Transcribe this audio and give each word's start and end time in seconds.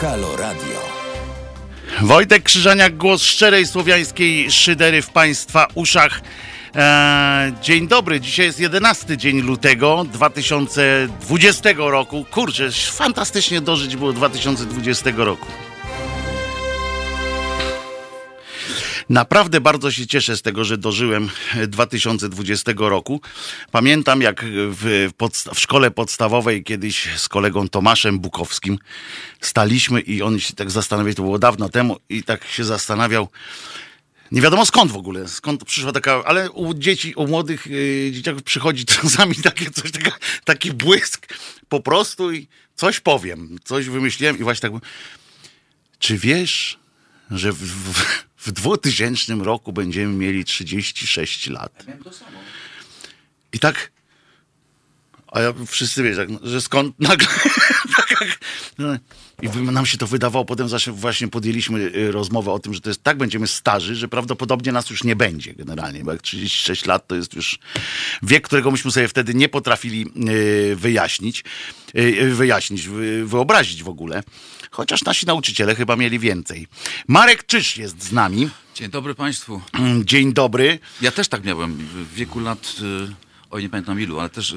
Halo 0.00 0.36
Radio. 0.36 0.80
Wojtek 2.02 2.42
Krzyżaniak, 2.42 2.96
głos 2.96 3.22
szczerej 3.22 3.66
słowiańskiej 3.66 4.50
szydery 4.50 5.02
w 5.02 5.10
Państwa 5.10 5.66
uszach. 5.74 6.20
Eee, 6.74 7.52
dzień 7.62 7.88
dobry, 7.88 8.20
dzisiaj 8.20 8.46
jest 8.46 8.60
11 8.60 9.16
dzień 9.16 9.40
lutego 9.40 10.04
2020 10.12 11.70
roku. 11.76 12.24
Kurczę, 12.30 12.68
fantastycznie 12.72 13.60
dożyć 13.60 13.96
było 13.96 14.12
2020 14.12 15.10
roku. 15.16 15.46
Naprawdę 19.08 19.60
bardzo 19.60 19.90
się 19.90 20.06
cieszę 20.06 20.36
z 20.36 20.42
tego, 20.42 20.64
że 20.64 20.78
dożyłem 20.78 21.30
2020 21.68 22.72
roku. 22.76 23.20
Pamiętam, 23.70 24.20
jak 24.20 24.44
w, 24.70 25.10
w, 25.54 25.60
szkole 25.60 25.90
podstawowej 25.90 26.64
kiedyś 26.64 27.08
z 27.16 27.28
kolegą 27.28 27.68
Tomaszem 27.68 28.18
Bukowskim 28.18 28.78
staliśmy 29.40 30.00
i 30.00 30.22
on 30.22 30.40
się 30.40 30.54
tak 30.54 30.70
zastanawiał, 30.70 31.14
to 31.14 31.22
było 31.22 31.38
dawno 31.38 31.68
temu, 31.68 31.96
i 32.08 32.22
tak 32.22 32.44
się 32.44 32.64
zastanawiał. 32.64 33.28
Nie 34.32 34.40
wiadomo 34.40 34.66
skąd 34.66 34.92
w 34.92 34.96
ogóle, 34.96 35.28
skąd 35.28 35.64
przyszła 35.64 35.92
taka, 35.92 36.24
ale 36.24 36.50
u 36.50 36.74
dzieci, 36.74 37.14
u 37.14 37.26
młodych 37.26 37.66
yy, 37.66 38.10
dzieciaków 38.12 38.42
przychodzi 38.42 38.84
czasami 39.02 39.34
takie 39.34 39.70
coś, 39.70 39.90
taka, 39.90 40.18
taki 40.44 40.72
błysk 40.72 41.26
po 41.68 41.80
prostu 41.80 42.32
i 42.32 42.48
coś 42.74 43.00
powiem, 43.00 43.58
coś 43.64 43.88
wymyśliłem 43.88 44.38
i 44.38 44.42
właśnie 44.42 44.70
tak. 44.70 44.82
Czy 45.98 46.18
wiesz, 46.18 46.78
że 47.30 47.52
w, 47.52 47.58
w, 47.58 48.26
w 48.46 48.52
2000 48.52 49.34
roku 49.34 49.72
będziemy 49.72 50.12
mieli 50.12 50.44
36 50.44 51.46
lat. 51.46 51.84
I 53.52 53.58
tak. 53.58 53.90
A 55.36 55.40
ja 55.40 55.52
wszyscy 55.66 56.02
wiecie, 56.02 56.26
że 56.42 56.60
skąd 56.60 57.00
nagle. 57.08 57.26
Tak 57.96 58.38
no, 58.78 58.96
I 59.42 59.48
nam 59.58 59.86
się 59.86 59.98
to 59.98 60.06
wydawało, 60.06 60.44
potem 60.44 60.68
właśnie 60.92 61.28
podjęliśmy 61.28 61.80
y, 61.80 62.12
rozmowę 62.12 62.52
o 62.52 62.58
tym, 62.58 62.74
że 62.74 62.80
to 62.80 62.90
jest 62.90 63.02
tak, 63.02 63.18
będziemy 63.18 63.46
starzy, 63.46 63.96
że 63.96 64.08
prawdopodobnie 64.08 64.72
nas 64.72 64.90
już 64.90 65.04
nie 65.04 65.16
będzie 65.16 65.54
generalnie, 65.54 66.04
bo 66.04 66.12
jak 66.12 66.22
36 66.22 66.86
lat 66.86 67.06
to 67.06 67.14
jest 67.14 67.34
już 67.34 67.58
wiek, 68.22 68.44
którego 68.44 68.70
myśmy 68.70 68.90
sobie 68.90 69.08
wtedy 69.08 69.34
nie 69.34 69.48
potrafili 69.48 70.06
y, 70.28 70.76
wyjaśnić, 70.76 71.44
y, 71.98 72.34
wyjaśnić, 72.34 72.88
wyobrazić 73.24 73.82
w 73.82 73.88
ogóle. 73.88 74.22
Chociaż 74.70 75.04
nasi 75.04 75.26
nauczyciele 75.26 75.74
chyba 75.74 75.96
mieli 75.96 76.18
więcej. 76.18 76.66
Marek 77.08 77.46
Czyż 77.46 77.76
jest 77.76 78.04
z 78.04 78.12
nami. 78.12 78.50
Dzień 78.74 78.90
dobry 78.90 79.14
Państwu. 79.14 79.60
Dzień 80.04 80.32
dobry. 80.32 80.78
Ja 81.00 81.10
też 81.10 81.28
tak 81.28 81.44
miałem 81.44 81.76
w 81.76 82.14
wieku 82.14 82.40
lat 82.40 82.76
oj 83.56 83.62
nie 83.62 83.68
pamiętam 83.68 84.00
ilu, 84.00 84.20
ale 84.20 84.28
też 84.28 84.52
e, 84.52 84.56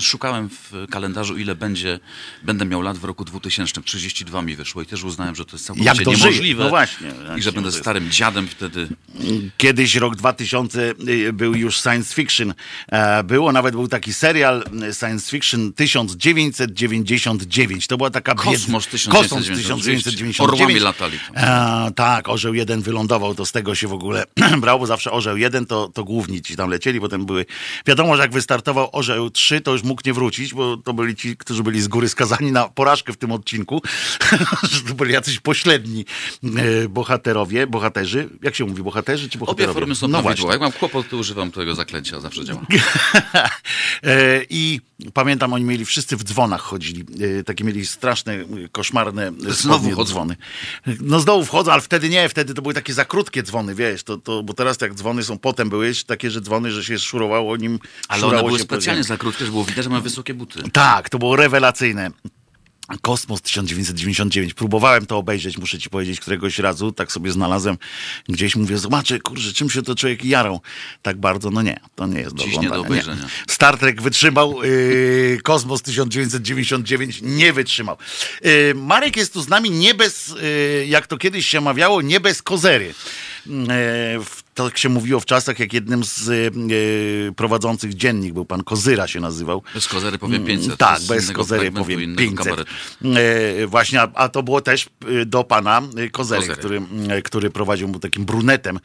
szukałem 0.00 0.48
w 0.48 0.72
kalendarzu, 0.90 1.36
ile 1.36 1.54
będzie, 1.54 2.00
będę 2.42 2.64
miał 2.64 2.82
lat 2.82 2.98
w 2.98 3.04
roku 3.04 3.24
2000. 3.24 3.82
32 3.82 4.42
mi 4.42 4.56
wyszło 4.56 4.82
i 4.82 4.86
też 4.86 5.04
uznałem, 5.04 5.34
że 5.34 5.44
to 5.44 5.52
jest 5.52 5.66
całkowicie 5.66 5.88
Jak 5.88 6.06
niemożliwe. 6.06 6.64
No 6.64 6.70
właśnie. 6.70 7.12
I 7.38 7.42
że 7.42 7.52
będę 7.52 7.72
starym 7.72 8.10
dziadem 8.10 8.48
wtedy. 8.48 8.88
Kiedyś 9.56 9.96
rok 9.96 10.16
2000 10.16 10.94
y, 11.08 11.32
był 11.32 11.54
już 11.54 11.80
science 11.80 12.14
fiction. 12.14 12.54
E, 12.88 13.24
było, 13.24 13.52
nawet 13.52 13.74
był 13.74 13.88
taki 13.88 14.14
serial 14.14 14.64
y, 14.90 14.94
science 14.94 15.30
fiction 15.30 15.72
1999. 15.72 17.86
To 17.86 17.96
była 17.96 18.10
taka 18.10 18.34
Kosmos 18.34 18.86
1999. 18.86 19.30
Kosmos 19.30 19.46
1999. 19.46 20.40
Orłami 20.40 20.80
latali. 20.80 21.18
E, 21.34 21.90
tak, 21.96 22.28
Orzeł 22.28 22.54
1 22.54 22.82
wylądował, 22.82 23.34
to 23.34 23.46
z 23.46 23.52
tego 23.52 23.74
się 23.74 23.88
w 23.88 23.92
ogóle 23.92 24.24
brało, 24.62 24.78
bo 24.78 24.86
zawsze 24.86 25.10
Orzeł 25.10 25.36
1 25.36 25.66
to, 25.66 25.88
to 25.88 26.04
główni 26.04 26.42
ci 26.42 26.56
tam 26.56 26.70
lecieli, 26.70 27.00
potem 27.00 27.26
były, 27.26 27.46
wiadomo, 27.86 28.16
że 28.16 28.22
jak 28.22 28.31
wystartował 28.32 28.88
Orzeł 28.92 29.30
3, 29.30 29.60
to 29.60 29.72
już 29.72 29.82
mógł 29.82 30.02
nie 30.06 30.12
wrócić, 30.12 30.54
bo 30.54 30.76
to 30.76 30.94
byli 30.94 31.16
ci, 31.16 31.36
którzy 31.36 31.62
byli 31.62 31.82
z 31.82 31.88
góry 31.88 32.08
skazani 32.08 32.52
na 32.52 32.68
porażkę 32.68 33.12
w 33.12 33.16
tym 33.16 33.32
odcinku, 33.32 33.82
to 34.88 34.94
byli 34.94 35.12
jacyś 35.12 35.40
pośredni 35.40 36.04
e, 36.44 36.88
bohaterowie, 36.88 37.66
bohaterzy. 37.66 38.28
Jak 38.42 38.54
się 38.54 38.64
mówi, 38.64 38.82
bohaterzy 38.82 39.28
czy 39.28 39.38
bohaterowie? 39.38 39.70
Obie 39.70 39.80
formy 39.80 39.94
są 39.94 40.08
no 40.08 40.22
prawidłowe. 40.22 40.54
Jak 40.54 40.60
mam 40.60 40.72
kłopot, 40.72 41.08
to 41.08 41.16
używam 41.16 41.50
tego 41.50 41.74
zaklęcia, 41.74 42.20
zawsze 42.20 42.44
działa. 42.44 42.60
E, 44.04 44.40
I 44.50 44.80
pamiętam, 45.14 45.52
oni 45.52 45.64
mieli, 45.64 45.84
wszyscy 45.84 46.16
w 46.16 46.24
dzwonach 46.24 46.60
chodzili. 46.60 47.04
E, 47.40 47.44
takie 47.44 47.64
mieli 47.64 47.86
straszne, 47.86 48.44
koszmarne 48.72 49.32
znowu 49.48 50.04
dzwony. 50.04 50.36
No 51.00 51.20
znowu 51.20 51.44
wchodzą, 51.44 51.72
ale 51.72 51.82
wtedy 51.82 52.08
nie, 52.08 52.28
wtedy 52.28 52.54
to 52.54 52.62
były 52.62 52.74
takie 52.74 52.94
za 52.94 53.04
krótkie 53.04 53.42
dzwony, 53.42 53.74
wiesz, 53.74 54.02
to, 54.02 54.18
to, 54.18 54.42
bo 54.42 54.54
teraz 54.54 54.80
jak 54.80 54.94
dzwony 54.94 55.24
są, 55.24 55.38
potem 55.38 55.70
były 55.70 55.92
takie, 56.06 56.30
że 56.30 56.40
dzwony, 56.40 56.72
że 56.72 56.84
się 56.84 56.98
szurowało 56.98 57.56
nim 57.56 57.78
ale 58.12 58.26
one 58.26 58.42
były 58.42 58.58
specjalnie 58.58 59.04
za 59.04 59.16
krótkie, 59.16 59.44
że 59.44 59.50
było 59.50 59.64
widać, 59.64 59.84
że 59.84 59.90
mają 59.90 60.02
wysokie 60.02 60.34
buty. 60.34 60.62
Tak, 60.72 61.08
to 61.08 61.18
było 61.18 61.36
rewelacyjne. 61.36 62.10
Kosmos 63.02 63.42
1999. 63.42 64.54
Próbowałem 64.54 65.06
to 65.06 65.18
obejrzeć, 65.18 65.58
muszę 65.58 65.78
ci 65.78 65.90
powiedzieć, 65.90 66.20
któregoś 66.20 66.58
razu. 66.58 66.92
Tak 66.92 67.12
sobie 67.12 67.32
znalazłem 67.32 67.78
gdzieś, 68.28 68.56
mówię, 68.56 68.78
zobaczę, 68.78 69.18
kurczę, 69.18 69.52
czym 69.52 69.70
się 69.70 69.82
to 69.82 69.94
człowiek 69.94 70.24
jarą 70.24 70.60
tak 71.02 71.16
bardzo. 71.16 71.50
No 71.50 71.62
nie, 71.62 71.80
to 71.94 72.06
nie 72.06 72.20
jest 72.20 72.34
do 72.34 72.44
Dziś 72.44 72.54
oglądania. 72.54 72.76
Nie 72.76 72.82
do 72.82 72.88
obejrzenia. 72.88 73.22
Nie. 73.22 73.52
Star 73.54 73.78
Trek 73.78 74.02
wytrzymał, 74.02 74.62
yy, 74.62 75.38
Kosmos 75.42 75.82
1999 75.82 77.18
nie 77.22 77.52
wytrzymał. 77.52 77.96
Yy, 78.42 78.74
Marek 78.74 79.16
jest 79.16 79.32
tu 79.32 79.42
z 79.42 79.48
nami 79.48 79.70
nie 79.70 79.94
bez, 79.94 80.28
yy, 80.28 80.86
jak 80.86 81.06
to 81.06 81.18
kiedyś 81.18 81.46
się 81.46 81.60
mawiało, 81.60 82.02
nie 82.02 82.20
bez 82.20 82.42
kozery. 82.42 82.94
E, 83.68 84.41
tak 84.54 84.78
się 84.78 84.88
mówiło 84.88 85.20
w 85.20 85.26
czasach, 85.26 85.58
jak 85.58 85.72
jednym 85.72 86.04
z 86.04 86.28
e, 86.28 87.32
prowadzących 87.32 87.94
dziennik 87.94 88.34
był 88.34 88.44
pan 88.44 88.64
Kozyra 88.64 89.06
się 89.06 89.20
nazywał. 89.20 89.62
Bez 89.74 89.88
Kozery 89.88 90.18
powiem 90.18 90.44
500. 90.44 90.66
Mm, 90.66 90.76
tak, 90.76 91.02
bez 91.02 91.32
Kozery 91.32 91.72
powiem 91.72 92.16
500. 92.16 92.60
E, 92.60 93.66
właśnie, 93.66 94.00
a, 94.00 94.08
a, 94.14 94.28
to 94.28 94.42
było 94.42 94.60
też 94.60 94.88
do 95.26 95.44
pana 95.44 95.82
Kozery, 96.12 96.40
Kozery. 96.46 96.54
Który, 96.54 96.82
który 97.24 97.50
prowadził, 97.50 97.88
był 97.88 98.00
takim 98.00 98.24
brunetem, 98.24 98.80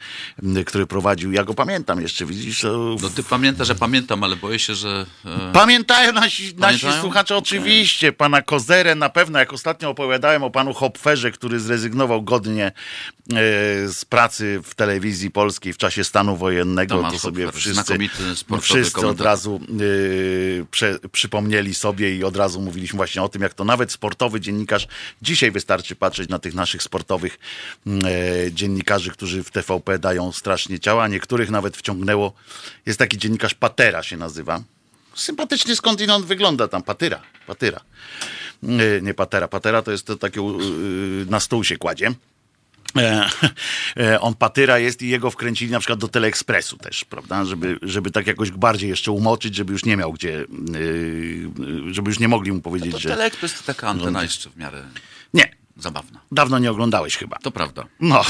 który 0.66 0.86
prowadził, 0.86 1.32
ja 1.32 1.44
go 1.44 1.54
pamiętam 1.54 2.00
jeszcze, 2.00 2.26
widzisz? 2.26 2.60
To... 2.60 2.96
No 3.02 3.08
ty 3.08 3.22
pamiętasz, 3.22 3.68
że 3.68 3.74
pamiętam, 3.74 4.24
ale 4.24 4.36
boję 4.36 4.58
się, 4.58 4.74
że... 4.74 5.06
Pamiętają 5.52 6.12
nasi, 6.12 6.54
nasi 6.56 6.86
słuchacze 7.00 7.36
oczywiście, 7.36 8.12
pana 8.12 8.42
Kozerę 8.42 8.94
na 8.94 9.08
pewno, 9.08 9.38
jak 9.38 9.52
ostatnio 9.52 9.90
opowiadałem 9.90 10.42
o 10.42 10.50
panu 10.50 10.74
Hopferze, 10.74 11.30
który 11.30 11.60
zrezygnował 11.60 12.22
godnie 12.22 12.72
z 13.86 14.04
pracy 14.04 14.60
w 14.64 14.74
telewizji 14.74 15.30
polskiej 15.30 15.57
w 15.72 15.76
czasie 15.76 16.04
stanu 16.04 16.36
wojennego, 16.36 16.94
Tomasz 16.94 17.12
to 17.12 17.18
sobie 17.18 17.52
wszyscy, 17.52 17.98
wszyscy 18.60 19.06
od 19.06 19.20
razu 19.20 19.60
yy, 19.78 20.66
prze, 20.70 20.98
przypomnieli 21.12 21.74
sobie 21.74 22.16
i 22.16 22.24
od 22.24 22.36
razu 22.36 22.60
mówiliśmy 22.60 22.96
właśnie 22.96 23.22
o 23.22 23.28
tym, 23.28 23.42
jak 23.42 23.54
to 23.54 23.64
nawet 23.64 23.92
sportowy 23.92 24.40
dziennikarz, 24.40 24.88
dzisiaj 25.22 25.50
wystarczy 25.50 25.96
patrzeć 25.96 26.28
na 26.28 26.38
tych 26.38 26.54
naszych 26.54 26.82
sportowych 26.82 27.38
yy, 27.86 28.02
dziennikarzy, 28.52 29.10
którzy 29.10 29.44
w 29.44 29.50
TVP 29.50 29.98
dają 29.98 30.32
strasznie 30.32 30.80
ciała, 30.80 31.04
a 31.04 31.08
niektórych 31.08 31.50
nawet 31.50 31.76
wciągnęło, 31.76 32.32
jest 32.86 32.98
taki 32.98 33.18
dziennikarz 33.18 33.54
Patera 33.54 34.02
się 34.02 34.16
nazywa, 34.16 34.62
sympatycznie 35.14 35.76
skądinąd 35.76 36.26
wygląda 36.26 36.68
tam, 36.68 36.82
Patyra, 36.82 37.22
Patyra. 37.46 37.80
Yy, 38.62 39.00
nie 39.02 39.14
Patera, 39.14 39.48
Patera 39.48 39.82
to 39.82 39.90
jest 39.90 40.06
to 40.06 40.16
takie 40.16 40.40
yy, 40.40 41.26
na 41.30 41.40
stół 41.40 41.64
się 41.64 41.76
kładzie. 41.76 42.12
E, 42.96 43.30
e, 43.96 44.20
on 44.20 44.34
patyra 44.34 44.78
jest 44.78 45.02
i 45.02 45.08
jego 45.08 45.30
wkręcili 45.30 45.70
na 45.70 45.78
przykład 45.78 45.98
do 45.98 46.08
Teleekspresu 46.08 46.76
też, 46.76 47.04
prawda? 47.04 47.44
Żeby, 47.44 47.78
żeby 47.82 48.10
tak 48.10 48.26
jakoś 48.26 48.50
bardziej 48.50 48.90
jeszcze 48.90 49.12
umoczyć, 49.12 49.54
żeby 49.54 49.72
już 49.72 49.84
nie 49.84 49.96
miał 49.96 50.12
gdzie, 50.12 50.40
e, 50.40 50.44
żeby 51.94 52.10
już 52.10 52.18
nie 52.18 52.28
mogli 52.28 52.52
mu 52.52 52.60
powiedzieć, 52.60 52.92
no 52.92 52.98
to 52.98 53.02
że... 53.02 53.08
Teleekspres 53.08 53.54
to 53.54 53.62
taka 53.62 53.88
antena 53.88 54.22
jeszcze 54.22 54.50
w 54.50 54.56
miarę... 54.56 54.84
Nie. 55.34 55.58
Zabawna. 55.76 56.20
Dawno 56.32 56.58
nie 56.58 56.70
oglądałeś 56.70 57.16
chyba. 57.16 57.38
To 57.42 57.50
prawda. 57.50 57.84
No. 58.00 58.24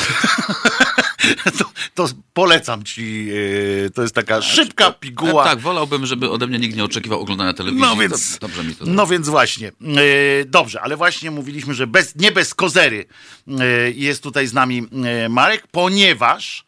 to, 1.59 1.65
to, 1.95 2.15
polecam 2.33 2.85
ci. 2.85 3.27
Yy, 3.27 3.91
to 3.95 4.03
jest 4.03 4.15
taka 4.15 4.41
tak, 4.41 4.51
szybka 4.51 4.93
piguła. 4.93 5.45
Tak, 5.45 5.61
wolałbym, 5.61 6.07
żeby 6.07 6.31
ode 6.31 6.47
mnie 6.47 6.59
nikt 6.59 6.77
nie 6.77 6.85
oczekiwał 6.85 7.21
oglądania 7.21 7.55
telewizji. 7.55 7.87
No 7.87 7.97
więc, 7.97 8.39
dobrze 8.39 8.65
mi 8.65 8.75
to 8.75 8.85
No 8.87 9.07
więc 9.07 9.29
właśnie. 9.29 9.73
Yy, 9.81 10.45
dobrze, 10.47 10.81
ale 10.81 10.97
właśnie 10.97 11.31
mówiliśmy, 11.31 11.75
że 11.75 11.87
bez, 11.87 12.17
nie 12.17 12.33
bez 12.33 12.55
kozery 12.55 13.05
yy, 13.47 13.57
jest 13.97 14.23
tutaj 14.23 14.47
z 14.47 14.53
nami 14.53 14.87
Marek, 15.29 15.67
ponieważ 15.67 16.65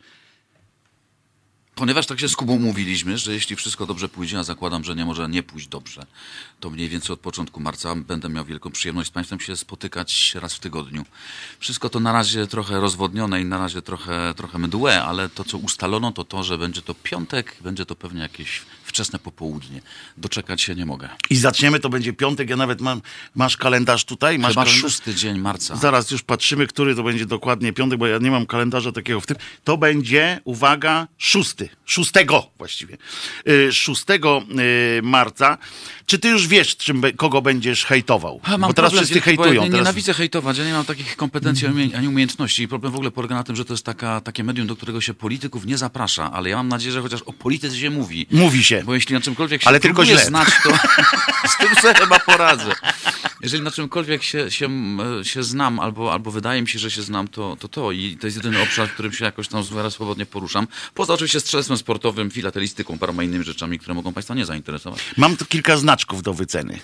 Ponieważ 1.80 2.06
tak 2.06 2.20
się 2.20 2.28
z 2.28 2.36
Kubą 2.36 2.58
mówiliśmy, 2.58 3.18
że 3.18 3.32
jeśli 3.32 3.56
wszystko 3.56 3.86
dobrze 3.86 4.08
pójdzie, 4.08 4.38
a 4.38 4.42
zakładam, 4.42 4.84
że 4.84 4.94
nie 4.94 5.04
może 5.04 5.28
nie 5.28 5.42
pójść 5.42 5.68
dobrze, 5.68 6.06
to 6.60 6.70
mniej 6.70 6.88
więcej 6.88 7.14
od 7.14 7.20
początku 7.20 7.60
marca 7.60 7.94
będę 7.94 8.28
miał 8.28 8.44
wielką 8.44 8.70
przyjemność 8.70 9.08
z 9.08 9.12
Państwem 9.12 9.40
się 9.40 9.56
spotykać 9.56 10.34
raz 10.34 10.54
w 10.54 10.60
tygodniu. 10.60 11.04
Wszystko 11.58 11.88
to 11.88 12.00
na 12.00 12.12
razie 12.12 12.46
trochę 12.46 12.80
rozwodnione 12.80 13.40
i 13.40 13.44
na 13.44 13.58
razie 13.58 13.82
trochę, 13.82 14.34
trochę 14.36 14.58
mdłe, 14.58 15.02
ale 15.02 15.28
to, 15.28 15.44
co 15.44 15.58
ustalono, 15.58 16.12
to 16.12 16.24
to, 16.24 16.42
że 16.42 16.58
będzie 16.58 16.82
to 16.82 16.94
piątek, 16.94 17.56
będzie 17.60 17.86
to 17.86 17.96
pewnie 17.96 18.20
jakieś 18.20 18.62
wczesne 18.90 19.18
popołudnie. 19.18 19.80
Doczekać 20.16 20.62
się 20.62 20.74
nie 20.74 20.86
mogę. 20.86 21.08
I 21.30 21.36
zaczniemy, 21.36 21.80
to 21.80 21.88
będzie 21.88 22.12
piątek, 22.12 22.50
ja 22.50 22.56
nawet 22.56 22.80
mam, 22.80 23.02
masz 23.34 23.56
kalendarz 23.56 24.04
tutaj? 24.04 24.38
Masz 24.38 24.48
Chyba 24.50 24.64
kalendarz? 24.64 24.82
szósty 24.82 25.14
dzień 25.14 25.38
marca. 25.38 25.76
Zaraz 25.76 26.10
już 26.10 26.22
patrzymy, 26.22 26.66
który 26.66 26.94
to 26.94 27.02
będzie 27.02 27.26
dokładnie 27.26 27.72
piątek, 27.72 27.98
bo 27.98 28.06
ja 28.06 28.18
nie 28.18 28.30
mam 28.30 28.46
kalendarza 28.46 28.92
takiego 28.92 29.20
w 29.20 29.26
tym. 29.26 29.36
To 29.64 29.76
będzie, 29.76 30.40
uwaga, 30.44 31.06
szósty. 31.18 31.68
Szóstego 31.84 32.50
właściwie. 32.58 32.96
Y, 33.48 33.72
Szóstego 33.72 34.42
y, 34.98 35.02
marca. 35.02 35.58
Czy 36.10 36.18
ty 36.18 36.28
już 36.28 36.46
wiesz, 36.48 36.76
czym, 36.76 37.02
kogo 37.16 37.42
będziesz 37.42 37.84
hejtował? 37.84 38.40
A, 38.44 38.50
mam 38.58 38.60
bo 38.60 38.74
teraz 38.74 38.90
problem 38.90 39.04
wszyscy 39.06 39.20
hejtują. 39.20 39.52
Ja 39.52 39.60
nie- 39.62 39.70
teraz... 39.70 39.72
nienawidzę 39.84 40.14
hejtować, 40.14 40.58
ja 40.58 40.64
nie 40.64 40.72
mam 40.72 40.84
takich 40.84 41.16
kompetencji 41.16 41.66
ani- 41.66 41.94
ani 41.94 42.08
umiejętności. 42.08 42.62
I 42.62 42.68
problem 42.68 42.92
w 42.92 42.94
ogóle 42.94 43.10
polega 43.10 43.34
na 43.34 43.44
tym, 43.44 43.56
że 43.56 43.64
to 43.64 43.72
jest 43.74 43.84
taka, 43.84 44.20
takie 44.20 44.44
medium, 44.44 44.66
do 44.66 44.76
którego 44.76 45.00
się 45.00 45.14
polityków 45.14 45.66
nie 45.66 45.78
zaprasza, 45.78 46.32
ale 46.32 46.50
ja 46.50 46.56
mam 46.56 46.68
nadzieję, 46.68 46.92
że 46.92 47.02
chociaż 47.02 47.22
o 47.22 47.32
polityce 47.32 47.76
się 47.78 47.90
mówi. 47.90 48.26
Mówi 48.30 48.64
się. 48.64 48.82
Bo 48.86 48.94
jeśli 48.94 49.14
na 49.14 49.20
czymkolwiek 49.20 49.62
się 49.62 49.68
Ale 49.68 49.80
tylko 49.80 50.04
źle. 50.04 50.24
znać, 50.24 50.48
to 50.62 50.70
z 51.52 51.56
tym 51.58 51.74
sobie 51.82 51.94
chyba 51.94 52.18
poradzę. 52.18 52.72
Jeżeli 53.42 53.62
na 53.62 53.70
czymkolwiek 53.70 54.22
się, 54.22 54.50
się, 54.50 54.68
e, 55.20 55.24
się 55.24 55.42
znam, 55.42 55.80
albo, 55.80 56.12
albo 56.12 56.30
wydaje 56.30 56.62
mi 56.62 56.68
się, 56.68 56.78
że 56.78 56.90
się 56.90 57.02
znam, 57.02 57.28
to, 57.28 57.56
to 57.60 57.68
to. 57.68 57.92
I 57.92 58.16
to 58.16 58.26
jest 58.26 58.36
jedyny 58.36 58.62
obszar, 58.62 58.88
w 58.88 58.92
którym 58.92 59.12
się 59.12 59.24
jakoś 59.24 59.48
tam 59.48 59.64
w 59.64 59.74
miarę 59.74 59.90
swobodnie 59.90 60.26
poruszam. 60.26 60.66
Poza 60.94 61.14
oczywiście 61.14 61.40
strzelstwem 61.40 61.76
sportowym, 61.76 62.30
filatelistyką, 62.30 62.98
paroma 62.98 63.22
innymi 63.22 63.44
rzeczami, 63.44 63.78
które 63.78 63.94
mogą 63.94 64.12
Państwa 64.12 64.34
nie 64.34 64.46
zainteresować. 64.46 65.00
Mam 65.16 65.36
tu 65.36 65.44
kilka 65.44 65.76
znaczków 65.76 66.22
do 66.22 66.34
wyceny. 66.34 66.80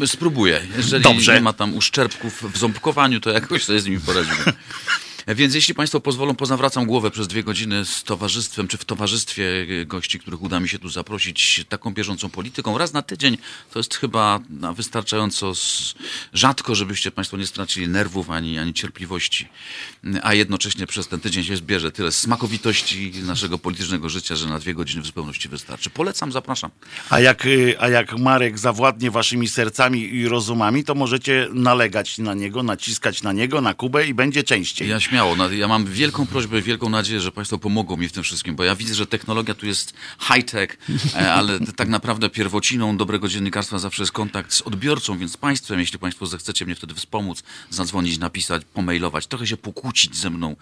E, 0.00 0.06
spróbuję. 0.06 0.66
Jeżeli 0.76 1.04
Dobrze. 1.04 1.34
nie 1.34 1.40
ma 1.40 1.52
tam 1.52 1.74
uszczerbków 1.76 2.52
w 2.52 2.58
ząbkowaniu, 2.58 3.20
to 3.20 3.30
jakoś 3.30 3.64
sobie 3.64 3.80
z 3.80 3.86
nimi 3.86 4.00
poradzimy. 4.00 4.44
Więc 5.28 5.54
jeśli 5.54 5.74
Państwo 5.74 6.00
pozwolą, 6.00 6.34
pozawracam 6.34 6.86
głowę 6.86 7.10
przez 7.10 7.28
dwie 7.28 7.42
godziny 7.42 7.84
z 7.84 8.02
towarzystwem, 8.02 8.68
czy 8.68 8.78
w 8.78 8.84
towarzystwie 8.84 9.66
e, 9.82 9.86
gości, 9.86 10.18
których 10.18 10.42
uda 10.42 10.60
mi 10.60 10.68
się 10.68 10.78
tu 10.78 10.88
zaprosić, 10.88 11.64
taką 11.68 11.94
bieżącą 11.94 12.30
polityką. 12.30 12.78
Raz 12.78 12.92
na 12.92 13.02
tydzień 13.02 13.38
to 13.72 13.78
jest 13.78 13.94
chyba 13.94 14.40
no, 14.50 14.74
wystarczająco 14.74 15.52
rzadko, 16.32 16.74
żebyście 16.74 17.10
Państwo 17.10 17.36
nie 17.36 17.46
stracili 17.46 17.88
nerwów 17.88 18.30
ani, 18.30 18.58
ani 18.58 18.74
cierpliwości. 18.74 19.48
A 20.22 20.34
jednocześnie 20.34 20.86
przez 20.86 21.08
ten 21.08 21.20
tydzień 21.20 21.44
się 21.44 21.56
zbierze 21.56 21.92
tyle 21.92 22.12
smakowitości 22.12 23.12
naszego 23.22 23.58
politycznego 23.58 24.08
życia, 24.08 24.34
że 24.34 24.46
na 24.46 24.58
dwie 24.58 24.74
godziny 24.74 25.02
w 25.02 25.06
zupełności 25.06 25.48
wystarczy. 25.48 25.90
Polecam, 25.90 26.32
zapraszam. 26.32 26.70
A 27.10 27.20
jak, 27.20 27.46
y, 27.46 27.76
a 27.80 27.88
jak 27.88 28.18
Marek 28.18 28.58
zawładnie 28.58 29.10
waszymi 29.10 29.48
sercami 29.48 30.14
i 30.14 30.28
rozumami, 30.28 30.84
to 30.84 30.94
możecie 30.94 31.48
nalegać 31.52 32.18
na 32.18 32.34
niego, 32.34 32.62
naciskać 32.62 33.22
na 33.22 33.32
niego, 33.32 33.60
na 33.60 33.74
Kubę 33.74 34.06
i 34.06 34.14
będzie 34.14 34.42
częściej. 34.42 34.88
Ja 34.88 35.00
śmiało. 35.14 35.36
Ja 35.50 35.68
mam 35.68 35.84
wielką 35.84 36.26
prośbę, 36.26 36.62
wielką 36.62 36.88
nadzieję, 36.88 37.20
że 37.20 37.32
Państwo 37.32 37.58
pomogą 37.58 37.96
mi 37.96 38.08
w 38.08 38.12
tym 38.12 38.22
wszystkim, 38.22 38.56
bo 38.56 38.64
ja 38.64 38.74
widzę, 38.76 38.94
że 38.94 39.06
technologia 39.06 39.54
tu 39.54 39.66
jest 39.66 39.94
high-tech, 40.20 40.78
e, 41.14 41.32
ale 41.32 41.60
tak 41.60 41.88
naprawdę 41.88 42.30
pierwociną 42.30 42.96
dobrego 42.96 43.28
dziennikarstwa 43.28 43.78
zawsze 43.78 44.02
jest 44.02 44.12
kontakt 44.12 44.52
z 44.52 44.62
odbiorcą, 44.62 45.18
więc 45.18 45.36
Państwem, 45.36 45.80
jeśli 45.80 45.98
Państwo 45.98 46.26
zechcecie 46.26 46.64
mnie 46.64 46.74
wtedy 46.74 46.94
wspomóc, 46.94 47.42
zadzwonić, 47.70 48.18
napisać, 48.18 48.62
pomailować, 48.74 49.26
trochę 49.26 49.46
się 49.46 49.56
pokłócić 49.56 50.16
ze 50.16 50.30
mną, 50.30 50.56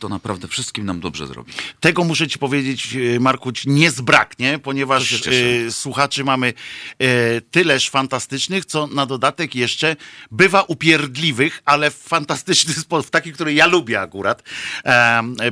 to 0.00 0.08
naprawdę 0.08 0.48
wszystkim 0.48 0.86
nam 0.86 1.00
dobrze 1.00 1.26
zrobi. 1.26 1.52
Tego 1.80 2.04
muszę 2.04 2.28
ci 2.28 2.38
powiedzieć, 2.38 2.96
e, 3.16 3.20
Markuć, 3.20 3.66
nie 3.66 3.90
zbraknie, 3.90 4.52
To 4.52 4.58
ponieważ 4.58 5.26
e, 5.26 5.70
słuchaczy 5.70 6.24
mamy 6.24 6.52
e, 6.98 7.40
tyleż 7.40 7.90
fantastycznych, 7.90 8.64
co 8.64 8.86
na 8.86 9.06
dodatek 9.06 9.54
jeszcze 9.54 9.96
bywa 10.30 10.62
upierdliwych, 10.62 11.62
ale 11.64 11.90
w 11.90 11.96
fantastyczny 11.96 12.74
sposób, 12.84 13.06
w 13.06 13.10
taki, 13.10 13.32
który 13.32 13.54
ja 13.54 13.66
lubię 13.66 14.00
akurat, 14.00 14.42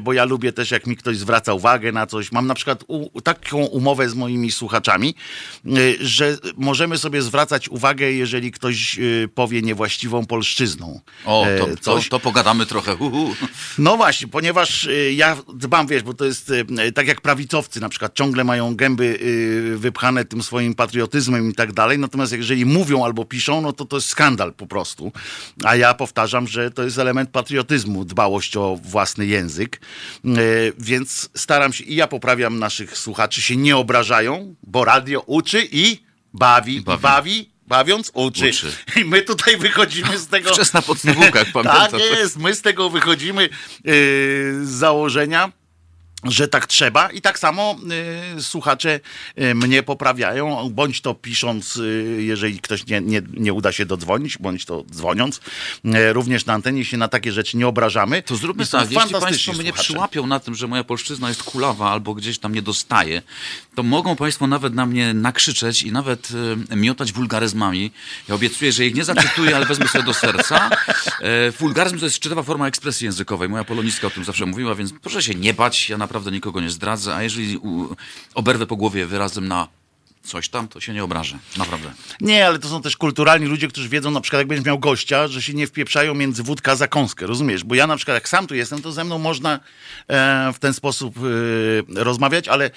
bo 0.01 0.13
ja 0.13 0.25
lubię 0.25 0.53
też, 0.53 0.71
jak 0.71 0.87
mi 0.87 0.97
ktoś 0.97 1.19
zwraca 1.19 1.55
uwagę 1.55 1.93
na 1.93 2.07
coś. 2.07 2.33
Mam 2.33 2.47
na 2.47 2.55
przykład 2.55 2.85
taką 3.25 3.59
umowę 3.65 4.09
z 4.09 4.15
moimi 4.15 4.53
słuchaczami, 4.53 5.15
że 6.01 6.37
możemy 6.57 6.99
sobie 6.99 7.23
zwracać 7.23 7.69
uwagę, 7.69 8.13
jeżeli 8.13 8.53
ktoś 8.53 8.99
powie 9.35 9.63
niewłaściwą 9.63 10.27
polszczyzną. 10.27 11.01
O, 11.25 11.47
to, 11.59 11.67
to, 11.67 11.77
coś. 11.77 12.09
to 12.09 12.21
pogadamy 12.21 12.67
trochę. 12.67 12.97
Hu, 12.97 13.11
hu. 13.11 13.35
No 13.79 13.97
właśnie, 13.97 14.29
ponieważ 14.39 14.85
y, 14.85 15.13
ja 15.13 15.37
dbam, 15.55 15.87
wiesz, 15.87 16.03
bo 16.03 16.15
to 16.15 16.25
jest 16.25 16.51
y, 16.51 16.93
tak 16.93 17.07
jak 17.07 17.21
prawicowcy 17.21 17.81
na 17.81 17.89
przykład 17.89 18.15
ciągle 18.15 18.45
mają 18.45 18.77
gęby 18.77 19.05
y, 19.05 19.79
wypchane 19.79 20.25
tym 20.25 20.43
swoim 20.43 20.75
patriotyzmem 20.75 21.51
i 21.51 21.55
tak 21.55 21.73
dalej, 21.73 21.99
natomiast 21.99 22.33
jeżeli 22.33 22.67
mówią 22.67 23.05
albo 23.05 23.25
piszą, 23.25 23.61
no 23.61 23.73
to 23.73 23.85
to 23.85 23.97
jest 23.97 24.09
skandal 24.09 24.53
po 24.53 24.67
prostu. 24.67 25.13
A 25.65 25.77
ja 25.77 25.95
powtarzam, 25.95 26.47
że 26.47 26.71
to 26.71 26.85
jest 26.85 26.99
element 26.99 27.31
patriotyzmu, 27.31 28.05
dbałość 28.05 28.57
o 28.57 28.79
własny 28.83 29.27
język, 29.27 29.81
więc 30.79 31.31
staram 31.35 31.73
się 31.73 31.85
i 31.85 31.95
ja 31.95 32.07
poprawiam 32.07 32.59
naszych 32.59 32.99
słuchaczy, 32.99 33.43
się 33.43 33.57
nie 33.57 33.77
obrażają, 33.77 34.55
bo 34.63 34.85
radio 34.85 35.21
uczy 35.21 35.69
i 35.73 36.03
bawi, 36.35 36.77
i 36.77 36.81
Bawi. 36.81 37.51
Bawi, 37.69 37.89
bawiąc 37.89 38.11
uczy. 38.15 38.49
Uczy. 38.49 38.73
I 38.97 39.05
my 39.05 39.23
tutaj 39.23 39.57
wychodzimy 39.57 40.19
z 40.19 40.27
tego... 40.27 40.51
Wczesna 40.51 40.83
podstawówka, 40.83 41.39
jak 41.39 41.53
pamiętam. 41.53 41.91
Tak 41.91 42.01
jest, 42.01 42.37
my 42.37 42.55
z 42.55 42.63
tego 42.63 42.91
wychodzimy 42.91 43.43
yy, 43.43 43.51
z 44.65 44.69
założenia, 44.69 45.53
że 46.25 46.49
tak 46.49 46.67
trzeba 46.67 47.11
i 47.11 47.21
tak 47.21 47.39
samo 47.39 47.77
y, 48.39 48.43
słuchacze 48.43 49.01
y, 49.39 49.55
mnie 49.55 49.83
poprawiają, 49.83 50.71
bądź 50.71 51.01
to 51.01 51.15
pisząc, 51.15 51.77
y, 51.77 52.17
jeżeli 52.21 52.61
ktoś 52.61 52.87
nie, 52.87 53.01
nie, 53.01 53.23
nie 53.35 53.53
uda 53.53 53.73
się 53.73 53.87
dodzwonić, 53.87 54.39
bądź 54.39 54.65
to 54.65 54.85
dzwoniąc. 54.93 55.41
Y, 55.85 56.13
również 56.13 56.47
na 56.47 56.55
antenie 56.55 56.85
się 56.85 56.97
na 56.97 57.09
takie 57.09 57.33
rzeczy 57.33 57.57
nie 57.57 57.67
obrażamy. 57.67 58.23
To 58.23 58.37
zróbmy 58.37 58.65
I 58.65 58.67
tak, 58.67 58.91
jeśli 58.91 59.15
Państwo 59.15 59.53
mnie 59.53 59.63
słuchacze. 59.63 59.83
przyłapią 59.83 60.27
na 60.27 60.41
tym, 60.41 60.55
że 60.55 60.67
moja 60.67 60.85
polszczyzna 60.85 61.29
jest 61.29 61.43
kulawa 61.43 61.91
albo 61.91 62.15
gdzieś 62.15 62.39
tam 62.39 62.55
nie 62.55 62.63
dostaje, 62.63 63.23
to 63.75 63.83
mogą 63.83 64.17
Państwo 64.17 64.47
nawet 64.47 64.75
na 64.75 64.87
mnie 64.87 65.15
nakrzyczeć 65.15 65.83
i 65.83 65.93
nawet 65.93 66.29
e, 66.71 66.77
miotać 66.77 67.13
wulgaryzmami. 67.13 67.91
Ja 68.29 68.35
obiecuję, 68.35 68.73
że 68.73 68.87
ich 68.87 68.95
nie 68.95 69.05
zacytuję, 69.05 69.57
ale 69.57 69.67
wezmę 69.67 69.89
sobie 69.89 70.05
do 70.05 70.15
serca. 70.15 70.71
E, 71.21 71.51
wulgaryzm 71.51 71.99
to 71.99 72.05
jest 72.05 72.17
szczytowa 72.17 72.43
forma 72.43 72.67
ekspresji 72.67 73.05
językowej. 73.05 73.49
Moja 73.49 73.65
polonistka 73.65 74.07
o 74.07 74.11
tym 74.11 74.25
zawsze 74.25 74.47
mówiła, 74.47 74.75
więc 74.75 74.93
proszę 75.03 75.23
się 75.23 75.35
nie 75.35 75.55
bać, 75.55 75.91
ja 75.91 75.99
naprawdę 76.09 76.31
nikogo 76.31 76.61
nie 76.61 76.71
zdradzę, 76.71 77.15
a 77.15 77.23
jeżeli 77.23 77.59
oberwę 78.35 78.67
po 78.67 78.77
głowie 78.77 79.07
wyrazem 79.07 79.49
na 79.49 79.69
coś 80.23 80.49
tam, 80.49 80.69
to 80.69 80.81
się 80.81 80.95
nie 80.95 81.05
obrażę. 81.05 81.39
Naprawdę. 81.57 81.93
Nie, 82.21 82.47
ale 82.47 82.59
to 82.59 82.69
są 82.69 82.83
też 82.83 82.97
kulturalni 82.97 83.47
ludzie, 83.47 83.69
którzy 83.69 83.89
wiedzą 83.89 84.11
na 84.11 84.21
przykład, 84.21 84.39
jak 84.41 84.49
będziesz 84.49 84.67
miał 84.67 84.79
gościa, 84.79 85.29
że 85.29 85.43
się 85.43 85.55
nie 85.55 85.67
wpieprzają 85.67 86.15
między 86.15 86.43
wódka 86.43 86.73
a 86.73 86.77
zakąskę, 86.77 87.27
rozumiesz? 87.27 87.65
Bo 87.65 87.75
ja 87.75 87.87
na 87.87 87.97
przykład, 87.97 88.15
jak 88.15 88.29
sam 88.29 88.47
tu 88.47 88.55
jestem, 88.55 88.83
to 88.83 88.93
ze 88.93 89.05
mną 89.05 89.19
można 89.19 89.61
e, 90.09 90.53
w 90.53 90.59
ten 90.59 90.75
sposób 90.75 91.15
e, 91.19 92.05
rozmawiać, 92.05 92.49
ale 92.49 92.65
e, 92.65 92.71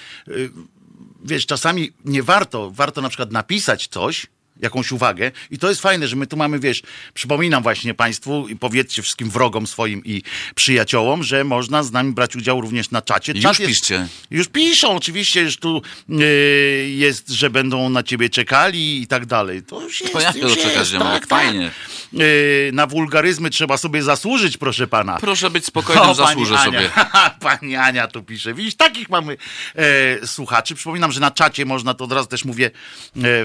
wiesz, 1.24 1.46
czasami 1.46 1.92
nie 2.06 2.24
warto, 2.24 2.72
warto 2.72 3.02
na 3.02 3.10
przykład 3.10 3.32
napisać 3.32 3.88
coś, 3.88 4.28
jakąś 4.62 4.92
uwagę 4.92 5.32
i 5.52 5.58
to 5.58 5.70
jest 5.70 5.82
fajne, 5.82 6.08
że 6.08 6.16
my 6.16 6.28
tu 6.28 6.38
mamy, 6.38 6.60
wiesz, 6.60 6.82
przypominam 7.14 7.64
właśnie 7.64 7.94
Państwu 7.94 8.48
i 8.48 8.56
powiedzcie 8.56 9.02
wszystkim 9.02 9.30
wrogom 9.30 9.68
swoim 9.68 10.02
i 10.06 10.22
przyjaciołom, 10.56 11.24
że 11.24 11.44
można 11.44 11.84
z 11.84 11.92
nami 11.92 12.14
brać 12.14 12.36
udział 12.36 12.62
również 12.62 12.92
na 12.92 13.02
czacie. 13.02 13.32
Już 13.32 13.42
Czat 13.44 13.60
jest- 13.60 13.70
piszcie. 13.72 14.08
już 14.32 14.48
piszą, 14.48 14.96
oczywiście, 14.96 15.42
już 15.42 15.58
tu 15.58 15.82
yy, 16.10 16.90
jest, 16.90 17.30
że 17.30 17.50
będą 17.50 17.90
na 17.90 18.04
ciebie 18.04 18.30
czekali 18.30 19.02
i 19.02 19.08
tak 19.08 19.26
dalej. 19.26 19.64
To 19.64 19.82
już 19.82 20.02
jest, 20.02 20.14
To 20.14 20.20
ja 20.20 20.32
już 20.42 20.56
jest, 20.56 20.92
tak, 21.00 21.28
tak. 21.28 21.28
Fajnie. 21.28 21.72
Yy, 22.14 22.72
na 22.74 22.88
wulgaryzmy 22.88 23.50
trzeba 23.50 23.78
sobie 23.78 24.04
zasłużyć, 24.04 24.58
proszę 24.58 24.88
pana. 24.88 25.18
Proszę 25.18 25.50
być 25.50 25.66
spokojnym, 25.66 26.10
O, 26.10 26.14
zasłużę 26.16 26.60
Ania. 26.60 26.66
sobie. 26.66 26.90
Pani 27.50 27.76
Ania 27.76 28.08
tu 28.08 28.24
pisze. 28.24 28.54
Widzisz, 28.54 28.76
takich 28.76 29.10
mamy 29.10 29.38
e, 29.76 30.28
słuchaczy. 30.28 30.76
Przypominam, 30.76 31.12
że 31.12 31.20
na 31.20 31.32
czacie 31.32 31.66
można, 31.66 31.94
to 31.94 32.04
od 32.04 32.12
razu 32.12 32.28
też 32.28 32.46
mówię 32.46 32.66
e, 32.66 32.72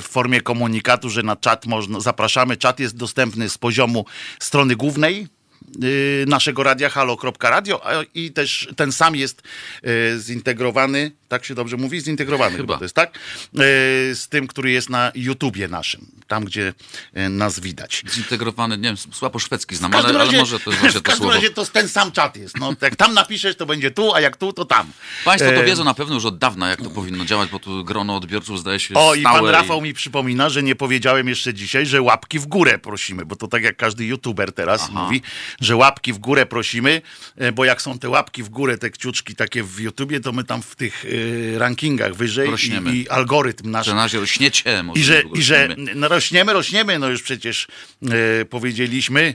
w 0.00 0.04
formie 0.08 0.40
komunikatu, 0.40 1.10
że 1.10 1.22
na 1.22 1.36
czat 1.36 1.66
można, 1.66 2.00
zapraszamy. 2.00 2.56
Czat 2.56 2.80
jest 2.80 2.96
dostępny 2.96 3.48
z 3.48 3.58
poziomu 3.58 4.04
strony 4.40 4.76
głównej 4.76 5.22
y, 5.22 5.35
naszego 6.26 6.62
radia 6.62 6.88
halo.radio 6.88 7.82
i 8.14 8.32
też 8.32 8.68
ten 8.76 8.92
sam 8.92 9.16
jest 9.16 9.42
e, 9.82 10.18
zintegrowany, 10.18 11.10
tak 11.28 11.44
się 11.44 11.54
dobrze 11.54 11.76
mówi? 11.76 12.00
Zintegrowany 12.00 12.56
chyba, 12.56 12.78
to 12.78 12.84
jest, 12.84 12.94
tak? 12.94 13.10
E, 13.14 13.18
z 14.14 14.28
tym, 14.28 14.46
który 14.46 14.70
jest 14.70 14.90
na 14.90 15.12
YouTubie 15.14 15.68
naszym, 15.68 16.06
tam 16.28 16.44
gdzie 16.44 16.72
nas 17.30 17.60
widać. 17.60 18.02
Zintegrowany, 18.10 18.76
nie 18.78 18.82
wiem, 18.88 18.96
słabo 18.96 19.38
szwedzki 19.38 19.76
znam, 19.76 19.94
ale, 19.94 20.08
ale 20.08 20.18
razie- 20.18 20.36
może 20.38 20.60
to 20.60 20.70
jest 20.70 20.80
właśnie 20.80 21.00
w 21.00 21.02
to 21.02 21.10
każdym 21.10 21.22
słowo. 21.22 21.34
razie 21.34 21.50
to 21.50 21.66
ten 21.66 21.88
sam 21.88 22.12
czat 22.12 22.36
jest. 22.36 22.56
No, 22.58 22.72
jak 22.80 22.96
tam 22.96 23.14
napiszesz, 23.14 23.56
to 23.56 23.66
będzie 23.66 23.90
tu, 23.90 24.14
a 24.14 24.20
jak 24.20 24.36
tu, 24.36 24.52
to 24.52 24.64
tam. 24.64 24.90
Państwo 25.24 25.50
to 25.50 25.56
E, 25.62 25.64
wiedzą 25.64 25.84
na 25.84 25.94
pewno 25.94 26.14
już 26.14 26.24
od 26.24 26.38
dawna, 26.38 26.68
jak 26.68 26.82
to 26.82 26.90
powinno 26.90 27.24
działać, 27.24 27.50
bo 27.50 27.58
tu 27.58 27.84
grono 27.84 28.16
odbiorców 28.16 28.60
zdaje 28.60 28.80
się 28.80 28.94
O, 28.94 29.14
i 29.14 29.22
pan 29.22 29.46
Rafał 29.46 29.80
mi 29.80 29.94
przypomina, 29.94 30.48
że 30.48 30.62
nie 30.62 30.76
powiedziałem 30.76 31.28
jeszcze 31.28 31.54
dzisiaj, 31.54 31.86
że 31.86 32.02
łapki 32.02 32.38
w 32.38 32.46
górę 32.46 32.78
prosimy, 32.78 33.24
bo 33.26 33.36
to 33.36 33.48
tak 33.48 33.62
jak 33.62 33.76
każdy 33.76 34.04
youtuber 34.04 34.52
teraz 34.52 34.82
Aha. 34.90 35.02
mówi, 35.02 35.22
że 35.66 35.76
łapki 35.76 36.12
w 36.12 36.18
górę 36.18 36.46
prosimy, 36.46 37.02
e, 37.36 37.52
bo 37.52 37.64
jak 37.64 37.82
są 37.82 37.98
te 37.98 38.08
łapki 38.08 38.42
w 38.42 38.48
górę, 38.48 38.78
te 38.78 38.90
kciuczki 38.90 39.34
takie 39.36 39.62
w 39.62 39.80
YouTubie, 39.80 40.20
to 40.20 40.32
my 40.32 40.44
tam 40.44 40.62
w 40.62 40.76
tych 40.76 41.04
e, 41.54 41.58
rankingach 41.58 42.14
wyżej 42.14 42.50
Rośniemy. 42.50 42.96
i, 42.96 43.02
i 43.02 43.08
algorytm 43.08 43.70
nasz 43.70 43.86
Że 43.86 43.94
na 43.94 44.02
razie 44.02 44.20
rośniecie. 44.20 44.82
I 44.94 45.02
że, 45.04 45.22
i 45.34 45.42
że 45.42 45.66
rośniemy. 45.66 45.94
no 45.94 46.08
rośniemy, 46.08 46.52
rośniemy, 46.52 46.98
no 46.98 47.08
już 47.08 47.22
przecież 47.22 47.66
e, 48.02 48.44
powiedzieliśmy, 48.44 49.34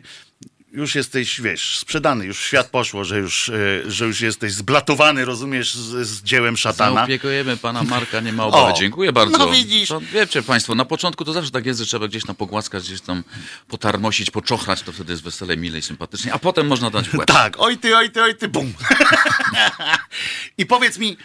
już 0.71 0.95
jesteś, 0.95 1.41
wiesz, 1.41 1.77
sprzedany, 1.77 2.25
już 2.25 2.39
w 2.39 2.45
świat 2.45 2.69
poszło, 2.69 3.03
że 3.03 3.19
już, 3.19 3.49
e, 3.49 3.91
że 3.91 4.05
już 4.05 4.21
jesteś 4.21 4.53
zblatowany, 4.53 5.25
rozumiesz, 5.25 5.73
z, 5.75 6.07
z 6.07 6.23
dziełem 6.23 6.57
szatana. 6.57 6.95
Zaopiekujemy 6.95 7.57
pana 7.57 7.83
Marka, 7.83 8.19
nie 8.19 8.33
ma 8.33 8.45
obawy. 8.45 8.73
O, 8.73 8.77
Dziękuję 8.77 9.13
bardzo. 9.13 9.37
no 9.37 9.47
widzisz. 9.47 9.89
To, 9.89 10.01
wiecie 10.13 10.43
państwo, 10.43 10.75
na 10.75 10.85
początku 10.85 11.25
to 11.25 11.33
zawsze 11.33 11.51
tak 11.51 11.65
jest, 11.65 11.79
że 11.79 11.85
trzeba 11.85 12.07
gdzieś 12.07 12.25
tam 12.25 12.35
pogłaskać, 12.35 12.83
gdzieś 12.83 13.01
tam 13.01 13.23
potarmosić, 13.67 14.31
poczochrać, 14.31 14.81
to 14.81 14.91
wtedy 14.91 15.13
jest 15.13 15.23
wesele, 15.23 15.57
milej, 15.57 15.81
sympatycznie, 15.81 16.33
a 16.33 16.39
potem 16.39 16.67
można 16.67 16.89
dać 16.89 17.09
w 17.09 17.13
łeb. 17.13 17.27
Tak, 17.27 17.55
oj 17.59 17.77
ty, 17.77 17.97
oj 17.97 18.11
ty, 18.11 18.23
oj 18.23 18.35
ty, 18.35 18.47
bum. 18.47 18.73
I 20.57 20.65
powiedz 20.65 20.97
mi, 20.97 21.17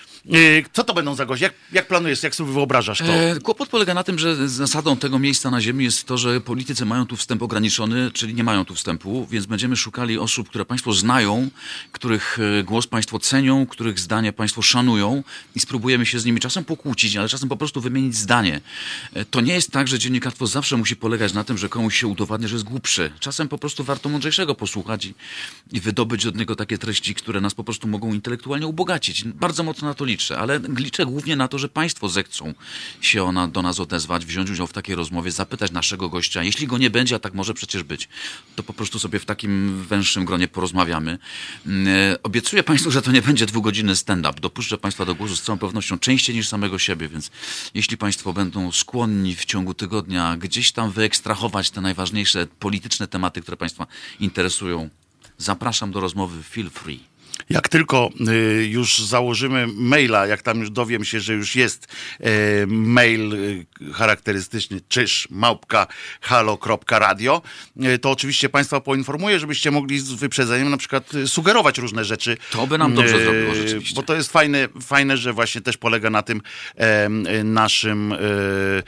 co 0.73 0.85
to 0.85 0.95
będą 0.95 1.15
za 1.15 1.27
goście? 1.27 1.45
Jak, 1.45 1.55
jak 1.73 1.89
planujesz, 1.89 2.23
jak 2.23 2.35
sobie 2.35 2.53
wyobrażasz 2.53 2.99
to? 2.99 3.05
E, 3.05 3.41
kłopot 3.41 3.69
polega 3.69 3.95
na 3.95 4.03
tym, 4.05 4.19
że 4.19 4.49
zasadą 4.49 4.97
tego 4.97 5.19
miejsca 5.19 5.51
na 5.51 5.61
ziemi 5.61 5.85
jest 5.85 6.05
to, 6.05 6.19
że 6.19 6.41
politycy 6.41 6.85
mają 6.85 7.07
tu 7.07 7.17
wstęp 7.17 7.43
ograniczony, 7.43 8.11
czyli 8.11 8.35
nie 8.35 8.45
mają 8.45 8.65
tu 8.65 8.75
wstępu, 8.75 9.27
więc 9.31 9.47
będziemy 9.47 9.77
szukali 9.77 10.19
osób, 10.19 10.49
które 10.49 10.65
państwo 10.65 10.93
znają, 10.93 11.51
których 11.93 12.39
e, 12.61 12.63
głos 12.65 12.87
państwo 12.87 13.19
cenią, 13.19 13.67
których 13.67 13.99
zdanie 13.99 14.33
państwo 14.33 14.63
szanują 14.63 15.23
i 15.55 15.61
spróbujemy 15.61 16.07
się 16.07 16.21
z 16.21 16.25
nimi 16.25 16.41
czasem 16.41 16.65
pokłócić, 16.65 17.17
ale 17.17 17.29
czasem 17.29 17.49
po 17.49 17.57
prostu 17.57 17.81
wymienić 17.81 18.17
zdanie. 18.17 18.61
E, 19.15 19.25
To 19.25 19.41
nie 19.41 19.55
jest 19.55 19.71
tak, 19.71 19.89
że 19.89 19.99
dziennikarstwo 19.99 20.47
zawsze 20.47 20.77
musi 20.77 20.97
polegać 20.97 21.33
na 21.33 21.45
tym, 21.45 21.59
że 21.59 21.69
komuś 21.69 22.01
się 22.01 22.07
udowadnia, 22.07 22.49
że 22.49 22.55
jest 22.55 22.65
głupszy. 22.65 23.11
Czasem 23.21 23.49
po 23.49 23.59
prostu 23.59 23.85
warto 23.85 24.09
mądrzejszego 24.09 24.55
posłuchać 24.55 25.05
i, 25.05 25.15
i 25.73 25.81
wydobyć 25.81 26.27
od 26.27 26.37
niego 26.37 26.57
takie 26.57 26.79
treści, 26.79 27.15
które 27.15 27.41
nas 27.41 27.55
po 27.55 27.65
prostu 27.65 27.89
mogą 27.89 28.13
intelektualnie 28.15 28.67
ubogacić. 28.67 29.25
Bardzo 29.25 29.63
mocno 29.63 29.89
na 29.89 29.95
to 29.95 30.05
liczę, 30.05 30.16
ale 30.39 30.61
liczę 30.77 31.07
głównie 31.07 31.37
na 31.37 31.49
to, 31.49 31.59
że 31.59 31.69
państwo 31.69 32.09
zechcą 32.09 32.55
się 33.01 33.25
ona 33.25 33.49
do 33.49 33.63
nas 33.63 33.81
odezwać, 33.81 34.27
wziąć 34.27 34.51
udział 34.51 34.67
w 34.67 34.73
takiej 34.73 34.95
rozmowie, 34.95 35.31
zapytać 35.31 35.71
naszego 35.71 36.09
gościa. 36.09 36.43
Jeśli 36.43 36.67
go 36.67 36.79
nie 36.79 36.91
będzie, 36.91 37.15
a 37.15 37.19
tak 37.19 37.35
może 37.35 37.55
przecież 37.55 37.83
być, 37.83 38.09
to 38.57 38.63
po 38.63 38.73
prostu 38.73 38.99
sobie 38.99 39.19
w 39.19 39.25
takim 39.25 39.83
węższym 39.83 40.25
gronie 40.25 40.49
porozmawiamy. 40.49 41.19
Mm, 41.67 41.89
e, 41.89 42.23
Obiecuję 42.23 42.63
Państwu, 42.63 42.91
że 42.91 43.03
to 43.03 43.13
nie 43.13 43.23
będzie 43.23 43.47
dwugodzinny 43.47 43.97
stand-up. 43.97 44.41
Dopuszczę 44.41 44.79
Państwa 44.79 45.05
do 45.05 45.15
głosu 45.15 45.37
z 45.37 45.43
całą 45.43 45.59
pewnością 45.59 45.99
częściej 45.99 46.37
niż 46.37 46.49
samego 46.49 46.79
siebie, 46.79 47.09
więc 47.09 47.31
jeśli 47.75 47.97
Państwo 47.97 48.33
będą 48.33 48.73
skłonni 48.73 49.37
w 49.37 49.45
ciągu 49.45 49.75
tygodnia 49.75 50.37
gdzieś 50.37 50.73
tam 50.73 50.91
wyekstrahować 50.91 51.71
te 51.71 51.81
najważniejsze 51.81 52.47
polityczne 52.59 53.09
tematy, 53.09 53.41
które 53.41 53.57
Państwa 53.57 53.87
interesują, 54.21 54.91
zapraszam 55.39 55.93
do 55.93 56.01
rozmowy 56.01 56.43
feel 56.43 56.71
free. 56.71 57.16
Jak 57.51 57.69
tylko 57.69 58.11
y, 58.29 58.67
już 58.67 58.99
założymy 58.99 59.67
maila, 59.75 60.27
jak 60.27 60.43
tam 60.43 60.61
już 60.61 60.71
dowiem 60.71 61.05
się, 61.05 61.21
że 61.21 61.35
już 61.35 61.57
jest 61.57 61.89
e, 62.21 62.31
mail 62.67 63.35
y, 63.35 63.67
charakterystyczny 63.93 64.81
czyż 64.89 65.29
małpka 65.31 65.87
halo.radio, 66.21 67.43
y, 67.85 67.99
to 67.99 68.11
oczywiście 68.11 68.49
Państwa 68.49 68.81
poinformuję, 68.81 69.39
żebyście 69.39 69.71
mogli 69.71 69.99
z 69.99 70.13
wyprzedzeniem 70.13 70.71
na 70.71 70.77
przykład 70.77 71.15
y, 71.15 71.29
sugerować 71.29 71.79
różne 71.79 72.05
rzeczy. 72.05 72.37
To 72.51 72.67
by 72.67 72.79
nam 72.79 72.95
dobrze 72.95 73.17
Y, 73.17 73.25
zrobiło 73.25 73.55
rzeczywiście. 73.55 73.95
Bo 73.95 74.03
to 74.03 74.15
jest 74.15 74.33
fajne, 74.33 74.69
fajne, 74.83 75.17
że 75.17 75.33
właśnie 75.33 75.61
też 75.61 75.77
polega 75.77 76.11
na 76.11 76.23
tym 76.23 76.43
y, 77.41 77.45
naszym... 77.45 78.13
y, 78.13 78.83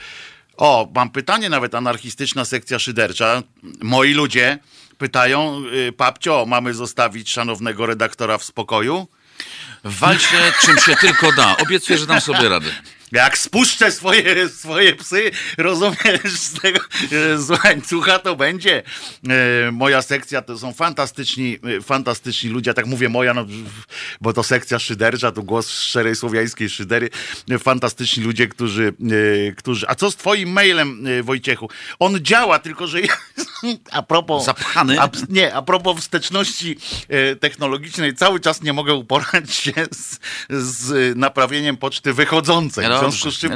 o, 0.57 0.91
mam 0.95 1.09
pytanie 1.09 1.49
nawet, 1.49 1.75
anarchistyczna 1.75 2.45
sekcja 2.45 2.79
szydercza. 2.79 3.43
Moi 3.81 4.13
ludzie 4.13 4.59
pytają, 4.99 5.61
y, 5.87 5.91
papcio, 5.91 6.45
mamy 6.47 6.73
zostawić 6.73 7.31
szanownego 7.31 7.85
redaktora 7.85 8.37
w 8.37 8.43
spokoju? 8.43 9.07
Walcie 9.83 10.37
czym 10.61 10.77
się 10.77 10.95
tylko 10.95 11.31
da. 11.31 11.57
Obiecuję, 11.57 11.99
że 11.99 12.05
dam 12.05 12.21
sobie 12.21 12.49
radę. 12.49 12.69
Jak 13.11 13.37
spuszczę 13.37 13.91
swoje, 13.91 14.49
swoje 14.49 14.95
psy, 14.95 15.31
rozumiesz, 15.57 16.33
z 16.33 16.61
tego 16.61 16.79
z 17.35 17.49
łańcucha 17.49 18.19
to 18.19 18.35
będzie. 18.35 18.83
E, 19.67 19.71
moja 19.71 20.01
sekcja 20.01 20.41
to 20.41 20.57
są 20.57 20.73
fantastyczni, 20.73 21.59
e, 21.77 21.81
fantastyczni 21.81 22.49
ludzie. 22.49 22.69
Ja 22.69 22.73
tak 22.73 22.85
mówię 22.85 23.09
moja, 23.09 23.33
no, 23.33 23.45
bo 24.21 24.33
to 24.33 24.43
sekcja 24.43 24.79
szydercza, 24.79 25.31
to 25.31 25.43
głos 25.43 25.69
szczerej 25.69 26.15
słowiańskiej 26.15 26.69
szydery. 26.69 27.09
E, 27.51 27.59
Fantastyczni 27.59 28.23
ludzie, 28.23 28.47
którzy, 28.47 28.93
którzy... 29.57 29.85
A 29.89 29.95
co 29.95 30.11
z 30.11 30.15
twoim 30.15 30.49
mailem, 30.49 31.05
Wojciechu? 31.23 31.69
On 31.99 32.19
działa, 32.21 32.59
tylko 32.59 32.87
że 32.87 33.01
ja, 33.01 33.17
a 33.91 34.01
propos... 34.01 34.45
Zapchany? 34.45 35.01
A, 35.01 35.09
nie, 35.29 35.53
a 35.53 35.61
propos 35.61 35.97
wsteczności 35.99 36.77
technologicznej, 37.39 38.15
cały 38.15 38.39
czas 38.39 38.61
nie 38.61 38.73
mogę 38.73 38.93
uporać 38.93 39.53
się 39.53 39.73
z, 39.91 40.19
z 40.49 41.17
naprawieniem 41.17 41.77
poczty 41.77 42.13
wychodzącej. 42.13 42.85
W 42.99 43.01
związku 43.01 43.31
z 43.31 43.37
czym, 43.37 43.51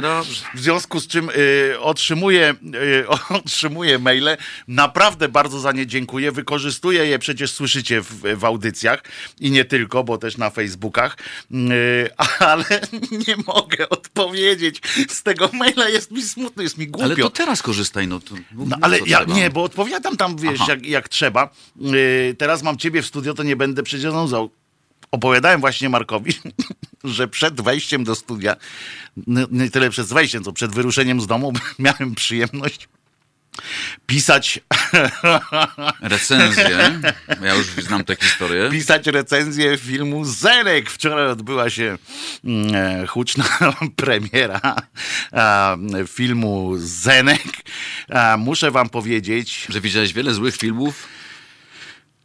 w 0.54 0.60
związku 0.60 1.00
z 1.00 1.06
czym 1.06 1.30
y, 1.30 1.80
otrzymuję, 1.80 2.54
y, 2.74 3.08
otrzymuję 3.44 3.98
maile. 3.98 4.36
Naprawdę 4.68 5.28
bardzo 5.28 5.60
za 5.60 5.72
nie 5.72 5.86
dziękuję. 5.86 6.32
Wykorzystuję 6.32 7.06
je, 7.06 7.18
przecież 7.18 7.52
słyszycie 7.52 8.00
w, 8.00 8.38
w 8.38 8.44
audycjach 8.44 9.02
i 9.40 9.50
nie 9.50 9.64
tylko, 9.64 10.04
bo 10.04 10.18
też 10.18 10.36
na 10.36 10.50
Facebookach. 10.50 11.16
Y, 11.50 12.10
ale 12.38 12.64
nie 13.28 13.36
mogę 13.46 13.88
odpowiedzieć. 13.88 14.80
Z 15.08 15.22
tego 15.22 15.50
maila 15.52 15.88
jest 15.88 16.10
mi 16.10 16.22
smutno, 16.22 16.62
jest 16.62 16.78
mi 16.78 16.86
głupio. 16.86 17.04
Ale 17.04 17.16
to 17.16 17.30
teraz 17.30 17.62
korzystaj, 17.62 18.08
no 18.08 18.20
to. 18.20 18.34
No, 18.52 18.76
ale 18.80 18.98
ja 18.98 19.18
trzeba? 19.18 19.34
nie, 19.34 19.50
bo 19.50 19.62
odpowiadam 19.62 20.16
tam, 20.16 20.36
wiesz, 20.36 20.68
jak, 20.68 20.86
jak 20.86 21.08
trzeba. 21.08 21.50
Yy, 21.76 22.34
teraz 22.38 22.62
mam 22.62 22.76
ciebie 22.76 23.02
w 23.02 23.06
studio, 23.06 23.34
to 23.34 23.42
nie 23.42 23.56
będę 23.56 23.82
przecież 23.82 24.12
nudzał. 24.12 24.50
Opowiadałem 25.14 25.60
właśnie 25.60 25.88
Markowi, 25.88 26.32
że 27.04 27.28
przed 27.28 27.60
wejściem 27.60 28.04
do 28.04 28.14
studia, 28.14 28.56
nie 29.50 29.70
tyle 29.70 29.90
przed 29.90 30.06
wejściem, 30.06 30.44
co 30.44 30.52
przed 30.52 30.74
wyruszeniem 30.74 31.20
z 31.20 31.26
domu, 31.26 31.52
miałem 31.78 32.14
przyjemność 32.14 32.88
pisać, 34.06 34.60
Recenzję. 36.00 37.00
Ja 37.42 37.54
już 37.54 37.66
znam 37.66 38.04
tę 38.04 38.16
historię. 38.16 38.68
pisać 38.70 39.06
recenzję 39.06 39.78
filmu 39.78 40.24
Zenek. 40.24 40.90
Wczoraj 40.90 41.26
odbyła 41.26 41.70
się 41.70 41.98
mm, 42.44 42.74
e, 42.74 43.06
huczna 43.06 43.44
premiera 43.96 44.76
filmu 46.08 46.72
Zenek. 46.76 47.42
Muszę 48.38 48.70
wam 48.70 48.88
powiedzieć, 48.88 49.66
Że 49.68 49.80
widziałeś 49.80 50.12
wiele 50.12 50.34
złych 50.34 50.56
filmów, 50.56 51.08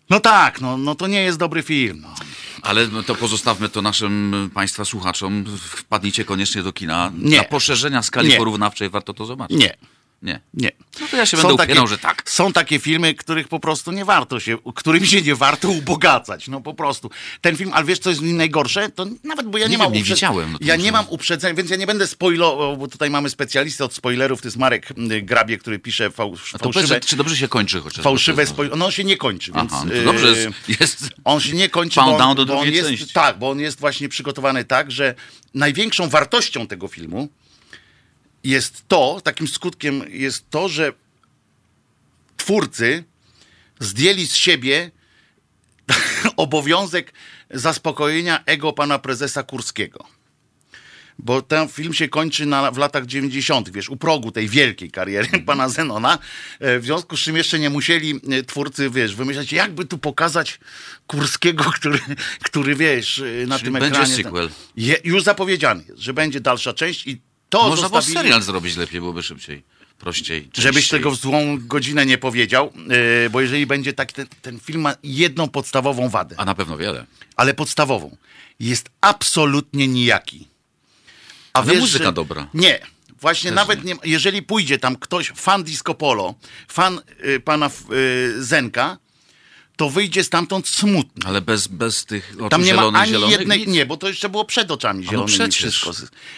no 0.09 0.19
tak, 0.19 0.61
no, 0.61 0.77
no 0.77 0.95
to 0.95 1.07
nie 1.07 1.21
jest 1.21 1.37
dobry 1.37 1.63
film. 1.63 2.01
No. 2.01 2.13
ale 2.61 2.87
no 2.87 3.03
to 3.03 3.15
pozostawmy 3.15 3.69
to 3.69 3.81
naszym 3.81 4.49
Państwa 4.53 4.85
słuchaczom. 4.85 5.45
Wpadnijcie 5.59 6.25
koniecznie 6.25 6.63
do 6.63 6.73
kina. 6.73 7.11
Nie. 7.17 7.35
Dla 7.35 7.43
poszerzenia 7.43 8.03
skali 8.03 8.29
Nie. 8.29 8.37
porównawczej 8.37 8.89
warto 8.89 9.13
to 9.13 9.25
zobaczyć. 9.25 9.57
Nie. 9.57 9.77
Nie. 10.21 10.39
Nie. 10.53 10.71
No 11.01 11.07
to 11.11 11.17
ja 11.17 11.25
się 11.25 11.37
będę 11.37 11.53
upierał, 11.53 11.87
że 11.87 11.97
tak. 11.97 12.29
Są 12.29 12.53
takie 12.53 12.79
filmy, 12.79 13.13
których 13.13 13.47
po 13.47 13.59
prostu 13.59 13.91
nie 13.91 14.05
warto 14.05 14.39
się, 14.39 14.57
którym 14.75 15.05
się 15.05 15.21
nie 15.21 15.35
warto 15.35 15.69
ubogacać. 15.69 16.47
No 16.47 16.61
po 16.61 16.73
prostu. 16.73 17.09
Ten 17.41 17.57
film, 17.57 17.71
ale 17.73 17.85
wiesz 17.85 17.99
co 17.99 18.09
jest 18.09 18.21
najgorsze? 18.21 18.89
To 18.89 19.05
nawet, 19.23 19.47
bo 19.47 19.57
ja 19.57 19.65
nie, 19.65 19.71
Nie 19.71 19.77
mam 19.77 19.87
wiem, 19.87 19.93
nie 19.93 20.03
widziałem, 20.03 20.51
no 20.51 20.57
ja 20.61 20.75
nie 20.75 20.91
mam 20.91 21.05
uprzedzeń, 21.09 21.55
więc 21.55 21.69
ja 21.69 21.75
nie 21.75 21.87
będę 21.87 22.07
spoilował, 22.07 22.77
bo 22.77 22.87
tutaj 22.87 23.09
mamy 23.09 23.29
specjalistę 23.29 23.85
od 23.85 23.93
spoilerów, 23.93 24.41
to 24.41 24.47
jest 24.47 24.57
Marek 24.57 24.91
y, 25.11 25.21
Grabie, 25.21 25.57
który 25.57 25.79
pisze 25.79 26.11
fałsz, 26.11 26.51
to 26.51 26.57
fałszywe, 26.57 26.87
powiedz, 26.87 27.05
czy 27.05 27.15
dobrze 27.15 27.37
się 27.37 27.47
kończy 27.47 27.81
chociaż? 27.81 28.03
fałszywe 28.03 28.45
spoilery. 28.45 28.79
No 28.79 28.85
on 28.85 28.91
się 28.91 29.03
nie 29.03 29.17
kończy, 29.17 29.51
więc... 29.51 29.73
Aha, 29.73 29.83
no 29.87 29.93
y, 29.93 30.03
dobrze 30.03 30.27
jest. 30.27 30.69
jest. 30.81 31.09
on 31.23 31.39
się 31.39 31.53
nie 31.55 31.69
kończy, 31.69 31.99
bo, 31.99 32.17
down 32.17 32.21
on, 32.21 32.35
do 32.35 32.45
bo 32.45 32.59
on 32.59 32.71
jest, 32.71 32.89
części. 32.89 33.13
tak, 33.13 33.39
bo 33.39 33.49
on 33.49 33.59
jest 33.59 33.79
właśnie 33.79 34.09
przygotowany 34.09 34.65
tak, 34.65 34.91
że 34.91 35.15
największą 35.53 36.09
wartością 36.09 36.67
tego 36.67 36.87
filmu 36.87 37.29
jest 38.43 38.83
to, 38.87 39.21
takim 39.23 39.47
skutkiem 39.47 40.03
jest 40.09 40.49
to, 40.49 40.69
że 40.69 40.93
twórcy 42.37 43.03
zdjęli 43.79 44.27
z 44.27 44.35
siebie 44.35 44.91
obowiązek 46.37 47.13
zaspokojenia 47.51 48.43
ego 48.45 48.73
pana 48.73 48.99
prezesa 48.99 49.43
Kurskiego. 49.43 50.05
Bo 51.21 51.41
ten 51.41 51.67
film 51.67 51.93
się 51.93 52.07
kończy 52.09 52.45
na, 52.45 52.71
w 52.71 52.77
latach 52.77 53.05
90., 53.05 53.69
wiesz, 53.69 53.89
u 53.89 53.97
progu 53.97 54.31
tej 54.31 54.49
wielkiej 54.49 54.91
kariery 54.91 55.27
pana 55.45 55.69
Zenona. 55.69 56.17
E, 56.59 56.79
W 56.79 56.85
związku 56.85 57.17
z 57.17 57.19
czym 57.19 57.37
jeszcze 57.37 57.59
nie 57.59 57.69
musieli 57.69 58.19
e, 58.31 58.43
twórcy, 58.43 58.89
wiesz, 58.89 59.15
wymyślać, 59.15 59.51
jakby 59.51 59.85
tu 59.85 59.97
pokazać 59.97 60.59
Kurskiego, 61.07 61.63
który, 61.79 61.99
który 62.43 62.75
wiesz, 62.75 63.19
e, 63.19 63.47
na 63.47 63.59
Czyli 63.59 63.65
tym 63.71 63.73
będzie 63.73 63.99
ekranie. 63.99 64.15
sequel. 64.15 64.49
Je, 64.75 64.97
już 65.03 65.23
zapowiedziany 65.23 65.83
jest, 65.89 65.99
że 66.01 66.13
będzie 66.13 66.39
dalsza 66.39 66.73
część 66.73 67.07
i 67.07 67.21
to 67.49 67.69
Można 67.69 67.89
było 67.89 68.01
zostawili... 68.01 68.13
serial 68.23 68.41
zrobić 68.41 68.75
lepiej, 68.75 68.99
byłoby 68.99 69.23
szybciej, 69.23 69.63
prościej. 69.99 70.49
Żebyś 70.57 70.75
częściej. 70.83 70.99
tego 70.99 71.11
w 71.11 71.15
złą 71.15 71.57
godzinę 71.59 72.05
nie 72.05 72.17
powiedział, 72.17 72.73
yy, 73.23 73.29
bo 73.29 73.41
jeżeli 73.41 73.65
będzie 73.65 73.93
tak, 73.93 74.11
ten, 74.11 74.27
ten 74.41 74.59
film 74.59 74.81
ma 74.81 74.95
jedną 75.03 75.47
podstawową 75.49 76.09
wadę, 76.09 76.35
A 76.39 76.45
na 76.45 76.55
pewno 76.55 76.77
wiele. 76.77 77.05
ale 77.35 77.53
podstawową. 77.53 78.17
Jest 78.59 78.89
absolutnie 79.01 79.87
nijaki. 79.87 80.47
A 81.53 81.59
Ale 81.61 81.73
muzyka 81.73 82.11
dobra. 82.11 82.47
Nie. 82.53 82.79
Właśnie 83.21 83.49
Też 83.49 83.55
nawet 83.55 83.83
nie. 83.83 83.95
jeżeli 84.03 84.41
pójdzie 84.43 84.77
tam 84.77 84.95
ktoś, 84.95 85.31
fan 85.35 85.63
disco 85.63 85.93
polo, 85.95 86.35
fan 86.67 87.01
y, 87.25 87.39
pana 87.39 87.69
y, 87.91 88.43
Zenka, 88.43 88.97
to 89.79 89.89
wyjdzie 89.89 90.23
stamtąd 90.23 90.67
smutny. 90.67 91.23
Ale 91.25 91.41
bez, 91.41 91.67
bez 91.67 92.05
tych 92.05 92.33
oczu 92.39 92.49
Tam 92.49 92.63
nie 92.63 92.73
ma 92.73 92.79
zielonych, 92.81 93.01
ani 93.01 93.11
zielonych 93.11 93.39
jednej, 93.39 93.59
nic. 93.59 93.67
nie, 93.69 93.85
bo 93.85 93.97
to 93.97 94.07
jeszcze 94.07 94.29
było 94.29 94.45
przed 94.45 94.71
oczami 94.71 95.05
no 95.05 95.11
zielonymi 95.11 95.33
przecież. 95.37 95.75
wszystko. 95.81 95.93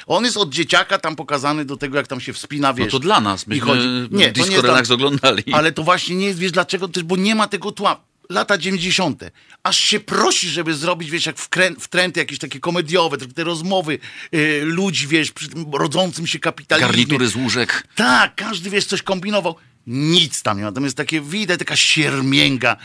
On 0.07 0.25
jest 0.25 0.38
od 0.38 0.50
dzieciaka 0.50 0.98
tam 1.00 1.15
pokazany 1.15 1.65
do 1.65 1.77
tego, 1.77 1.98
jak 1.98 2.07
tam 2.07 2.21
się 2.21 2.33
wspina, 2.33 2.74
wiesz. 2.74 2.86
No 2.86 2.91
to 2.91 3.00
dla 3.00 3.21
nas. 3.21 3.48
Myśmy 3.48 3.65
chodzi- 3.65 3.88
nie, 3.88 4.25
nie 4.25 4.31
disco 4.31 4.62
relax 4.62 4.88
dla- 4.88 4.95
oglądali. 4.95 5.43
Ale 5.53 5.71
to 5.71 5.83
właśnie 5.83 6.15
nie 6.15 6.25
jest, 6.25 6.39
wiesz 6.39 6.51
dlaczego? 6.51 6.89
Jest, 6.95 7.07
bo 7.07 7.15
nie 7.15 7.36
ma 7.36 7.48
tego 7.48 7.71
tła. 7.71 8.01
lata 8.29 8.57
90. 8.57 9.24
Aż 9.63 9.77
się 9.77 10.00
prosi, 10.00 10.50
żeby 10.50 10.74
zrobić, 10.74 11.10
wiesz, 11.12 11.25
jak 11.25 11.36
wkrę- 11.38 11.75
wtręty 11.79 12.19
jakieś 12.19 12.39
takie 12.39 12.60
komediowe, 12.60 13.17
te- 13.17 13.43
rozmowy 13.43 14.00
y, 14.36 14.62
ludzi, 14.63 15.07
wiesz, 15.07 15.31
przy 15.31 15.48
rodzącym 15.74 16.27
się 16.27 16.39
kapitalizmie. 16.39 16.88
Garnitury 16.88 17.27
z 17.27 17.36
łóżek. 17.36 17.88
Tak, 17.95 18.36
każdy, 18.36 18.69
wiesz, 18.69 18.86
coś 18.86 19.01
kombinował. 19.01 19.55
Nic 19.88 20.43
tam 20.43 20.57
nie 20.57 20.63
ma. 20.63 20.69
Natomiast 20.69 20.97
takie 20.97 21.21
widać, 21.21 21.59
taka 21.59 21.75
siermięga, 21.75 22.77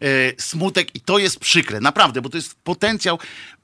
e, 0.00 0.06
smutek 0.38 0.94
i 0.94 1.00
to 1.00 1.18
jest 1.18 1.38
przykre. 1.38 1.80
Naprawdę, 1.80 2.22
bo 2.22 2.28
to 2.28 2.36
jest 2.36 2.54
potencjał. 2.54 3.18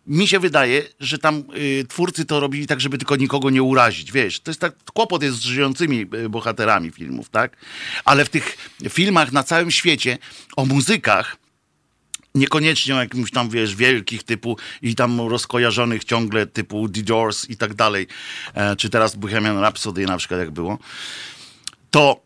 Mi 0.07 0.29
się 0.29 0.39
wydaje, 0.39 0.83
że 1.01 1.19
tam 1.19 1.45
y, 1.57 1.87
twórcy 1.89 2.25
to 2.25 2.41
robili 2.41 2.67
tak, 2.67 2.81
żeby 2.81 2.99
tylko 2.99 3.17
nikogo 3.17 3.51
nie 3.51 3.63
urazić. 3.63 4.13
Wiesz, 4.13 4.41
to 4.41 4.51
jest 4.51 4.61
tak, 4.61 4.75
kłopot 4.95 5.23
jest 5.23 5.37
z 5.37 5.43
żyjącymi 5.43 6.07
y, 6.15 6.29
bohaterami 6.29 6.91
filmów, 6.91 7.29
tak? 7.29 7.57
Ale 8.05 8.25
w 8.25 8.29
tych 8.29 8.73
filmach 8.89 9.33
na 9.33 9.43
całym 9.43 9.71
świecie 9.71 10.19
o 10.57 10.65
muzykach 10.65 11.37
niekoniecznie 12.35 12.97
o 12.97 13.01
jakimś 13.01 13.31
tam, 13.31 13.51
wiesz, 13.51 13.77
wielkich 13.77 14.23
typu 14.23 14.57
i 14.83 14.95
tam 14.95 15.21
rozkojarzonych 15.21 16.05
ciągle 16.05 16.47
typu 16.47 16.89
The 16.89 17.03
Doors 17.03 17.51
i 17.51 17.57
tak 17.57 17.75
dalej, 17.75 18.07
e, 18.55 18.77
czy 18.77 18.91
teraz 18.91 19.17
Bohemian 19.17 19.59
Rhapsody 19.59 20.07
na 20.07 20.17
przykład 20.17 20.41
jak 20.41 20.51
było, 20.51 20.79
to 21.91 22.23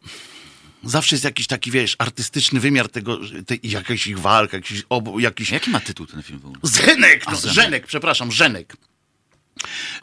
zawsze 0.86 1.14
jest 1.14 1.24
jakiś 1.24 1.46
taki, 1.46 1.70
wiesz, 1.70 1.96
artystyczny 1.98 2.60
wymiar 2.60 2.88
tego, 2.88 3.18
tej, 3.46 3.60
jakichś 3.62 4.06
ich 4.06 4.18
walk, 4.18 4.52
jakiś, 4.52 4.82
ob, 4.88 5.20
jakiś 5.20 5.50
Jaki 5.50 5.70
ma 5.70 5.80
tytuł 5.80 6.06
ten 6.06 6.22
film? 6.22 6.40
Zenek, 6.62 7.26
no, 7.26 7.36
Zenek. 7.36 7.54
Żenek, 7.54 7.86
przepraszam, 7.86 8.32
Żenek. 8.32 8.76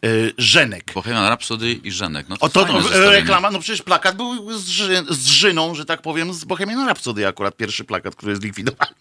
E, 0.03 0.07
Żenek. 0.37 0.91
Bohemian 0.93 1.25
Rhapsody 1.25 1.73
i 1.83 1.91
Żenek. 1.91 2.29
No 2.29 2.37
to, 2.37 2.45
O 2.45 2.49
to 2.49 2.65
no, 2.65 2.81
zestawienie. 2.81 3.11
reklama, 3.11 3.51
no 3.51 3.59
przecież 3.59 3.81
plakat 3.81 4.17
był 4.17 4.57
z, 4.59 4.67
ży, 4.67 5.03
z 5.09 5.27
Żyną, 5.27 5.75
że 5.75 5.85
tak 5.85 6.01
powiem, 6.01 6.33
z 6.33 6.43
Bohemian 6.43 6.85
Rhapsody 6.85 7.27
akurat 7.27 7.57
pierwszy 7.57 7.83
plakat, 7.83 8.15
który 8.15 8.35
zlikwidowali 8.35 8.91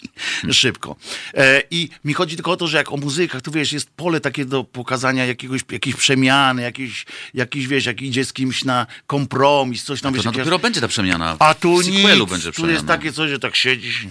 szybko. 0.53 0.97
E, 1.35 1.63
I 1.71 1.89
mi 2.05 2.15
chodzi 2.15 2.37
tylko 2.37 2.51
o 2.51 2.57
to, 2.57 2.67
że 2.67 2.77
jak 2.77 2.93
o 2.93 2.97
muzykach, 2.97 3.43
to 3.43 3.51
wiesz, 3.51 3.73
jest 3.73 3.91
pole 3.91 4.21
takie 4.21 4.45
do 4.45 4.65
pokazania 4.65 5.27
jakiegoś, 5.27 5.61
jakiejś 5.73 5.97
przemiany, 5.97 6.63
jakiś, 6.63 7.07
jakiś, 7.35 7.67
wiesz, 7.67 7.87
jak 7.87 8.03
idzie 8.03 8.25
z 8.25 8.33
kimś 8.33 8.65
na 8.65 8.87
kompromis, 9.07 9.85
coś 9.85 10.01
tam, 10.01 10.13
To 10.13 10.17
wiesz, 10.17 10.25
no 10.25 10.33
dopiero 10.33 10.59
będzie 10.59 10.81
ta 10.81 10.89
przemiana. 10.89 11.37
a 11.39 11.55
tu 11.55 11.81
nic, 11.81 12.07
będzie 12.31 12.47
tu 12.49 12.53
przemiana. 12.53 12.73
jest 12.73 12.87
takie 12.87 13.13
coś, 13.13 13.31
że 13.31 13.39
tak 13.39 13.57
siedzisz. 13.57 14.07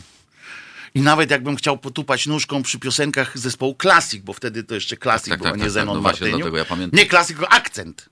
I 1.00 1.02
nawet 1.02 1.32
jakbym 1.32 1.56
chciał 1.56 1.78
potupać 1.78 2.28
nóżką 2.28 2.64
przy 2.64 2.80
piosenkach 2.80 3.38
zespołu 3.38 3.76
Klasik, 3.76 4.24
bo 4.24 4.34
wtedy 4.34 4.64
to 4.64 4.76
jeszcze 4.76 4.98
Klasik 4.98 5.30
Tak, 5.30 5.40
był, 5.40 5.48
tak, 5.48 5.56
nie 5.58 5.64
tak, 5.64 5.72
Zenon 5.72 5.96
no 5.96 6.02
właśnie, 6.02 6.20
Martyniuk. 6.26 6.38
dlatego 6.40 6.58
ja 6.58 6.66
pamiętam. 6.66 7.00
Nie 7.00 7.06
Klasik, 7.06 7.38
tylko 7.38 7.54
Akcent. 7.54 8.10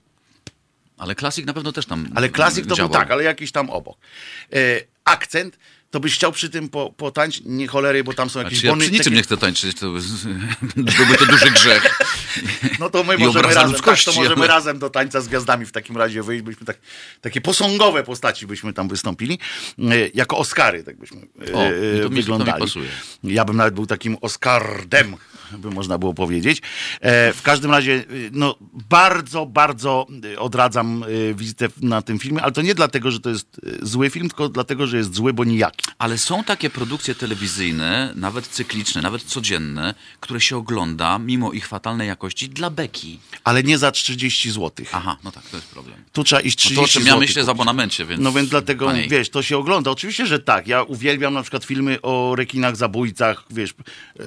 Ale 0.98 1.14
klasik 1.14 1.46
na 1.46 1.52
pewno 1.54 1.72
też 1.72 1.86
tam 1.86 2.08
Ale 2.14 2.28
Klasik 2.28 2.66
to 2.66 2.74
działał. 2.74 2.90
był 2.90 2.98
tak, 3.00 3.10
ale 3.10 3.24
jakiś 3.24 3.52
tam 3.52 3.70
obok. 3.70 3.98
E, 4.52 4.56
akcent, 5.04 5.58
to 5.90 6.00
byś 6.00 6.14
chciał 6.14 6.32
przy 6.32 6.50
tym 6.50 6.68
po, 6.68 6.90
potańczyć, 6.90 7.42
nie 7.46 7.68
cholery, 7.68 8.04
bo 8.04 8.12
tam 8.14 8.30
są 8.30 8.38
jakieś 8.38 8.52
Znaczy, 8.58 8.66
ja 8.66 8.72
bony. 8.72 8.84
przy 8.84 8.92
niczym 8.92 9.14
nie 9.14 9.22
chcę 9.22 9.36
tańczyć, 9.36 9.78
to 9.78 9.86
byłby 10.96 11.16
to 11.18 11.26
duży 11.26 11.50
grzech. 11.50 11.98
No 12.80 12.90
to 12.90 13.04
my 13.04 13.18
możemy 13.18 13.54
razem, 13.54 13.80
tak, 13.82 13.98
to 14.04 14.12
możemy 14.12 14.46
razem 14.46 14.78
do 14.78 14.90
tańca 14.90 15.20
z 15.20 15.28
gwiazdami 15.28 15.66
w 15.66 15.72
takim 15.72 15.96
razie 15.96 16.22
wyjść, 16.22 16.42
byśmy 16.42 16.66
tak, 16.66 16.78
takie 17.20 17.40
posągowe 17.40 18.02
postaci 18.02 18.46
byśmy 18.46 18.72
tam 18.72 18.88
wystąpili, 18.88 19.38
e, 19.78 19.82
jako 20.14 20.38
Oscary, 20.38 20.84
tak 20.84 20.96
byśmy 20.96 21.20
e, 21.48 21.52
O, 21.52 21.70
mi 22.10 22.16
wyglądali. 22.16 22.64
Ja 23.24 23.44
bym 23.44 23.56
nawet 23.56 23.74
był 23.74 23.86
takim 23.86 24.16
Oscardem, 24.20 25.16
by 25.52 25.70
można 25.70 25.98
było 25.98 26.14
powiedzieć. 26.14 26.62
E, 27.00 27.32
w 27.32 27.42
każdym 27.42 27.70
razie, 27.70 27.94
e, 27.94 28.04
no 28.32 28.54
bardzo, 28.88 29.46
bardzo 29.46 30.06
e, 30.34 30.38
odradzam 30.38 31.04
wizytę 31.34 31.68
na 31.82 32.02
tym 32.02 32.18
filmie, 32.18 32.42
ale 32.42 32.52
to 32.52 32.62
nie 32.62 32.74
dlatego, 32.74 33.10
że 33.10 33.20
to 33.20 33.30
jest 33.30 33.60
zły 33.82 34.10
film, 34.10 34.28
tylko 34.28 34.48
dlatego, 34.48 34.86
że 34.86 34.96
jest 34.96 35.14
zły, 35.14 35.32
bo 35.32 35.44
nijaki. 35.44 35.86
Ale 35.98 36.18
są 36.18 36.44
takie 36.44 36.70
produkcje 36.70 37.14
telewizyjne, 37.14 38.12
nawet 38.16 38.46
cykliczne, 38.46 39.02
nawet 39.02 39.22
codzienne, 39.22 39.94
które 40.20 40.40
się 40.40 40.56
ogląda, 40.56 41.18
mimo 41.18 41.52
ich 41.52 41.66
fatalnej 41.66 42.08
jakości, 42.08 42.48
dla 42.48 42.70
beki. 42.70 43.18
Ale 43.44 43.62
nie 43.62 43.78
za 43.78 43.90
30 43.90 44.50
zł. 44.50 44.86
Aha, 44.92 45.16
no 45.24 45.32
tak, 45.32 45.44
to 45.46 45.56
jest 45.56 45.68
problem. 45.68 45.96
Tu 46.12 46.24
trzeba 46.24 46.40
iść 46.40 46.56
No 46.56 46.60
30 46.60 46.76
to 46.76 46.82
o 46.82 46.88
czym 46.88 47.06
ja 47.06 47.16
myślę 47.16 47.44
z 47.44 47.48
abonamencie, 47.48 48.06
więc... 48.06 48.22
No 48.22 48.32
więc 48.32 48.48
dlatego, 48.48 48.86
Taniej. 48.86 49.08
wiesz, 49.08 49.30
to 49.30 49.42
się 49.42 49.58
ogląda. 49.58 49.90
Oczywiście, 49.90 50.26
że 50.26 50.38
tak. 50.38 50.66
Ja 50.66 50.82
uwielbiam 50.82 51.34
na 51.34 51.42
przykład 51.42 51.64
filmy 51.64 52.02
o 52.02 52.34
rekinach 52.36 52.76
zabójcach, 52.76 53.44
wiesz, 53.50 53.74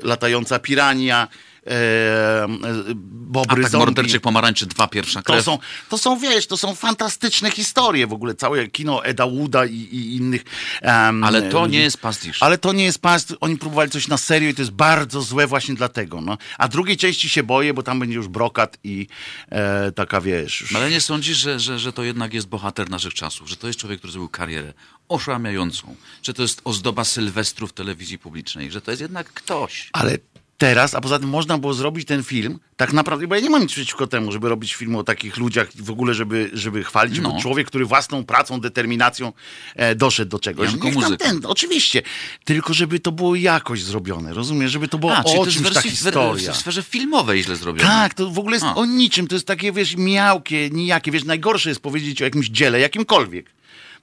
latająca 0.04 0.60
pirania, 0.60 1.11
e, 1.18 1.72
e, 1.72 2.48
bobry 2.96 3.62
Atak 3.62 3.72
zombie. 3.72 3.86
morderczych 3.86 4.22
pomarańczy, 4.22 4.66
dwa 4.66 4.88
pierwsza 4.88 5.22
To 5.22 5.34
krew. 5.34 5.46
są, 5.46 5.58
to 5.90 5.98
są, 5.98 6.20
wiesz, 6.20 6.48
to 6.48 6.58
są 6.58 6.76
fantastyczne 6.76 7.52
historie 7.52 8.08
w 8.08 8.14
ogóle. 8.14 8.36
Całe 8.36 8.68
kino 8.68 9.06
Eda 9.06 9.28
Wooda 9.28 9.66
i, 9.66 9.74
i 9.76 10.16
innych. 10.16 10.44
em, 10.82 11.24
Ale 11.24 11.42
to 11.42 11.68
nie 11.68 11.80
jest 11.80 11.98
pastisz. 11.98 12.44
Ale 12.44 12.58
to 12.58 12.74
nie 12.74 12.84
jest 12.84 13.00
past. 13.00 13.34
Oni 13.42 13.58
próbowali 13.58 13.92
coś 13.92 14.08
na 14.08 14.18
serio 14.18 14.50
i 14.50 14.54
to 14.54 14.62
jest 14.62 14.72
bardzo 14.72 15.22
złe 15.22 15.48
właśnie 15.48 15.76
dlatego. 15.76 16.22
No. 16.22 16.38
A 16.58 16.68
drugiej 16.68 16.98
części 16.98 17.30
się 17.30 17.44
boję, 17.44 17.74
bo 17.74 17.84
tam 17.84 18.00
będzie 18.00 18.16
już 18.16 18.28
brokat 18.28 18.78
i 18.84 19.08
e, 19.50 19.92
taka, 19.92 20.22
wiesz... 20.22 20.62
Już... 20.62 20.76
Ale 20.76 20.90
nie 20.90 21.02
sądzisz, 21.02 21.38
że, 21.38 21.60
że, 21.60 21.80
że 21.80 21.94
to 21.94 22.04
jednak 22.04 22.34
jest 22.34 22.48
bohater 22.48 22.90
naszych 22.90 23.14
czasów, 23.14 23.50
że 23.50 23.56
to 23.58 23.68
jest 23.68 23.80
człowiek, 23.80 24.00
który 24.00 24.12
zrobił 24.14 24.30
karierę 24.30 24.74
oszałamiającą, 25.10 25.96
że 26.24 26.34
to 26.34 26.42
jest 26.42 26.62
ozdoba 26.64 27.04
Sylwestru 27.04 27.68
w 27.68 27.74
telewizji 27.74 28.18
publicznej, 28.18 28.72
że 28.72 28.82
to 28.82 28.92
jest 28.92 29.02
jednak 29.02 29.34
ktoś. 29.34 29.90
Ale 29.94 30.18
teraz, 30.62 30.96
a 30.96 31.02
poza 31.02 31.20
tym 31.20 31.30
można 31.30 31.58
było 31.58 31.74
zrobić 31.74 32.08
ten 32.08 32.24
film, 32.24 32.60
tak 32.78 32.94
naprawdę, 32.94 33.28
bo 33.28 33.36
ja 33.36 33.42
nie 33.42 33.50
mam 33.50 33.62
nic 33.62 33.72
przeciwko 33.72 34.08
temu, 34.08 34.32
żeby 34.32 34.50
robić 34.50 34.76
film 34.76 34.96
o 34.96 35.04
takich 35.04 35.38
ludziach 35.38 35.76
i 35.76 35.82
w 35.82 35.90
ogóle, 35.90 36.14
żeby, 36.14 36.50
żeby 36.54 36.84
chwalić, 36.84 37.20
No. 37.20 37.32
bo 37.32 37.42
człowiek, 37.42 37.68
który 37.68 37.86
własną 37.86 38.24
pracą, 38.26 38.62
determinacją 38.62 39.34
e, 39.76 39.96
doszedł 39.96 40.32
do 40.32 40.40
czegoś. 40.40 40.70
Janko 40.72 40.92
muzyka. 40.92 41.26
ten, 41.26 41.40
oczywiście, 41.46 42.02
tylko 42.46 42.74
żeby 42.74 43.00
to 43.00 43.12
było 43.12 43.36
jakoś 43.36 43.84
zrobione, 43.84 44.34
rozumiesz? 44.34 44.72
Żeby 44.72 44.88
to 44.88 44.98
było 44.98 45.16
A, 45.16 45.24
o 45.24 45.46
czymś 45.46 45.58
ta 45.58 45.62
wersji, 45.74 45.90
w, 45.92 45.94
historia. 45.94 46.54
w 46.54 46.58
sferze 46.58 46.84
filmowej 46.84 47.44
źle 47.44 47.56
zrobione. 47.56 47.90
Tak, 47.90 48.14
to 48.14 48.30
w 48.30 48.40
ogóle 48.40 48.56
jest 48.56 48.66
A. 48.66 48.76
o 48.76 48.86
niczym, 48.86 49.28
to 49.28 49.36
jest 49.36 49.48
takie, 49.48 49.72
wiesz, 49.72 49.96
miałkie, 49.98 50.70
nijakie, 50.70 51.12
wiesz, 51.12 51.24
najgorsze 51.24 51.70
jest 51.70 51.82
powiedzieć 51.82 52.22
o 52.22 52.26
jakimś 52.26 52.48
dziele, 52.50 52.80
jakimkolwiek, 52.80 53.46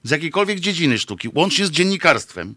z 0.03 0.09
jakiejkolwiek 0.11 0.59
dziedziny 0.59 0.99
sztuki, 0.99 1.29
łącznie 1.33 1.65
z 1.65 1.71
dziennikarstwem, 1.71 2.55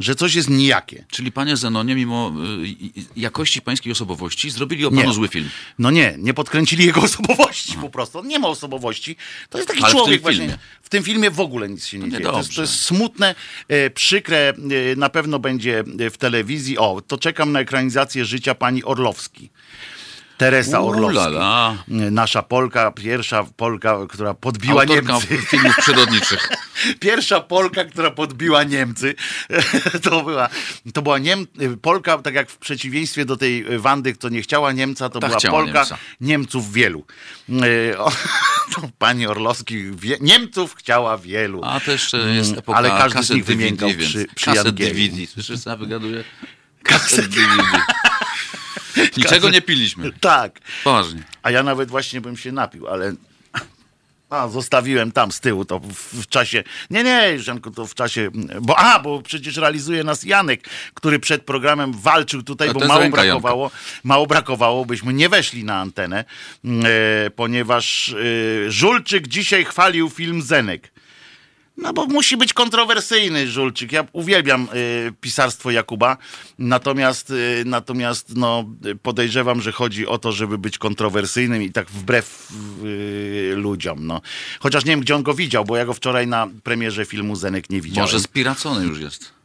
że 0.00 0.14
coś 0.14 0.34
jest 0.34 0.50
nijakie. 0.50 1.04
Czyli 1.10 1.32
panie 1.32 1.56
Zenonie, 1.56 1.94
mimo 1.94 2.32
y, 2.64 3.00
y, 3.00 3.04
jakości 3.16 3.62
pańskiej 3.62 3.92
osobowości, 3.92 4.50
zrobili 4.50 4.86
o 4.86 4.90
panu 4.90 5.02
Nie. 5.08 5.12
zły 5.12 5.28
film. 5.28 5.50
No 5.78 5.90
nie, 5.90 6.14
nie 6.18 6.34
podkręcili 6.34 6.86
jego 6.86 7.00
osobowości 7.10 7.72
po 7.80 7.90
prostu. 7.90 8.18
On 8.18 8.28
nie 8.28 8.38
ma 8.38 8.48
osobowości. 8.48 9.16
To 9.50 9.58
jest 9.58 9.68
taki 9.68 9.82
Ale 9.82 9.92
w 9.92 9.96
człowiek 9.96 10.14
tym 10.14 10.22
właśnie. 10.22 10.40
filmie. 10.40 10.58
W 10.82 10.88
tym 10.88 11.02
filmie 11.04 11.30
w 11.30 11.40
ogóle 11.40 11.68
nic 11.68 11.86
się 11.86 11.98
nie, 11.98 12.10
dzieje. 12.10 12.24
To 12.24 12.38
jest, 12.38 12.54
to 12.54 12.60
jest 12.60 12.80
smutne, 12.80 13.34
e, 13.68 13.90
przykre, 13.90 14.48
e, 14.48 14.54
na 14.96 15.08
pewno 15.08 15.38
będzie 15.38 15.84
e, 16.00 16.10
w 16.10 16.18
telewizji. 16.18 16.78
O, 16.78 17.02
to 17.06 17.18
czekam 17.18 17.52
na 17.52 17.60
ekranizację 17.60 18.24
życia 18.24 18.54
pani 18.54 18.84
Orlowski. 18.84 19.50
Teresa 20.38 20.80
Orlowska. 20.80 21.28
Ulala. 21.28 21.76
Nasza 21.88 22.42
Polka, 22.42 22.90
pierwsza 22.92 23.44
Polka, 23.56 23.98
która 24.08 24.34
podbiła 24.34 24.82
Autorka 24.82 25.12
Niemcy. 25.12 25.38
filmów 25.50 25.76
przyrodniczych. 25.76 26.48
Pierwsza 27.00 27.40
Polka, 27.40 27.84
która 27.84 28.10
podbiła 28.10 28.64
Niemcy, 28.64 29.14
to 30.02 30.22
była, 30.22 30.48
to 30.94 31.02
była 31.02 31.18
Niem, 31.18 31.46
Polka, 31.82 32.18
tak 32.18 32.34
jak 32.34 32.50
w 32.50 32.58
przeciwieństwie 32.58 33.24
do 33.24 33.36
tej 33.36 33.78
Wandy, 33.78 34.14
co 34.18 34.28
nie 34.28 34.42
chciała 34.42 34.72
Niemca, 34.72 35.08
to 35.08 35.20
Ta 35.20 35.28
była 35.28 35.40
Polka 35.40 35.78
Niemca. 35.78 35.98
Niemców 36.20 36.72
wielu. 36.72 37.04
E, 37.92 37.98
o, 37.98 38.10
to 38.74 38.90
pani 38.98 39.26
Orlowski 39.26 39.84
wie, 39.92 40.16
Niemców 40.20 40.74
chciała 40.74 41.18
wielu. 41.18 41.60
A 41.64 41.80
to 41.80 41.92
jeszcze 41.92 42.18
jest 42.18 42.48
Mm, 42.50 42.58
epoka 42.58 42.78
ale 42.78 42.88
każdy 42.88 43.22
z 43.22 43.30
nich 43.30 43.44
więc 43.44 43.80
przy- 43.98 44.26
przy 44.34 44.46
kaset. 44.46 44.74
DVD. 44.74 45.26
Słyszysz, 45.26 45.60
co 45.60 45.70
ja 45.70 45.76
wygaduję? 45.76 46.24
Kaset- 46.84 47.28
DVD. 47.28 47.82
Niczego 49.16 49.50
nie 49.50 49.62
piliśmy. 49.62 50.12
Tak. 50.20 50.60
Poważnie. 50.84 51.22
A 51.42 51.50
ja 51.50 51.62
nawet 51.62 51.88
właśnie 51.88 52.20
bym 52.20 52.36
się 52.36 52.52
napił, 52.52 52.88
ale 52.88 53.12
a, 54.30 54.48
zostawiłem 54.48 55.12
tam 55.12 55.32
z 55.32 55.40
tyłu 55.40 55.64
to 55.64 55.78
w, 55.78 55.92
w 55.92 56.26
czasie. 56.26 56.64
Nie, 56.90 57.04
nie, 57.04 57.38
Janku, 57.46 57.70
to 57.70 57.86
w 57.86 57.94
czasie. 57.94 58.30
Bo 58.60 58.78
a, 58.78 58.98
bo 59.00 59.22
przecież 59.22 59.56
realizuje 59.56 60.04
nas 60.04 60.22
Janek, 60.22 60.68
który 60.94 61.18
przed 61.18 61.42
programem 61.42 61.92
walczył 61.92 62.42
tutaj, 62.42 62.72
bo 62.72 62.86
mało 62.86 63.08
brakowało, 63.10 63.70
mało 64.04 64.26
brakowało, 64.26 64.84
byśmy 64.84 65.12
nie 65.12 65.28
weszli 65.28 65.64
na 65.64 65.80
antenę, 65.80 66.24
e, 66.64 67.30
ponieważ 67.30 68.08
e, 68.66 68.70
Żulczyk 68.70 69.28
dzisiaj 69.28 69.64
chwalił 69.64 70.10
film 70.10 70.42
Zenek. 70.42 70.92
No 71.78 71.92
bo 71.92 72.06
musi 72.06 72.36
być 72.36 72.52
kontrowersyjny 72.52 73.48
Żulczyk. 73.48 73.92
Ja 73.92 74.04
uwielbiam 74.12 74.68
y, 74.74 75.12
pisarstwo 75.20 75.70
Jakuba, 75.70 76.16
natomiast, 76.58 77.30
y, 77.30 77.62
natomiast 77.66 78.36
no, 78.36 78.64
podejrzewam, 79.02 79.60
że 79.60 79.72
chodzi 79.72 80.06
o 80.06 80.18
to, 80.18 80.32
żeby 80.32 80.58
być 80.58 80.78
kontrowersyjnym 80.78 81.62
i 81.62 81.72
tak 81.72 81.90
wbrew 81.90 82.52
y, 82.84 83.52
ludziom. 83.56 84.06
No. 84.06 84.20
Chociaż 84.60 84.84
nie 84.84 84.92
wiem, 84.92 85.00
gdzie 85.00 85.16
on 85.16 85.22
go 85.22 85.34
widział, 85.34 85.64
bo 85.64 85.76
ja 85.76 85.84
go 85.84 85.94
wczoraj 85.94 86.26
na 86.26 86.48
premierze 86.62 87.04
filmu 87.04 87.36
Zenek 87.36 87.70
nie 87.70 87.80
widziałem. 87.80 88.10
Może 88.10 88.20
spiracony 88.20 88.86
już 88.86 89.00
jest. 89.00 89.37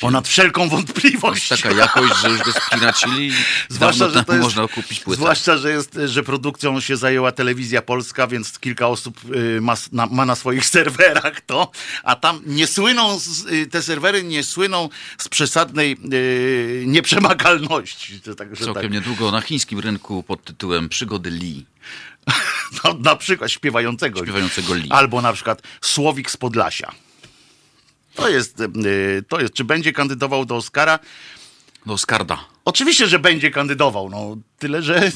Ponad 0.00 0.28
wszelką 0.28 0.68
wątpliwość. 0.68 1.48
Taka 1.48 1.70
jakość, 1.72 2.14
że 2.22 2.28
już 2.30 2.38
go 2.42 2.52
spiracili 2.52 3.26
i 3.28 3.32
Zwłaszcza, 3.68 4.08
że 4.08 4.18
jest, 4.18 4.42
można 4.42 4.68
kupić 4.68 5.00
płytę. 5.00 5.16
zwłaszcza, 5.16 5.56
że, 5.56 5.70
jest, 5.70 5.98
że 6.06 6.22
produkcją 6.22 6.80
się 6.80 6.96
zajęła 6.96 7.32
telewizja 7.32 7.82
polska, 7.82 8.26
więc 8.26 8.58
kilka 8.58 8.88
osób 8.88 9.20
y, 9.34 9.60
ma, 9.60 9.74
na, 9.92 10.06
ma 10.06 10.24
na 10.24 10.34
swoich 10.34 10.66
serwerach 10.76 11.40
to, 11.40 11.70
a 12.02 12.16
tam 12.16 12.40
nie 12.46 12.66
słyną, 12.66 13.18
z, 13.18 13.46
y, 13.46 13.66
te 13.66 13.82
serwery 13.82 14.22
nie 14.24 14.44
słyną 14.44 14.88
z 15.18 15.28
przesadnej 15.28 15.96
y, 16.12 16.84
nieprzemakalności. 16.86 18.20
To 18.20 18.34
tak, 18.34 18.56
że 18.56 18.64
Całkiem 18.64 18.82
tak. 18.82 18.92
niedługo 18.92 19.30
na 19.30 19.40
chińskim 19.40 19.78
rynku 19.78 20.22
pod 20.22 20.44
tytułem 20.44 20.88
Przygody 20.88 21.30
Lee. 21.30 21.66
No, 22.84 22.94
na 22.94 23.16
przykład 23.16 23.50
śpiewającego. 23.50 24.22
Śpiewającego 24.22 24.74
Lee. 24.74 24.88
Albo 24.90 25.22
na 25.22 25.32
przykład 25.32 25.62
Słowik 25.80 26.30
z 26.30 26.36
Podlasia. 26.36 26.92
To 28.14 28.28
jest, 28.28 28.60
y, 28.60 29.24
to 29.28 29.40
jest, 29.40 29.54
czy 29.54 29.64
będzie 29.64 29.92
kandydował 29.92 30.44
do 30.44 30.56
Oscara? 30.56 30.98
No, 31.86 31.98
Skarda. 31.98 32.44
Oczywiście, 32.64 33.06
że 33.06 33.18
będzie 33.18 33.50
kandydował, 33.50 34.10
no 34.10 34.36
tyle, 34.58 34.82
że 34.82 35.12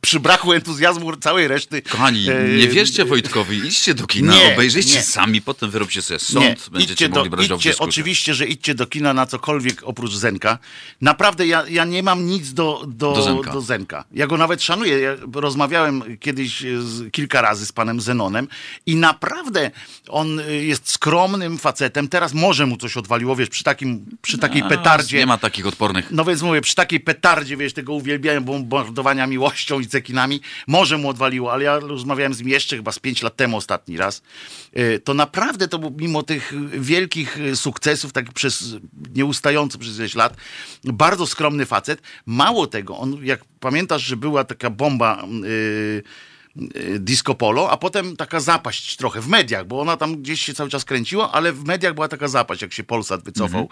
przy 0.00 0.20
braku 0.20 0.52
entuzjazmu 0.52 1.16
całej 1.16 1.48
reszty. 1.48 1.82
Kochani, 1.82 2.26
e, 2.30 2.44
nie 2.58 2.68
wierzcie 2.68 3.04
Wojtkowi, 3.04 3.56
idźcie 3.56 3.94
do 3.94 4.06
kina, 4.06 4.32
Nie, 4.34 4.52
obejrzyjcie 4.54 4.94
nie. 4.96 5.02
sami, 5.02 5.42
potem 5.42 5.70
wyrobcie 5.70 6.02
sobie 6.02 6.18
Nie, 6.40 6.56
sąd, 6.56 6.70
będziecie 6.70 6.92
idźcie 6.92 7.08
mogli 7.08 7.30
do, 7.30 7.36
brać 7.36 7.48
w 7.48 7.52
idźcie, 7.52 7.68
dyskusjach. 7.70 7.88
oczywiście, 7.88 8.34
że 8.34 8.46
idźcie 8.46 8.74
do 8.74 8.86
kina 8.86 9.14
na 9.14 9.26
cokolwiek 9.26 9.82
oprócz 9.84 10.14
Zenka. 10.14 10.58
Naprawdę 11.00 11.46
ja, 11.46 11.64
ja 11.68 11.84
nie 11.84 12.02
mam 12.02 12.26
nic 12.26 12.52
do, 12.52 12.84
do, 12.88 13.12
Do 13.14 13.22
Zenka. 13.22 13.52
do 13.52 13.60
Zenka. 13.60 14.04
Ja 14.12 14.26
go 14.26 14.36
nawet 14.36 14.62
szanuję. 14.62 14.98
Ja 15.00 15.16
rozmawiałem 15.34 16.18
kiedyś 16.18 16.60
z, 16.60 17.12
kilka 17.12 17.40
razy 17.42 17.66
z 17.66 17.72
panem 17.72 18.00
Zenonem 18.00 18.48
i 18.86 18.96
naprawdę 18.96 19.70
on 20.08 20.40
jest 20.60 20.90
skromnym 20.90 21.58
facetem. 21.58 22.08
Teraz 22.08 22.34
może 22.34 22.66
mu 22.66 22.76
coś 22.76 22.96
odwaliło, 22.96 23.36
wiesz, 23.36 23.48
przy, 23.48 23.64
takim, 23.64 24.06
przy 24.22 24.38
takiej 24.38 24.62
A, 24.62 24.68
petardzie. 24.68 25.18
Nie 25.18 25.26
ma 25.26 25.38
takich 25.38 25.66
odpornych. 25.66 26.08
No 26.10 26.24
więc 26.24 26.42
mówię, 26.42 26.60
przy 26.60 26.74
takiej 26.74 27.00
petardzie, 27.00 27.56
wiesz, 27.56 27.72
tego 27.72 27.92
uwielbiają 27.92 28.44
bombardowania 28.44 29.26
miłością 29.54 29.80
i 29.80 29.86
cekinami, 29.86 30.40
może 30.66 30.98
mu 30.98 31.08
odwaliło, 31.08 31.52
ale 31.52 31.64
ja 31.64 31.78
rozmawiałem 31.78 32.34
z 32.34 32.38
nim 32.38 32.48
jeszcze 32.48 32.76
chyba 32.76 32.92
z 32.92 32.98
pięć 32.98 33.22
lat 33.22 33.36
temu 33.36 33.56
ostatni 33.56 33.96
raz. 33.96 34.22
Y, 34.78 35.00
To 35.04 35.14
naprawdę 35.14 35.68
to 35.68 35.78
był, 35.78 35.90
mimo 35.98 36.22
tych 36.22 36.52
wielkich 36.80 37.38
y, 37.38 37.56
sukcesów, 37.56 38.12
tak 38.12 38.32
przez 38.32 38.64
nieustająco 39.14 39.78
przez 39.78 39.98
ileś 39.98 40.14
lat, 40.14 40.36
bardzo 40.84 41.26
skromny 41.26 41.66
facet. 41.66 42.02
Mało 42.26 42.66
tego, 42.66 42.98
on, 42.98 43.24
jak 43.24 43.44
pamiętasz, 43.60 44.02
że 44.02 44.16
była 44.16 44.44
taka 44.44 44.70
bomba 44.70 45.24
y, 45.44 46.02
y, 46.76 46.98
disco 46.98 47.34
polo, 47.34 47.70
a 47.70 47.76
potem 47.76 48.16
taka 48.16 48.40
zapaść 48.40 48.96
trochę 48.96 49.20
w 49.20 49.28
mediach, 49.28 49.66
bo 49.66 49.80
ona 49.80 49.96
tam 49.96 50.16
gdzieś 50.22 50.40
się 50.40 50.54
cały 50.54 50.70
czas 50.70 50.84
kręciła, 50.84 51.32
ale 51.32 51.52
w 51.52 51.64
mediach 51.64 51.94
była 51.94 52.08
taka 52.08 52.28
zapaść, 52.28 52.62
jak 52.62 52.72
się 52.72 52.84
Polsat 52.84 53.24
wycofał. 53.24 53.68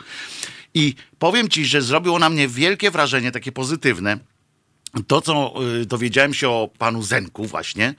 I 0.75 0.95
powiem 1.19 1.49
ci, 1.49 1.65
że 1.65 1.83
zrobiło 1.83 2.19
na 2.19 2.31
mnie 2.31 2.49
wielkie 2.49 2.91
wrażenie, 2.91 3.33
takie 3.33 3.53
pozytywne. 3.53 4.19
To, 5.07 5.21
co 5.21 5.55
y, 5.83 5.87
dowiedziałem 5.87 6.35
się 6.35 6.49
o 6.49 6.69
panu 6.79 7.03
Zenku 7.03 7.45
właśnie, 7.45 7.95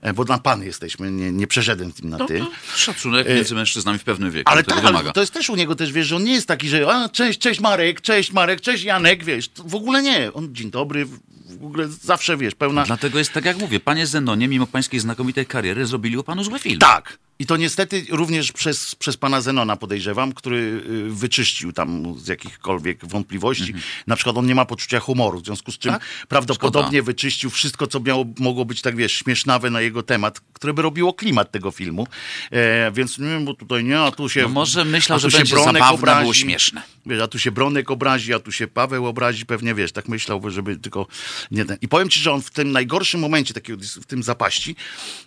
e, 0.00 0.12
bo 0.12 0.24
na 0.24 0.38
pan 0.38 0.62
jesteśmy, 0.62 1.10
nie, 1.12 1.32
nie 1.32 1.46
przeszedłem 1.46 1.92
tym 1.92 2.08
na 2.10 2.16
No, 2.18 2.26
ty. 2.26 2.38
to 2.38 2.46
szacunek 2.76 3.28
między 3.28 3.54
mężczyznami 3.54 3.98
w 3.98 4.04
pewnym 4.04 4.30
wieku. 4.30 4.52
Ale 4.52 4.64
tak, 4.64 4.76
wymaga. 4.76 4.98
ale 4.98 5.12
to 5.12 5.20
jest 5.20 5.32
też 5.32 5.50
u 5.50 5.56
niego 5.56 5.74
też, 5.74 5.92
wiesz, 5.92 6.06
że 6.06 6.16
on 6.16 6.24
nie 6.24 6.32
jest 6.32 6.48
taki, 6.48 6.68
że 6.68 6.88
a, 6.94 7.08
cześć, 7.08 7.38
cześć 7.38 7.60
Marek, 7.60 8.00
cześć 8.00 8.32
Marek, 8.32 8.60
cześć 8.60 8.84
Janek, 8.84 9.24
wiesz, 9.24 9.50
w 9.66 9.74
ogóle 9.74 10.02
nie. 10.02 10.32
On 10.32 10.54
dzień 10.54 10.70
dobry, 10.70 11.06
w 11.46 11.64
ogóle 11.64 11.88
zawsze, 11.88 12.36
wiesz, 12.36 12.54
pełna... 12.54 12.84
Dlatego 12.84 13.18
jest 13.18 13.32
tak, 13.32 13.44
jak 13.44 13.58
mówię, 13.58 13.80
panie 13.80 14.06
Zenonie, 14.06 14.48
mimo 14.48 14.66
pańskiej 14.66 15.00
znakomitej 15.00 15.46
kariery, 15.46 15.86
zrobili 15.86 16.16
o 16.16 16.22
panu 16.22 16.44
zły 16.44 16.58
film. 16.58 16.78
Tak. 16.78 17.18
I 17.38 17.46
to 17.46 17.56
niestety 17.56 18.06
również 18.10 18.52
przez, 18.52 18.94
przez 18.94 19.16
pana 19.16 19.40
Zenona 19.40 19.76
podejrzewam, 19.76 20.32
który 20.32 20.56
y, 20.56 21.10
wyczyścił 21.10 21.72
tam 21.72 22.14
z 22.18 22.28
jakichkolwiek 22.28 23.06
wątpliwości. 23.06 23.74
Na 24.06 24.16
przykład 24.16 24.36
on 24.36 24.46
nie 24.46 24.54
ma 24.54 24.64
poczucia 24.64 25.00
humoru, 25.00 25.40
w 25.40 25.44
związku 25.44 25.72
z 25.72 25.78
czym 25.78 25.92
Mhm. 25.94 26.00
Tak? 26.10 26.28
Prawdopodobnie 26.36 27.02
wyczyścił 27.02 27.50
wszystko, 27.50 27.86
co 27.86 28.00
miało, 28.00 28.24
mogło 28.38 28.64
być 28.64 28.82
tak, 28.82 28.96
wiesz, 28.96 29.12
śmiesznawe 29.12 29.70
na 29.70 29.80
jego 29.80 30.02
temat, 30.02 30.40
które 30.52 30.74
by 30.74 30.82
robiło 30.82 31.14
klimat 31.14 31.50
tego 31.50 31.70
filmu. 31.70 32.06
E, 32.50 32.92
więc 32.92 33.18
nie 33.18 33.26
wiem, 33.26 33.44
bo 33.44 33.54
tutaj 33.54 33.84
nie, 33.84 34.00
a 34.00 34.10
tu 34.10 34.28
się... 34.28 34.42
No 34.42 34.48
może 34.48 34.84
myślał, 34.84 35.18
że 35.18 35.30
się 35.30 35.38
będzie 35.38 35.54
Bronek 35.54 35.72
zabawne, 35.72 35.94
obrazi. 35.94 36.20
było 36.20 36.34
śmieszne. 36.34 36.82
Wiesz, 37.06 37.20
a 37.20 37.28
tu 37.28 37.38
się 37.38 37.50
Bronek 37.50 37.90
obrazi, 37.90 38.34
a 38.34 38.38
tu 38.38 38.52
się 38.52 38.66
Paweł 38.66 39.06
obrazi, 39.06 39.46
pewnie 39.46 39.74
wiesz, 39.74 39.92
tak 39.92 40.08
myślał, 40.08 40.50
żeby 40.50 40.76
tylko 40.76 41.06
nie 41.50 41.64
ten. 41.64 41.76
I 41.80 41.88
powiem 41.88 42.08
ci, 42.08 42.20
że 42.20 42.32
on 42.32 42.42
w 42.42 42.50
tym 42.50 42.72
najgorszym 42.72 43.20
momencie, 43.20 43.54
takiego, 43.54 43.82
w 44.02 44.06
tym 44.06 44.22
zapaści, 44.22 44.76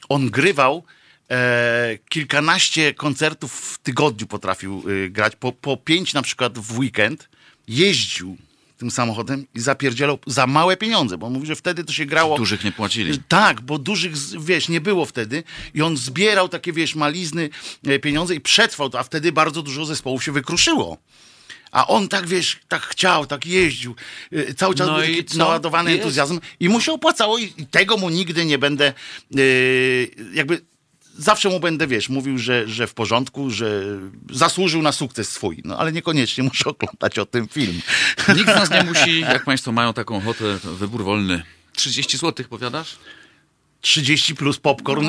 on 0.09 0.29
grywał 0.29 0.83
e, 1.31 1.97
kilkanaście 2.09 2.93
koncertów 2.93 3.53
w 3.53 3.77
tygodniu 3.77 4.27
potrafił 4.27 4.83
y, 4.89 5.09
grać, 5.09 5.35
po, 5.35 5.51
po 5.51 5.77
pięć 5.77 6.13
na 6.13 6.21
przykład 6.21 6.59
w 6.59 6.79
weekend, 6.79 7.29
jeździł 7.67 8.37
tym 8.79 8.91
samochodem 8.91 9.45
i 9.55 9.59
zapierdzielał 9.59 10.19
za 10.27 10.47
małe 10.47 10.77
pieniądze, 10.77 11.17
bo 11.17 11.27
on 11.27 11.33
mówi, 11.33 11.47
że 11.47 11.55
wtedy 11.55 11.83
to 11.83 11.93
się 11.93 12.05
grało... 12.05 12.37
Dużych 12.37 12.63
nie 12.63 12.71
płacili. 12.71 13.19
Tak, 13.27 13.61
bo 13.61 13.77
dużych, 13.77 14.13
wiesz, 14.39 14.69
nie 14.69 14.81
było 14.81 15.05
wtedy 15.05 15.43
i 15.73 15.81
on 15.81 15.97
zbierał 15.97 16.49
takie, 16.49 16.73
wiesz, 16.73 16.95
malizny 16.95 17.49
e, 17.87 17.99
pieniądze 17.99 18.35
i 18.35 18.41
przetrwał 18.41 18.89
to, 18.89 18.99
a 18.99 19.03
wtedy 19.03 19.31
bardzo 19.31 19.61
dużo 19.61 19.85
zespołów 19.85 20.23
się 20.23 20.31
wykruszyło. 20.31 20.97
A 21.71 21.87
on 21.87 22.07
tak, 22.07 22.27
wiesz, 22.27 22.59
tak 22.67 22.81
chciał, 22.81 23.25
tak 23.25 23.45
jeździł, 23.45 23.95
e, 24.31 24.53
cały 24.53 24.75
czas 24.75 24.87
No 24.87 24.97
był 24.97 25.15
taki 25.15 25.37
naładowany 25.37 25.91
entuzjazm 25.91 26.39
i 26.59 26.69
mu 26.69 26.81
się 26.81 26.91
opłacało 26.91 27.37
i, 27.37 27.53
tego 27.71 27.97
mu 27.97 28.09
nigdy 28.09 28.45
nie 28.45 28.57
będę, 28.57 28.87
e, 28.87 29.41
jakby 30.33 30.61
zawsze 31.19 31.49
mu 31.49 31.59
będę, 31.59 31.87
wiesz, 31.87 32.09
mówił, 32.09 32.37
że, 32.37 32.67
że 32.67 32.87
w 32.87 32.93
porządku, 32.93 33.49
że 33.49 33.83
zasłużył 34.31 34.81
na 34.81 34.91
sukces 34.91 35.31
swój, 35.31 35.61
no 35.65 35.77
ale 35.77 35.91
niekoniecznie 35.91 36.43
muszę 36.49 36.69
oglądać 36.69 37.19
o 37.19 37.25
tym 37.25 37.47
film. 37.47 37.81
Nikt 38.35 38.51
z 38.51 38.55
nas 38.55 38.71
nie 38.71 38.83
musi, 38.83 39.19
jak 39.19 39.45
państwo 39.45 39.71
mają 39.71 39.93
taką 39.93 40.17
ochotę, 40.17 40.57
wybór 40.63 41.03
wolny. 41.03 41.43
30 41.75 42.17
zł, 42.17 42.45
powiadasz? 42.49 42.97
30 43.81 44.35
plus 44.35 44.59
popcorn, 44.59 45.05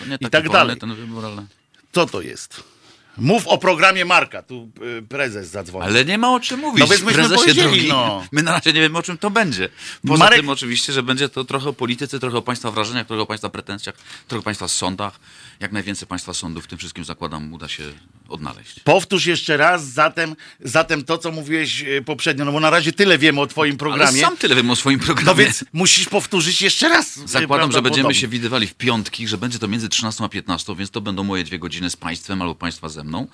No, 0.00 0.06
nie 0.06 0.14
i 0.20 0.30
tak 0.30 0.30
wolny 0.30 0.52
dalej. 0.52 0.76
Ten 0.76 0.94
wybór, 0.94 1.24
ale... 1.24 1.46
Co 1.92 2.06
to 2.06 2.20
jest? 2.20 2.73
Mów 3.18 3.46
o 3.46 3.58
programie 3.58 4.04
Marka. 4.04 4.42
Tu 4.42 4.70
y, 4.98 5.02
prezes 5.02 5.48
zadzwonił. 5.48 5.88
ale 5.88 6.04
nie 6.04 6.18
ma 6.18 6.34
o 6.34 6.40
czym 6.40 6.60
mówić. 6.60 6.80
No 6.80 6.86
więc 6.86 7.02
myśmy 7.02 7.14
Prezesie 7.22 7.40
powiedzieli, 7.42 7.68
drogi, 7.70 7.88
no. 7.88 8.24
My 8.32 8.42
na 8.42 8.52
razie 8.52 8.72
nie 8.72 8.80
wiemy, 8.80 8.98
o 8.98 9.02
czym 9.02 9.18
to 9.18 9.30
będzie. 9.30 9.68
Poza 10.08 10.24
Marek- 10.24 10.36
tym 10.36 10.48
oczywiście, 10.48 10.92
że 10.92 11.02
będzie 11.02 11.28
to 11.28 11.44
trochę 11.44 11.68
o 11.68 11.72
polityce, 11.72 12.18
trochę 12.20 12.38
o 12.38 12.42
państwa 12.42 12.70
wrażeniach, 12.70 13.06
trochę 13.06 13.22
o 13.22 13.26
państwa 13.26 13.48
pretensjach, 13.48 13.94
trochę 14.28 14.40
o 14.40 14.42
państwa 14.42 14.68
sądach. 14.68 15.20
Jak 15.60 15.72
najwięcej 15.72 16.08
państwa 16.08 16.34
sądów 16.34 16.64
w 16.64 16.66
tym 16.66 16.78
wszystkim 16.78 17.04
zakładam 17.04 17.52
uda 17.52 17.68
się 17.68 17.82
odnaleźć. 18.28 18.80
Powtórz 18.80 19.26
jeszcze 19.26 19.56
raz 19.56 19.84
zatem, 19.86 20.36
zatem 20.60 21.04
to, 21.04 21.18
co 21.18 21.30
mówiłeś 21.32 21.82
y, 21.82 22.02
poprzednio, 22.06 22.44
no 22.44 22.52
bo 22.52 22.60
na 22.60 22.70
razie 22.70 22.92
tyle 22.92 23.18
wiemy 23.18 23.40
o 23.40 23.46
twoim 23.46 23.70
Ale 23.72 23.78
programie. 23.78 24.20
sam 24.20 24.36
tyle 24.36 24.54
wiem 24.54 24.70
o 24.70 24.76
swoim 24.76 24.98
programie. 24.98 25.26
No 25.26 25.34
więc 25.34 25.64
musisz 25.72 26.08
powtórzyć 26.08 26.62
jeszcze 26.62 26.88
raz. 26.88 27.16
y, 27.16 27.28
Zakładam, 27.28 27.72
że 27.72 27.82
będziemy 27.82 28.14
się 28.14 28.28
widywali 28.28 28.66
w 28.66 28.74
piątki, 28.74 29.28
że 29.28 29.38
będzie 29.38 29.58
to 29.58 29.68
między 29.68 29.88
13 29.88 30.24
a 30.24 30.28
15, 30.28 30.76
więc 30.76 30.90
to 30.90 31.00
będą 31.00 31.24
moje 31.24 31.44
dwie 31.44 31.58
godziny 31.58 31.90
z 31.90 31.96
państwem 31.96 32.42
albo 32.42 32.54
państwa 32.54 32.88
ze 32.88 33.04
mną. 33.04 33.26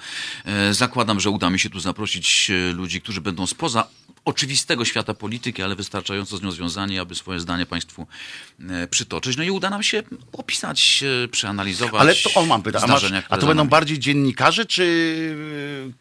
E, 0.44 0.74
Zakładam, 0.74 1.20
że 1.20 1.30
uda 1.30 1.50
mi 1.50 1.60
się 1.60 1.70
tu 1.70 1.80
zaprosić 1.80 2.50
e, 2.50 2.72
ludzi, 2.72 3.00
którzy 3.00 3.20
będą 3.20 3.46
spoza 3.46 3.88
oczywistego 4.24 4.84
świata 4.84 5.14
polityki, 5.14 5.62
ale 5.62 5.76
wystarczająco 5.76 6.36
z 6.36 6.42
nią 6.42 6.50
związani, 6.50 6.98
aby 6.98 7.14
swoje 7.14 7.40
zdanie 7.40 7.66
państwu 7.66 8.06
e, 8.70 8.86
przytoczyć. 8.86 9.36
No 9.36 9.42
i 9.42 9.50
uda 9.50 9.70
nam 9.70 9.82
się 9.82 10.02
opisać, 10.32 11.04
e, 11.24 11.28
przeanalizować 11.28 12.00
Ale 12.02 12.14
to 12.14 12.34
on 12.34 12.48
mam 12.48 12.62
pytać. 12.62 12.82
A, 12.84 12.86
masz, 12.86 13.12
a 13.28 13.38
to 13.38 13.46
będą 13.46 13.68
bardziej 13.68 13.98
dziennikarze, 13.98 14.66
czy 14.66 14.82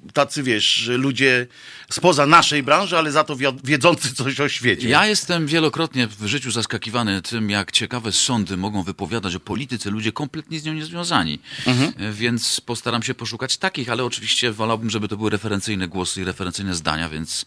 y, 0.10 0.12
tacy, 0.14 0.44
wiesz, 0.44 0.88
ludzie 0.88 1.48
spoza 1.94 2.26
naszej 2.26 2.64
branży, 2.64 2.98
ale 2.98 3.12
za 3.12 3.24
to 3.24 3.36
wi- 3.36 3.46
wiedzący 3.64 4.16
coś 4.16 4.40
o 4.40 4.50
świecie? 4.50 4.90
Ja 4.90 5.06
jestem 5.08 5.48
wielokrotnie 5.48 6.08
w 6.08 6.26
życiu 6.26 6.52
zaskakiwany 6.52 7.22
tym, 7.22 7.50
jak 7.50 7.72
ciekawe 7.72 8.12
sądy 8.12 8.58
mogą 8.58 8.84
wypowiadać 8.84 9.36
o 9.36 9.40
polityce 9.40 9.90
ludzie 9.90 10.12
kompletnie 10.12 10.60
z 10.60 10.64
nią 10.66 10.74
niezwiązani. 10.74 11.40
Mhm. 11.66 11.94
E, 11.98 12.12
Więc 12.14 12.62
postaram 12.62 13.04
się 13.04 13.14
poszukać 13.14 13.58
takich, 13.58 13.90
ale 13.90 14.04
oczywiście 14.06 14.52
wolałbym, 14.52 14.90
żeby 14.90 15.08
to 15.08 15.18
były 15.18 15.30
referencyjne 15.30 15.88
głosy 15.88 16.22
i 16.22 16.24
referencyjne 16.24 16.76
zdania, 16.76 17.10
więc 17.10 17.46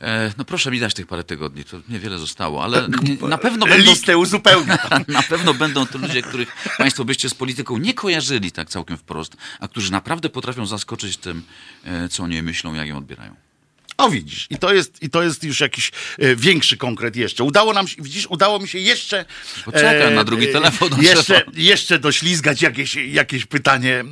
e, 0.00 0.32
no 0.38 0.44
proszę 0.44 0.70
mi 0.70 0.80
dać 0.80 0.94
tych 0.94 1.06
parę 1.06 1.24
tygodni. 1.24 1.64
To 1.64 1.80
niewiele 1.88 2.18
zostało, 2.18 2.64
ale 2.64 2.88
nie- 3.02 3.28
na 3.28 3.38
pewno 3.38 3.66
będą... 3.66 3.90
Listę 3.90 4.18
uzupełnię. 4.18 4.78
Na 5.08 5.22
pewno 5.22 5.54
będą 5.54 5.86
to 5.86 5.98
ludzie, 5.98 6.22
których 6.22 6.56
Państwo 6.78 7.04
byście 7.04 7.28
z 7.28 7.34
polityką 7.34 7.78
nie 7.78 7.94
kojarzyli 7.94 8.52
tak 8.52 8.68
całkiem 8.68 8.96
wprost, 8.96 9.36
a 9.60 9.68
którzy 9.68 9.92
naprawdę 9.92 10.28
potrafią 10.28 10.66
zaskoczyć 10.66 11.16
tym, 11.16 11.42
e, 11.84 12.08
co 12.08 12.22
o 12.22 12.26
niej 12.26 12.42
myślą, 12.42 12.74
jak 12.74 12.88
ją 12.88 12.96
odbierają. 12.98 13.47
O 13.98 14.10
widzisz, 14.10 14.46
i 14.50 14.56
to 14.58 14.74
jest, 14.74 15.02
i 15.02 15.10
to 15.10 15.22
jest 15.22 15.44
już 15.44 15.60
jakiś 15.60 15.90
e, 16.18 16.36
większy 16.36 16.76
konkret 16.76 17.16
jeszcze. 17.16 17.44
Udało 17.44 17.72
nam 17.72 17.88
się, 17.88 18.02
widzisz, 18.02 18.26
udało 18.26 18.58
mi 18.58 18.68
się 18.68 18.78
jeszcze... 18.78 19.24
Poczekaj, 19.64 20.14
na 20.14 20.24
drugi 20.24 20.46
telefon 20.48 20.88
Jeszcze, 21.02 21.22
trzeba. 21.22 21.52
jeszcze 21.54 21.98
doślizgać 21.98 22.62
jakieś, 22.62 22.94
jakieś 22.96 23.46
pytanie 23.46 23.94
e, 24.00 24.04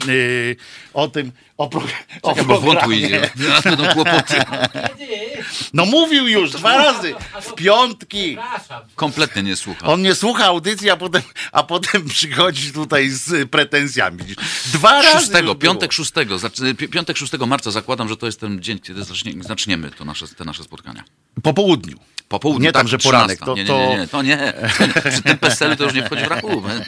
o 0.95 1.09
tym, 1.09 1.33
o, 1.59 1.69
pro, 1.69 1.83
o 2.23 2.29
Czekaj, 2.31 2.45
bo 2.47 2.61
wątły 2.61 2.97
idzie. 2.97 3.31
Będą 3.65 3.87
kłopoty. 3.95 4.35
No 5.73 5.85
mówił 5.87 6.29
już 6.29 6.51
dwa 6.51 6.77
razy, 6.77 7.15
w 7.43 7.55
piątki. 7.55 8.37
Kompletnie 8.95 9.43
nie 9.43 9.57
słucha. 9.57 9.87
On 9.87 10.03
nie 10.03 10.15
słucha 10.15 10.45
audycji, 10.45 10.91
a 10.91 10.97
potem, 10.97 11.23
a 11.53 11.63
potem 11.63 12.09
przychodzi 12.09 12.73
tutaj 12.73 13.09
z 13.11 13.51
pretensjami. 13.51 14.19
Dwa 14.73 15.03
razy. 15.03 15.19
Szóstego, 15.19 15.43
było. 15.43 15.55
piątek 15.55 15.93
szóstego, 15.93 16.37
zac- 16.37 16.75
pi- 16.77 16.89
piątek 16.89 17.17
6 17.17 17.33
marca 17.47 17.71
zakładam, 17.71 18.09
że 18.09 18.17
to 18.17 18.27
jest 18.27 18.41
ten 18.41 18.63
dzień, 18.63 18.79
kiedy 18.79 19.05
zacznie, 19.05 19.33
zaczniemy 19.41 19.91
to 19.91 20.05
nasze, 20.05 20.29
te 20.29 20.45
nasze 20.45 20.65
spotkania. 20.65 21.05
Po 21.43 21.55
południu. 21.55 21.97
Po 22.29 22.39
południu, 22.41 22.65
Nie 22.65 22.73
tam, 22.73 22.83
tak, 22.83 22.89
że 22.89 22.99
poranek, 22.99 23.41
13. 23.41 23.47
to- 23.47 23.55
nie, 23.57 23.99
nie, 23.99 24.07
to- 24.09 24.23
nie, 24.23 24.37
nie, 24.37 24.53
to 24.87 24.87
nie. 25.03 25.11
Przy 25.11 25.23
tym 25.23 25.39
PESEL 25.39 25.77
to 25.77 25.85
już 25.85 25.95
nie 25.95 26.03
wchodzi 26.03 26.25
w 26.25 26.29
rachubę. 26.29 26.71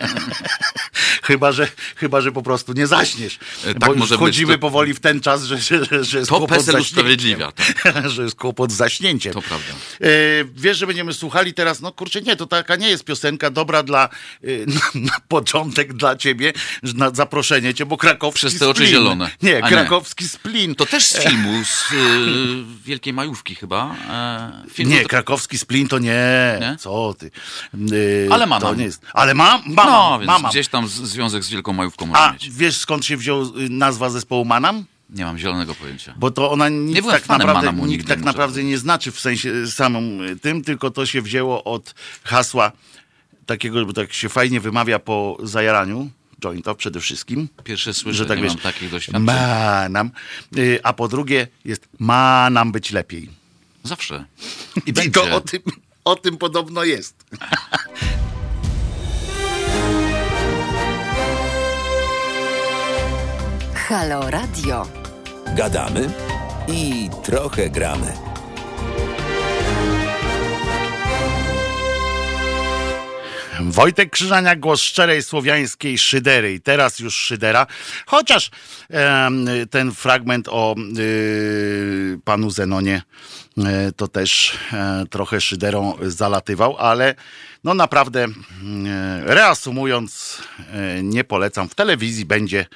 Chyba, 1.29 1.53
że, 1.53 1.69
chyba, 1.97 2.21
że 2.21 2.33
po 2.33 2.43
prostu 2.43 2.73
nie 2.73 2.87
zaśniesz. 2.87 3.39
E, 3.65 3.75
tak 3.75 3.79
bo 3.79 3.95
może 3.95 4.15
być. 4.15 4.17
wchodzimy 4.17 4.53
To- 4.53 4.59
powoli 4.59 4.95
w 4.95 5.01
ten 5.01 5.21
czas, 5.21 5.45
że, 5.45 5.59
że, 5.59 5.85
że, 5.85 6.05
że 6.05 6.19
jest 6.19 6.31
To 6.31 6.37
kłopot 6.39 6.63
z 6.63 6.67
PESEL 6.67 6.81
usprawiedliwia. 6.81 7.53
Tak, 7.53 8.09
że 8.15 8.23
jest 8.23 8.37
kłopot 8.37 8.73
z 8.73 8.75
zaśnięciem. 8.75 9.33
to 9.33 9.43
prawda. 9.43 9.67
E, 10.01 10.09
wiesz, 10.57 10.79
że 10.79 10.87
będziemy 10.87 11.13
słuchali 11.15 11.55
teraz, 11.55 11.81
no 11.81 11.93
kurczę, 11.93 12.21
nie, 12.23 12.37
to 12.37 12.47
taka 12.47 12.77
nie 12.77 12.89
jest 12.89 13.05
piosenka 13.05 13.51
dobra 13.51 13.83
dla, 13.83 14.05
e, 14.05 14.49
na, 14.75 14.81
na 14.95 15.17
początek 15.29 15.93
dla 15.93 16.17
ciebie, 16.17 16.53
na 16.83 17.11
zaproszenie 17.11 17.75
cię, 17.75 17.87
bo 17.87 17.97
krakowski 17.97 18.39
Przez 18.47 18.59
te 18.59 18.69
oczy 18.69 18.77
splin. 18.83 18.91
zielone. 18.91 19.31
Nie, 19.43 19.57
A 19.65 19.71
nie. 19.71 19.77
krakowski 19.77 20.29
splin. 20.29 20.75
To 20.75 20.87
też 20.87 21.07
z 21.07 21.17
filmu, 21.25 21.65
z 21.65 21.93
y, 21.93 21.97
Wielkiej 22.85 23.13
Majówki 23.13 23.55
chyba. 23.55 23.95
E, 24.11 24.71
film 24.73 24.91
Nie, 24.91 25.03
to- 25.03 25.09
krakowski 25.09 25.59
splin 25.59 25.89
to 25.89 25.99
nie. 25.99 26.59
Nie? 26.61 26.77
Co 26.81 27.15
ty? 27.19 27.31
E, 28.29 28.33
Ale 28.33 28.47
ma 28.47 28.61
To 28.61 28.75
nie 28.75 28.85
jest. 28.85 29.03
Ale 29.13 29.35
ma, 29.35 29.63
ma, 29.67 29.85
No, 29.85 30.19
więc 30.19 30.27
mama. 30.27 30.49
gdzieś 30.49 30.69
tam 30.69 30.89
z- 30.89 30.93
związek 31.19 31.45
z 31.45 31.51
Wielką 31.51 31.73
Majówką 31.73 32.07
może 32.07 32.21
A 32.21 32.33
mieć. 32.33 32.51
wiesz 32.51 32.77
skąd 32.77 33.05
się 33.05 33.17
wziął 33.17 33.43
y, 33.43 33.69
nazwa 33.71 34.11
zespołu 34.11 34.45
Manam? 34.45 34.85
Nie 35.11 35.25
mam 35.25 35.39
zielonego 35.39 35.75
pojęcia. 35.75 36.15
Bo 36.17 36.31
to 36.31 36.51
ona 36.51 36.69
nic 36.69 36.95
Nie 36.95 37.03
tak 37.03 37.29
naprawdę, 37.29 37.73
nikt 37.73 38.09
tak 38.09 38.21
naprawdę 38.21 38.65
nie 38.65 38.79
znaczy 38.79 39.13
w 39.13 39.21
sensie 39.21 39.67
samym 39.67 40.21
y, 40.23 40.37
tym, 40.37 40.65
tylko 40.65 40.91
to 40.91 41.07
się 41.07 41.23
wzięło 41.23 41.65
od 41.65 41.95
hasła 42.25 42.73
takiego, 43.47 43.87
bo 43.87 43.93
tak 43.93 44.13
się 44.13 44.29
fajnie 44.29 44.61
wymawia 44.61 44.99
po 44.99 45.37
zajaraniu, 45.43 46.11
jointa 46.41 46.75
przede 46.75 47.01
wszystkim, 47.01 47.49
Pierwsze 47.65 47.95
słyszę, 47.95 48.19
że 48.19 48.27
tak 48.27 48.39
nie 48.39 48.45
wiesz, 48.45 48.53
mam 48.53 48.63
takich 48.63 48.91
doświadczeń. 48.91 49.25
manam, 49.25 50.11
y, 50.59 50.81
a 50.83 50.93
po 50.93 51.09
drugie 51.09 51.47
jest 51.65 51.89
ma 51.99 52.51
nam 52.51 52.73
być 52.73 52.91
lepiej. 52.93 53.31
Zawsze. 53.85 54.25
I 54.87 54.93
będzie. 54.93 55.11
tylko 55.11 55.37
o 55.37 55.41
tym, 55.41 55.63
o 56.05 56.17
tym 56.17 56.37
podobno 56.37 56.85
jest. 56.85 57.15
Halo 63.89 64.31
Radio. 64.31 64.87
Gadamy 65.57 66.11
i 66.69 67.11
trochę 67.25 67.71
gramy. 67.71 68.13
Wojtek 73.61 74.11
Krzyżania, 74.11 74.57
głos 74.57 74.81
szczerej 74.81 75.23
słowiańskiej 75.23 75.99
szydery 75.99 76.53
i 76.53 76.61
teraz 76.61 76.99
już 76.99 77.15
szydera, 77.15 77.67
chociaż 78.07 78.51
em, 78.91 79.47
ten 79.71 79.93
fragment 79.93 80.49
o 80.51 80.75
y, 80.99 82.19
panu 82.25 82.51
Zenonie 82.51 83.03
y, 83.59 83.63
to 83.93 84.09
też 84.09 84.59
e, 84.73 85.05
trochę 85.11 85.41
szyderą 85.41 85.97
zalatywał, 86.03 86.77
ale 86.77 87.15
no 87.65 87.75
naprawdę 87.75 88.25
y, 88.25 88.31
reasumując, 89.25 90.43
y, 90.99 91.03
nie 91.03 91.25
polecam. 91.25 91.69
W 91.69 91.75
telewizji 91.75 92.25
będzie 92.25 92.67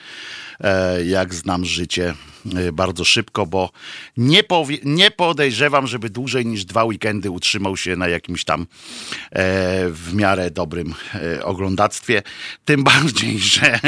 e, 0.61 1.05
jak 1.05 1.35
znam 1.35 1.65
życie 1.65 2.09
e, 2.11 2.32
bardzo 2.73 3.05
szybko, 3.05 3.47
bo 3.47 3.71
nie, 4.17 4.43
powie, 4.43 4.79
nie 4.85 5.11
podejrzewam, 5.11 5.87
żeby 5.87 6.11
dłużej 6.11 6.47
niż 6.47 6.65
dwa 6.65 6.85
weekendy 6.85 7.31
utrzymał 7.31 7.77
się 7.77 7.97
na 7.97 8.09
jakimś 8.09 8.45
tam 8.45 8.61
e, 8.63 8.67
w 9.89 10.15
miarę 10.15 10.51
dobrym 10.51 10.95
e, 11.15 11.45
oglądactwie. 11.45 12.23
Tym 12.65 12.85
bardziej, 12.93 13.39
że, 13.39 13.81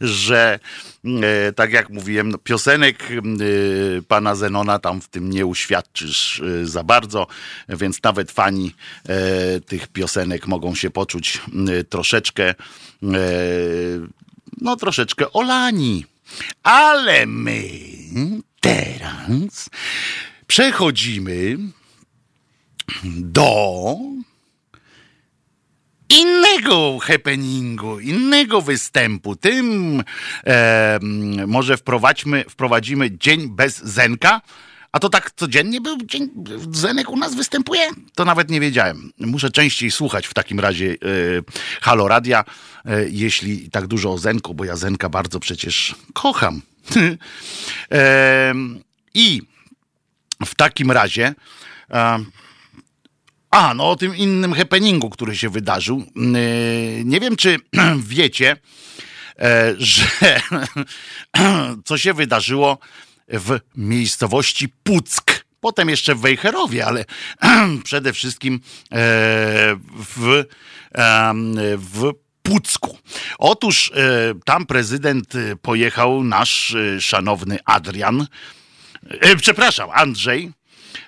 że 0.00 0.58
e, 1.04 1.52
tak 1.52 1.72
jak 1.72 1.90
mówiłem, 1.90 2.28
no, 2.28 2.38
piosenek 2.38 3.10
e, 3.10 3.14
pana 4.02 4.34
Zenona 4.34 4.78
tam 4.78 5.00
w 5.00 5.08
tym 5.08 5.30
nie 5.30 5.46
uświadczysz 5.46 6.40
e, 6.40 6.66
za 6.66 6.84
bardzo, 6.84 7.26
więc 7.68 8.02
nawet 8.02 8.30
fani 8.30 8.74
tych 9.66 9.88
piosenek 9.88 10.46
mogą 10.46 10.74
się 10.74 10.90
poczuć 10.90 11.40
troszeczkę 11.88 12.54
no 14.60 14.76
troszeczkę 14.76 15.32
olani. 15.32 16.04
Ale 16.62 17.26
my 17.26 17.68
teraz 18.60 19.70
przechodzimy 20.46 21.56
do 23.04 23.96
innego 26.08 26.98
happeningu, 26.98 28.00
innego 28.00 28.62
występu. 28.62 29.36
Tym 29.36 30.02
em, 30.44 31.48
może 31.48 31.76
wprowadźmy, 31.76 32.44
wprowadzimy 32.48 33.18
dzień 33.18 33.48
bez 33.48 33.78
Zenka. 33.78 34.40
A 34.94 34.98
to 34.98 35.08
tak 35.08 35.30
codziennie 35.36 35.80
był 35.80 35.98
dzień, 35.98 36.30
Zenek 36.72 37.10
u 37.10 37.16
nas 37.16 37.34
występuje? 37.34 37.88
To 38.14 38.24
nawet 38.24 38.50
nie 38.50 38.60
wiedziałem. 38.60 39.12
Muszę 39.18 39.50
częściej 39.50 39.90
słuchać 39.90 40.26
w 40.26 40.34
takim 40.34 40.60
razie 40.60 40.90
e, 40.90 40.96
Halo 41.80 42.08
Radia, 42.08 42.44
e, 42.84 43.08
jeśli 43.08 43.70
tak 43.70 43.86
dużo 43.86 44.12
o 44.12 44.18
Zenku, 44.18 44.54
bo 44.54 44.64
ja 44.64 44.76
Zenka 44.76 45.08
bardzo 45.08 45.40
przecież 45.40 45.94
kocham. 46.12 46.62
Em, 47.90 48.80
I 49.14 49.42
w 50.46 50.54
takim 50.54 50.90
razie 50.90 51.34
em, 51.88 52.30
a, 53.50 53.74
no 53.74 53.90
o 53.90 53.96
tym 53.96 54.16
innym 54.16 54.54
happeningu, 54.54 55.10
który 55.10 55.36
się 55.36 55.50
wydarzył. 55.50 56.04
Yy, 56.16 57.04
Nie 57.04 57.20
wiem, 57.20 57.36
czy 57.36 57.56
wiecie, 57.98 58.56
e, 59.38 59.74
że 59.78 60.40
co 61.86 61.98
się 61.98 62.14
wydarzyło 62.14 62.78
w 63.28 63.58
miejscowości 63.76 64.68
Puck. 64.68 65.44
Potem 65.60 65.88
jeszcze 65.88 66.14
w 66.14 66.20
Wejherowie, 66.20 66.86
ale 66.86 67.04
przede 67.84 68.12
wszystkim 68.12 68.54
e, 68.54 68.60
w, 69.96 70.44
w 71.76 72.12
Pucku. 72.42 72.98
Otóż 73.38 73.92
e, 73.94 74.34
tam 74.44 74.66
prezydent 74.66 75.34
e, 75.34 75.56
pojechał 75.56 76.24
nasz 76.24 76.76
szanowny 77.00 77.58
Adrian, 77.64 78.26
przepraszam, 79.40 79.90
Andrzej. 79.92 80.52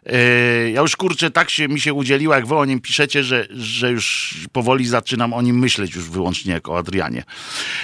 E, 0.07 0.71
Ja 0.71 0.81
już 0.81 0.97
kurczę, 0.97 1.31
tak 1.31 1.51
się 1.51 1.69
mi 1.69 1.81
się 1.81 1.95
udzieliło, 1.95 2.35
jak 2.35 2.47
wy 2.47 2.55
o 2.55 2.65
nim 2.65 2.81
piszecie, 2.81 3.25
że, 3.25 3.47
że 3.51 3.91
już 3.91 4.35
powoli 4.53 4.87
zaczynam 4.87 5.33
o 5.33 5.43
nim 5.43 5.59
myśleć 5.59 5.95
już 5.95 6.11
wyłącznie 6.11 6.53
jako 6.53 6.73
o 6.73 6.79
Adrianie. 6.79 7.25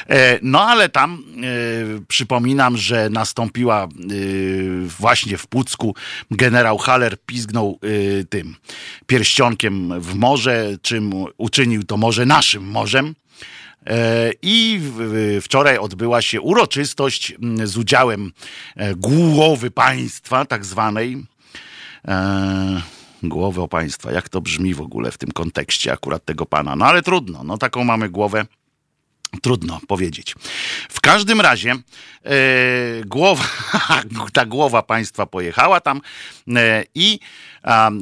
E, 0.09 0.39
No 0.43 0.63
ale 0.63 0.89
tam 0.89 1.13
e, 1.19 2.03
przypominam, 2.09 2.77
że 2.77 3.11
nastąpiła 3.11 3.89
właśnie 4.99 5.37
w 5.39 5.47
Pucku 5.47 5.95
generał 6.31 6.79
Haller 6.79 7.17
pizgnął 7.27 7.79
tym 8.31 8.57
pierścionkiem 9.07 10.01
w 10.01 10.15
morze, 10.15 10.77
czym 10.83 11.13
uczynił 11.37 11.83
to 11.85 11.97
morze 11.97 12.27
naszym 12.27 12.65
morzem. 12.65 13.15
I 14.43 14.81
wczoraj 15.43 15.79
odbyła 15.79 16.23
się 16.23 16.41
uroczystość 16.41 17.33
m, 17.43 17.67
z 17.67 17.77
udziałem 17.77 18.33
e, 18.77 18.95
głowy 18.95 19.71
państwa, 19.71 20.45
tak 20.45 20.65
zwanej. 20.65 21.25
E, 22.09 22.83
głowy 23.23 23.63
o 23.63 23.69
państwa. 23.69 24.13
Jak 24.13 24.29
to 24.29 24.41
brzmi 24.41 24.75
w 24.75 24.81
ogóle 24.81 25.11
w 25.11 25.19
tym 25.19 25.33
kontekście 25.33 25.93
akurat 25.93 26.25
tego 26.25 26.47
pana? 26.47 26.77
No 26.77 26.87
ale 26.87 27.03
trudno, 27.03 27.45
no 27.45 27.59
taką 27.59 27.85
mamy 27.85 28.09
głowę. 28.09 28.47
Trudno 29.43 29.81
powiedzieć. 29.89 30.35
W 30.89 31.01
każdym 31.01 31.41
razie 31.41 31.71
e, 31.73 31.81
głowa, 33.07 33.45
ta 34.33 34.47
głowa 34.47 34.83
państwa 34.83 35.27
pojechała 35.27 35.81
tam 35.81 36.01
e, 36.57 36.85
i 36.95 37.19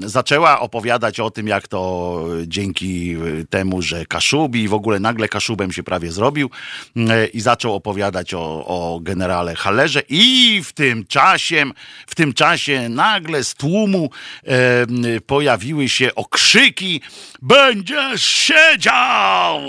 zaczęła 0.07 0.61
opowiadać 0.61 1.20
o 1.20 1.31
tym, 1.31 1.46
jak 1.46 1.68
to 1.68 2.25
dzięki 2.46 3.12
e, 3.12 3.44
temu, 3.44 3.83
że 3.83 4.07
Kaszubi 4.07 4.68
w 4.68 4.75
ogóle 4.75 5.01
nagle 5.01 5.29
Kaszubem 5.29 5.73
się 5.73 5.83
prawie 5.83 6.12
zrobił 6.12 6.51
e, 6.96 7.27
i 7.27 7.40
zaczął 7.40 7.75
opowiadać 7.75 8.35
o, 8.35 8.66
o 8.66 9.01
generale 9.03 9.55
Hallerze 9.55 10.03
i 10.09 10.61
w 10.64 10.73
tym 10.73 11.07
czasie, 11.07 11.64
w 12.07 12.14
tym 12.14 12.33
czasie 12.33 12.88
nagle 12.88 13.44
z 13.44 13.55
tłumu 13.55 14.11
e, 14.44 14.87
pojawiły 15.20 15.88
się 15.88 16.14
okrzyki 16.14 17.01
będziesz 17.42 18.25
siedział! 18.25 19.61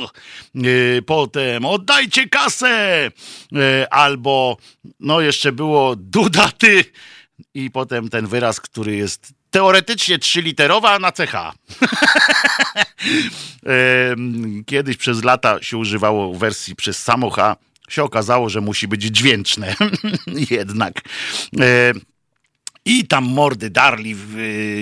E, 0.55 1.01
Potem 1.05 1.65
oddajcie 1.65 2.29
kasę! 2.29 3.11
E, 3.55 3.93
Albo 3.93 4.57
no 4.99 5.21
jeszcze 5.21 5.51
było 5.51 5.95
Duda 5.95 6.51
ty! 6.57 6.85
I 7.53 7.71
potem 7.71 8.09
ten 8.09 8.27
wyraz, 8.27 8.59
który 8.59 8.95
jest 8.95 9.33
teoretycznie 9.51 10.19
trzyliterowy, 10.19 10.87
a 10.87 10.99
na 10.99 11.11
CH. 11.11 11.33
Kiedyś 14.65 14.97
przez 14.97 15.23
lata 15.23 15.63
się 15.63 15.77
używało 15.77 16.33
wersji 16.33 16.75
przez 16.75 17.03
samo 17.03 17.29
H 17.29 17.55
się 17.89 18.03
okazało, 18.03 18.49
że 18.49 18.61
musi 18.61 18.87
być 18.87 19.01
dźwięczne 19.01 19.75
jednak. 20.51 21.01
I 22.85 23.07
tam 23.07 23.23
mordy 23.23 23.69
darli, 23.69 24.15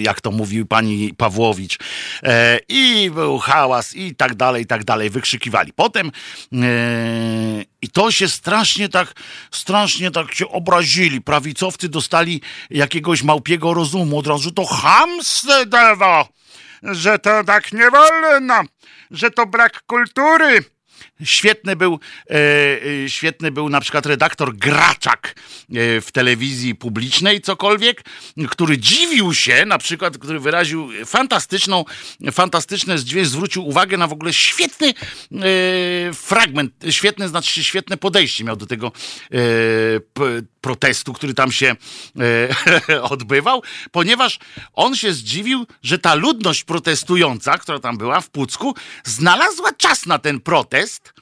jak 0.01 0.21
to 0.21 0.31
mówił 0.31 0.65
pani 0.65 1.13
Pawłowicz. 1.13 1.77
E, 2.23 2.59
I 2.69 3.11
był 3.11 3.37
hałas 3.37 3.95
i 3.95 4.15
tak 4.15 4.35
dalej, 4.35 4.63
i 4.63 4.65
tak 4.65 4.83
dalej. 4.83 5.09
Wykrzykiwali. 5.09 5.73
Potem 5.73 6.11
e, 6.53 6.59
i 7.81 7.89
to 7.89 8.11
się 8.11 8.27
strasznie 8.27 8.89
tak, 8.89 9.13
strasznie 9.51 10.11
tak 10.11 10.33
się 10.33 10.49
obrazili. 10.49 11.21
Prawicowcy 11.21 11.89
dostali 11.89 12.41
jakiegoś 12.69 13.23
małpiego 13.23 13.73
rozumu 13.73 14.17
od 14.17 14.27
razu, 14.27 14.43
że 14.43 14.51
to 14.51 14.65
chamstwo, 14.65 15.53
że 16.83 17.19
to 17.19 17.43
tak 17.43 17.71
nie 17.73 17.91
wolno, 17.91 18.61
że 19.11 19.31
to 19.31 19.45
brak 19.45 19.83
kultury 19.87 20.63
Świetny 21.23 21.75
był, 21.75 21.99
e, 22.29 22.35
e, 23.05 23.09
świetny 23.09 23.51
był 23.51 23.69
na 23.69 23.81
przykład 23.81 24.05
redaktor 24.05 24.55
Graczak 24.55 25.35
e, 25.69 26.01
w 26.01 26.11
telewizji 26.11 26.75
publicznej, 26.75 27.41
cokolwiek, 27.41 28.03
który 28.49 28.77
dziwił 28.77 29.33
się, 29.33 29.65
na 29.65 29.77
przykład, 29.77 30.17
który 30.17 30.39
wyraził 30.39 30.89
fantastyczną, 31.05 31.85
fantastyczne 32.31 32.97
zdźwięk, 32.97 33.27
zwrócił 33.27 33.67
uwagę 33.67 33.97
na 33.97 34.07
w 34.07 34.13
ogóle 34.13 34.33
świetny 34.33 34.93
fragment, 36.13 36.73
świetne, 36.89 37.29
znaczy 37.29 37.63
świetne 37.63 37.97
podejście 37.97 38.43
miał 38.43 38.55
do 38.55 38.65
tego 38.65 38.91
protestu, 40.61 41.13
który 41.13 41.33
tam 41.33 41.51
się 41.51 41.75
e, 42.89 43.01
odbywał, 43.13 43.63
ponieważ 43.91 44.39
on 44.73 44.95
się 44.95 45.13
zdziwił, 45.13 45.67
że 45.83 45.99
ta 45.99 46.15
ludność 46.15 46.63
protestująca, 46.63 47.57
która 47.57 47.79
tam 47.79 47.97
była 47.97 48.21
w 48.21 48.29
Pucku, 48.29 48.75
znalazła 49.03 49.73
czas 49.73 50.05
na 50.05 50.19
ten 50.19 50.39
protest, 50.39 51.13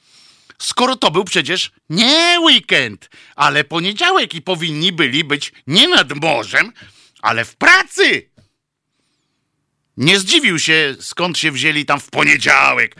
skoro 0.58 0.96
to 0.96 1.10
był 1.10 1.24
przecież 1.24 1.70
nie 1.90 2.40
weekend, 2.40 3.10
ale 3.36 3.64
poniedziałek 3.64 4.34
i 4.34 4.42
powinni 4.42 4.92
byli 4.92 5.24
być 5.24 5.52
nie 5.66 5.88
nad 5.88 6.12
morzem, 6.12 6.72
ale 7.22 7.44
w 7.44 7.56
pracy. 7.56 8.30
Nie 9.96 10.18
zdziwił 10.18 10.58
się, 10.58 10.96
skąd 11.00 11.38
się 11.38 11.52
wzięli 11.52 11.84
tam 11.84 12.00
w 12.00 12.10
poniedziałek 12.10 12.96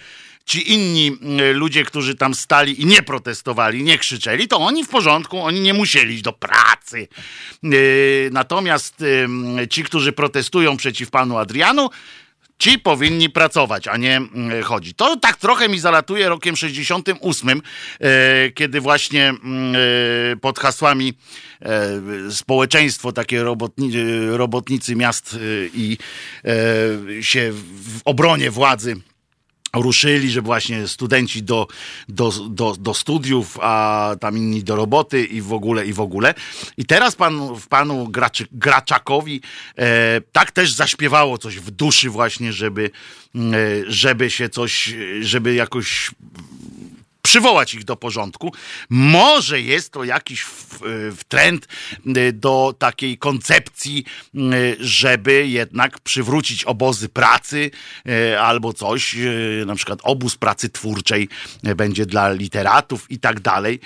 ci 0.49 0.73
inni 0.73 1.07
mm, 1.07 1.57
ludzie, 1.57 1.85
którzy 1.85 2.15
tam 2.15 2.35
stali 2.35 2.83
i 2.83 2.87
nie 2.87 3.03
protestowali, 3.03 3.83
nie 3.83 3.99
krzyczeli, 3.99 4.49
to 4.49 4.59
oni 4.59 4.85
w 4.85 4.89
porządku, 4.89 5.41
oni 5.41 5.61
nie 5.61 5.75
musieli 5.75 6.15
iść 6.15 6.23
do 6.23 6.33
pracy. 6.33 7.09
Yy, 7.63 8.31
natomiast 8.33 9.05
ci, 9.71 9.85
którzy 9.85 10.13
protestują 10.13 10.77
przeciw 10.77 11.11
panu 11.11 11.39
Adrianu, 11.39 11.91
ci 12.59 12.79
powinni 12.79 13.31
pracować, 13.31 13.89
a 13.89 13.97
nie 13.97 14.17
mm, 14.17 14.63
chodzić. 14.63 14.97
To 14.97 15.17
tak 15.17 15.37
trochę 15.37 15.69
mi 15.69 15.79
zalatuje 15.79 16.29
rokiem 16.29 16.57
68, 16.57 17.63
e, 18.01 18.51
kiedy 18.51 18.81
właśnie 18.81 19.29
mm, 19.29 19.75
e, 20.33 20.37
pod 20.37 20.59
hasłami 20.59 21.15
społeczeństwo, 22.31 23.13
takie 23.13 23.43
robotni, 23.43 23.93
robotnicy 24.31 24.97
miast 24.97 25.39
i 25.75 25.99
się 27.21 27.53
w 27.53 28.01
obronie 28.05 28.51
władzy 28.51 28.97
ruszyli, 29.73 30.31
że 30.31 30.43
właśnie 30.43 30.89
studenci 30.89 31.43
do, 31.43 31.67
do, 32.09 32.31
do, 32.49 32.77
do 32.79 32.95
studiów, 32.95 33.59
a 33.63 34.11
tam 34.21 34.37
inni 34.37 34.65
do 34.65 34.77
roboty 34.77 35.25
i 35.25 35.43
w 35.43 35.53
ogóle, 35.53 35.87
i 35.87 35.93
w 35.93 36.01
ogóle. 36.01 36.35
I 36.77 36.85
teraz 36.85 37.17
pan, 37.17 37.41
panu 37.69 38.09
Graczy, 38.09 38.47
Graczakowi 38.53 39.41
e, 39.79 40.21
tak 40.33 40.51
też 40.51 40.73
zaśpiewało 40.73 41.39
coś 41.39 41.57
w 41.59 41.71
duszy 41.71 42.11
właśnie, 42.11 42.53
żeby, 42.53 42.91
e, 43.35 43.41
żeby 43.87 44.31
się 44.31 44.49
coś, 44.49 44.95
żeby 45.21 45.55
jakoś 45.55 46.11
przywołać 47.29 47.75
ich 47.75 47.85
do 47.85 47.97
porządku. 47.97 48.53
Może 48.91 49.61
jest 49.61 49.93
to 49.93 50.05
jakiś 50.05 50.47
trend 51.29 51.69
y, 52.17 52.33
do 52.33 52.75
takiej 52.79 53.19
koncepcji, 53.19 54.05
y, 54.35 54.77
żeby 54.81 55.47
jednak 55.47 56.01
przywrócić 56.01 56.65
obozy 56.65 57.09
pracy 57.09 57.71
y, 58.09 58.41
albo 58.41 58.73
coś, 58.73 59.17
na 59.67 59.75
przykład 59.75 59.99
obóz 60.03 60.37
pracy 60.37 60.69
twórczej 60.69 61.29
będzie 61.63 62.07
dla 62.07 62.33
literatów 62.33 63.11
i 63.11 63.19
tak 63.19 63.41
dalej. 63.41 63.81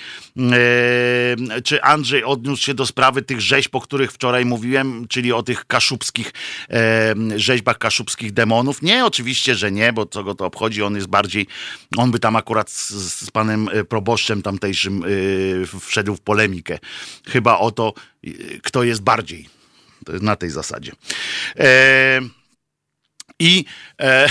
Czy 1.63 1.83
Andrzej 1.83 2.23
odniósł 2.23 2.63
się 2.63 2.73
do 2.73 2.85
sprawy 2.85 3.21
tych 3.21 3.41
rzeźb, 3.41 3.75
o 3.75 3.81
których 3.81 4.11
wczoraj 4.11 4.45
mówiłem, 4.45 5.07
czyli 5.07 5.33
o 5.33 5.43
tych 5.43 5.65
kaszubskich 5.65 6.33
rzeźbach 7.35 7.77
kaszubskich 7.77 8.31
demonów? 8.33 8.81
Nie, 8.81 9.05
oczywiście, 9.05 9.55
że 9.55 9.71
nie, 9.71 9.93
bo 9.93 10.05
co 10.05 10.23
go 10.23 10.35
to 10.35 10.45
obchodzi, 10.45 10.83
on 10.83 10.95
jest 10.95 11.07
bardziej, 11.07 11.47
on 11.97 12.11
by 12.11 12.19
tam 12.19 12.35
akurat 12.35 12.69
panem 13.33 13.69
e, 13.71 13.83
proboszczem 13.83 14.41
tamtejszym 14.41 15.03
e, 15.03 15.79
wszedł 15.79 16.15
w 16.15 16.21
polemikę. 16.21 16.79
Chyba 17.27 17.57
o 17.57 17.71
to, 17.71 17.93
e, 18.23 18.29
kto 18.63 18.83
jest 18.83 19.01
bardziej. 19.01 19.49
Na 20.21 20.35
tej 20.35 20.49
zasadzie. 20.49 20.91
E, 21.59 22.21
I 23.39 23.65
e, 24.01 24.29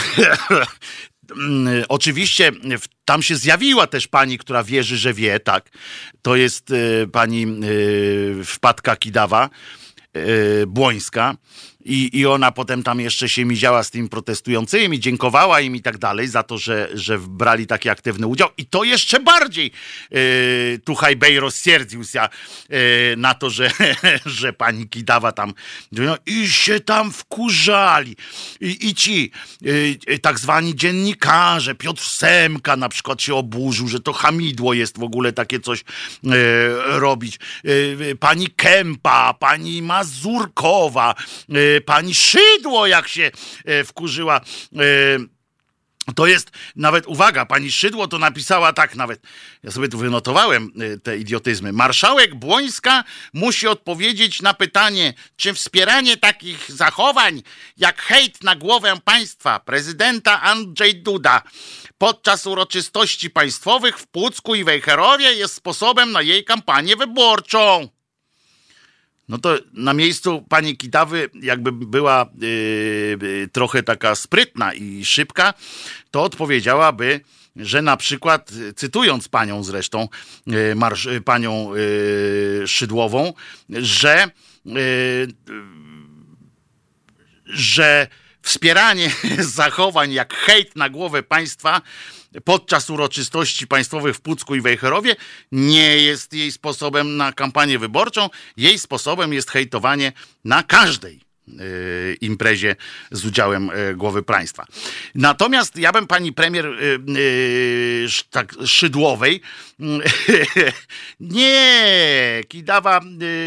oczywiście 1.88 2.53
tam 3.05 3.23
się 3.23 3.37
zjawiła 3.37 3.87
też 3.87 4.09
pani, 4.09 4.38
która 4.38 4.65
wierzy, 4.65 4.97
że 4.97 5.15
wie, 5.15 5.41
tak. 5.41 5.71
To 6.23 6.37
jest 6.37 6.71
e, 6.71 7.07
pani 7.07 7.43
e, 7.43 8.45
Wpadka 8.45 8.97
Kidawa, 8.97 9.51
Błońska 10.67 11.37
i, 11.85 12.18
I 12.18 12.27
ona 12.27 12.53
potem 12.53 12.83
tam 12.83 13.01
jeszcze 13.01 13.29
się 13.29 13.45
miziała 13.45 13.83
z 13.83 13.90
tymi 13.90 14.09
protestującymi, 14.09 15.01
dziękowała 15.01 15.61
im 15.61 15.77
i 15.77 15.83
tak 15.83 15.99
dalej 15.99 16.29
za 16.29 16.42
to, 16.42 16.59
że, 16.59 16.88
że 16.95 17.18
brali 17.18 17.66
taki 17.66 17.88
aktywny 17.88 18.27
udział. 18.27 18.49
I 18.57 18.66
to 18.66 18.85
jeszcze 18.85 19.21
bardziej 19.21 19.71
yy, 20.11 20.81
Tuchaj 20.85 21.16
Bej 21.16 21.40
rozsierdził 21.40 22.05
się 22.05 22.29
yy, 22.68 22.79
na 23.16 23.35
to, 23.35 23.51
że, 23.51 23.71
że 24.27 24.53
pani 24.53 24.88
Kidawa 24.88 25.33
tam 25.33 25.55
no, 25.92 26.16
i 26.27 26.49
się 26.49 26.81
tam 26.81 27.12
wkurzali. 27.12 28.16
I, 28.61 28.88
i 28.88 28.95
ci 28.95 29.31
yy, 29.61 30.18
tak 30.18 30.38
zwani 30.38 30.77
dziennikarze, 30.77 31.75
Piotr 31.75 32.03
Semka 32.03 32.77
na 32.77 32.88
przykład 32.88 33.23
się 33.23 33.35
oburzył, 33.35 33.88
że 33.88 34.01
to 34.01 34.12
hamidło 34.12 34.75
jest 34.75 34.99
w 34.99 35.03
ogóle 35.03 35.33
takie 35.33 35.61
coś 35.61 35.85
yy, 36.23 36.33
robić. 36.85 37.38
Yy, 37.64 38.16
pani 38.21 38.47
Kępa, 38.47 39.35
pani 39.35 39.83
Mazurkowa, 39.83 41.14
yy, 41.49 41.72
pani 41.81 42.15
Szydło, 42.15 42.87
jak 42.87 43.09
się 43.09 43.31
e, 43.65 43.85
wkurzyła. 43.85 44.41
E, 44.77 44.83
to 46.15 46.27
jest 46.27 46.51
nawet, 46.77 47.07
uwaga, 47.07 47.47
pani 47.47 47.73
Szydło 47.73 48.09
to 48.09 48.19
napisała 48.19 48.73
tak 48.73 48.95
nawet, 48.95 49.21
ja 49.63 49.71
sobie 49.71 49.89
tu 49.89 49.99
wynotowałem 49.99 50.71
e, 50.95 50.99
te 50.99 51.19
idiotyzmy. 51.19 51.73
Marszałek 51.73 52.35
Błońska 52.35 53.05
musi 53.33 53.67
odpowiedzieć 53.67 54.43
na 54.43 54.55
pytanie, 54.55 55.15
czy 55.37 55.55
wspieranie 55.55 56.17
takich 56.17 56.71
zachowań 56.73 57.43
jak 57.77 58.03
hejt 58.03 58.43
na 58.43 58.57
głowę 58.57 58.95
państwa 59.05 59.61
prezydenta 59.61 60.41
Andrzej 60.41 61.03
Duda 61.03 61.43
podczas 61.99 62.47
uroczystości 62.47 63.31
państwowych 63.31 63.99
w 63.99 64.07
Pucku 64.07 64.55
i 64.55 64.65
Wejherowie 64.65 65.33
jest 65.35 65.55
sposobem 65.55 66.13
na 66.13 66.23
jej 66.23 66.45
kampanię 66.45 66.97
wyborczą. 66.97 67.89
No 69.33 69.38
to 69.38 69.59
na 69.73 69.95
miejscu 69.95 70.45
pani 70.49 70.77
Kitawy, 70.77 71.31
jakby 71.42 71.73
była 71.73 72.27
yy, 72.40 73.49
trochę 73.53 73.83
taka 73.83 74.14
sprytna 74.14 74.75
i 74.75 75.05
szybka, 75.05 75.55
to 76.11 76.23
odpowiedziałaby, 76.23 77.21
że 77.57 77.83
na 77.83 77.97
przykład, 77.97 78.53
cytując 78.77 79.29
panią 79.29 79.62
zresztą, 79.62 80.09
yy, 80.47 80.75
marsz, 80.75 81.09
panią 81.25 81.75
yy, 81.75 82.68
Szydłową, 82.68 83.33
że, 83.71 84.31
że 87.45 88.07
wspieranie 88.42 89.11
zachowań 89.59 90.12
jak 90.12 90.35
hejt 90.35 90.77
na 90.77 90.90
głowę 90.90 91.23
państwa 91.23 91.83
podczas 92.45 92.90
uroczystości 92.90 93.66
państwowych 93.66 94.16
w 94.16 94.21
Pucku 94.21 94.55
i 94.55 94.61
Wejherowie 94.61 95.16
nie 95.53 95.99
jest 95.99 96.33
jej 96.33 96.53
sposobem 96.53 97.16
na 97.16 97.33
kampanię 97.33 97.79
wyborczą. 97.79 98.29
Jej 98.57 98.79
sposobem 98.79 99.33
jest 99.33 99.51
hejtowanie 99.51 100.12
na 100.45 100.62
każdej 100.62 101.32
imprezie 102.21 102.77
z 103.11 103.27
udziałem 103.27 103.71
y, 103.71 103.95
głowy 103.95 104.23
państwa. 104.23 104.67
Natomiast 105.15 105.77
ja 105.77 105.93
bym 105.93 106.07
pani 106.07 106.33
premier 106.33 106.67
y, 106.67 108.07
tak 108.31 108.55
szydłowej 108.67 109.41
nie, 111.21 112.41
Kidawa, 112.49 113.01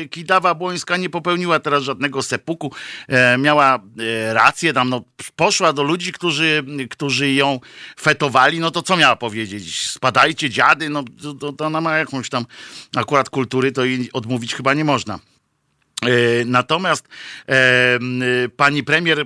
Kidawa 0.09 0.53
Błońska 0.55 0.97
nie 0.97 1.09
popełniła 1.09 1.59
teraz 1.59 1.83
żadnego 1.83 2.23
sepuku. 2.23 2.71
E, 3.07 3.37
miała 3.37 3.75
e, 3.75 4.33
rację, 4.33 4.73
tam 4.73 4.89
no, 4.89 5.01
poszła 5.35 5.73
do 5.73 5.83
ludzi, 5.83 6.11
którzy, 6.11 6.63
którzy 6.89 7.33
ją 7.33 7.59
fetowali, 7.99 8.59
no 8.59 8.71
to 8.71 8.81
co 8.81 8.97
miała 8.97 9.15
powiedzieć? 9.15 9.89
Spadajcie 9.89 10.49
dziady, 10.49 10.89
no 10.89 11.03
to, 11.39 11.53
to 11.53 11.65
ona 11.65 11.81
ma 11.81 11.97
jakąś 11.97 12.29
tam 12.29 12.45
akurat 12.95 13.29
kultury, 13.29 13.71
to 13.71 13.85
jej 13.85 14.11
odmówić 14.11 14.55
chyba 14.55 14.73
nie 14.73 14.85
można. 14.85 15.19
E, 16.01 16.45
natomiast 16.45 17.07
e, 17.49 17.99
pani 18.57 18.83
premier, 18.83 19.19
e, 19.19 19.25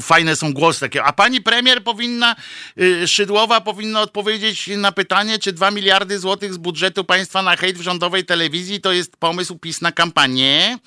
fajne 0.00 0.36
są 0.36 0.52
głosy 0.52 0.80
takie, 0.80 1.04
a 1.04 1.12
pani 1.12 1.40
premier 1.40 1.84
powinna, 1.84 2.36
e, 3.02 3.08
Szydłowa 3.08 3.60
powinna 3.60 4.00
odpowiedzieć 4.00 4.70
na 4.76 4.92
pytanie, 4.92 5.38
czy 5.38 5.52
2 5.52 5.70
miliardy 5.70 6.18
złotych 6.18 6.54
z 6.54 6.56
budżetu 6.56 7.04
państwa 7.04 7.42
na 7.42 7.56
hejt 7.56 7.78
w 7.78 7.82
rządowej 7.82 8.24
telewizji 8.24 8.80
to 8.80 8.92
jest 8.92 9.16
pomysł 9.16 9.58
PiS 9.58 9.80
na 9.80 9.92
kampanię. 9.92 10.78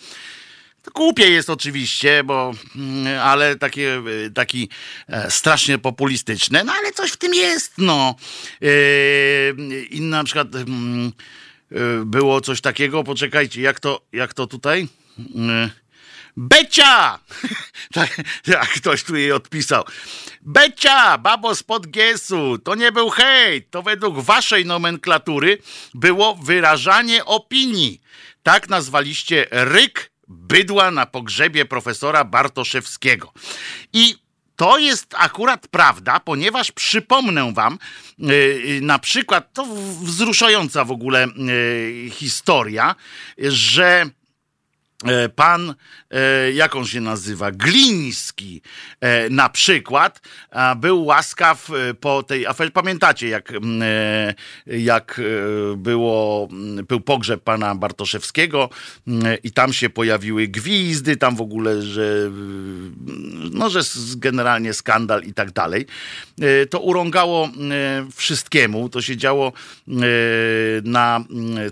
Głupie 0.95 1.29
jest 1.29 1.49
oczywiście, 1.49 2.23
bo, 2.23 2.51
mm, 2.75 3.19
ale 3.19 3.55
takie, 3.55 4.01
e, 4.25 4.29
taki 4.29 4.69
e, 5.07 5.31
strasznie 5.31 5.77
populistyczne, 5.77 6.63
no 6.63 6.73
ale 6.73 6.91
coś 6.91 7.11
w 7.11 7.17
tym 7.17 7.33
jest, 7.33 7.73
no. 7.77 8.15
E, 8.61 8.67
I 9.89 10.01
na 10.01 10.23
przykład 10.23 10.55
mm, 10.55 11.07
e, 11.07 11.42
było 12.05 12.41
coś 12.41 12.61
takiego, 12.61 13.03
poczekajcie, 13.03 13.61
jak 13.61 13.79
to, 13.79 14.01
jak 14.11 14.33
to 14.33 14.47
tutaj? 14.47 14.87
E, 15.35 15.69
Becia! 16.37 17.19
tak, 17.93 18.21
jak 18.47 18.69
ktoś 18.69 19.03
tu 19.03 19.15
jej 19.15 19.31
odpisał. 19.31 19.83
Becia, 20.41 21.17
babo 21.17 21.55
spod 21.55 21.87
Giesu, 21.87 22.57
to 22.57 22.75
nie 22.75 22.91
był 22.91 23.09
hejt, 23.09 23.71
to 23.71 23.81
według 23.81 24.19
waszej 24.19 24.65
nomenklatury 24.65 25.57
było 25.93 26.35
wyrażanie 26.35 27.25
opinii. 27.25 28.01
Tak 28.43 28.69
nazwaliście 28.69 29.47
ryk 29.51 30.11
bydła 30.27 30.91
na 30.91 31.05
pogrzebie 31.05 31.65
profesora 31.65 32.23
Bartoszewskiego. 32.23 33.33
I 33.93 34.15
to 34.55 34.77
jest 34.77 35.15
akurat 35.17 35.67
prawda, 35.67 36.19
ponieważ 36.19 36.71
przypomnę 36.71 37.53
wam, 37.53 37.79
yy, 38.17 38.79
na 38.81 38.99
przykład, 38.99 39.53
to 39.53 39.65
wzruszająca 40.01 40.85
w 40.85 40.91
ogóle 40.91 41.27
yy, 41.35 42.09
historia, 42.09 42.95
że 43.37 44.05
pan, 45.35 45.73
e, 46.11 46.51
jak 46.51 46.75
on 46.75 46.85
się 46.85 47.01
nazywa, 47.01 47.51
Gliński 47.51 48.61
e, 49.01 49.29
na 49.29 49.49
przykład, 49.49 50.21
był 50.77 51.05
łaskaw 51.05 51.69
e, 51.69 51.93
po 51.93 52.23
tej 52.23 52.47
aferze. 52.47 52.71
Pamiętacie, 52.71 53.27
jak, 53.27 53.51
e, 53.81 54.33
jak 54.67 55.19
e, 55.19 55.77
było, 55.77 56.47
był 56.87 57.01
pogrzeb 57.01 57.43
pana 57.43 57.75
Bartoszewskiego 57.75 58.69
i 59.43 59.51
tam 59.51 59.73
się 59.73 59.89
pojawiły 59.89 60.47
gwizdy, 60.47 61.17
tam 61.17 61.35
w 61.35 61.41
ogóle, 61.41 61.81
że 61.81 62.31
no, 63.51 63.69
że 63.69 63.79
generalnie 64.15 64.73
skandal 64.73 65.23
i 65.23 65.33
tak 65.33 65.51
dalej. 65.51 65.85
E, 66.41 66.65
To 66.65 66.79
urągało 66.79 67.45
e, 67.45 67.49
wszystkiemu. 68.15 68.89
To 68.89 69.01
się 69.01 69.17
działo 69.17 69.47
e, 69.47 69.91
na 70.83 71.23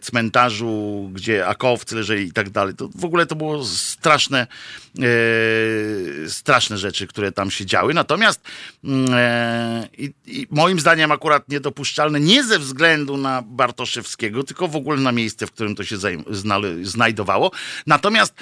cmentarzu, 0.02 1.10
gdzie 1.14 1.48
akowcy 1.48 1.96
leżeli 1.96 2.28
i 2.28 2.32
tak 2.32 2.50
dalej. 2.50 2.76
To 2.76 2.90
w 2.96 3.06
ogóle 3.06 3.21
to 3.26 3.36
było 3.36 3.66
straszne, 3.66 4.48
e, 5.00 6.30
straszne 6.30 6.78
rzeczy, 6.78 7.08
które 7.08 7.32
tam 7.32 7.52
się 7.52 7.66
działy. 7.66 7.94
Natomiast 7.94 8.42
mm, 8.84 9.14
e, 9.14 9.88
i, 9.98 10.14
i 10.28 10.48
moim 10.50 10.80
zdaniem 10.80 11.12
akurat 11.12 11.50
niedopuszczalne 11.50 12.20
nie 12.20 12.44
ze 12.44 12.60
względu 12.60 13.18
na 13.18 13.42
Bartoszewskiego, 13.42 14.44
tylko 14.44 14.68
w 14.68 14.76
ogóle 14.76 15.02
na 15.02 15.12
miejsce, 15.12 15.48
w 15.48 15.52
którym 15.52 15.76
to 15.76 15.84
się 15.84 15.98
znajdowało. 16.82 17.52
Natomiast 17.88 18.34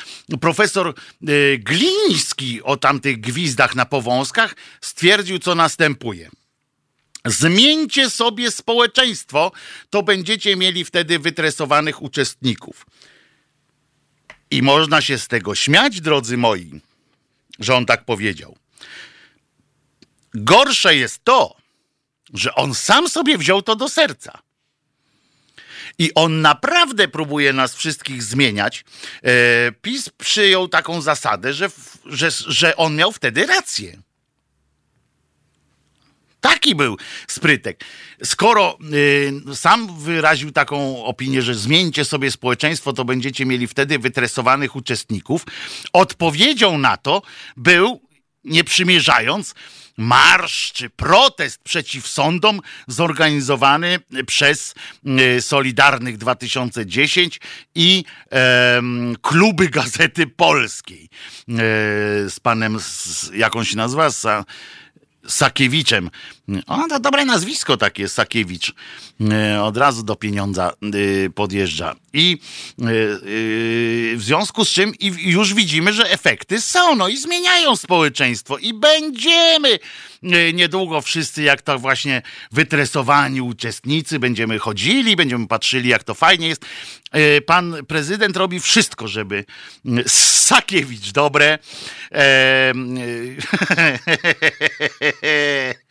profesor 0.41 0.87
e, 0.87 0.93
Gliński 1.57 2.63
o 2.63 2.77
tamtych 2.77 3.19
gwizdach 3.19 3.75
na 3.75 3.85
powązkach 3.85 4.55
stwierdził, 4.81 5.39
co 5.39 5.55
następuje. 5.55 6.29
Zmieńcie 7.25 8.09
sobie 8.09 8.51
społeczeństwo, 8.51 9.51
to 9.89 10.03
będziecie 10.03 10.55
mieli 10.55 10.85
wtedy 10.85 11.19
wytresowanych 11.19 12.01
uczestników. 12.01 12.85
I 14.51 14.61
można 14.61 15.01
się 15.01 15.17
z 15.17 15.27
tego 15.27 15.55
śmiać, 15.55 16.01
drodzy 16.01 16.37
moi, 16.37 16.81
że 17.59 17.75
on 17.75 17.85
tak 17.85 18.05
powiedział. 18.05 18.55
Gorsze 20.33 20.95
jest 20.95 21.23
to, 21.23 21.55
że 22.33 22.55
on 22.55 22.75
sam 22.75 23.09
sobie 23.09 23.37
wziął 23.37 23.61
to 23.61 23.75
do 23.75 23.89
serca. 23.89 24.39
I 25.97 26.13
on 26.13 26.41
naprawdę 26.41 27.07
próbuje 27.07 27.53
nas 27.53 27.75
wszystkich 27.75 28.23
zmieniać. 28.23 28.85
E, 29.23 29.71
PiS 29.71 30.09
przyjął 30.09 30.67
taką 30.67 31.01
zasadę, 31.01 31.53
że, 31.53 31.69
że, 32.05 32.31
że 32.31 32.75
on 32.75 32.95
miał 32.95 33.11
wtedy 33.11 33.45
rację. 33.45 34.01
Taki 36.41 36.75
był 36.75 36.97
sprytek. 37.27 37.83
Skoro 38.23 38.77
y, 38.93 39.55
sam 39.55 39.99
wyraził 39.99 40.51
taką 40.51 41.03
opinię, 41.05 41.41
że 41.41 41.55
zmieńcie 41.55 42.05
sobie 42.05 42.31
społeczeństwo, 42.31 42.93
to 42.93 43.05
będziecie 43.05 43.45
mieli 43.45 43.67
wtedy 43.67 43.99
wytresowanych 43.99 44.75
uczestników, 44.75 45.45
odpowiedzią 45.93 46.77
na 46.77 46.97
to 46.97 47.21
był, 47.57 48.01
nie 48.43 48.63
przymierzając, 48.63 49.55
marsz 49.97 50.71
czy 50.73 50.89
protest 50.89 51.63
przeciw 51.63 52.07
sądom 52.07 52.61
zorganizowany 52.87 53.99
przez 54.27 54.73
y, 55.37 55.41
Solidarnych 55.41 56.17
2010 56.17 57.39
i 57.75 58.03
kluby 59.21 59.69
Gazety 59.69 60.27
Polskiej 60.27 61.03
y, 61.03 61.09
z 62.29 62.39
panem, 62.43 62.75
s- 62.75 63.31
jak 63.33 63.53
się 63.63 63.77
nazywa? 63.77 64.09
Sa, 64.11 64.45
Sakiewiczem. 65.27 66.09
O, 66.67 66.87
to 66.89 66.99
dobre 66.99 67.25
nazwisko 67.25 67.77
takie, 67.77 68.09
Sakiewicz. 68.09 68.73
E, 69.31 69.63
Od 69.63 69.77
razu 69.77 70.03
do 70.03 70.15
pieniądza 70.15 70.73
e, 71.25 71.29
podjeżdża. 71.29 71.95
I 72.13 72.37
e, 72.79 72.85
w 74.15 74.19
związku 74.19 74.65
z 74.65 74.69
czym 74.69 74.93
już 75.17 75.53
widzimy, 75.53 75.93
że 75.93 76.11
efekty 76.11 76.61
są, 76.61 76.95
no 76.95 77.07
i 77.07 77.17
zmieniają 77.17 77.75
społeczeństwo 77.75 78.57
i 78.57 78.73
będziemy 78.73 79.79
niedługo 80.53 81.01
wszyscy 81.01 81.43
jak 81.43 81.61
to 81.61 81.79
właśnie 81.79 82.21
wytresowani 82.51 83.41
uczestnicy, 83.41 84.19
będziemy 84.19 84.59
chodzili, 84.59 85.15
będziemy 85.15 85.47
patrzyli 85.47 85.89
jak 85.89 86.03
to 86.03 86.13
fajnie 86.13 86.47
jest. 86.47 86.65
Pan 87.45 87.75
prezydent 87.87 88.37
robi 88.37 88.59
wszystko, 88.59 89.07
żeby 89.07 89.45
Sakiewicz 90.49 91.11
dobre. 91.11 91.59
E, 92.11 92.73
e, 95.23 95.75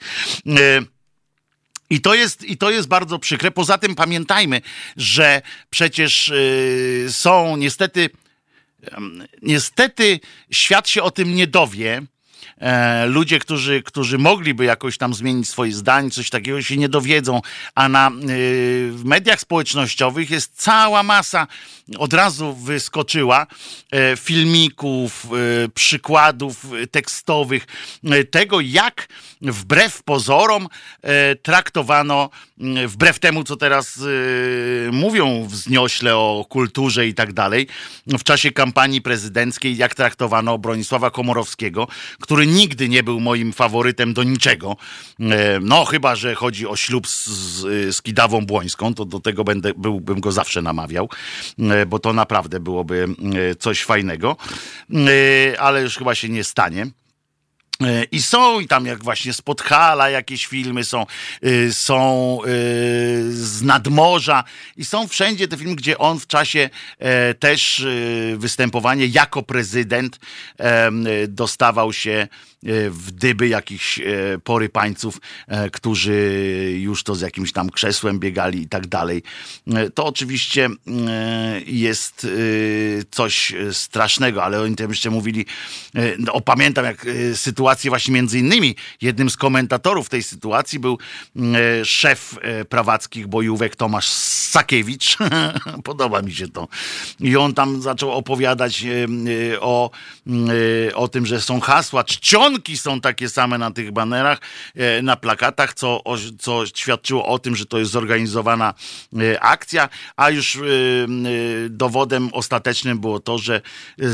I 1.90 2.00
to, 2.00 2.14
jest, 2.14 2.44
I 2.44 2.56
to 2.56 2.70
jest 2.70 2.88
bardzo 2.88 3.18
przykre. 3.18 3.50
Poza 3.50 3.78
tym 3.78 3.94
pamiętajmy, 3.94 4.60
że 4.96 5.42
przecież 5.70 6.28
y, 6.28 7.06
są 7.10 7.56
niestety, 7.56 8.10
niestety 9.42 10.20
świat 10.50 10.88
się 10.88 11.02
o 11.02 11.10
tym 11.10 11.34
nie 11.34 11.46
dowie. 11.46 12.02
E, 12.60 13.06
ludzie, 13.06 13.38
którzy, 13.38 13.82
którzy 13.82 14.18
mogliby 14.18 14.64
jakoś 14.64 14.98
tam 14.98 15.14
zmienić 15.14 15.48
swoje 15.48 15.72
zdanie, 15.72 16.10
coś 16.10 16.30
takiego 16.30 16.62
się 16.62 16.76
nie 16.76 16.88
dowiedzą, 16.88 17.40
a 17.74 17.88
na 17.88 18.08
y, 18.08 18.12
w 18.92 19.02
mediach 19.04 19.40
społecznościowych 19.40 20.30
jest 20.30 20.52
cała 20.56 21.02
masa, 21.02 21.46
od 21.98 22.12
razu 22.12 22.54
wyskoczyła 22.54 23.46
e, 23.90 24.16
filmików, 24.16 25.26
e, 25.64 25.68
przykładów 25.68 26.66
tekstowych 26.90 27.66
tego, 28.30 28.60
jak 28.60 29.08
wbrew 29.42 30.02
pozorom 30.02 30.68
traktowano, 31.42 32.30
wbrew 32.86 33.18
temu, 33.18 33.44
co 33.44 33.56
teraz 33.56 34.00
mówią 34.92 35.46
wzniośle 35.48 36.16
o 36.16 36.46
kulturze 36.48 37.06
i 37.06 37.14
tak 37.14 37.32
dalej, 37.32 37.66
w 38.06 38.22
czasie 38.22 38.52
kampanii 38.52 39.02
prezydenckiej, 39.02 39.76
jak 39.76 39.94
traktowano 39.94 40.58
Bronisława 40.58 41.10
Komorowskiego, 41.10 41.88
który 42.20 42.46
nigdy 42.48 42.88
nie 42.88 43.02
był 43.02 43.20
moim 43.20 43.52
faworytem 43.52 44.14
do 44.14 44.22
niczego. 44.22 44.76
E, 45.20 45.60
No, 45.60 45.84
chyba, 45.84 46.16
że 46.16 46.34
chodzi 46.34 46.66
o 46.66 46.76
ślub 46.76 47.08
z, 47.08 47.26
z, 47.94 48.02
Kidawą 48.02 48.46
Błońską, 48.46 48.94
to 48.94 49.04
do 49.04 49.20
tego 49.20 49.44
będę, 49.44 49.72
byłbym 49.76 50.20
go 50.20 50.32
zawsze 50.32 50.62
namawiał, 50.62 51.08
e, 51.58 51.86
bo 51.86 51.98
to 51.98 52.12
naprawdę 52.12 52.60
byłoby 52.60 53.08
e, 53.50 53.54
coś 53.54 53.84
fajnego, 53.84 54.36
ale 55.58 55.82
już 55.82 55.96
chyba 55.96 56.14
się 56.14 56.28
nie 56.28 56.44
stanie. 56.44 56.86
E, 57.82 58.04
I 58.04 58.22
są 58.22 58.60
i 58.60 58.66
tam 58.66 58.86
jak 58.86 59.04
właśnie 59.04 59.32
z 59.32 59.42
Podhala 59.42 60.10
jakieś 60.10 60.46
filmy 60.46 60.84
są, 60.84 61.06
y, 61.44 61.72
są 61.72 62.38
y, 62.42 62.48
z 63.32 63.62
nadmorza 63.62 64.44
i 64.76 64.84
są 64.84 65.08
wszędzie 65.08 65.48
te 65.48 65.56
filmy, 65.56 65.74
gdzie 65.74 65.98
on 65.98 66.20
w 66.20 66.26
czasie 66.26 66.70
e, 66.98 67.34
też 67.34 67.78
y, 67.80 68.36
występowania 68.38 69.06
jako 69.10 69.42
prezydent 69.42 70.16
y, 70.16 71.28
dostawał 71.28 71.92
się 71.92 72.28
w 72.90 73.10
dyby 73.10 73.48
jakichś 73.48 74.00
porypańców, 74.44 75.20
którzy 75.72 76.14
już 76.78 77.02
to 77.02 77.14
z 77.14 77.20
jakimś 77.20 77.52
tam 77.52 77.70
krzesłem 77.70 78.18
biegali 78.18 78.62
i 78.62 78.68
tak 78.68 78.86
dalej. 78.86 79.22
To 79.94 80.06
oczywiście 80.06 80.68
jest 81.66 82.26
coś 83.10 83.54
strasznego, 83.72 84.44
ale 84.44 84.60
oni 84.60 84.76
tam 84.76 84.88
jeszcze 84.88 85.10
mówili, 85.10 85.46
no, 86.18 86.40
pamiętam 86.40 86.84
jak 86.84 87.06
sytuację 87.34 87.90
właśnie 87.90 88.14
między 88.14 88.38
innymi, 88.38 88.76
jednym 89.00 89.30
z 89.30 89.36
komentatorów 89.36 90.08
tej 90.08 90.22
sytuacji 90.22 90.78
był 90.78 90.98
szef 91.84 92.34
prawackich 92.68 93.26
bojówek 93.26 93.76
Tomasz 93.76 94.08
Sakiewicz. 94.08 95.18
Podoba 95.84 96.22
mi 96.22 96.32
się 96.32 96.48
to. 96.48 96.68
I 97.20 97.36
on 97.36 97.54
tam 97.54 97.82
zaczął 97.82 98.12
opowiadać 98.12 98.84
o, 99.60 99.90
o 100.94 101.08
tym, 101.08 101.26
że 101.26 101.40
są 101.40 101.60
hasła, 101.60 102.04
czcionki 102.48 102.78
są 102.78 103.00
takie 103.00 103.28
same 103.28 103.58
na 103.58 103.70
tych 103.70 103.92
banerach, 103.92 104.38
e, 104.74 105.02
na 105.02 105.16
plakatach, 105.16 105.74
co, 105.74 106.02
co 106.38 106.66
świadczyło 106.66 107.26
o 107.26 107.38
tym, 107.38 107.56
że 107.56 107.66
to 107.66 107.78
jest 107.78 107.90
zorganizowana 107.90 108.74
e, 109.20 109.40
akcja, 109.40 109.88
a 110.16 110.30
już 110.30 110.56
e, 110.56 110.60
dowodem 111.70 112.30
ostatecznym 112.32 112.98
było 112.98 113.20
to, 113.20 113.38
że 113.38 113.60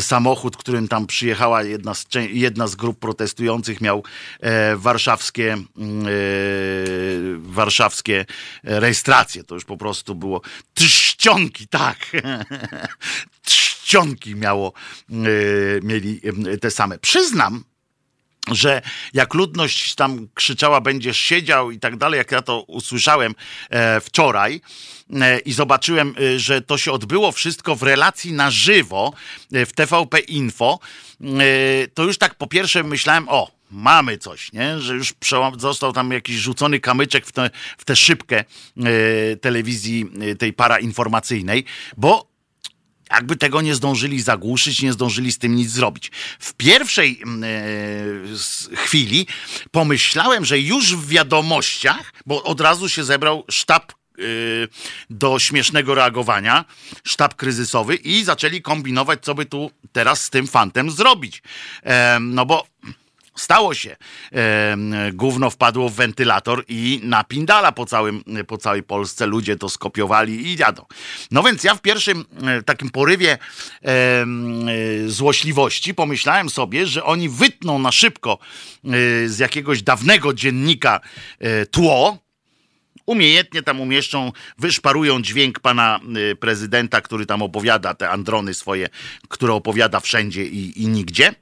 samochód, 0.01 0.57
którym 0.57 0.89
tam 0.89 1.07
przyjechała 1.07 1.63
jedna 1.63 1.95
z, 1.95 2.07
jedna 2.31 2.67
z 2.67 2.75
grup 2.75 2.99
protestujących, 2.99 3.81
miał 3.81 4.03
warszawskie, 4.77 5.57
warszawskie 7.37 8.27
rejestracje. 8.63 9.45
To 9.45 9.55
już 9.55 9.65
po 9.65 9.77
prostu 9.77 10.15
było 10.15 10.41
trzcionki, 10.75 11.69
tak. 11.69 11.99
czcionki 13.43 14.35
miało, 14.35 14.73
mieli 15.83 16.21
te 16.61 16.71
same. 16.71 16.99
Przyznam, 16.99 17.65
że 18.53 18.83
jak 19.15 19.35
ludność 19.35 19.95
tam 19.95 20.29
krzyczała, 20.35 20.81
będziesz 20.81 21.19
siedział 21.19 21.71
i 21.71 21.79
tak 21.79 21.97
dalej, 21.97 22.19
jak 22.19 22.33
ja 22.33 22.43
to 22.43 22.63
usłyszałem 22.63 23.35
e, 23.71 24.01
wczoraj 24.01 24.61
e, 25.21 25.39
i 25.39 25.53
zobaczyłem, 25.53 26.15
e, 26.19 26.39
że 26.39 26.63
to 26.63 26.79
się 26.79 26.93
odbyło 26.93 27.33
wszystko 27.33 27.77
w 27.77 27.83
relacji 27.83 28.33
na 28.33 28.51
żywo 28.51 29.13
w 29.51 29.73
TVP 29.73 30.19
Info, 30.19 30.79
to 31.95 32.03
już 32.03 32.19
tak 32.19 32.35
po 32.35 32.47
pierwsze 32.47 32.83
myślałem, 32.83 33.29
o, 33.29 33.51
mamy 33.71 34.19
coś, 34.19 34.53
nie? 34.53 34.81
że 34.81 34.95
już 34.95 35.15
został 35.57 35.93
tam 35.93 36.13
jakiś 36.13 36.37
rzucony 36.37 36.81
kamyczek 36.81 37.27
w, 37.27 37.33
te, 37.33 37.51
w 37.79 37.85
tę 37.85 37.97
szybkę 37.97 38.45
telewizji 39.41 40.11
tej 40.39 40.53
parainformacyjnej, 40.53 41.65
bo 41.97 42.34
jakby 43.11 43.37
tego 43.37 43.61
nie 43.61 43.75
zdążyli 43.75 44.23
zagłuszyć, 44.23 44.83
nie 44.83 44.93
zdążyli 44.93 45.33
z 45.33 45.39
tym 45.39 45.57
nic 45.57 45.71
zrobić. 45.71 46.11
W 46.39 46.55
pierwszej 46.55 47.21
mm, 47.23 47.45
e, 47.45 48.77
chwili 48.77 49.27
pomyślałem, 49.71 50.45
że 50.45 50.59
już 50.59 50.97
w 50.97 51.09
wiadomościach, 51.09 52.13
bo 52.27 52.43
od 52.43 52.61
razu 52.61 52.89
się 52.89 53.05
zebrał 53.05 53.45
sztab 53.51 53.93
e, 53.93 54.23
do 55.11 55.39
śmiesznego 55.39 55.95
reagowania, 55.95 56.65
sztab 57.05 57.35
kryzysowy 57.35 57.95
i 57.95 58.25
zaczęli 58.25 58.63
kombinować, 58.63 59.21
co 59.23 59.35
by 59.35 59.47
tu 59.47 59.71
teraz 59.93 60.23
z 60.23 60.31
tym 60.31 60.47
fantem 60.47 60.91
zrobić. 60.91 61.43
E, 61.83 62.19
no 62.21 62.47
bo 62.47 62.67
Stało 63.37 63.75
się. 63.75 63.97
Gówno 65.13 65.51
wpadło 65.51 65.89
w 65.89 65.95
wentylator 65.95 66.65
i 66.69 67.01
napindala 67.03 67.73
po, 67.73 67.87
całym, 67.87 68.25
po 68.47 68.59
całej 68.59 68.83
Polsce. 68.83 69.27
Ludzie 69.27 69.57
to 69.57 69.69
skopiowali 69.69 70.47
i 70.47 70.57
jadą. 70.57 70.87
No 71.31 71.43
więc 71.43 71.65
ja 71.65 71.75
w 71.75 71.81
pierwszym 71.81 72.25
e, 72.43 72.63
takim 72.63 72.91
porywie 72.91 73.39
e, 73.83 74.27
złośliwości 75.07 75.95
pomyślałem 75.95 76.51
sobie, 76.51 76.87
że 76.87 77.05
oni 77.05 77.29
wytną 77.29 77.79
na 77.79 77.93
szybko 77.93 78.39
e, 78.85 78.89
z 79.29 79.39
jakiegoś 79.39 79.83
dawnego 79.83 80.35
dziennika 80.35 81.01
tło, 81.71 82.19
umiejętnie 83.07 83.63
tam 83.63 83.81
umieszczą, 83.81 84.33
wyszparują 84.59 85.23
dźwięk 85.23 85.61
pana 85.61 86.01
prezydenta, 86.41 87.01
który 87.01 87.27
tam 87.27 87.43
opowiada 87.43 87.95
te 87.95 88.11
androny 88.11 88.55
swoje, 88.55 88.89
które 89.29 89.53
opowiada 89.53 90.01
wszędzie 90.01 90.45
i, 90.45 90.83
i 90.83 90.89
nigdzie. 90.89 91.35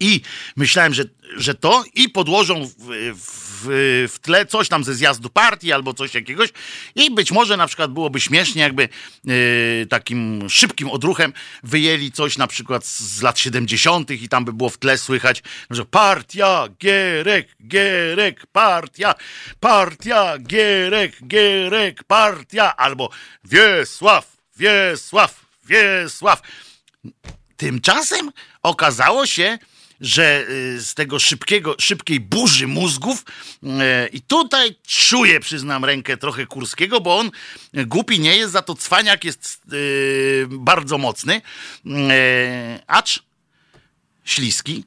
I 0.00 0.20
myślałem, 0.56 0.94
że, 0.94 1.04
że 1.36 1.54
to 1.54 1.84
i 1.94 2.08
podłożą 2.08 2.66
w, 2.66 2.74
w, 3.14 4.08
w, 4.12 4.18
tle 4.18 4.46
coś 4.46 4.68
tam 4.68 4.84
ze 4.84 4.94
zjazdu 4.94 5.30
partii 5.30 5.72
albo 5.72 5.94
coś 5.94 6.14
jakiegoś 6.14 6.48
i 6.94 7.10
być 7.10 7.32
może 7.32 7.56
na 7.56 7.66
przykład 7.66 7.92
byłoby 7.92 8.20
śmiesznie, 8.20 8.62
jakby 8.62 8.88
yy, 9.24 9.86
takim 9.90 10.50
szybkim 10.50 10.90
odruchem 10.90 11.32
wyjęli 11.62 12.12
coś 12.12 12.38
na 12.38 12.46
przykład 12.46 12.86
z 12.86 13.22
lat 13.22 13.38
70. 13.38 14.10
i 14.10 14.28
tam 14.28 14.44
by 14.44 14.52
było 14.52 14.70
w 14.70 14.78
tle 14.78 14.98
słychać, 14.98 15.42
że 15.70 15.84
partia, 15.84 16.68
Gierek, 16.80 17.48
Gierek, 17.68 18.46
partia, 18.46 19.14
partia, 19.60 20.38
Gierek, 20.38 21.26
Gierek, 21.26 22.04
partia, 22.04 22.76
albo 22.76 23.10
Wiesław, 23.44 24.36
Wiesław, 24.56 25.46
Wiesław. 25.64 26.42
Tymczasem 27.58 28.30
okazało 28.62 29.26
się, 29.26 29.58
że 30.00 30.46
y, 30.48 30.82
z 30.82 30.94
tego 30.94 31.18
szybkiego, 31.18 31.76
szybkiej 31.78 32.20
burzy 32.20 32.66
mózgów 32.66 33.24
y, 33.62 33.68
i 34.12 34.20
tutaj 34.20 34.76
czuję, 34.86 35.40
przyznam, 35.40 35.84
rękę 35.84 36.16
trochę 36.16 36.46
Kurskiego, 36.46 37.00
bo 37.00 37.18
on 37.18 37.30
głupi 37.74 38.20
nie 38.20 38.36
jest, 38.36 38.52
za 38.52 38.62
to 38.62 38.74
cwaniak 38.74 39.24
jest 39.24 39.60
y, 39.72 40.46
bardzo 40.50 40.98
mocny, 40.98 41.42
acz 42.86 43.22
śliski. 44.24 44.84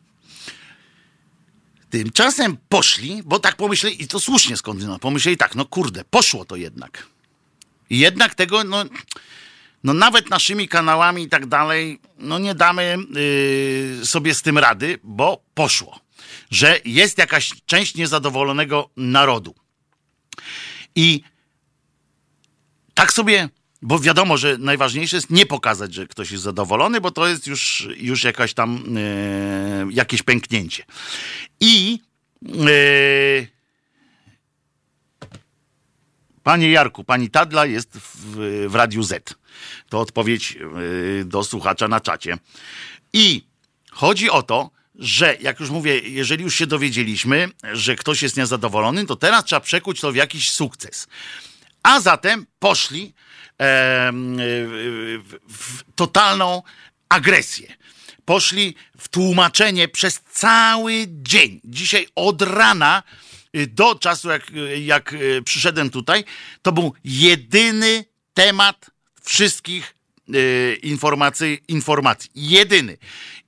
Tymczasem 1.89 2.57
poszli, 2.69 3.21
bo 3.23 3.39
tak 3.39 3.55
pomyśleli, 3.55 4.03
i 4.03 4.07
to 4.07 4.19
słusznie 4.19 4.57
skądinąd, 4.57 5.01
pomyśleli 5.01 5.37
tak, 5.37 5.55
no 5.55 5.65
kurde, 5.65 6.03
poszło 6.09 6.45
to 6.45 6.55
jednak. 6.55 7.07
I 7.89 7.99
jednak 7.99 8.35
tego, 8.35 8.63
no 8.63 8.85
no 9.83 9.93
nawet 9.93 10.29
naszymi 10.29 10.67
kanałami 10.67 11.23
i 11.23 11.29
tak 11.29 11.45
dalej, 11.45 11.99
no 12.17 12.39
nie 12.39 12.55
damy 12.55 12.97
yy, 13.99 14.05
sobie 14.05 14.33
z 14.33 14.41
tym 14.41 14.57
rady, 14.57 14.99
bo 15.03 15.43
poszło, 15.53 15.99
że 16.51 16.79
jest 16.85 17.17
jakaś 17.17 17.51
część 17.65 17.95
niezadowolonego 17.95 18.89
narodu. 18.97 19.55
I 20.95 21.23
tak 22.93 23.13
sobie, 23.13 23.49
bo 23.81 23.99
wiadomo, 23.99 24.37
że 24.37 24.57
najważniejsze 24.57 25.17
jest 25.17 25.29
nie 25.29 25.45
pokazać, 25.45 25.93
że 25.93 26.07
ktoś 26.07 26.31
jest 26.31 26.43
zadowolony, 26.43 27.01
bo 27.01 27.11
to 27.11 27.27
jest 27.27 27.47
już, 27.47 27.87
już 27.97 28.23
jakaś 28.23 28.53
tam 28.53 28.83
yy, 29.87 29.93
jakieś 29.93 30.23
pęknięcie. 30.23 30.83
I 31.59 31.99
yy, 32.41 33.47
Panie 36.43 36.71
Jarku, 36.71 37.03
pani 37.03 37.29
Tadla 37.29 37.65
jest 37.65 37.97
w, 37.97 38.35
w 38.69 38.75
Radiu 38.75 39.03
Z. 39.03 39.35
To 39.89 39.99
odpowiedź 39.99 40.57
y, 41.21 41.25
do 41.25 41.43
słuchacza 41.43 41.87
na 41.87 41.99
czacie. 41.99 42.37
I 43.13 43.45
chodzi 43.91 44.29
o 44.29 44.43
to, 44.43 44.71
że 44.95 45.37
jak 45.41 45.59
już 45.59 45.69
mówię, 45.69 45.99
jeżeli 45.99 46.43
już 46.43 46.55
się 46.55 46.67
dowiedzieliśmy, 46.67 47.49
że 47.73 47.95
ktoś 47.95 48.21
jest 48.21 48.37
niezadowolony, 48.37 49.05
to 49.05 49.15
teraz 49.15 49.45
trzeba 49.45 49.59
przekuć 49.59 50.01
to 50.01 50.11
w 50.11 50.15
jakiś 50.15 50.51
sukces. 50.51 51.07
A 51.83 51.99
zatem 51.99 52.45
poszli 52.59 53.03
e, 53.03 54.11
w, 55.49 55.83
totalną 55.95 56.63
agresję. 57.09 57.73
Poszli 58.25 58.75
w 58.97 59.09
tłumaczenie 59.09 59.87
przez 59.87 60.21
cały 60.31 61.05
dzień. 61.07 61.61
Dzisiaj 61.63 62.07
od 62.15 62.41
rana 62.41 63.03
do 63.67 63.95
czasu, 63.95 64.29
jak, 64.29 64.51
jak 64.81 65.13
y, 65.13 65.41
przyszedłem 65.45 65.89
tutaj, 65.89 66.23
to 66.61 66.71
był 66.71 66.93
jedyny 67.03 68.05
temat 68.33 68.89
wszystkich 69.23 69.95
y, 70.35 70.79
informacji, 70.83 71.59
informacji. 71.67 72.29
Jedyny. 72.35 72.97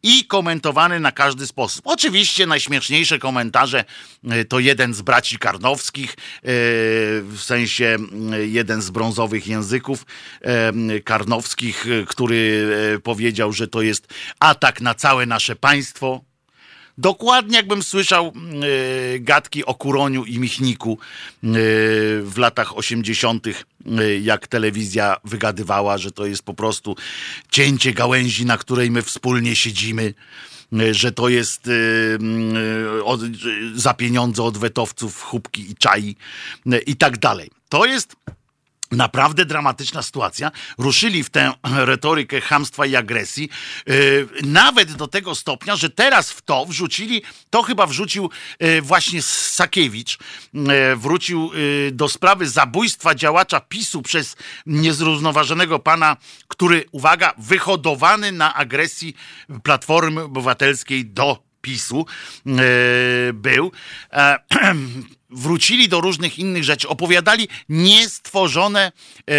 I 0.06 0.26
komentowany 0.26 1.00
na 1.00 1.12
każdy 1.12 1.48
sposób. 1.48 1.82
Oczywiście 1.86 2.48
najśmieszniejsze 2.48 3.20
komentarze 3.20 3.86
to 4.50 4.60
jeden 4.60 4.94
z 4.94 5.02
braci 5.02 5.38
Karnowskich, 5.38 6.16
w 6.44 7.38
sensie 7.40 7.98
jeden 8.46 8.82
z 8.82 8.90
brązowych 8.90 9.48
języków 9.48 10.06
karnowskich, 11.04 11.86
który 12.08 12.68
powiedział, 13.04 13.54
że 13.54 13.68
to 13.68 13.82
jest 13.82 14.08
atak 14.40 14.82
na 14.82 14.96
całe 14.96 15.26
nasze 15.26 15.56
państwo 15.56 16.22
Dokładnie 16.98 17.58
jakbym 17.58 17.84
słyszał 17.84 18.34
y, 19.16 19.20
gadki 19.20 19.66
o 19.66 19.74
Kuroniu 19.74 20.26
i 20.26 20.40
Michniku 20.40 20.94
y, 20.94 21.48
w 22.24 22.34
latach 22.38 22.78
80., 22.78 23.48
y, 23.48 23.54
jak 24.20 24.48
telewizja 24.48 25.18
wygadywała, 25.24 25.98
że 25.98 26.12
to 26.12 26.26
jest 26.26 26.44
po 26.44 26.54
prostu 26.54 26.96
cięcie 27.52 27.94
gałęzi, 27.94 28.46
na 28.46 28.58
której 28.58 28.92
my 28.92 29.02
wspólnie 29.02 29.56
siedzimy 29.56 30.14
że 30.92 31.12
to 31.12 31.30
jest 31.30 31.70
od, 33.04 33.22
za 33.76 33.94
pieniądze 33.94 34.44
od 34.44 34.58
wetowców, 34.58 35.22
chubki 35.22 35.72
i 35.72 35.76
czai 35.76 36.16
i 36.86 36.96
tak 36.96 37.18
dalej. 37.18 37.50
To 37.70 37.86
jest 37.86 38.16
Naprawdę 38.96 39.46
dramatyczna 39.46 40.02
sytuacja. 40.02 40.52
Ruszyli 40.78 41.24
w 41.24 41.30
tę 41.30 41.54
retorykę 41.92 42.42
hamstwa 42.42 42.86
i 42.86 42.96
agresji, 42.96 43.50
yy, 43.88 44.28
nawet 44.44 44.94
do 44.94 45.08
tego 45.08 45.36
stopnia, 45.36 45.76
że 45.76 45.90
teraz 45.90 46.32
w 46.32 46.42
to 46.42 46.66
wrzucili, 46.66 47.22
to 47.50 47.64
chyba 47.64 47.88
wrzucił 47.88 48.30
yy, 48.60 48.82
właśnie 48.82 49.22
Sakiewicz, 49.22 50.18
yy, 50.54 50.96
wrócił 50.96 51.52
do 51.92 52.10
sprawy 52.10 52.50
zabójstwa 52.50 53.16
działacza 53.16 53.60
PiSu 53.60 54.02
przez 54.02 54.36
niezrównoważonego 54.66 55.80
pana, 55.80 56.18
który, 56.48 56.86
uwaga, 56.92 57.34
wyhodowany 57.38 58.32
na 58.32 58.54
agresji 58.54 59.16
Platformy 59.64 60.22
Obywatelskiej 60.22 61.06
do 61.06 61.44
PiSu 61.62 62.06
był. 63.34 63.72
Wrócili 65.34 65.90
do 65.90 66.02
różnych 66.02 66.40
innych 66.40 66.64
rzeczy, 66.64 66.88
opowiadali 66.88 67.48
niestworzone, 67.70 68.92
e, 69.30 69.34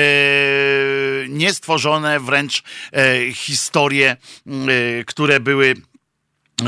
niestworzone 1.29 2.21
wręcz 2.21 2.63
e, 2.93 3.33
historie, 3.33 4.11
e, 4.11 5.05
które 5.05 5.41
były 5.41 5.75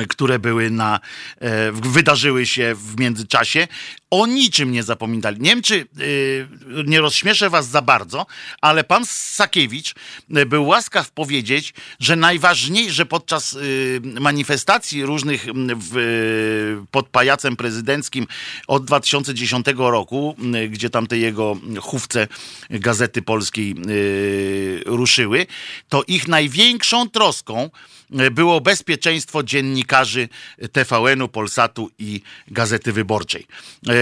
które 0.09 0.39
były 0.39 0.71
na, 0.71 1.01
e, 1.41 1.73
wydarzyły 1.73 2.47
się 2.47 2.75
w 2.75 3.01
międzyczasie, 3.01 3.69
o 4.11 4.27
niczym 4.27 4.73
nie 4.73 4.83
zapominali. 4.83 5.41
Nie 5.41 5.51
wiem, 5.51 5.63
czy 5.63 5.75
y, 5.75 6.47
nie 6.87 7.01
rozśmieszę 7.01 7.51
was 7.51 7.69
za 7.69 7.83
bardzo, 7.83 8.27
ale 8.61 8.85
pan 8.85 9.07
Sakiewicz 9.07 9.95
y, 10.37 10.47
był 10.47 10.67
łaskaw 10.67 11.11
powiedzieć, 11.11 11.75
że 12.01 12.17
najważniejsze, 12.17 12.93
że 12.93 13.07
podczas 13.07 13.59
manifestacji 14.03 15.05
różnych 15.05 15.47
w, 15.91 16.83
pod 16.91 17.09
pajacem 17.09 17.57
prezydenckim 17.57 18.27
od 18.67 18.85
2010 18.85 19.67
roku, 19.77 20.37
gdzie 20.69 20.91
tam 20.91 21.07
te 21.07 21.19
jego 21.19 21.57
chówce 21.81 22.29
Gazety 22.71 23.23
Polskiej 23.23 23.75
ruszyły, 24.87 25.47
to 25.89 26.03
ich 26.07 26.29
największą 26.29 27.11
troską 27.11 27.71
było 28.11 28.61
bezpieczeństwo 28.61 29.43
dziennikarzy 29.43 30.29
TVN-u, 30.73 31.29
Polsatu 31.29 31.91
i 31.99 32.21
Gazety 32.49 32.93
Wyborczej. 32.93 33.47
E, 33.89 33.93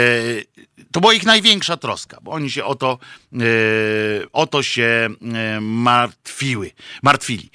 to 0.93 1.01
była 1.01 1.15
ich 1.15 1.25
największa 1.25 1.77
troska, 1.77 2.19
bo 2.23 2.31
oni 2.31 2.51
się 2.51 2.65
o 2.65 2.75
to, 2.75 2.99
e, 3.33 3.37
o 4.33 4.47
to 4.47 4.63
się 4.63 5.09
e, 5.35 5.61
martwiły, 5.61 6.71
martwili. 7.03 7.51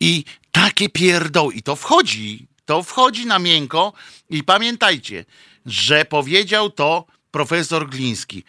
I 0.00 0.24
takie 0.52 0.88
pierdoły, 0.88 1.54
i 1.54 1.62
to 1.62 1.76
wchodzi, 1.76 2.46
to 2.64 2.82
wchodzi 2.82 3.26
na 3.26 3.38
miękko 3.38 3.92
i 4.30 4.44
pamiętajcie, 4.44 5.24
że 5.66 6.04
powiedział 6.04 6.70
to 6.70 7.04
profesor 7.30 7.88
Gliński 7.88 8.44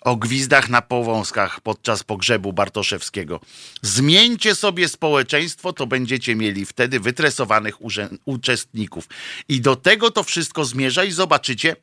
o 0.00 0.16
gwizdach 0.16 0.68
na 0.68 0.82
powązkach 0.82 1.60
podczas 1.60 2.02
pogrzebu 2.02 2.52
Bartoszewskiego. 2.52 3.40
Zmieńcie 3.82 4.54
sobie 4.54 4.88
społeczeństwo, 4.88 5.72
to 5.72 5.86
będziecie 5.86 6.36
mieli 6.36 6.66
wtedy 6.66 7.00
wytresowanych 7.00 7.76
uczestników. 8.24 9.08
I 9.48 9.60
do 9.60 9.76
tego 9.76 10.10
to 10.10 10.22
wszystko 10.22 10.64
zmierza 10.64 11.04
i 11.04 11.12
zobaczycie, 11.12 11.76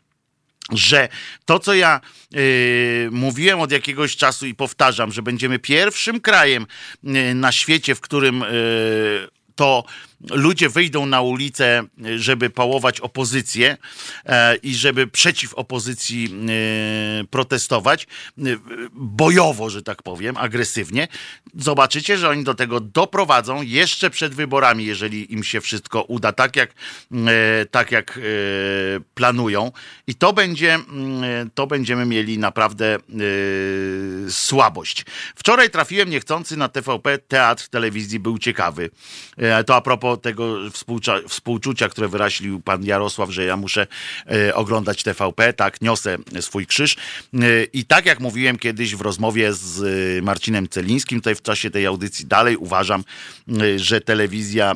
że 0.71 1.09
to, 1.45 1.59
co 1.59 1.73
ja 1.73 2.01
yy, 2.31 3.09
mówiłem 3.11 3.59
od 3.59 3.71
jakiegoś 3.71 4.15
czasu 4.15 4.45
i 4.45 4.55
powtarzam, 4.55 5.11
że 5.11 5.21
będziemy 5.21 5.59
pierwszym 5.59 6.21
krajem 6.21 6.67
yy, 7.03 7.33
na 7.35 7.51
świecie, 7.51 7.95
w 7.95 8.01
którym 8.01 8.39
yy, 8.39 9.27
to 9.55 9.83
ludzie 10.21 10.69
wyjdą 10.69 11.05
na 11.05 11.21
ulicę, 11.21 11.83
żeby 12.15 12.49
pałować 12.49 12.99
opozycję 12.99 13.77
e, 14.25 14.55
i 14.55 14.75
żeby 14.75 15.07
przeciw 15.07 15.53
opozycji 15.53 16.25
e, 16.25 17.23
protestować, 17.23 18.03
e, 18.03 18.41
bojowo, 18.93 19.69
że 19.69 19.81
tak 19.81 20.03
powiem, 20.03 20.37
agresywnie, 20.37 21.07
zobaczycie, 21.55 22.17
że 22.17 22.29
oni 22.29 22.43
do 22.43 22.53
tego 22.53 22.79
doprowadzą 22.79 23.61
jeszcze 23.61 24.09
przed 24.09 24.35
wyborami, 24.35 24.85
jeżeli 24.85 25.33
im 25.33 25.43
się 25.43 25.61
wszystko 25.61 26.01
uda 26.01 26.31
tak, 26.31 26.55
jak, 26.55 26.73
tak 27.71 27.91
jak 27.91 28.19
planują. 29.15 29.71
I 30.07 30.15
to 30.15 30.33
będzie, 30.33 30.79
to 31.55 31.67
będziemy 31.67 32.05
mieli 32.05 32.37
naprawdę 32.37 32.97
słabość. 34.29 35.05
Wczoraj 35.35 35.69
trafiłem 35.69 36.09
niechcący 36.09 36.57
na 36.57 36.69
TVP, 36.69 37.17
teatr 37.17 37.67
telewizji 37.67 38.19
był 38.19 38.37
ciekawy. 38.37 38.89
To 39.65 39.75
a 39.75 39.81
propos 39.81 40.06
propos 40.07 40.21
tego 40.21 40.57
współczucia, 41.27 41.89
które 41.89 42.07
wyraźlił 42.07 42.59
pan 42.59 42.85
Jarosław, 42.85 43.29
że 43.29 43.45
ja 43.45 43.57
muszę 43.57 43.87
e, 44.31 44.55
oglądać 44.55 45.03
TVP, 45.03 45.53
tak, 45.53 45.81
niosę 45.81 46.17
swój 46.41 46.67
krzyż. 46.67 46.95
E, 47.33 47.63
I 47.73 47.85
tak 47.85 48.05
jak 48.05 48.19
mówiłem 48.19 48.57
kiedyś 48.57 48.95
w 48.95 49.01
rozmowie 49.01 49.53
z 49.53 49.83
e, 50.19 50.21
Marcinem 50.21 50.69
Celińskim, 50.69 51.19
tutaj 51.19 51.35
w 51.35 51.41
czasie 51.41 51.69
tej 51.69 51.85
audycji 51.85 52.25
dalej 52.25 52.57
uważam, 52.57 53.03
że 53.75 54.01
telewizja 54.01 54.73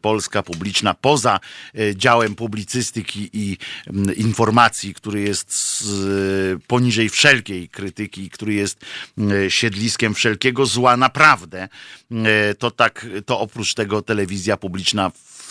polska 0.00 0.42
publiczna 0.42 0.94
poza 0.94 1.40
działem 1.94 2.34
publicystyki 2.34 3.30
i 3.32 3.56
informacji, 4.16 4.94
który 4.94 5.20
jest 5.20 5.84
poniżej 6.66 7.08
wszelkiej 7.08 7.68
krytyki, 7.68 8.30
który 8.30 8.54
jest 8.54 8.84
siedliskiem 9.48 10.14
wszelkiego 10.14 10.66
zła, 10.66 10.96
naprawdę, 10.96 11.68
to 12.58 12.70
tak, 12.70 13.06
to 13.26 13.40
oprócz 13.40 13.74
tego 13.74 14.02
telewizja 14.02 14.56
publiczna 14.56 15.10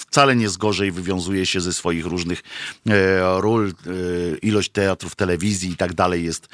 wcale 0.09 0.35
nie 0.35 0.49
z 0.49 0.57
gorzej 0.57 0.91
wywiązuje 0.91 1.45
się 1.45 1.61
ze 1.61 1.73
swoich 1.73 2.05
różnych 2.05 2.43
e, 2.89 3.41
ról. 3.41 3.67
E, 3.67 3.71
ilość 4.37 4.69
teatrów, 4.69 5.15
telewizji 5.15 5.71
i 5.71 5.77
tak 5.77 5.93
dalej 5.93 6.23
jest 6.23 6.47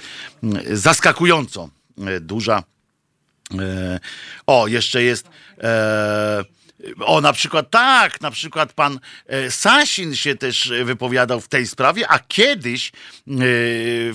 mm, 0.44 0.64
zaskakująco 0.78 1.70
e, 2.08 2.20
duża. 2.20 2.64
O, 4.48 4.68
jeszcze 4.68 5.04
jest. 5.04 5.30
O, 7.06 7.22
na 7.22 7.34
przykład 7.34 7.70
tak, 7.70 8.22
na 8.22 8.32
przykład 8.32 8.74
pan 8.74 9.00
Sasin 9.50 10.16
się 10.16 10.36
też 10.36 10.74
wypowiadał 10.84 11.42
w 11.42 11.48
tej 11.48 11.68
sprawie, 11.68 12.08
a 12.08 12.20
kiedyś 12.20 12.92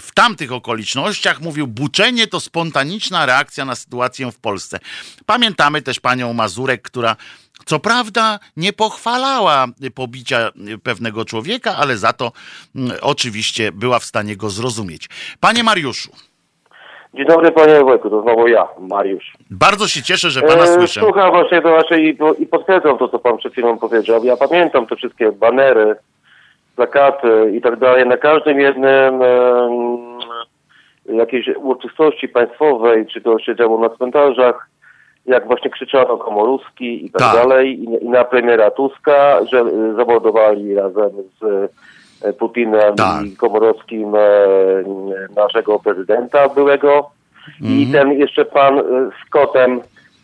w 0.00 0.08
tamtych 0.14 0.52
okolicznościach 0.52 1.40
mówił, 1.40 1.66
buczenie 1.66 2.26
to 2.26 2.40
spontaniczna 2.40 3.26
reakcja 3.26 3.64
na 3.64 3.74
sytuację 3.74 4.32
w 4.32 4.38
Polsce. 4.38 4.78
Pamiętamy 5.26 5.82
też 5.82 6.00
panią 6.00 6.32
Mazurek, 6.32 6.82
która 6.82 7.16
co 7.64 7.78
prawda 7.78 8.38
nie 8.56 8.72
pochwalała 8.72 9.66
pobicia 9.94 10.50
pewnego 10.82 11.24
człowieka, 11.24 11.76
ale 11.76 11.98
za 11.98 12.12
to 12.12 12.32
mm, 12.74 12.96
oczywiście 13.00 13.72
była 13.72 13.98
w 13.98 14.04
stanie 14.04 14.36
go 14.36 14.50
zrozumieć. 14.50 15.08
Panie 15.40 15.62
Mariuszu. 15.64 16.28
Dzień 17.14 17.26
dobry 17.26 17.52
panie 17.52 17.80
Wojku, 17.80 18.11
to 18.11 18.22
znowu 18.22 18.48
ja, 18.48 18.68
Mariusz. 18.78 19.32
Bardzo 19.50 19.88
się 19.88 20.02
cieszę, 20.02 20.30
że 20.30 20.42
pana 20.42 20.64
e, 20.64 20.66
słyszę. 20.66 21.00
Słucham 21.00 21.30
właśnie 21.30 21.62
to 21.62 21.70
waszej 21.70 22.04
i, 22.04 22.42
i 22.42 22.46
potwierdzam 22.46 22.98
to, 22.98 23.09
co 23.09 23.18
pan 23.18 23.38
przed 23.38 23.52
chwilą 23.52 23.78
powiedział. 23.78 24.24
Ja 24.24 24.36
pamiętam 24.36 24.86
te 24.86 24.96
wszystkie 24.96 25.32
banery, 25.32 25.96
plakaty 26.76 27.52
i 27.56 27.61
tak 27.61 27.76
dalej. 27.76 28.06
Na 28.06 28.16
każdym 28.16 28.61
jednym 28.61 29.22
e, 29.22 29.68
jakiejś 31.14 31.48
uroczystości 31.56 32.28
państwowej, 32.28 33.06
czy 33.06 33.20
to 33.20 33.38
się 33.38 33.56
działo 33.56 33.78
na 33.78 33.96
cmentarzach, 33.96 34.68
jak 35.26 35.46
właśnie 35.46 35.70
krzyczano 35.70 36.16
Komorowski 36.16 37.06
i 37.06 37.11
tak, 37.11 37.22
tak. 37.22 37.34
dalej, 37.34 37.80
i, 37.80 38.04
i, 38.04 38.09
na 38.09 38.24
premiera 38.24 38.70
Tuska, 38.70 39.44
że 39.52 39.61
y, 39.61 39.94
zawodowali 39.96 40.74
razem 40.74 41.11
z 41.40 41.70
Putinem 42.38 42.96
tak. 42.96 43.26
i 43.26 43.36
Komorowskim 43.36 44.14
e, 44.14 44.18
naszego 45.36 45.78
prezydenta 45.78 46.48
byłego. 46.48 47.10
I 47.60 47.84
mhm. 47.84 47.92
ten 47.92 48.18
jeszcze 48.18 48.44
pan 48.44 48.78
y, 48.78 48.82
z 49.26 49.30
kotem 49.30 49.80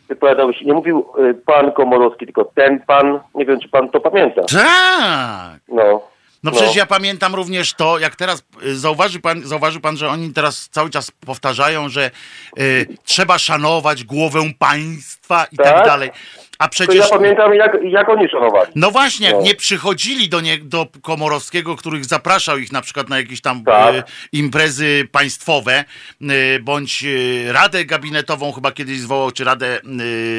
wypowiadał 0.08 0.52
się, 0.52 0.64
nie 0.64 0.72
mówił 0.72 1.06
pan 1.46 1.72
Komorowski, 1.72 2.24
tylko 2.24 2.44
ten 2.44 2.80
pan, 2.86 3.20
nie 3.34 3.46
wiem 3.46 3.60
czy 3.60 3.68
pan 3.68 3.88
to 3.90 4.00
pamięta. 4.00 4.42
Tak! 4.42 5.60
No. 5.68 6.00
No 6.44 6.50
przecież 6.50 6.74
no. 6.74 6.78
ja 6.78 6.86
pamiętam 6.86 7.34
również 7.34 7.74
to, 7.74 7.98
jak 7.98 8.16
teraz 8.16 8.44
zauważy 8.74 9.20
pan, 9.20 9.42
zauważył 9.42 9.80
pan, 9.80 9.96
że 9.96 10.08
oni 10.08 10.32
teraz 10.32 10.68
cały 10.68 10.90
czas 10.90 11.10
powtarzają, 11.10 11.88
że 11.88 12.10
y, 12.58 12.86
trzeba 13.04 13.38
szanować 13.38 14.04
głowę 14.04 14.40
państwa 14.58 15.23
i 15.52 15.56
tak, 15.56 15.66
tak 15.66 15.86
dalej. 15.86 16.10
A 16.58 16.68
przecież. 16.68 16.96
ja 16.96 17.16
pamiętam, 17.18 17.54
jak, 17.54 17.78
jak 17.82 18.08
oni 18.08 18.28
szanowali. 18.28 18.70
No 18.74 18.90
właśnie, 18.90 19.26
jak 19.26 19.36
no. 19.36 19.42
nie 19.42 19.54
przychodzili 19.54 20.28
do, 20.28 20.40
nie, 20.40 20.58
do 20.58 20.86
Komorowskiego, 21.02 21.76
których 21.76 22.04
zapraszał 22.04 22.58
ich 22.58 22.72
na 22.72 22.80
przykład 22.80 23.08
na 23.08 23.16
jakieś 23.16 23.40
tam 23.40 23.64
tak. 23.64 23.94
y, 23.94 24.02
imprezy 24.32 25.08
państwowe, 25.12 25.84
y, 26.22 26.60
bądź 26.62 27.04
y, 27.04 27.52
Radę 27.52 27.84
Gabinetową, 27.84 28.52
chyba 28.52 28.72
kiedyś 28.72 29.00
zwołał, 29.00 29.30
czy 29.30 29.44
Radę 29.44 29.78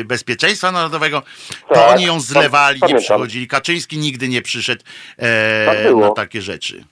Bezpieczeństwa 0.06 0.72
Narodowego, 0.72 1.22
to 1.68 1.76
tak. 1.76 1.92
oni 1.92 2.04
ją 2.04 2.20
zlewali, 2.20 2.80
nie 2.88 2.96
przychodzili. 2.96 3.48
Kaczyński 3.48 3.98
nigdy 3.98 4.28
nie 4.28 4.42
przyszedł 4.42 4.84
e, 5.18 5.66
tak 5.66 5.96
na 5.96 6.10
takie 6.10 6.42
rzeczy. 6.42 6.84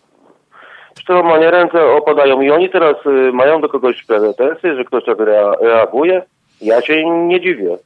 Normalnie 1.10 1.52
ręce 1.52 1.86
opadają 1.86 2.42
i 2.42 2.52
oni 2.52 2.70
teraz 2.70 2.96
mają 3.34 3.62
do 3.62 3.70
kogoś 3.70 4.04
pretensje, 4.04 4.76
że 4.76 4.84
ktoś 4.84 5.06
tak 5.06 5.18
reaguje. 5.62 6.22
Ja 6.64 6.82
się 6.82 7.10
nie 7.10 7.42
dziwię. 7.42 7.78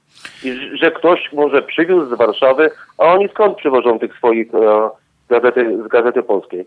I 0.44 0.78
że 0.78 0.92
ktoś 0.92 1.34
może 1.34 1.62
przywiózł 1.62 2.16
z 2.16 2.18
Warszawy, 2.18 2.72
a 2.98 3.04
oni 3.04 3.30
skąd 3.30 3.58
przywożą 3.58 4.00
tych 4.00 4.18
swoich 4.18 4.56
e, 4.56 4.90
gazety, 5.30 5.78
z 5.86 5.88
Gazety 5.88 6.24
Polskiej? 6.24 6.66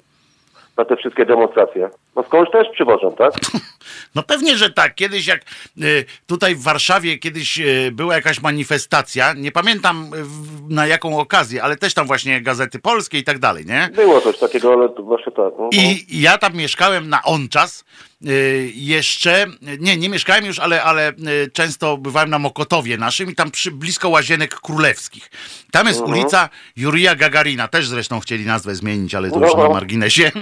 Na 0.77 0.85
te 0.85 0.97
wszystkie 0.97 1.27
demonstracje. 1.27 1.91
No 2.17 2.23
skądś 2.23 2.51
też 2.51 2.69
przywożą, 2.69 3.13
tak? 3.13 3.33
No 4.15 4.23
pewnie, 4.23 4.57
że 4.57 4.71
tak. 4.71 4.95
Kiedyś 4.95 5.27
jak 5.27 5.43
y, 5.83 6.05
tutaj 6.27 6.55
w 6.55 6.63
Warszawie 6.63 7.19
kiedyś 7.19 7.59
y, 7.59 7.91
była 7.93 8.15
jakaś 8.15 8.41
manifestacja, 8.43 9.33
nie 9.33 9.53
pamiętam 9.53 10.11
y, 10.15 10.75
na 10.75 10.87
jaką 10.87 11.19
okazję, 11.19 11.63
ale 11.63 11.77
też 11.77 11.95
tam 11.95 12.07
właśnie 12.07 12.41
Gazety 12.43 12.79
Polskie 12.79 13.19
i 13.19 13.25
tak 13.25 13.39
dalej, 13.39 13.67
nie? 13.67 13.91
Było 13.95 14.21
coś 14.21 14.39
takiego, 14.39 14.73
ale 14.73 14.89
to 14.89 15.03
właśnie 15.03 15.33
tak. 15.33 15.53
no. 15.59 15.69
I 15.73 16.07
ja 16.21 16.39
tam 16.39 16.55
mieszkałem 16.57 17.09
na 17.09 17.23
on 17.23 17.49
czas. 17.49 17.85
Jeszcze, 18.75 19.47
nie, 19.79 19.97
nie 19.97 20.09
mieszkałem 20.09 20.45
już, 20.45 20.59
ale, 20.59 20.83
ale 20.83 21.13
często 21.53 21.97
bywałem 21.97 22.31
na 22.31 22.39
Mokotowie 22.39 22.97
naszym 22.99 23.31
i 23.31 23.35
tam 23.35 23.51
przy, 23.51 23.71
blisko 23.71 24.09
Łazienek 24.09 24.55
Królewskich. 24.61 25.31
Tam 25.71 25.87
jest 25.87 26.01
Mhm. 26.01 26.19
ulica 26.19 26.49
Jurija 26.77 27.15
Gagarina, 27.15 27.69
też 27.69 27.87
zresztą 27.89 28.21
chcieli 28.21 28.47
nazwę 28.47 28.75
zmienić, 28.75 29.15
ale 29.15 29.31
to 29.31 29.41
już 29.41 29.55
No. 29.57 29.63
na 29.63 29.69
marginesie. 29.69 30.33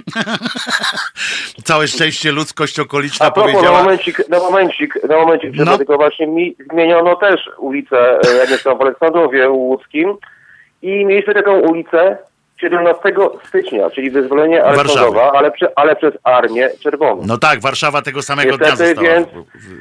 Całe 1.64 1.88
szczęście 1.88 2.32
ludzkość 2.32 2.80
okoliczna 2.80 3.26
A 3.40 3.42
propos, 3.44 3.52
na 3.52 3.58
powiedziała. 3.60 3.82
momencik, 3.82 4.28
na 4.28 4.38
momencik, 4.38 4.94
na 5.08 5.16
momencik, 5.16 5.50
No. 5.54 5.64
no. 5.64 5.76
tylko 5.78 5.96
właśnie 5.96 6.26
mi 6.26 6.56
zmieniono 6.72 7.16
też 7.16 7.50
ulicę, 7.58 7.96
e, 8.20 8.36
ja 8.44 8.50
mieszkam 8.50 8.78
w 8.78 8.82
Aleksandrowie 8.82 9.50
Łódzkim 9.50 10.16
i 10.82 11.04
mieliśmy 11.04 11.34
taką 11.34 11.60
ulicę 11.60 12.18
17 12.60 13.00
stycznia, 13.48 13.90
czyli 13.90 14.10
wyzwolenie 14.10 14.64
Aleksandrowa, 14.64 15.32
ale, 15.32 15.52
ale 15.76 15.96
przez 15.96 16.14
Armię 16.24 16.70
Czerwoną. 16.82 17.22
No 17.26 17.38
tak, 17.38 17.60
Warszawa 17.60 18.02
tego 18.02 18.22
samego 18.22 18.58
dnia 18.58 18.68
Niestety, 18.70 18.94
została. 18.94 19.14
więc, 19.16 19.28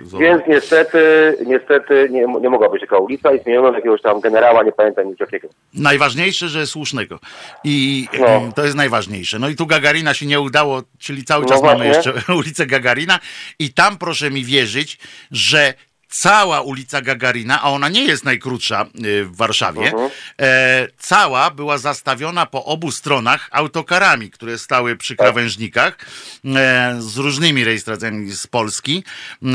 w- 0.09 0.17
więc 0.19 0.41
niestety, 0.47 0.99
niestety 1.45 2.07
nie, 2.11 2.25
nie 2.41 2.49
mogła 2.49 2.69
być 2.69 2.81
taka 2.81 2.97
ulica 2.97 3.33
i 3.33 3.39
zmieniono 3.43 3.71
jakiegoś 3.73 4.01
tam 4.01 4.19
generała, 4.19 4.63
nie 4.63 4.71
pamiętam 4.71 5.07
nic 5.07 5.19
jakiego. 5.19 5.47
Najważniejsze, 5.73 6.47
że 6.47 6.67
słusznego. 6.67 7.19
I 7.63 8.07
No. 8.19 8.27
mm, 8.27 8.51
to 8.53 8.63
jest 8.63 8.75
najważniejsze. 8.75 9.39
No 9.39 9.49
i 9.49 9.55
tu 9.55 9.65
Gagarina 9.67 10.13
się 10.13 10.25
nie 10.25 10.39
udało, 10.41 10.81
czyli 10.99 11.23
cały 11.23 11.43
No 11.43 11.49
czas 11.49 11.61
mamy 11.61 11.85
właśnie. 11.93 12.11
jeszcze 12.11 12.33
ulicę 12.39 12.65
Gagarina. 12.65 13.19
I 13.59 13.73
tam 13.73 13.97
proszę 13.97 14.31
mi 14.31 14.43
wierzyć, 14.45 14.97
że 15.31 15.73
cała 16.09 16.61
ulica 16.61 17.01
Gagarina, 17.01 17.61
a 17.61 17.69
ona 17.69 17.89
nie 17.89 18.03
jest 18.03 18.25
najkrótsza 18.25 18.85
y, 19.05 19.25
w 19.25 19.35
Warszawie, 19.35 19.85
Mhm. 19.87 20.09
e, 20.41 20.87
cała 20.97 21.51
była 21.51 21.77
zastawiona 21.77 22.45
po 22.45 22.65
obu 22.65 22.91
stronach 22.91 23.49
autokarami, 23.51 24.31
które 24.31 24.57
stały 24.57 24.95
przy 24.95 25.15
Tak. 25.15 25.25
krawężnikach 25.27 25.97
e, 26.45 26.95
z 26.99 27.17
różnymi 27.17 27.63
rejestracjami 27.63 28.31
z 28.31 28.47
Polski 28.47 29.03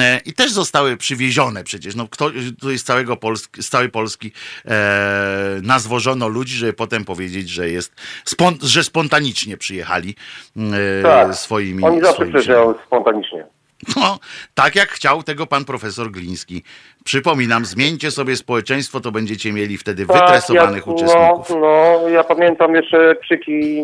e, 0.00 0.20
i 0.24 0.32
też 0.32 0.52
zostały 0.52 0.96
przywiezione 0.96 1.64
przecież. 1.64 1.94
No, 1.94 2.08
kto, 2.08 2.30
tutaj 2.60 2.78
z, 2.78 2.84
całego 2.84 3.16
Polski, 3.16 3.62
z 3.62 3.68
całej 3.68 3.88
Polski 3.90 4.32
e, 4.64 5.60
nazwożono 5.62 6.28
ludzi, 6.28 6.56
żeby 6.56 6.72
potem 6.72 7.04
powiedzieć, 7.04 7.48
że 7.48 7.70
jest 7.70 7.92
spon, 8.24 8.58
że 8.62 8.84
spontanicznie 8.84 9.56
przyjechali 9.56 10.14
e, 10.56 11.02
Tak, 11.02 11.34
swoimi 11.34 11.84
Oni 11.84 12.00
zawsze 12.00 12.26
przyjeżdżają 12.26 12.74
spontanicznie. 12.86 13.46
no, 13.96 14.18
tak 14.54 14.76
jak 14.76 14.88
chciał 14.88 15.22
tego 15.22 15.46
pan 15.46 15.64
profesor 15.64 16.10
Gliński. 16.10 16.62
Przypominam, 17.04 17.64
zmieńcie 17.64 18.10
sobie 18.10 18.36
społeczeństwo, 18.36 19.00
to 19.00 19.12
będziecie 19.12 19.52
mieli 19.52 19.78
wtedy 19.78 20.06
wytresowanych 20.06 20.86
jak, 20.86 20.86
uczestników. 20.86 21.50
No, 21.50 21.56
no, 22.02 22.08
ja 22.08 22.24
pamiętam 22.24 22.74
jeszcze 22.74 23.16
krzyki 23.16 23.82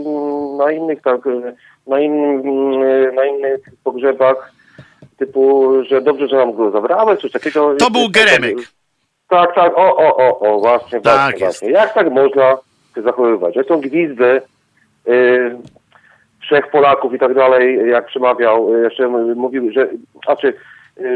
na 0.58 0.72
innych 0.72 1.02
tak, 1.02 1.20
na, 1.86 2.00
innym, 2.00 2.42
na 3.14 3.24
innych 3.26 3.60
pogrzebach, 3.84 4.52
typu, 5.18 5.72
że 5.90 6.00
dobrze, 6.00 6.28
że 6.28 6.36
nam 6.36 6.52
go 6.52 6.70
zabrałeś, 6.70 7.20
coś 7.20 7.32
takiego. 7.32 7.74
To 7.74 7.90
był 7.90 8.08
Geremek. 8.10 8.56
Tak, 9.28 9.54
tak, 9.54 9.78
o, 9.78 9.96
o, 9.96 10.16
o, 10.16 10.40
o, 10.40 10.60
właśnie, 10.60 11.00
Tak 11.00 11.30
właśnie, 11.30 11.46
jest. 11.46 11.60
właśnie. 11.60 11.70
Jak 11.70 11.94
tak 11.94 12.12
można 12.12 12.56
się 12.94 13.02
zachowywać? 13.02 13.54
Zresztą 13.54 13.80
gwizdy 13.80 14.42
y, 15.08 15.56
trzech 16.48 16.70
Polaków 16.70 17.14
i 17.14 17.18
tak 17.18 17.34
dalej, 17.34 17.90
jak 17.90 18.06
przemawiał, 18.06 18.74
y, 18.74 18.82
jeszcze 18.82 19.08
mówił, 19.34 19.72
że, 19.72 19.88
znaczy, 20.24 20.54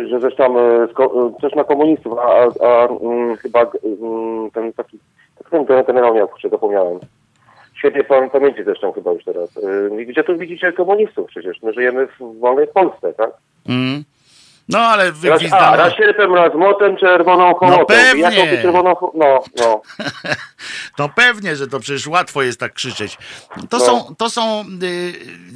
że 0.08 0.20
zresztą 0.20 0.54
sko- 0.86 1.30
y, 1.36 1.40
coś 1.40 1.54
na 1.54 1.64
komunistów, 1.64 2.18
a, 2.18 2.22
a, 2.22 2.48
a 2.66 2.88
mm, 2.88 3.36
chyba 3.36 3.60
mm, 3.60 4.50
ten 4.50 4.72
taki, 4.72 4.98
ten, 5.50 5.66
ten 5.66 5.84
generał 5.84 6.14
miał, 6.14 6.28
kurczę, 6.28 6.48
zapomniałem. 6.48 6.98
Świetnie 7.74 8.04
pamięci 8.32 8.64
zresztą 8.64 8.92
chyba 8.92 9.12
już 9.12 9.24
teraz. 9.24 9.60
Gdzie 10.06 10.24
tu 10.24 10.38
widzicie 10.38 10.72
komunistów 10.72 11.26
przecież? 11.26 11.62
My 11.62 11.72
żyjemy 11.72 12.06
w 12.06 12.40
wolnej 12.40 12.66
Polsce, 12.66 13.12
tak? 13.12 13.30
Mm. 13.68 14.04
No 14.68 14.78
ale 14.78 15.04
Raz, 15.04 15.14
a, 15.14 15.20
wygwizdano. 15.20 15.76
raz 15.76 15.92
sierpem, 15.96 16.34
raz 16.34 16.54
młotem, 16.54 16.96
czerwoną 16.96 17.54
hołotą. 17.54 17.84
pewnie. 17.86 18.22
Jaką 18.22 18.36
ty 18.50 18.62
czerwoną 18.62 18.94
No, 19.14 19.42
no. 19.56 19.82
No 20.98 21.08
pewnie, 21.08 21.56
że 21.56 21.68
to 21.68 21.80
przecież 21.80 22.06
łatwo 22.06 22.42
jest 22.42 22.60
tak 22.60 22.72
krzyczeć. 22.72 23.18
To 23.70 23.78
No. 23.78 23.84
są, 23.84 24.14
to 24.18 24.30
są, 24.30 24.64
y, 24.82 25.12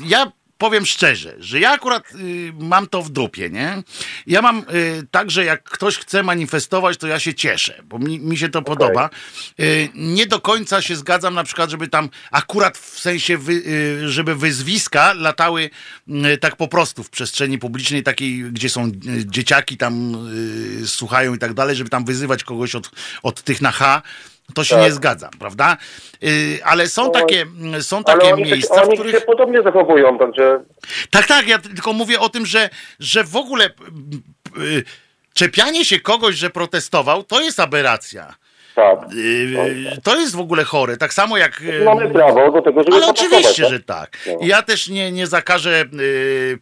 ja 0.06 0.26
powiem 0.58 0.86
szczerze, 0.86 1.36
że 1.38 1.60
ja 1.60 1.70
akurat 1.70 2.12
y, 2.14 2.52
mam 2.58 2.86
to 2.86 3.02
w 3.02 3.10
dupie, 3.10 3.50
nie? 3.50 3.82
Ja 4.26 4.42
mam 4.42 4.58
y, 4.58 5.06
tak, 5.10 5.30
że 5.30 5.44
jak 5.44 5.62
ktoś 5.62 5.98
chce 5.98 6.22
manifestować, 6.22 6.96
to 6.96 7.06
ja 7.06 7.18
się 7.18 7.34
cieszę, 7.34 7.82
bo 7.84 7.98
mi, 7.98 8.20
mi 8.20 8.38
się 8.38 8.48
to 8.48 8.62
podoba. 8.62 9.10
Y, 9.60 9.88
nie 9.94 10.26
do 10.26 10.40
końca 10.40 10.82
się 10.82 10.96
zgadzam 10.96 11.34
na 11.34 11.44
przykład, 11.44 11.70
żeby 11.70 11.88
tam 11.88 12.08
akurat 12.30 12.78
w 12.78 12.98
sensie, 13.00 13.38
wy, 13.38 13.52
y, 13.52 14.08
żeby 14.10 14.34
wyzwiska 14.34 15.12
latały 15.12 15.70
y, 16.08 16.38
tak 16.38 16.56
po 16.56 16.68
prostu 16.68 17.02
w 17.02 17.10
przestrzeni 17.10 17.58
publicznej, 17.58 18.02
takiej, 18.02 18.42
gdzie 18.42 18.70
są 18.70 18.86
y, 18.86 18.92
dzieciaki 19.26 19.76
tam 19.76 20.16
słuchają 20.86 21.34
i 21.34 21.38
tak 21.38 21.54
dalej, 21.54 21.76
żeby 21.76 21.90
tam 21.90 22.04
wyzywać 22.04 22.44
kogoś 22.44 22.74
od, 22.74 22.90
od 23.22 23.42
tych 23.42 23.60
na 23.60 23.70
H, 23.70 24.02
to 24.54 24.64
się 24.64 24.74
Tak. 24.76 24.84
nie 24.84 24.92
zgadzam, 24.92 25.30
prawda? 25.38 25.76
Y, 26.24 26.58
ale 26.64 26.88
są 26.88 27.04
No, 27.04 27.10
takie, 27.10 27.42
mm, 27.42 27.82
są 27.82 28.04
takie 28.04 28.34
oni, 28.34 28.42
miejsca, 28.42 28.80
w 28.80 28.88
oni 28.88 28.94
których... 28.94 29.14
się 29.14 29.20
podobnie 29.20 29.62
zachowują, 29.62 30.18
także 30.18 30.60
Tak, 31.10 31.26
tak, 31.26 31.48
ja 31.48 31.58
tylko 31.58 31.92
mówię 31.92 32.20
o 32.20 32.28
tym, 32.28 32.46
że, 32.46 32.70
że 33.00 33.24
w 33.24 33.36
ogóle 33.36 33.66
y, 34.58 34.84
czepianie 35.34 35.84
się 35.84 36.00
kogoś, 36.00 36.34
że 36.36 36.50
protestował, 36.50 37.22
to 37.24 37.40
jest 37.40 37.60
aberracja. 37.60 38.34
tak. 38.74 38.98
Y, 39.12 40.00
to 40.02 40.16
jest 40.20 40.36
w 40.36 40.40
ogóle 40.40 40.64
chore. 40.64 40.96
Tak 40.96 41.14
samo 41.14 41.36
jak. 41.36 41.62
Mamy 41.84 42.10
prawo 42.10 42.52
do 42.52 42.62
tego, 42.62 42.82
żeby 42.82 42.96
Ale 42.96 43.06
oczywiście, 43.06 43.62
tak? 43.62 43.72
że 43.72 43.80
tak. 43.80 44.18
No. 44.26 44.38
Ja 44.40 44.62
też 44.62 44.88
nie, 44.88 45.12
nie 45.12 45.26
zakażę 45.26 45.84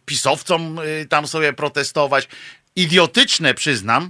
pisowcom 0.05 0.79
tam 1.09 1.27
sobie 1.27 1.53
protestować. 1.53 2.27
Idiotyczne, 2.75 3.53
przyznam. 3.53 4.09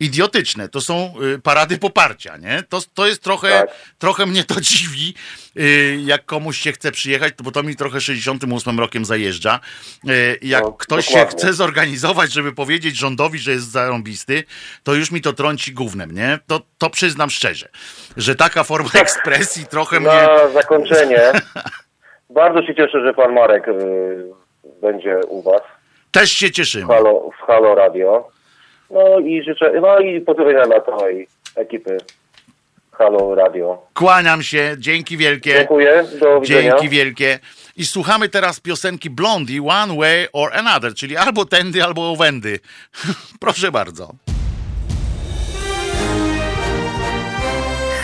Idiotyczne. 0.00 0.68
To 0.68 0.80
są 0.80 1.14
y, 1.34 1.38
parady 1.38 1.78
poparcia, 1.78 2.36
nie? 2.36 2.62
To, 2.68 2.78
to 2.94 3.06
jest 3.06 3.22
trochę, 3.22 3.48
Tak. 3.50 3.70
trochę 3.98 4.26
mnie 4.26 4.44
to 4.44 4.60
dziwi, 4.70 5.14
y, 5.56 5.98
jak 6.04 6.24
komuś 6.24 6.58
się 6.58 6.72
chce 6.72 6.92
przyjechać, 6.92 7.34
bo 7.42 7.50
to 7.50 7.62
mi 7.62 7.76
trochę 7.76 8.00
68 8.00 8.80
rokiem 8.80 9.04
zajeżdża. 9.04 9.60
Y, 10.08 10.38
jak 10.42 10.62
No, 10.62 10.72
ktoś 10.72 11.06
się 11.06 11.12
dokładnie. 11.14 11.38
chce 11.38 11.52
zorganizować, 11.52 12.32
żeby 12.32 12.52
powiedzieć 12.52 12.96
rządowi, 12.96 13.38
że 13.38 13.50
jest 13.50 13.70
zarąbisty, 13.70 14.44
to 14.82 14.94
już 14.94 15.10
mi 15.10 15.20
to 15.20 15.32
trąci 15.32 15.72
gównem, 15.72 16.10
nie? 16.10 16.38
To, 16.46 16.60
to 16.78 16.90
przyznam 16.90 17.30
szczerze, 17.30 17.68
że 18.16 18.34
taka 18.34 18.64
forma 18.64 18.90
ekspresji 19.00 19.66
trochę 19.66 20.00
mnie... 20.00 20.08
Na 20.08 20.48
zakończenie, 20.54 21.20
bardzo 22.30 22.62
się 22.62 22.74
cieszę, 22.74 23.00
że 23.06 23.14
pan 23.14 23.32
Marek 23.32 23.64
będzie 24.82 25.16
u 25.28 25.42
was 25.42 25.62
Też 26.10 26.30
się 26.32 26.46
w 26.48 26.50
cieszymy. 26.50 26.86
Halo, 26.86 27.30
w 27.42 27.46
Halo 27.46 27.74
Radio. 27.74 28.28
No 28.90 29.18
i 29.18 29.42
życzę, 29.42 29.72
no 29.80 29.98
i 29.98 30.20
pozdrowienia 30.20 30.66
dla 30.66 30.80
całej 30.80 31.28
ekipy 31.56 31.98
Halo 32.92 33.34
Radio. 33.34 33.82
Kłaniam 33.94 34.42
się, 34.42 34.76
dzięki 34.78 35.16
wielkie. 35.16 35.54
Dziękuję, 35.54 36.04
do 36.20 36.40
widzenia. 36.40 36.70
Dzięki 36.70 36.88
wielkie. 36.88 37.38
I 37.76 37.86
słuchamy 37.86 38.28
teraz 38.28 38.60
piosenki 38.60 39.10
Blondie, 39.10 39.62
One 39.68 39.96
Way 39.96 40.26
or 40.32 40.50
Another, 40.54 40.94
czyli 40.94 41.16
albo 41.16 41.44
tędy, 41.44 41.84
albo 41.84 42.10
owędy. 42.10 42.58
Proszę 43.40 43.72
bardzo. 43.72 44.10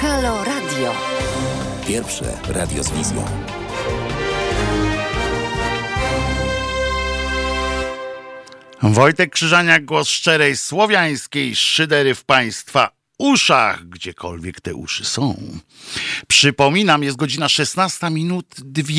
Halo 0.00 0.38
Radio. 0.38 0.92
Pierwsze 1.88 2.24
radio 2.54 2.82
z 2.82 2.90
wizją. 2.90 3.24
Wojtek 8.92 9.32
Krzyżania, 9.32 9.80
głos 9.80 10.08
szczerej 10.08 10.56
słowiańskiej 10.56 11.56
szydery 11.56 12.14
w 12.14 12.24
Państwa 12.24 12.90
uszach, 13.18 13.88
gdziekolwiek 13.88 14.60
te 14.60 14.74
uszy 14.74 15.04
są. 15.04 15.36
Przypominam, 16.28 17.02
jest 17.02 17.16
godzina 17.16 17.48
16 17.48 18.10
minut 18.10 18.46
2. 18.58 18.94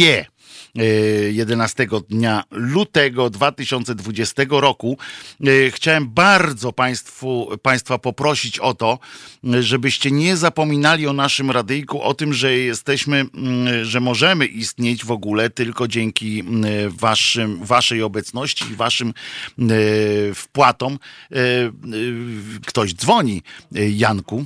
11 1.32 1.88
dnia 2.09 2.43
lutego 2.51 3.30
2020 3.30 4.43
roku. 4.49 4.97
E, 5.41 5.71
Chciałem 5.71 6.09
bardzo 6.09 6.71
państwu, 6.71 7.47
Państwa 7.61 7.97
poprosić 7.97 8.59
o 8.59 8.73
to, 8.73 8.99
e, 9.53 9.63
żebyście 9.63 10.11
nie 10.11 10.38
zapominali 10.38 11.07
o 11.07 11.13
naszym 11.13 11.51
radyjku, 11.51 12.01
o 12.01 12.13
tym, 12.13 12.34
że 12.34 12.53
jesteśmy, 12.53 13.26
że 13.84 13.99
możemy 13.99 14.45
istnieć 14.45 15.05
w 15.05 15.11
ogóle 15.11 15.49
tylko 15.49 15.88
dzięki 15.88 16.43
waszym, 16.89 17.65
Waszej 17.65 18.03
obecności 18.03 18.65
i 18.71 18.76
Waszym 18.76 19.09
e, 19.09 19.63
wpłatom. 20.36 20.99
E, 21.32 21.36
e, 21.38 21.71
Ktoś 22.65 22.93
dzwoni, 22.93 23.41
e, 23.76 23.89
Janku. 23.89 24.45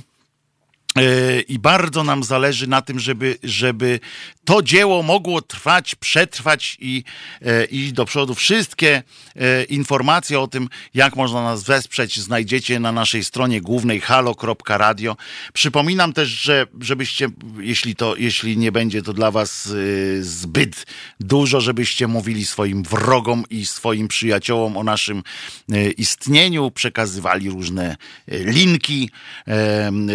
E, 0.96 1.40
I 1.40 1.58
bardzo 1.58 2.04
nam 2.04 2.24
zależy 2.24 2.66
na 2.66 2.82
tym, 2.82 2.98
żeby, 2.98 3.38
żeby 3.42 4.00
to 4.44 4.62
dzieło 4.62 5.02
mogło 5.02 5.42
trwać, 5.42 5.94
przetrwać 5.94 6.76
i 6.80 7.04
e, 7.42 7.64
iść 7.64 7.92
do 7.92 8.04
przodu. 8.04 8.34
Wszystkie 8.34 9.02
e, 9.36 9.64
informacje 9.64 10.40
o 10.40 10.46
tym, 10.46 10.68
jak 10.94 11.16
można 11.16 11.42
nas 11.42 11.62
wesprzeć, 11.62 12.20
znajdziecie 12.20 12.80
na 12.80 12.92
naszej 12.92 13.24
stronie 13.24 13.60
głównej 13.60 14.00
halo.radio. 14.00 15.16
Przypominam 15.52 16.12
też, 16.12 16.28
że 16.28 16.66
żebyście, 16.80 17.28
jeśli 17.58 17.96
to, 17.96 18.16
jeśli 18.16 18.56
nie 18.56 18.72
będzie 18.72 19.02
to 19.02 19.12
dla 19.12 19.30
was 19.30 19.68
zbyt 20.20 20.86
dużo, 21.20 21.60
żebyście 21.60 22.06
mówili 22.06 22.46
swoim 22.46 22.82
wrogom 22.82 23.44
i 23.50 23.66
swoim 23.66 24.08
przyjaciołom 24.08 24.76
o 24.76 24.84
naszym 24.84 25.22
istnieniu, 25.96 26.70
przekazywali 26.70 27.50
różne 27.50 27.96
linki 28.28 29.10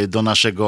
do 0.08 0.22
naszego 0.22 0.65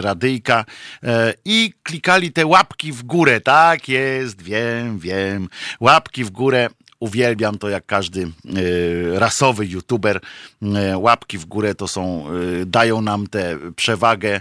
radyjka 0.00 0.64
e, 1.02 1.34
i 1.44 1.72
klikali 1.82 2.32
te 2.32 2.46
łapki 2.46 2.92
w 2.92 3.02
górę. 3.02 3.40
Tak 3.40 3.88
jest, 3.88 4.42
wiem, 4.42 4.98
wiem. 4.98 5.48
Łapki 5.80 6.24
w 6.24 6.30
górę 6.30 6.68
uwielbiam 7.00 7.58
to 7.58 7.68
jak 7.68 7.86
każdy 7.86 8.20
y, 8.56 9.18
rasowy 9.18 9.66
youtuber. 9.66 10.20
Y, 10.62 10.96
łapki 10.96 11.38
w 11.38 11.44
górę 11.44 11.74
to 11.74 11.88
są, 11.88 12.24
dają 12.66 13.00
nam 13.00 13.26
tę 13.26 13.58
przewagę, 13.76 14.40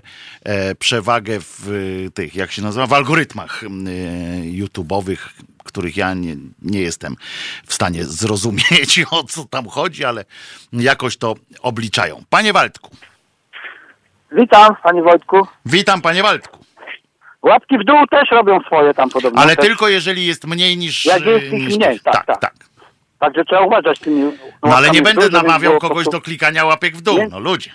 przewagę 0.80 1.39
w 1.39 1.68
tych, 2.14 2.36
jak 2.36 2.51
się 2.51 2.62
nazywa, 2.62 2.88
w 2.88 2.93
algorytmach 2.93 3.64
YouTube'owych, 4.43 5.18
których 5.64 5.97
ja 5.97 6.14
nie, 6.14 6.38
nie 6.62 6.80
jestem 6.82 7.16
w 7.68 7.74
stanie 7.74 8.05
zrozumieć, 8.05 8.99
o 9.12 9.24
co 9.24 9.45
tam 9.45 9.68
chodzi, 9.68 10.05
ale 10.05 10.26
jakoś 10.74 11.18
to 11.18 11.36
obliczają. 11.62 12.24
Panie 12.30 12.53
Waldku. 12.53 12.95
Witam, 14.32 14.76
panie 14.84 15.02
Wojtku. 15.02 15.48
Witam, 15.66 16.02
panie 16.02 16.24
Waldku. 16.24 16.58
Łapki 17.42 17.78
w 17.78 17.84
dół 17.84 18.08
też 18.08 18.32
robią 18.32 18.60
swoje 18.60 18.94
tam 18.94 19.10
podobno. 19.10 19.42
Ale 19.42 19.56
też. 19.56 19.66
tylko 19.66 19.88
jeżeli 19.88 20.26
jest 20.26 20.48
mniej 20.48 20.78
niż... 20.78 21.06
Jak 21.06 21.26
jest 21.26 21.46
ich 21.46 21.52
niż 21.52 21.78
mniej, 21.78 22.00
tak, 22.00 22.14
tak, 22.14 22.26
tak. 22.26 22.40
tak. 22.40 22.54
Także 23.20 23.46
trzeba 23.46 23.62
uważać 23.62 24.00
tymi 24.00 24.32
No 24.64 24.76
ale 24.76 24.90
nie 24.90 25.02
będę 25.02 25.30
dół, 25.30 25.42
namawiał 25.42 25.80
kogoś 25.80 26.06
do 26.06 26.22
klikania 26.22 26.66
łapek 26.66 26.96
w 26.96 27.02
dół, 27.02 27.18
Nie? 27.18 27.28
no 27.28 27.40
ludzie. 27.40 27.72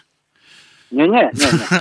Nie, 0.92 1.08
nie, 1.08 1.30
nie, 1.34 1.46
nie. 1.52 1.80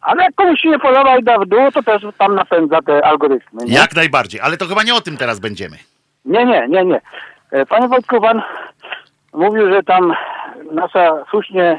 Ale 0.00 0.22
jak 0.22 0.34
komuś 0.34 0.60
się 0.60 0.68
nie 0.68 0.78
podoba 0.78 1.18
i 1.18 1.22
da 1.22 1.38
w 1.38 1.46
dół, 1.46 1.72
to 1.72 1.82
też 1.82 2.02
tam 2.18 2.34
napędza 2.34 2.82
te 2.82 3.04
algorytmy. 3.06 3.64
Nie? 3.64 3.74
Jak 3.74 3.96
najbardziej, 3.96 4.40
ale 4.40 4.56
to 4.56 4.66
chyba 4.66 4.82
nie 4.82 4.94
o 4.94 5.00
tym 5.00 5.16
teraz 5.16 5.40
będziemy. 5.40 5.76
Nie, 6.24 6.44
nie, 6.44 6.66
nie, 6.68 6.84
nie. 6.84 7.00
E, 7.50 7.66
Panie 7.66 7.88
Wojtku, 7.88 8.20
pan 8.20 8.42
mówił, 9.32 9.72
że 9.72 9.82
tam 9.82 10.12
nasza 10.72 11.24
słusznie, 11.30 11.64
e, 11.64 11.78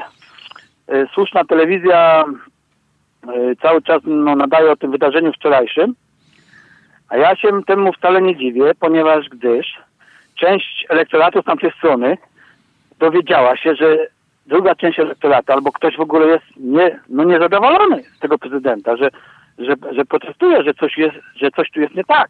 słuszna 1.14 1.44
telewizja 1.44 2.24
e, 3.28 3.56
cały 3.62 3.82
czas 3.82 4.02
no, 4.04 4.36
nadaje 4.36 4.70
o 4.70 4.76
tym 4.76 4.90
wydarzeniu 4.90 5.32
wczorajszym, 5.32 5.94
a 7.08 7.16
ja 7.16 7.36
się 7.36 7.62
temu 7.66 7.92
wcale 7.92 8.22
nie 8.22 8.36
dziwię, 8.36 8.72
ponieważ 8.80 9.28
gdyż 9.28 9.66
część 10.34 10.86
elektoratu 10.88 11.42
z 11.42 11.44
tamtej 11.44 11.72
strony 11.78 12.18
dowiedziała 12.98 13.56
się, 13.56 13.74
że 13.74 13.96
druga 14.46 14.74
część 14.74 15.00
elektoratu 15.00 15.52
albo 15.52 15.72
ktoś 15.72 15.96
w 15.96 16.00
ogóle 16.00 16.26
jest 16.26 16.44
nie, 16.56 17.00
no 17.08 17.24
niezadowolony 17.24 18.02
z 18.16 18.18
tego 18.18 18.38
prezydenta, 18.38 18.96
że, 18.96 19.10
że, 19.58 19.74
że 19.92 20.04
protestuje, 20.04 20.62
że 20.62 20.74
coś, 20.74 20.98
jest, 20.98 21.16
że 21.36 21.50
coś 21.50 21.70
tu 21.70 21.80
jest 21.80 21.94
nie 21.94 22.04
tak. 22.04 22.28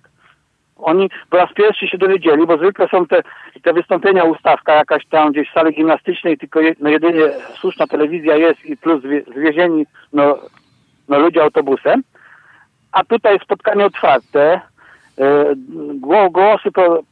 Oni 0.77 1.11
po 1.31 1.37
raz 1.37 1.53
pierwszy 1.53 1.89
się 1.89 1.99
dowiedzieli, 1.99 2.47
bo 2.47 2.57
zwykle 2.57 2.89
są 2.89 3.07
te, 3.07 3.22
te 3.62 3.72
wystąpienia, 3.72 4.24
ustawka 4.24 4.74
jakaś 4.74 5.07
tam 5.07 5.33
gdzieś 5.33 5.51
w 5.51 5.53
sali 5.53 5.74
gimnastycznej, 5.74 6.39
tylko 6.39 6.61
je, 6.61 6.74
no 6.81 6.91
jedynie 6.91 7.22
słuszna 7.55 7.87
telewizja 7.87 8.37
jest 8.37 8.64
i 8.64 8.77
plus 8.77 9.03
zwie, 9.03 9.22
zwiezieni 9.37 9.87
no, 10.12 10.39
no 11.09 11.18
ludzie 11.18 11.43
autobusem. 11.43 12.03
A 12.93 13.05
tutaj 13.05 13.39
spotkanie 13.39 13.87
otwarte, 13.87 14.61
e, 15.18 15.55
gło- 16.01 16.31
głosy 16.31 16.72
pro, 16.72 17.03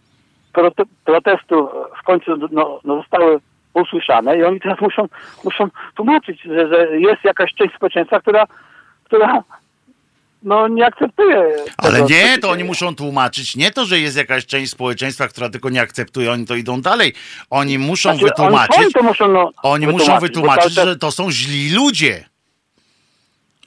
prote- 0.54 0.86
protestu 1.04 1.68
w 2.00 2.04
końcu 2.04 2.36
no, 2.50 2.80
no 2.84 2.96
zostały 2.96 3.40
usłyszane 3.74 4.38
i 4.38 4.44
oni 4.44 4.60
teraz 4.60 4.80
muszą, 4.80 5.08
muszą 5.44 5.68
tłumaczyć, 5.94 6.42
że, 6.42 6.68
że 6.68 6.98
jest 6.98 7.24
jakaś 7.24 7.54
część 7.54 7.74
społeczeństwa, 7.74 8.20
która, 8.20 8.44
która 9.04 9.42
no 10.44 10.68
nie 10.68 10.86
akceptuje. 10.86 11.52
Ale 11.76 11.92
tego, 11.94 12.08
nie, 12.08 12.38
to 12.38 12.50
oni 12.50 12.64
muszą 12.64 12.94
tłumaczyć. 12.94 13.56
Nie 13.56 13.70
to, 13.70 13.84
że 13.84 14.00
jest 14.00 14.16
jakaś 14.16 14.46
część 14.46 14.72
społeczeństwa, 14.72 15.28
która 15.28 15.48
tylko 15.50 15.70
nie 15.70 15.80
akceptuje, 15.80 16.32
oni 16.32 16.46
to 16.46 16.54
idą 16.54 16.80
dalej. 16.80 17.12
Oni 17.50 17.78
muszą 17.78 18.10
Znaczy, 18.10 18.24
Oni 18.24 18.30
wytłumaczyć. 18.30 18.76
sami 18.76 18.92
to 18.92 19.02
muszą, 19.02 19.28
no, 19.28 19.50
Oni 19.62 19.86
muszą 19.86 20.14
bo 20.14 20.20
wytłumaczyć, 20.20 20.74
czas- 20.74 20.84
że 20.84 20.96
to 20.96 21.10
są 21.10 21.30
źli 21.30 21.70
ludzie. 21.70 22.24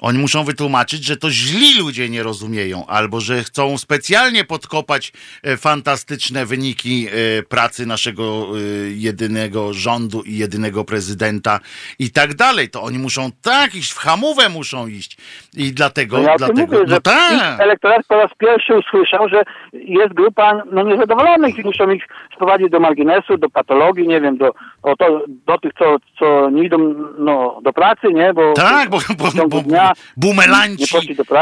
Oni 0.01 0.19
muszą 0.19 0.43
wytłumaczyć, 0.43 1.03
że 1.03 1.17
to 1.17 1.31
źli 1.31 1.79
ludzie 1.79 2.09
nie 2.09 2.23
rozumieją, 2.23 2.85
albo 2.87 3.19
że 3.19 3.43
chcą 3.43 3.77
specjalnie 3.77 4.43
podkopać 4.43 5.13
e, 5.43 5.57
fantastyczne 5.57 6.45
wyniki 6.45 7.07
e, 7.07 7.43
pracy 7.43 7.85
naszego 7.85 8.23
e, 8.23 8.59
jedynego 8.89 9.73
rządu 9.73 10.21
i 10.21 10.37
jedynego 10.37 10.83
prezydenta 10.83 11.59
i 11.99 12.11
tak 12.11 12.33
dalej. 12.33 12.69
To 12.69 12.83
oni 12.83 12.99
muszą 12.99 13.29
tak 13.43 13.75
iść, 13.75 13.91
w 13.93 13.97
hamówę 13.97 14.49
muszą 14.49 14.87
iść. 14.87 15.17
I 15.53 15.73
dlatego, 15.73 16.17
No 16.17 16.23
ja 16.23 16.35
dlatego, 16.37 16.61
mówię, 16.61 16.85
no 16.87 17.01
tak. 17.01 17.59
elektorat 17.59 18.07
po 18.07 18.15
raz 18.15 18.31
pierwszy 18.37 18.75
usłyszał, 18.75 19.29
że 19.29 19.43
jest 19.73 20.13
grupa 20.13 20.63
no, 20.71 20.83
niezadowolonych 20.83 21.59
i 21.59 21.63
muszą 21.63 21.89
ich 21.89 22.03
sprowadzić 22.35 22.69
do 22.69 22.79
marginesu, 22.79 23.37
do 23.37 23.49
patologii, 23.49 24.07
nie 24.07 24.21
wiem, 24.21 24.37
do, 24.37 24.53
o 24.83 24.95
to, 24.95 25.23
do 25.27 25.57
tych, 25.57 25.71
co, 25.79 25.95
co 26.19 26.49
nie 26.49 26.63
idą 26.63 26.95
no, 27.17 27.59
do 27.63 27.73
pracy, 27.73 28.07
nie? 28.13 28.33
Bo 28.33 28.53
Tak, 28.53 28.89
bo, 28.89 28.97
bo, 29.17 29.31
ciągu 29.31 29.61
bo 29.61 29.77
bumelanci. 30.17 30.95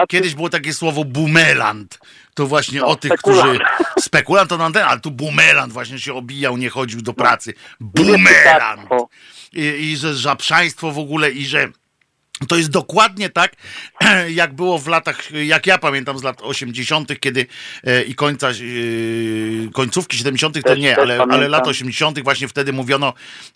Kiedyś 0.09 0.35
było 0.35 0.49
takie 0.49 0.73
słowo 0.73 1.03
bumeland. 1.05 1.99
To 2.33 2.47
właśnie 2.47 2.79
No, 2.79 2.87
o 2.87 2.95
tych, 2.95 3.11
spekulant. 3.13 3.43
którzy. 3.43 3.59
Spekulant 3.99 4.49
to 4.49 4.57
na 4.57 4.71
ten, 4.71 4.83
ale 4.83 4.99
tu 4.99 5.11
bumeland 5.11 5.73
właśnie 5.73 5.99
się 5.99 6.13
obijał, 6.13 6.57
nie 6.57 6.69
chodził 6.69 7.01
do 7.01 7.13
pracy. 7.13 7.53
No. 7.79 7.87
Bumeland. 7.93 8.91
O. 8.91 9.07
I, 9.53 9.61
I 9.61 9.97
że 9.97 10.15
żabrzaństwo 10.15 10.91
w 10.91 10.99
ogóle 10.99 11.31
i 11.31 11.45
że. 11.45 11.67
To 12.47 12.55
jest 12.55 12.69
dokładnie 12.69 13.29
tak, 13.29 13.51
jak 14.29 14.53
było 14.53 14.79
w 14.79 14.87
latach, 14.87 15.31
jak 15.31 15.67
ja 15.67 15.77
pamiętam 15.77 16.19
z 16.19 16.23
lat 16.23 16.41
80., 16.41 17.19
kiedy 17.19 17.45
e, 17.83 18.01
i 18.03 18.15
końca, 18.15 18.49
e, 18.49 18.53
końcówki 19.73 20.17
70., 20.17 20.63
to 20.63 20.75
nie, 20.75 20.97
ale, 20.97 21.17
ale 21.29 21.47
lat 21.47 21.67
80., 21.67 22.23
właśnie 22.23 22.47
wtedy 22.47 22.73
mówiono 22.73 23.13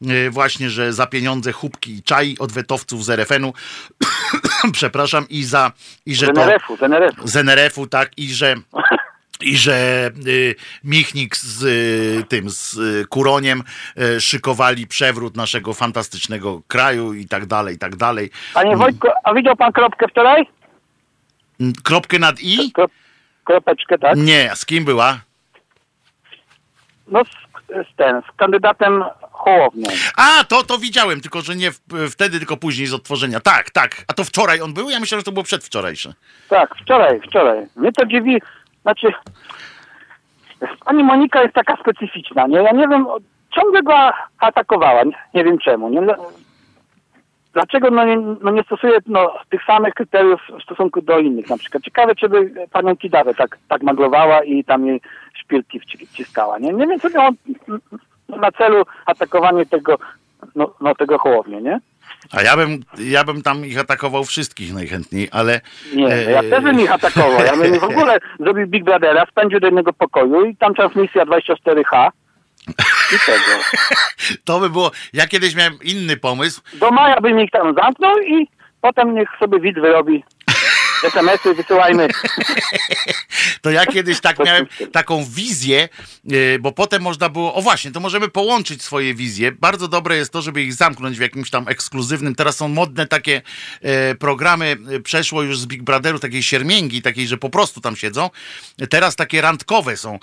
e, 0.07 0.29
właśnie, 0.29 0.69
że 0.69 0.93
za 0.93 1.07
pieniądze 1.07 1.51
chubki 1.51 1.91
i 1.95 2.03
czai 2.03 2.35
odwetowców 2.39 3.05
z 3.05 3.09
RFN-u, 3.09 3.53
przepraszam, 4.73 5.29
i 5.29 5.43
za, 5.43 5.71
i 6.05 6.15
że 6.15 6.25
Z 6.25 6.35
to 6.35 6.43
NRF-u, 6.43 6.77
z 6.77 6.83
NRF-u. 6.83 7.27
z 7.27 7.35
NRF-u, 7.35 7.87
tak, 7.87 8.11
i 8.17 8.33
że 8.33 8.55
i 9.41 9.57
że 9.57 10.09
y, 10.27 10.55
Michnik 10.83 11.37
z 11.37 11.63
y, 11.63 12.23
tym, 12.27 12.49
z 12.49 12.77
y, 12.77 13.05
Kuroniem 13.09 13.63
szykowali 14.19 14.87
przewrót 14.87 15.37
naszego 15.37 15.73
fantastycznego 15.73 16.61
kraju 16.67 17.13
i 17.13 17.27
tak 17.27 17.45
dalej, 17.45 17.75
i 17.75 17.77
tak 17.79 17.95
dalej. 17.95 18.29
Panie 18.53 18.77
Wojtku, 18.77 19.07
a 19.23 19.33
widział 19.33 19.55
pan 19.55 19.71
kropkę 19.71 20.07
wczoraj? 20.07 20.45
Mm, 21.59 21.73
Kropkę 21.83 22.19
nad 22.19 22.39
i? 22.41 22.71
Krop, 22.71 22.91
kropeczkę, 23.43 23.97
tak? 23.97 24.17
Nie, 24.17 24.51
z 24.55 24.65
kim 24.65 24.85
była? 24.85 25.19
No 27.07 27.23
z, 27.25 27.29
z 27.91 27.95
ten, 27.95 28.21
z 28.21 28.37
kandydatem 28.37 29.03
Hołownią. 29.31 29.89
A, 30.17 30.43
to, 30.43 30.63
to 30.63 30.77
widziałem, 30.77 31.21
tylko 31.21 31.41
że 31.41 31.55
nie 31.55 31.71
w, 31.71 31.79
wtedy, 32.11 32.37
tylko 32.37 32.57
później 32.57 32.87
z 32.87 32.93
odtworzenia. 32.93 33.39
Tak, 33.39 33.69
tak. 33.69 34.05
A 34.07 34.13
to 34.13 34.23
wczoraj 34.23 34.61
on 34.61 34.73
był? 34.73 34.89
Ja 34.89 34.99
myślałem, 34.99 35.19
że 35.19 35.25
to 35.25 35.31
było 35.31 35.43
przedwczorajsze. 35.43 36.13
Tak, 36.49 36.75
wczoraj, 36.81 37.21
wczoraj. 37.27 37.65
Mnie 37.75 37.91
to 37.91 38.05
dziwi, 38.05 38.41
znaczy 38.81 39.07
pani 40.85 41.03
Monika 41.03 41.41
jest 41.41 41.55
taka 41.55 41.77
specyficzna, 41.77 42.47
nie? 42.47 42.57
Ja 42.57 42.71
nie 42.71 42.87
wiem, 42.87 43.05
ciągle 43.55 43.83
go 43.83 43.93
atakowała, 44.39 45.03
nie, 45.33 45.43
wiem 45.43 45.57
czemu, 45.57 45.89
nie? 45.89 46.01
Dlaczego 47.53 47.89
no 47.89 48.05
nie, 48.05 48.17
no 48.17 48.51
nie 48.51 48.63
stosuje 48.63 48.97
no, 49.07 49.33
tych 49.49 49.63
samych 49.63 49.93
kryteriów 49.93 50.41
w 50.59 50.63
stosunku 50.63 51.01
do 51.01 51.19
innych 51.19 51.49
na 51.49 51.57
przykład? 51.57 51.83
Ciekawe, 51.83 52.15
czy 52.15 52.29
by 52.29 52.53
panią 52.71 52.97
Kidawę 52.97 53.33
tak, 53.33 53.57
tak 53.67 53.83
maglowała 53.83 54.43
i 54.43 54.63
tam 54.63 54.85
jej 54.85 55.01
szpilki 55.33 55.79
wci- 55.79 56.07
wciskała, 56.07 56.59
nie? 56.59 56.73
Nie 56.73 56.87
wiem, 56.87 56.99
co 56.99 57.09
miało 57.09 57.29
na 58.27 58.51
celu 58.51 58.83
atakowanie 59.05 59.65
tego, 59.65 59.97
no, 60.55 60.73
no 60.81 60.95
tego 60.95 61.17
Hołownię, 61.17 61.61
nie? 61.61 61.79
A 62.31 62.41
ja 62.41 62.57
bym, 62.57 62.79
ja 62.99 63.23
bym 63.23 63.41
tam 63.41 63.65
ich 63.65 63.79
atakował 63.79 64.23
wszystkich 64.23 64.73
najchętniej, 64.73 65.29
ale... 65.31 65.61
Nie, 65.93 66.07
no 66.07 66.15
ja 66.15 66.43
też 66.43 66.63
bym 66.63 66.79
ich 66.79 66.91
atakował. 66.91 67.45
Ja 67.45 67.57
bym 67.57 67.79
w 67.79 67.83
ogóle 67.91 68.19
zrobił 68.39 68.67
Big 68.67 68.83
Brothera, 68.83 69.25
spędził 69.31 69.59
do 69.59 69.67
jednego 69.67 69.93
pokoju 69.93 70.45
i 70.45 70.55
tam 70.55 70.75
transmisja 70.75 71.25
24H 71.25 72.09
i 73.15 73.19
tego. 73.25 73.63
To 74.45 74.59
by 74.59 74.69
było... 74.69 74.91
Ja 75.13 75.27
kiedyś 75.27 75.55
miałem 75.55 75.73
inny 75.83 76.17
pomysł, 76.17 76.61
Do 76.73 76.91
maja 76.91 77.21
bym 77.21 77.39
ich 77.39 77.51
tam 77.51 77.75
zamknął 77.75 78.19
i 78.19 78.47
potem 78.81 79.15
niech 79.15 79.29
sobie 79.39 79.59
widz 79.59 79.75
wyrobi 79.75 80.23
SMS-y 81.03 81.53
wysyłajmy. 81.53 82.07
To 83.61 83.71
ja 83.71 83.85
kiedyś 83.85 84.21
tak 84.21 84.39
miałem 84.39 84.65
taką 84.91 85.25
wizję, 85.25 85.89
yy, 86.23 86.59
bo 86.59 86.71
potem 86.71 87.01
można 87.01 87.29
było, 87.29 87.53
o 87.53 87.61
właśnie, 87.61 87.91
to 87.91 87.99
możemy 87.99 88.29
połączyć 88.29 88.83
swoje 88.83 89.15
wizje. 89.15 89.51
Bardzo 89.51 89.87
dobre 89.87 90.17
jest 90.17 90.31
to, 90.31 90.41
żeby 90.41 90.63
ich 90.63 90.73
zamknąć 90.73 91.17
w 91.17 91.21
jakimś 91.21 91.49
tam 91.49 91.67
ekskluzywnym, 91.67 92.35
teraz 92.35 92.57
są 92.57 92.67
modne 92.67 93.07
takie 93.07 93.41
e, 93.81 94.15
programy, 94.15 94.77
e, 94.95 94.99
przeszło 94.99 95.43
już 95.43 95.59
z 95.59 95.65
Big 95.65 95.83
Brotheru, 95.83 96.19
takiej 96.19 96.43
siermięgi, 96.43 97.01
takiej, 97.01 97.27
że 97.27 97.37
po 97.37 97.49
prostu 97.49 97.81
tam 97.81 97.95
siedzą. 97.95 98.29
Teraz 98.89 99.15
takie 99.15 99.41
randkowe 99.41 99.97
są 99.97 100.19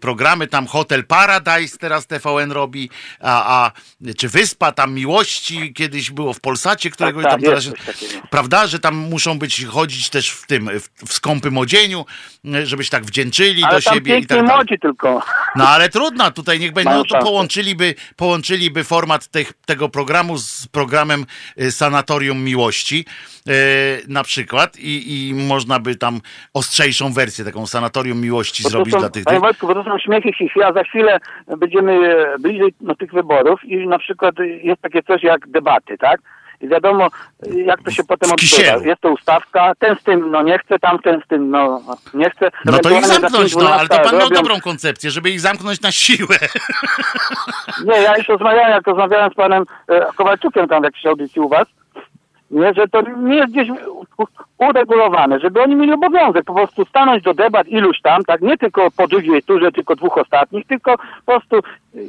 programy, 0.00 0.46
tam 0.46 0.66
Hotel 0.66 1.04
Paradise 1.04 1.78
teraz 1.78 2.06
TVN 2.06 2.52
robi, 2.52 2.90
a, 3.20 3.64
a 3.64 3.72
czy 4.18 4.28
Wyspa 4.28 4.72
tam 4.72 4.94
Miłości 4.94 5.72
kiedyś 5.74 6.10
było 6.10 6.32
w 6.32 6.40
Polsacie, 6.40 6.90
którego 6.90 7.22
tak, 7.22 7.30
tam 7.30 7.40
teraz 7.40 7.68
prawda, 8.30 8.66
że 8.66 8.78
tam 8.78 8.96
muszą 8.96 9.38
być 9.38 9.64
chodzić 9.72 10.10
też 10.10 10.30
w 10.30 10.46
tym, 10.46 10.70
w, 10.80 11.08
w 11.08 11.12
skąpym 11.12 11.58
odzieniu, 11.58 12.04
żebyś 12.64 12.90
tak 12.90 13.04
wdzięczyli 13.04 13.64
Ale 13.64 13.74
do 13.74 13.80
siebie 13.80 14.18
i 14.18 14.26
tak 14.26 14.38
dalej. 14.38 14.56
młodzi 14.56 14.78
tylko. 14.78 15.22
No 15.56 15.68
ale 15.68 15.88
trudno, 15.88 16.30
tutaj 16.30 16.60
niech 16.60 16.72
będzie, 16.72 16.90
no 16.90 17.04
to 17.04 17.18
połączyliby, 17.18 17.94
połączyliby 18.16 18.84
format 18.84 19.28
tych, 19.28 19.52
tego 19.66 19.88
programu 19.88 20.38
z 20.38 20.68
programem 20.68 21.26
e, 21.56 21.70
Sanatorium 21.70 22.44
Miłości 22.44 23.04
e, 23.48 23.52
na 24.08 24.24
przykład 24.24 24.78
i, 24.78 25.28
i 25.28 25.34
można 25.34 25.80
by 25.80 25.96
tam 25.96 26.20
ostrzejszą 26.54 27.12
wersję, 27.12 27.44
taką 27.44 27.66
Sanatorium 27.66 28.20
Miłości 28.20 28.62
zrobić 28.62 28.94
są, 28.94 29.00
dla 29.00 29.10
tych... 29.10 29.24
Panie 29.24 29.36
tych... 29.36 29.42
Wojtku, 29.42 29.66
bo 29.66 29.74
to 29.74 29.84
są 29.84 29.98
śmiechy 29.98 30.32
chichy, 30.32 30.64
a 30.64 30.72
za 30.72 30.84
chwilę 30.84 31.18
będziemy 31.58 31.92
e, 31.92 32.38
bliżej 32.38 32.74
no, 32.80 32.94
tych 32.94 33.12
wyborów 33.12 33.64
i 33.64 33.86
na 33.86 33.98
przykład 33.98 34.34
jest 34.62 34.82
takie 34.82 35.02
coś 35.02 35.22
jak 35.22 35.48
debaty, 35.48 35.98
tak? 35.98 36.20
Wiadomo, 36.68 37.08
jak 37.46 37.82
to 37.82 37.90
się 37.90 38.04
potem 38.04 38.30
odbywa. 38.32 38.86
Jest 38.86 39.00
to 39.00 39.10
ustawka, 39.10 39.72
ten 39.78 39.96
z 39.96 40.02
tym 40.02 40.30
no 40.30 40.42
nie 40.42 40.58
chce, 40.58 40.78
tamten 40.78 41.22
z 41.24 41.28
tym 41.28 41.50
no 41.50 41.82
nie 42.14 42.30
chce. 42.30 42.50
No 42.64 42.78
to 42.78 42.90
ich 42.90 43.06
zamknąć, 43.06 43.52
5, 43.52 43.56
no, 43.56 43.74
ale 43.74 43.88
to 43.88 43.94
12 43.94 44.10
pan 44.10 44.18
miał 44.18 44.28
robią- 44.28 44.42
dobrą 44.42 44.60
koncepcję, 44.60 45.10
żeby 45.10 45.30
ich 45.30 45.40
zamknąć 45.40 45.80
na 45.80 45.92
siłę. 45.92 46.36
Nie, 47.84 47.96
ja 48.02 48.16
już 48.16 48.28
rozmawiałem, 48.28 48.70
jak 48.70 48.86
rozmawiałem 48.86 49.30
z 49.30 49.34
panem 49.34 49.64
e, 49.88 50.06
Kowalczukiem 50.16 50.68
tam 50.68 50.80
w 50.80 50.84
jakiejś 50.84 51.06
audycji 51.06 51.40
u 51.40 51.48
was, 51.48 51.66
nie, 52.52 52.74
że 52.74 52.88
to 52.88 53.02
nie 53.02 53.36
jest 53.36 53.52
gdzieś 53.52 53.68
uregulowane, 54.58 55.40
żeby 55.40 55.62
oni 55.62 55.74
mieli 55.76 55.92
obowiązek 55.92 56.44
po 56.44 56.54
prostu 56.54 56.84
stanąć 56.84 57.22
do 57.22 57.34
debat 57.34 57.68
iluś 57.68 58.00
tam, 58.00 58.24
tak, 58.24 58.40
nie 58.40 58.58
tylko 58.58 58.90
po 58.96 59.08
drugiej 59.08 59.42
turze, 59.42 59.72
tylko 59.72 59.96
dwóch 59.96 60.18
ostatnich, 60.18 60.66
tylko 60.66 60.94
po 61.26 61.32
prostu 61.32 61.60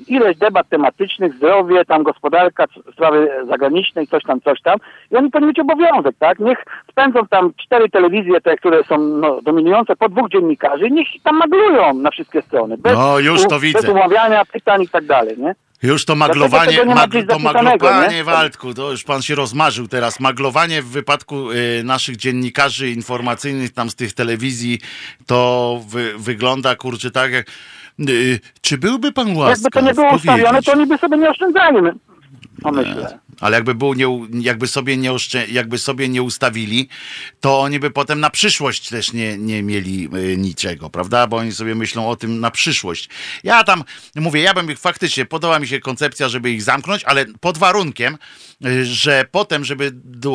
ileś 0.08 0.38
debat 0.38 0.70
tematycznych, 0.70 1.34
zdrowie, 1.34 1.86
tam 1.86 2.04
gospodarka, 2.04 2.66
sprawy 2.94 3.30
zagraniczne 3.48 4.04
i 4.04 4.08
coś 4.08 4.24
tam, 4.24 4.42
coś 4.42 4.62
tam 4.62 4.78
i 5.12 5.16
oni 5.16 5.32
powinni 5.32 5.48
mieć 5.48 5.60
obowiązek, 5.60 6.16
tak, 6.20 6.40
niech 6.40 6.58
spędzą 6.92 7.28
tam 7.28 7.52
cztery 7.58 7.90
telewizje, 7.90 8.42
te, 8.42 8.58
które 8.58 8.84
są 8.84 8.98
no, 8.98 9.42
dominujące, 9.42 9.96
po 9.96 10.10
dwóch 10.10 10.30
dziennikarzy 10.30 10.88
i 10.88 10.92
niech 10.92 11.08
tam 11.24 11.38
maglują 11.38 11.94
na 11.94 12.12
wszystkie 12.12 12.42
strony. 12.42 12.78
Bez, 12.78 12.94
No, 12.94 13.20
już 13.20 13.48
to 13.48 13.56
u- 13.56 13.60
widzę. 13.60 13.80
Bez 13.82 13.90
umawiania 13.90 14.46
pytań 14.46 14.82
i 14.82 14.90
tak 14.90 15.06
dalej, 15.06 15.38
nie? 15.38 15.56
Już 15.84 16.06
to 16.06 16.16
maglowanie, 16.16 16.86
mag, 16.86 17.12
to 17.28 17.40
maglowanie, 17.40 18.16
nie? 18.16 18.24
Waldku, 18.24 18.74
to 18.74 18.92
już 18.92 19.04
pan 19.04 19.22
się 19.22 19.36
rozmarzył 19.36 19.88
teraz. 19.88 20.20
Maglowanie 20.20 20.82
w 20.82 20.88
wypadku 20.88 21.52
y, 21.52 21.82
naszych 21.84 22.16
dziennikarzy 22.16 22.90
informacyjnych 22.90 23.74
tam 23.74 23.90
z 23.90 23.96
tych 23.96 24.14
telewizji, 24.14 24.80
to 25.26 25.82
wy, 25.88 26.14
wygląda, 26.18 26.76
kurczę, 26.76 27.12
tak 27.12 27.32
jak... 27.32 27.48
Y, 28.10 28.40
czy 28.62 28.78
byłby 28.78 29.12
pan 29.12 29.36
łaskaw 29.38 29.64
Jakby 29.64 29.80
to 29.80 29.82
nie 29.82 29.94
było 29.94 30.16
ustawione, 30.16 30.62
to 30.62 30.72
oni 30.72 30.86
by 30.86 30.98
sobie 30.98 31.18
nie 31.18 31.30
oszczędzali, 31.30 31.78
no 32.64 32.72
myślę. 32.72 33.20
Ale 33.40 33.58
jakby, 33.58 33.76
był 33.76 33.94
nie, 33.94 34.06
jakby, 34.42 34.68
sobie 34.68 34.98
nie 34.98 35.12
jakby 35.48 35.78
sobie 35.78 36.10
nie 36.10 36.24
ustawili, 36.24 36.90
to 37.40 37.60
oni 37.60 37.80
by 37.80 37.92
potem 37.92 38.20
na 38.20 38.30
przyszłość 38.30 38.90
też 38.90 39.14
nie, 39.14 39.38
nie 39.38 39.64
mieli 39.64 40.10
y, 40.16 40.38
niczego, 40.38 40.90
prawda? 40.90 41.28
Bo 41.28 41.38
oni 41.38 41.52
sobie 41.52 41.76
myślą 41.76 42.10
o 42.10 42.16
tym 42.16 42.40
na 42.40 42.52
przyszłość. 42.52 43.10
Ja 43.44 43.64
tam 43.64 43.84
mówię, 44.16 44.42
ja 44.42 44.54
bym 44.54 44.72
ich 44.72 44.80
faktycznie, 44.80 45.26
podoba 45.26 45.60
mi 45.60 45.68
się 45.68 45.80
koncepcja, 45.80 46.30
żeby 46.30 46.52
ich 46.52 46.64
zamknąć, 46.64 47.04
ale 47.04 47.26
pod 47.26 47.58
warunkiem, 47.58 48.18
że 48.84 49.26
potem, 49.32 49.66
żeby 49.66 49.92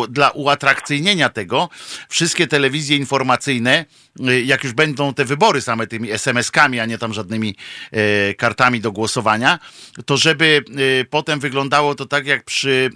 dla 0.08 0.30
uatrakcyjnienia 0.30 1.28
tego, 1.28 1.68
wszystkie 2.08 2.46
telewizje 2.46 2.96
informacyjne, 2.96 3.84
y, 4.30 4.42
jak 4.42 4.64
już 4.64 4.72
będą 4.72 5.14
te 5.14 5.24
wybory 5.24 5.60
same 5.60 5.86
tymi 5.86 6.10
SMS-kami, 6.10 6.80
a 6.80 6.86
nie 6.86 6.98
tam 6.98 7.12
żadnymi 7.12 7.56
e, 7.92 8.34
kartami 8.34 8.80
do 8.80 8.92
głosowania, 8.92 9.58
to 10.06 10.16
żeby 10.16 10.64
e, 11.00 11.04
potem 11.04 11.40
wyglądało 11.40 11.94
to 11.94 12.06
tak 12.06 12.26
jak 12.26 12.44
przy 12.44 12.90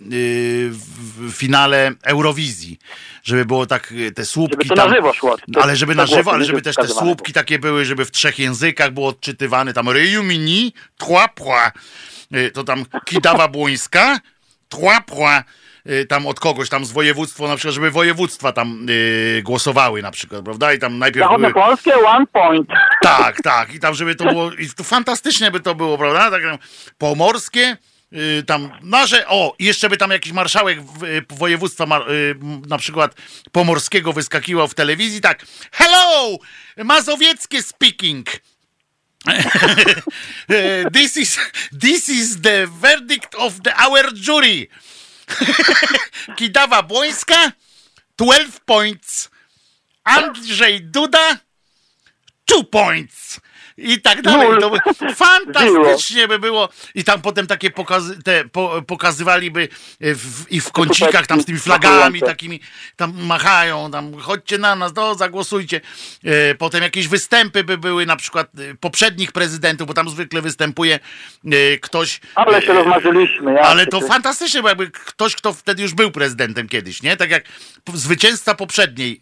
finale 1.33 1.93
Eurowizji, 2.03 2.78
żeby 3.24 3.45
było 3.45 3.66
tak 3.66 3.95
te 4.14 4.24
słupki 4.24 4.57
Żeby 4.57 4.68
to 4.68 4.74
tam, 4.74 4.91
na 4.91 4.97
żywo 4.97 5.12
szło. 5.12 5.37
To- 5.55 5.62
ale 5.62 5.76
żeby 5.76 5.95
na 5.95 6.07
żywo, 6.07 6.33
ale 6.33 6.45
żeby 6.45 6.62
też 6.62 6.76
te 6.76 6.89
słupki 6.89 7.33
takie 7.33 7.59
były, 7.59 7.85
żeby 7.85 8.05
w 8.05 8.11
trzech 8.11 8.39
językach 8.39 8.91
było 8.91 9.09
odczytywane, 9.09 9.72
tam 9.72 9.87
pois, 10.97 11.72
E, 12.33 12.51
to 12.51 12.64
tam 12.64 12.85
Kidawa 13.05 13.49
Błońska, 13.49 14.20
trois 14.72 15.00
pois, 15.06 15.42
y, 15.90 16.06
tam 16.06 16.26
od 16.26 16.40
kogoś 16.40 16.68
tam 16.68 16.84
z 16.84 16.92
województwa, 16.92 17.48
na 17.48 17.56
przykład, 17.56 17.74
żeby 17.74 17.90
województwa 17.90 18.52
tam 18.52 18.86
y, 18.90 19.42
głosowały 19.44 20.02
na 20.02 20.10
przykład, 20.10 20.44
prawda? 20.44 20.72
I 20.72 20.78
tam 20.78 20.98
najpierw 20.98 21.28
były, 21.28 21.40
Zachodnie 21.40 21.62
polskie, 21.62 21.94
one 22.06 22.26
point. 22.26 22.68
tak, 23.02 23.42
tak, 23.42 23.74
i 23.74 23.80
tam 23.80 23.94
żeby 23.94 24.14
to 24.14 24.24
było, 24.24 24.52
i 24.52 24.70
to 24.70 24.84
fantastycznie 24.84 25.50
by 25.50 25.60
to 25.60 25.74
było, 25.74 25.98
prawda? 25.98 26.30
Tak, 26.30 26.42
tam 26.42 26.58
pomorskie, 26.98 27.76
y, 28.12 28.42
tam 28.46 28.70
nasze, 28.82 29.26
o, 29.28 29.54
i 29.58 29.64
jeszcze 29.64 29.88
by 29.88 29.96
tam 29.96 30.10
jakiś 30.10 30.32
marszałek 30.32 30.82
w- 30.82 31.04
y, 31.04 31.22
województwa 31.30 31.84
y, 31.84 32.34
na 32.68 32.78
przykład 32.78 33.14
pomorskiego 33.52 34.12
wyskakiwał 34.12 34.68
w 34.68 34.74
telewizji, 34.74 35.20
tak, 35.20 35.44
hello, 35.72 36.38
mazowieckie 36.84 37.62
speaking. 37.62 38.26
Eh, 40.48 40.84
this 40.90 41.16
is 41.16 41.38
this 41.70 42.08
is 42.08 42.40
the 42.42 42.66
verdict 42.66 43.34
of 43.36 43.62
the 43.62 43.72
our 43.80 44.10
jury. 44.12 44.68
Kidawa 46.36 46.82
Błońska 46.82 47.52
12 48.16 48.60
points. 48.66 49.30
Andrzej 50.04 50.90
Duda 50.90 51.38
2 52.44 52.64
points. 52.64 53.40
I 53.76 54.00
tak 54.00 54.22
dalej. 54.22 54.48
To 54.60 54.70
by, 54.70 54.78
fantastycznie 55.14 56.28
by 56.28 56.38
było. 56.38 56.68
I 56.94 57.04
tam 57.04 57.22
potem 57.22 57.46
takie 57.46 57.70
pokazy, 57.70 58.22
te, 58.22 58.44
po, 58.44 58.82
pokazywaliby 58.86 59.68
w, 60.00 60.44
i 60.50 60.60
w 60.60 60.72
kącikach 60.72 61.26
tam 61.26 61.40
z 61.42 61.44
tymi 61.44 61.58
flagami 61.58 62.20
takimi, 62.20 62.60
tam 62.96 63.14
machają, 63.24 63.90
tam 63.90 64.18
chodźcie 64.18 64.58
na 64.58 64.76
nas, 64.76 64.94
no 64.94 65.14
zagłosujcie. 65.14 65.80
E, 66.24 66.54
Potem 66.54 66.82
jakieś 66.82 67.08
występy 67.08 67.64
by 67.64 67.78
były 67.78 68.06
na 68.06 68.16
przykład 68.16 68.48
e, 68.58 68.74
poprzednich 68.74 69.32
prezydentów, 69.32 69.86
bo 69.86 69.94
tam 69.94 70.08
zwykle 70.10 70.42
występuje 70.42 71.00
e, 71.44 71.78
ktoś. 71.78 72.20
Ale 72.34 72.62
się 72.62 72.72
e, 72.72 72.74
rozmarzyliśmy. 72.74 73.52
Ja 73.52 73.60
ale 73.60 73.86
to 73.86 74.00
fantastycznie, 74.00 74.62
bo 74.62 74.68
jakby 74.68 74.90
ktoś, 74.90 75.36
kto 75.36 75.52
wtedy 75.52 75.82
już 75.82 75.94
był 75.94 76.10
prezydentem 76.10 76.68
kiedyś, 76.68 77.02
nie? 77.02 77.16
Tak 77.16 77.30
jak 77.30 77.44
zwycięzca 77.94 78.54
poprzedniej 78.54 79.20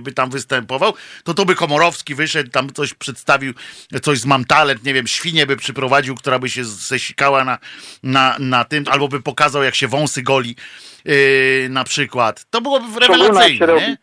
by 0.00 0.12
tam 0.12 0.30
występował, 0.30 0.94
to 1.24 1.34
to 1.34 1.44
by 1.44 1.54
Komorowski 1.54 2.14
wyszedł, 2.14 2.50
tam 2.50 2.72
coś 2.72 2.94
przedstawił, 2.94 3.54
coś 4.00 4.18
z 4.18 4.26
Mam 4.26 4.44
Talent, 4.44 4.84
nie 4.84 4.94
wiem, 4.94 5.06
świnię 5.06 5.46
by 5.46 5.56
przyprowadził, 5.56 6.14
która 6.14 6.38
by 6.38 6.50
się 6.50 6.64
zesikała 6.64 7.44
na, 7.44 7.58
na, 8.02 8.36
na 8.38 8.64
tym, 8.64 8.84
albo 8.90 9.08
by 9.08 9.22
pokazał, 9.22 9.62
jak 9.62 9.74
się 9.74 9.88
wąsy 9.88 10.22
goli 10.22 10.56
yy, 11.04 11.68
na 11.70 11.84
przykład. 11.84 12.46
To 12.50 12.60
byłoby 12.60 13.00
rewelacyjne? 13.00 13.96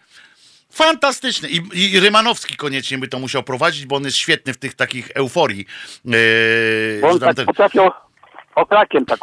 Fantastyczne. 0.71 1.49
I, 1.49 1.61
I 1.73 1.99
Rymanowski 1.99 2.55
koniecznie 2.55 2.97
by 2.97 3.07
to 3.07 3.19
musiał 3.19 3.43
prowadzić, 3.43 3.85
bo 3.85 3.95
on 3.95 4.03
jest 4.03 4.17
świetny 4.17 4.53
w 4.53 4.57
tych 4.57 4.73
takich 4.73 5.11
euforii. 5.11 5.65
Yy, 6.05 7.01
on 7.03 7.19
tak 7.19 7.35
te- 7.35 7.45
potrafił 7.45 7.83
okrakiem 8.55 9.05
tak 9.05 9.19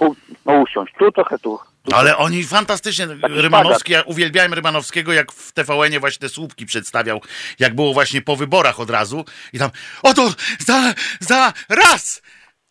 no, 0.47 0.53
usiąść. 0.53 0.95
Tu 0.99 1.13
trochę 1.13 1.39
tu. 1.39 1.59
Ale 1.93 2.17
oni 2.17 2.45
fantastycznie. 2.45 3.07
Taki 3.07 3.35
Rymanowski, 3.35 3.93
ja 3.93 4.03
uwielbiałem 4.03 4.55
Rymanowskiego, 4.55 5.13
jak 5.13 5.33
w 5.33 5.53
TVN-ie 5.53 6.01
właśnie 6.01 6.19
te 6.19 6.29
słupki 6.29 6.67
przedstawiał, 6.67 7.21
jak 7.59 7.75
było 7.75 7.93
właśnie 7.93 8.23
po 8.23 8.37
wyborach 8.37 8.81
od 8.81 8.91
razu. 8.91 9.25
I 9.53 9.59
tam, 9.59 9.71
oto 10.03 10.35
za, 10.59 10.95
za 11.21 11.53
raz, 11.69 12.23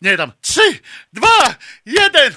nie 0.01 0.17
tam, 0.17 0.31
trzy, 0.41 0.79
dwa, 1.13 1.55
jeden. 1.85 2.33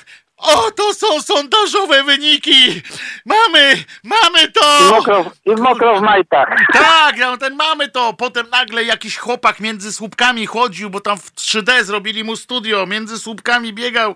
O, 0.47 0.70
to 0.70 0.95
są 0.95 1.22
sondażowe 1.22 2.05
wyniki! 2.05 2.82
Mamy, 3.26 3.84
mamy 4.03 4.53
to! 4.53 4.78
I 4.88 4.90
mokro, 4.90 5.30
I 5.47 5.51
mokro 5.51 5.99
w 5.99 6.03
majtach. 6.03 6.49
Tak, 6.72 7.16
ja 7.18 7.36
ten 7.36 7.55
mamy 7.55 7.88
to. 7.88 8.12
Potem 8.12 8.51
nagle 8.51 8.84
jakiś 8.84 9.16
chłopak 9.16 9.61
między 9.61 9.92
słupkami 9.92 10.47
chodził, 10.47 10.90
bo 10.90 11.01
tam 11.01 11.18
w 11.18 11.32
3D 11.34 11.84
zrobili 11.84 12.24
mu 12.24 12.36
studio, 12.36 12.86
między 12.86 13.18
słupkami 13.18 13.72
biegał. 13.72 14.14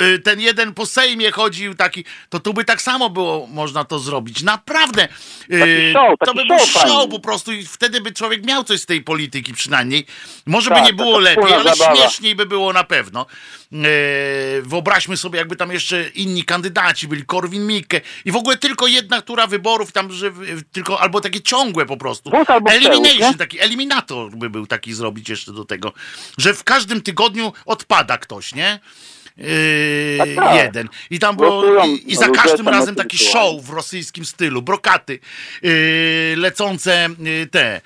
Y, 0.00 0.18
Ten 0.18 0.40
jeden 0.40 0.74
po 0.74 0.86
Sejmie 0.86 1.30
chodził 1.32 1.74
taki. 1.74 2.04
To 2.28 2.40
tu 2.40 2.54
by 2.54 2.64
tak 2.64 2.82
samo 2.82 3.10
było 3.10 3.46
można 3.46 3.84
to 3.84 3.98
zrobić. 3.98 4.42
Naprawdę. 4.42 5.08
Y, 5.50 5.60
Taki 5.60 5.92
show, 5.92 6.18
to 6.18 6.26
taki 6.26 6.38
by 6.38 6.44
był 6.46 6.58
show 6.66 6.82
show 6.82 7.08
po 7.10 7.20
prostu 7.20 7.52
i 7.52 7.66
wtedy 7.66 8.00
by 8.00 8.12
człowiek 8.12 8.46
miał 8.46 8.64
coś 8.64 8.80
z 8.80 8.86
tej 8.86 9.02
polityki 9.02 9.54
przynajmniej. 9.54 10.06
Może 10.46 10.70
by 10.70 10.76
Tak, 10.76 10.84
nie 10.84 10.92
było 10.92 11.18
lepiej, 11.18 11.52
ale 11.54 11.74
zabawa. 11.76 11.96
śmieszniej 11.96 12.34
by 12.34 12.46
było 12.46 12.72
na 12.72 12.84
pewno. 12.84 13.26
E, 13.72 13.76
Wyobraźmy 14.62 15.16
sobie, 15.16 15.38
jakby 15.38 15.49
jakby 15.50 15.56
tam 15.56 15.72
jeszcze 15.72 16.08
inni 16.08 16.44
kandydaci 16.44 17.08
byli, 17.08 17.24
Korwin 17.24 17.66
Mikke 17.66 18.00
i 18.24 18.32
w 18.32 18.36
ogóle 18.36 18.56
tylko 18.56 18.86
jedna 18.86 19.22
tura 19.22 19.46
wyborów 19.46 19.92
tam, 19.92 20.12
że 20.12 20.32
tylko, 20.72 21.00
albo 21.00 21.20
takie 21.20 21.40
ciągłe 21.40 21.86
po 21.86 21.96
prostu. 21.96 22.30
Wóz 22.30 22.50
albo 22.50 22.68
przełóż, 22.70 22.86
Elimination, 22.86 23.32
nie? 23.32 23.38
taki 23.38 23.60
eliminator 23.60 24.30
by 24.30 24.50
był 24.50 24.66
taki 24.66 24.94
zrobić 24.94 25.28
jeszcze 25.28 25.52
do 25.52 25.64
tego, 25.64 25.92
że 26.38 26.54
w 26.54 26.64
każdym 26.64 27.02
tygodniu 27.02 27.52
odpada 27.66 28.18
ktoś, 28.18 28.54
nie? 28.54 28.80
Yy, 29.36 30.18
Tak, 30.18 30.28
tak. 30.36 30.54
jeden. 30.64 30.88
I 31.10 31.18
tam 31.18 31.36
było, 31.36 31.84
i, 31.86 32.12
i 32.12 32.16
za 32.16 32.28
każdym 32.28 32.68
razem 32.68 32.94
taki 32.94 33.18
show 33.18 33.62
w 33.64 33.70
rosyjskim 33.70 34.24
stylu, 34.24 34.62
brokaty, 34.62 35.18
yy, 35.62 35.70
lecące 36.36 37.08
yy, 37.18 37.46
te 37.46 37.80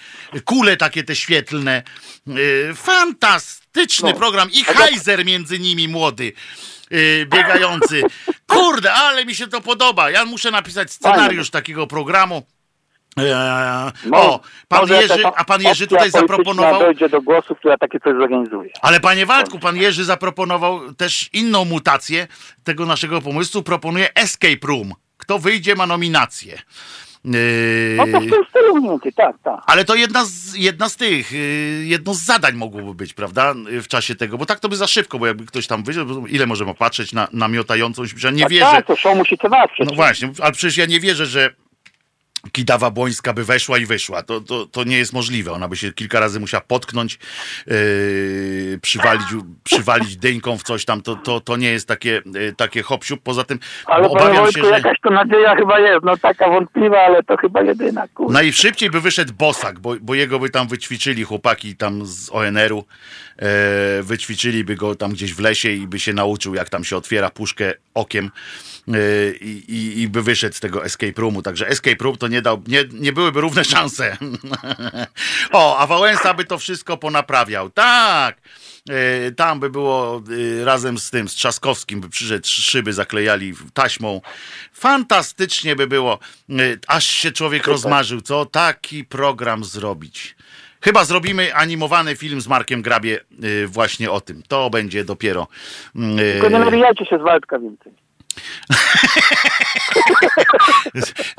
kule 0.44 0.76
takie 0.76 1.04
te 1.04 1.16
świetlne. 1.16 1.82
Yy, 2.26 2.74
fantastyczny 2.74 4.10
No. 4.10 4.16
program 4.16 4.50
i 4.52 4.64
tak- 4.64 4.76
Heiser 4.76 5.24
między 5.24 5.58
nimi 5.58 5.88
młody. 5.88 6.32
Yy, 6.94 7.26
biegający. 7.26 8.02
Kurde, 8.46 8.92
ale 8.92 9.24
mi 9.24 9.34
się 9.34 9.46
to 9.46 9.60
podoba. 9.60 10.10
Ja 10.10 10.24
muszę 10.24 10.50
napisać 10.50 10.92
scenariusz 10.92 11.50
takiego 11.50 11.86
programu. 11.86 12.42
Eee, 13.16 13.92
o, 14.12 14.40
pan 14.68 14.88
Jerzy, 14.88 15.26
a 15.36 15.44
pan 15.44 15.62
Jerzy 15.62 15.86
tutaj 15.86 16.10
zaproponował. 16.10 16.80
dojdzie 16.80 17.08
do 17.08 17.22
głosu, 17.22 17.54
która 17.54 17.76
takie 17.78 18.00
coś 18.00 18.16
zorganizuje. 18.16 18.70
Ale 18.82 19.00
panie 19.00 19.26
Waldku, 19.26 19.58
pan 19.58 19.76
Jerzy 19.76 20.04
zaproponował 20.04 20.94
też 20.94 21.30
inną 21.32 21.64
mutację 21.64 22.26
tego 22.64 22.86
naszego 22.86 23.20
pomysłu. 23.20 23.62
Proponuje 23.62 24.14
Escape 24.14 24.66
Room. 24.66 24.92
Kto 25.16 25.38
wyjdzie, 25.38 25.74
ma 25.74 25.86
nominację. 25.86 26.58
Yy, 27.24 27.96
No 27.96 28.06
to 28.06 28.20
w 28.20 28.30
tym 28.30 28.44
stylu 28.50 28.82
więcej, 28.82 29.12
tak, 29.12 29.36
tak. 29.44 29.60
ale 29.66 29.84
to 29.84 29.94
jedna 29.94 30.24
z, 30.24 30.54
jedna 30.54 30.88
z 30.88 30.96
tych, 30.96 31.32
yy, 31.32 31.38
jedno 31.84 32.14
z 32.14 32.18
zadań 32.24 32.54
mogłoby 32.54 32.94
być, 32.94 33.14
prawda, 33.14 33.54
w 33.82 33.88
czasie 33.88 34.14
tego, 34.14 34.38
bo 34.38 34.46
tak 34.46 34.60
to 34.60 34.68
by 34.68 34.76
za 34.76 34.86
szybko, 34.86 35.18
bo 35.18 35.26
jakby 35.26 35.46
ktoś 35.46 35.66
tam 35.66 35.82
bo 35.82 36.26
ile 36.28 36.46
możemy 36.46 36.74
patrzeć 36.74 37.12
na, 37.12 37.28
na 37.32 37.48
miotającą 37.48 38.06
się, 38.06 38.14
ja 38.24 38.30
nie 38.30 38.44
A 38.46 38.48
wierzę, 38.48 38.64
Tak, 38.64 38.86
to 38.86 38.96
show 38.96 39.16
musi 39.16 39.38
trwać 39.38 39.70
przecież. 39.72 39.90
no 39.90 39.96
właśnie, 39.96 40.30
ale 40.42 40.52
przecież 40.52 40.76
ja 40.76 40.86
nie 40.86 41.00
wierzę, 41.00 41.26
że 41.26 41.54
Kidawa 42.52 42.90
Błońska 42.90 43.32
by 43.32 43.44
weszła 43.44 43.78
i 43.78 43.86
wyszła. 43.86 44.22
To, 44.22 44.40
to, 44.40 44.66
to 44.66 44.84
nie 44.84 44.98
jest 44.98 45.12
możliwe. 45.12 45.52
Ona 45.52 45.68
by 45.68 45.76
się 45.76 45.92
kilka 45.92 46.20
razy 46.20 46.40
musiała 46.40 46.60
potknąć, 46.60 47.18
yy, 47.66 48.78
przywalić, 48.82 49.26
przywalić 49.64 50.16
dyńką 50.16 50.58
w 50.58 50.62
coś 50.62 50.84
tam. 50.84 51.02
To, 51.02 51.16
to, 51.16 51.40
to 51.40 51.56
nie 51.56 51.70
jest 51.70 51.88
takie, 51.88 52.22
yy, 52.34 52.54
takie 52.56 52.82
hop 52.82 53.04
siup. 53.04 53.20
Poza 53.22 53.44
tym 53.44 53.58
Ale 53.86 54.08
obawiam 54.08 54.36
Wojtku, 54.36 54.60
się, 54.60 54.68
że 54.68 54.74
jakaś 54.74 55.00
to 55.00 55.10
nadzieja 55.10 55.56
chyba 55.56 55.80
jest, 55.80 56.04
no 56.04 56.16
taka 56.16 56.48
wątpliwa, 56.48 56.98
ale 56.98 57.22
to 57.22 57.36
chyba 57.36 57.62
jedyna, 57.62 58.08
kurde. 58.08 58.32
najszybciej 58.32 58.90
by 58.90 59.00
wyszedł 59.00 59.32
Bosak, 59.32 59.78
bo, 59.78 59.94
bo 60.00 60.14
jego 60.14 60.38
by 60.38 60.50
tam 60.50 60.68
wyćwiczyli 60.68 61.24
chłopaki 61.24 61.76
tam 61.76 62.06
z 62.06 62.30
ONR-u. 62.32 62.84
E, 63.38 64.02
wyćwiczyliby 64.02 64.76
go 64.76 64.94
tam 64.94 65.12
gdzieś 65.12 65.34
w 65.34 65.40
lesie 65.40 65.70
i 65.70 65.86
by 65.86 66.00
się 66.00 66.12
nauczył, 66.12 66.54
jak 66.54 66.68
tam 66.68 66.84
się 66.84 66.96
otwiera 66.96 67.30
puszkę 67.30 67.72
okiem 67.94 68.30
i, 69.40 69.64
i, 69.68 70.00
i 70.02 70.08
by 70.08 70.22
wyszedł 70.22 70.56
z 70.56 70.60
tego 70.60 70.84
escape 70.84 71.20
roomu. 71.22 71.42
Także 71.42 71.68
escape 71.68 72.04
room 72.04 72.16
to 72.16 72.28
nie 72.28 72.42
dał, 72.42 72.62
nie, 72.66 72.84
nie 72.92 73.12
byłyby 73.12 73.40
równe 73.40 73.64
szanse. 73.64 74.16
o, 75.52 75.78
a 75.78 75.86
Wałęsa 75.86 76.34
by 76.34 76.44
to 76.44 76.58
wszystko 76.58 76.96
ponaprawiał. 76.96 77.70
Tak! 77.70 78.36
E, 78.90 79.30
Tam 79.32 79.60
by 79.60 79.70
było 79.70 80.22
e, 80.60 80.64
razem 80.64 80.98
z 80.98 81.10
tym, 81.10 81.28
z 81.28 81.34
Trzaskowskim, 81.34 82.00
by 82.00 82.08
przyszedł, 82.08 82.46
szyby 82.48 82.92
zaklejali 82.92 83.54
taśmą. 83.74 84.20
Fantastycznie 84.72 85.76
by 85.76 85.86
było, 85.86 86.18
e, 86.50 86.54
aż 86.86 87.04
się 87.06 87.32
człowiek 87.32 87.66
rozmarzył, 87.66 88.20
co 88.20 88.46
taki 88.46 89.04
program 89.04 89.64
zrobić. 89.64 90.36
Chyba 90.80 91.04
zrobimy 91.04 91.54
animowany 91.54 92.16
film 92.16 92.40
z 92.40 92.48
Markiem 92.48 92.82
Grabie 92.82 93.20
e, 93.62 93.66
właśnie 93.66 94.10
o 94.10 94.20
tym. 94.20 94.42
To 94.48 94.70
będzie 94.70 95.04
dopiero. 95.04 95.48
mm, 95.96 96.18
e, 96.18 96.32
Tylko 96.32 96.48
nie 96.48 96.58
nawijajcie 96.58 97.04
się 97.06 97.18
z 97.18 97.22
Waldka 97.22 97.58
więcej. 97.58 97.92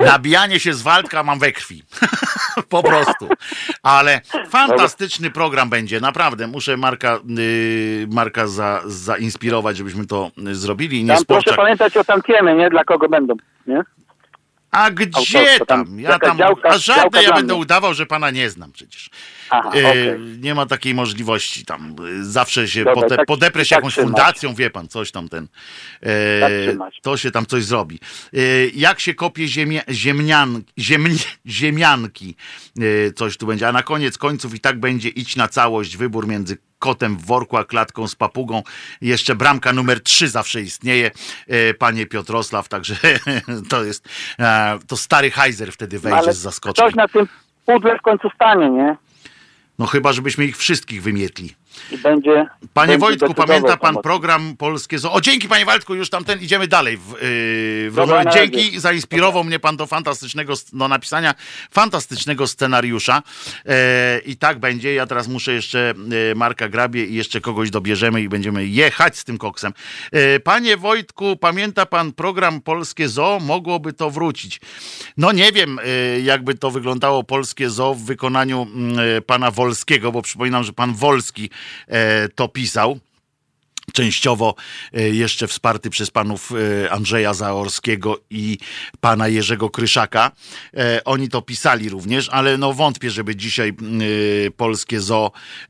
Nabijanie 0.00 0.60
się 0.60 0.74
z 0.74 0.82
Waldka 0.82 1.22
mam 1.22 1.38
we 1.38 1.52
krwi. 1.52 1.82
po 2.68 2.82
prostu. 2.82 3.28
Ale 3.82 4.20
fantastyczny 4.48 5.30
program 5.30 5.70
będzie, 5.70 6.00
naprawdę. 6.00 6.46
Muszę 6.46 6.76
Marka, 6.76 7.18
yy, 7.26 8.06
Marka 8.10 8.46
za, 8.46 8.82
zainspirować, 8.86 9.76
żebyśmy 9.76 10.06
to 10.06 10.30
y, 10.48 10.54
zrobili. 10.54 11.04
Nie 11.04 11.14
Tam 11.14 11.24
proszę 11.24 11.54
pamiętać 11.54 11.96
o 11.96 12.04
tamtiemy, 12.04 12.54
nie? 12.54 12.70
Dla 12.70 12.84
kogo 12.84 13.08
będą, 13.08 13.34
nie? 13.66 13.82
A 14.76 14.90
gdzie 14.90 15.58
tam 15.58 15.66
tam? 15.84 16.00
Ja 16.00 16.18
tam. 16.18 16.38
działka- 16.38 16.68
A 16.68 16.78
żadne 16.78 17.22
ja 17.22 17.32
będę 17.32 17.54
udawał, 17.54 17.94
że 17.94 18.06
pana 18.06 18.30
nie 18.30 18.50
znam 18.50 18.72
przecież. 18.72 19.10
Aha, 19.50 19.70
E, 19.74 19.88
okej. 19.88 20.20
Nie 20.40 20.54
ma 20.54 20.66
takiej 20.66 20.94
możliwości 20.94 21.64
tam. 21.64 21.96
Zawsze 22.22 22.68
się 22.68 22.84
Dobra, 22.84 23.02
pote, 23.02 23.16
tak- 23.16 23.26
podeprę 23.26 23.64
się 23.64 23.68
tak 23.70 23.78
jakąś 23.78 23.92
trzymać. 23.92 24.08
fundacją, 24.10 24.54
wie 24.54 24.70
pan, 24.70 24.88
coś 24.88 25.10
tam 25.10 25.28
ten. 25.28 25.48
E, 26.02 26.40
Tak 26.40 26.92
to 27.02 27.16
się 27.16 27.30
tam 27.30 27.46
coś 27.46 27.64
zrobi. 27.64 28.00
E, 28.34 28.38
jak 28.74 29.00
się 29.00 29.14
kopie 29.14 29.48
ziemia, 29.48 29.82
ziemnian, 29.90 30.62
ziemni, 30.78 31.18
ziemianki, 31.46 32.34
e, 32.80 33.12
coś 33.12 33.36
tu 33.36 33.46
będzie. 33.46 33.68
A 33.68 33.72
na 33.72 33.82
koniec 33.82 34.18
końców 34.18 34.54
i 34.54 34.60
tak 34.60 34.80
będzie 34.80 35.08
idź 35.08 35.36
na 35.36 35.48
całość, 35.48 35.96
wybór 35.96 36.26
między 36.28 36.58
kotem 36.78 37.16
w 37.16 37.24
worku, 37.26 37.56
a 37.56 37.64
klatką 37.64 38.08
z 38.08 38.14
papugą. 38.14 38.62
Jeszcze 39.00 39.34
bramka 39.34 39.72
numer 39.72 40.02
trzy 40.02 40.28
zawsze 40.28 40.60
istnieje, 40.60 41.10
e, 41.46 41.74
panie 41.74 42.06
Piotrosław, 42.06 42.68
także 42.68 42.96
to 43.70 43.84
jest, 43.84 44.08
e, 44.38 44.78
to 44.86 44.96
stary 44.96 45.30
Heiser 45.30 45.72
wtedy 45.72 45.98
wejdzie 45.98 46.18
Ale 46.18 46.32
z 46.32 46.38
zaskoczki. 46.38 46.82
ktoś 46.82 46.94
na 46.94 47.08
tym 47.08 47.28
pudle 47.66 47.98
w 47.98 48.02
końcu 48.02 48.30
stanie, 48.34 48.70
nie? 48.70 48.96
No 49.78 49.86
chyba, 49.86 50.12
żebyśmy 50.12 50.44
ich 50.44 50.56
wszystkich 50.56 51.02
wymietli. 51.02 51.54
I 51.90 51.98
będzie... 51.98 52.46
Panie 52.74 52.92
będzie 52.92 52.98
Wojtku, 52.98 53.34
pamięta 53.34 53.76
pan 53.76 53.96
program 54.02 54.56
Polskie 54.56 54.98
Zoo? 54.98 55.12
O, 55.12 55.20
dzięki 55.20 55.48
panie 55.48 55.64
Waldku, 55.64 55.94
już 55.94 56.10
tamten, 56.10 56.40
idziemy 56.40 56.68
dalej. 56.68 56.96
W, 56.96 57.10
yy, 57.10 57.90
w 57.90 57.94
Dobra, 57.94 58.24
dzięki, 58.24 58.80
zainspirował 58.80 59.44
mnie 59.44 59.58
pan 59.58 59.76
do 59.76 59.86
fantastycznego, 59.86 60.54
do 60.72 60.88
napisania 60.88 61.34
fantastycznego 61.70 62.46
scenariusza. 62.46 63.22
E, 63.66 64.18
I 64.18 64.36
tak 64.36 64.58
będzie. 64.58 64.94
Ja 64.94 65.06
teraz 65.06 65.28
muszę 65.28 65.52
jeszcze 65.52 65.94
e, 66.30 66.34
Marka 66.34 66.68
Grabie 66.68 67.04
i 67.04 67.14
jeszcze 67.14 67.40
kogoś 67.40 67.70
dobierzemy 67.70 68.22
i 68.22 68.28
będziemy 68.28 68.66
jechać 68.66 69.18
z 69.18 69.24
tym 69.24 69.38
koksem. 69.38 69.72
E, 70.12 70.40
panie 70.40 70.76
Wojtku, 70.76 71.36
pamięta 71.36 71.86
pan 71.86 72.12
program 72.12 72.60
Polskie 72.60 73.08
Zoo? 73.08 73.40
Mogłoby 73.40 73.92
to 73.92 74.10
wrócić. 74.10 74.60
No 75.16 75.32
nie 75.32 75.52
wiem, 75.52 75.78
e, 75.78 76.20
jakby 76.20 76.54
to 76.54 76.70
wyglądało 76.70 77.24
Polskie 77.24 77.70
Zoo 77.70 77.94
w 77.94 78.04
wykonaniu 78.04 78.62
mm, 78.62 78.98
pana 79.26 79.50
Wolskiego, 79.50 80.12
bo 80.12 80.22
przypominam, 80.22 80.64
że 80.64 80.72
pan 80.72 80.94
Wolski 80.94 81.50
to 82.34 82.48
pisał 82.48 83.00
częściowo 83.92 84.54
e, 84.92 85.02
jeszcze 85.10 85.46
wsparty 85.48 85.90
przez 85.90 86.10
panów 86.10 86.52
e, 86.84 86.90
Andrzeja 86.90 87.34
Zaorskiego 87.34 88.20
i 88.30 88.58
pana 89.00 89.28
Jerzego 89.28 89.70
Kryszaka. 89.70 90.32
E, 90.76 91.04
Oni 91.04 91.28
to 91.28 91.42
pisali 91.42 91.88
również, 91.88 92.28
ale 92.28 92.58
no 92.58 92.72
wątpię, 92.72 93.10
żeby 93.10 93.36
dzisiaj 93.36 93.68
e, 93.68 93.72
polskie 94.50 95.00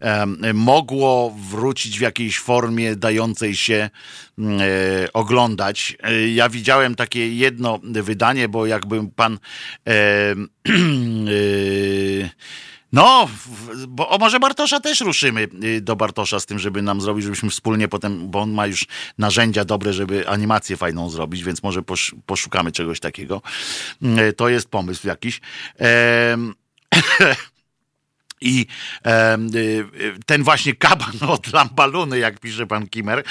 em, 0.00 0.38
mogło 0.54 1.34
wrócić 1.50 1.98
w 1.98 2.02
jakiejś 2.02 2.38
formie 2.38 2.96
dającej 2.96 3.56
się 3.56 3.90
e, 4.38 5.12
oglądać. 5.12 5.96
E, 6.02 6.28
Ja 6.28 6.48
widziałem 6.48 6.94
takie 6.94 7.34
jedno 7.34 7.80
wydanie, 7.82 8.48
bo 8.48 8.66
jakby 8.66 9.08
pan 9.16 9.38
e, 9.86 9.90
no, 12.96 13.28
bo 13.88 14.08
o, 14.08 14.18
może 14.18 14.40
Bartosza 14.40 14.80
też 14.80 15.00
ruszymy 15.00 15.48
y, 15.64 15.80
do 15.80 15.96
Bartosza 15.96 16.40
z 16.40 16.46
tym, 16.46 16.58
żeby 16.58 16.82
nam 16.82 17.00
zrobić, 17.00 17.24
żebyśmy 17.24 17.50
wspólnie 17.50 17.88
potem, 17.88 18.30
bo 18.30 18.40
on 18.40 18.50
ma 18.50 18.66
już 18.66 18.86
narzędzia 19.18 19.64
dobre, 19.64 19.92
żeby 19.92 20.28
animację 20.28 20.76
fajną 20.76 21.10
zrobić, 21.10 21.44
więc 21.44 21.62
może 21.62 21.82
posz, 21.82 22.14
poszukamy 22.26 22.72
czegoś 22.72 23.00
takiego. 23.00 23.42
Y, 24.28 24.32
To 24.32 24.48
jest 24.48 24.68
pomysł 24.68 25.08
jakiś. 25.08 25.40
Em, 25.78 26.54
I 28.40 28.66
y, 29.06 29.10
ten 30.26 30.42
właśnie 30.42 30.74
kaban 30.74 31.14
od 31.28 31.52
Lambaluny, 31.52 32.18
jak 32.18 32.40
pisze 32.40 32.66
pan 32.66 32.88
Kimmer, 32.88 33.22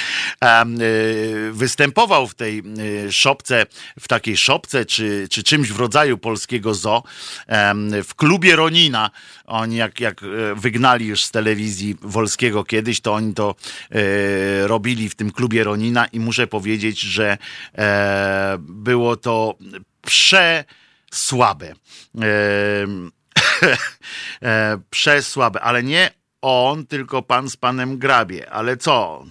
em, 0.42 0.82
y, 0.82 1.50
występował 1.54 2.28
w 2.28 2.36
tej 2.36 2.64
szopce, 3.12 3.66
w 4.00 4.08
takiej 4.08 4.38
szopce, 4.38 4.86
czy, 4.86 5.28
czy 5.32 5.44
czymś 5.44 5.72
w 5.72 5.80
rodzaju 5.80 6.18
polskiego 6.18 6.74
zoo, 6.74 7.04
em, 7.48 8.04
w 8.04 8.16
klubie 8.16 8.56
Ronina. 8.56 9.12
Oni 9.46 9.76
jak, 9.76 10.00
jak 10.00 10.24
e, 10.24 10.56
wygnali 10.56 11.06
już 11.06 11.24
z 11.24 11.32
telewizji 11.32 11.96
Wolskiego 12.02 12.64
kiedyś, 12.64 13.02
to 13.02 13.14
oni 13.14 13.34
to 13.34 13.56
e, 13.92 14.68
robili 14.68 15.10
w 15.10 15.16
tym 15.16 15.32
klubie 15.32 15.64
Ronina 15.64 16.06
i 16.06 16.20
muszę 16.20 16.48
powiedzieć, 16.48 17.00
że 17.00 17.38
e, 17.78 18.58
było 18.60 19.18
to 19.18 19.56
przesłabe. 20.02 21.68
Em, 21.68 22.24
e, 22.24 23.15
przesłabe, 24.90 25.62
ale 25.62 25.84
nie 25.84 26.12
on, 26.42 26.86
tylko 26.86 27.22
pan 27.22 27.50
z 27.50 27.58
panem 27.58 27.98
Grabie. 27.98 28.52
Ale 28.52 28.78
co? 28.78 29.26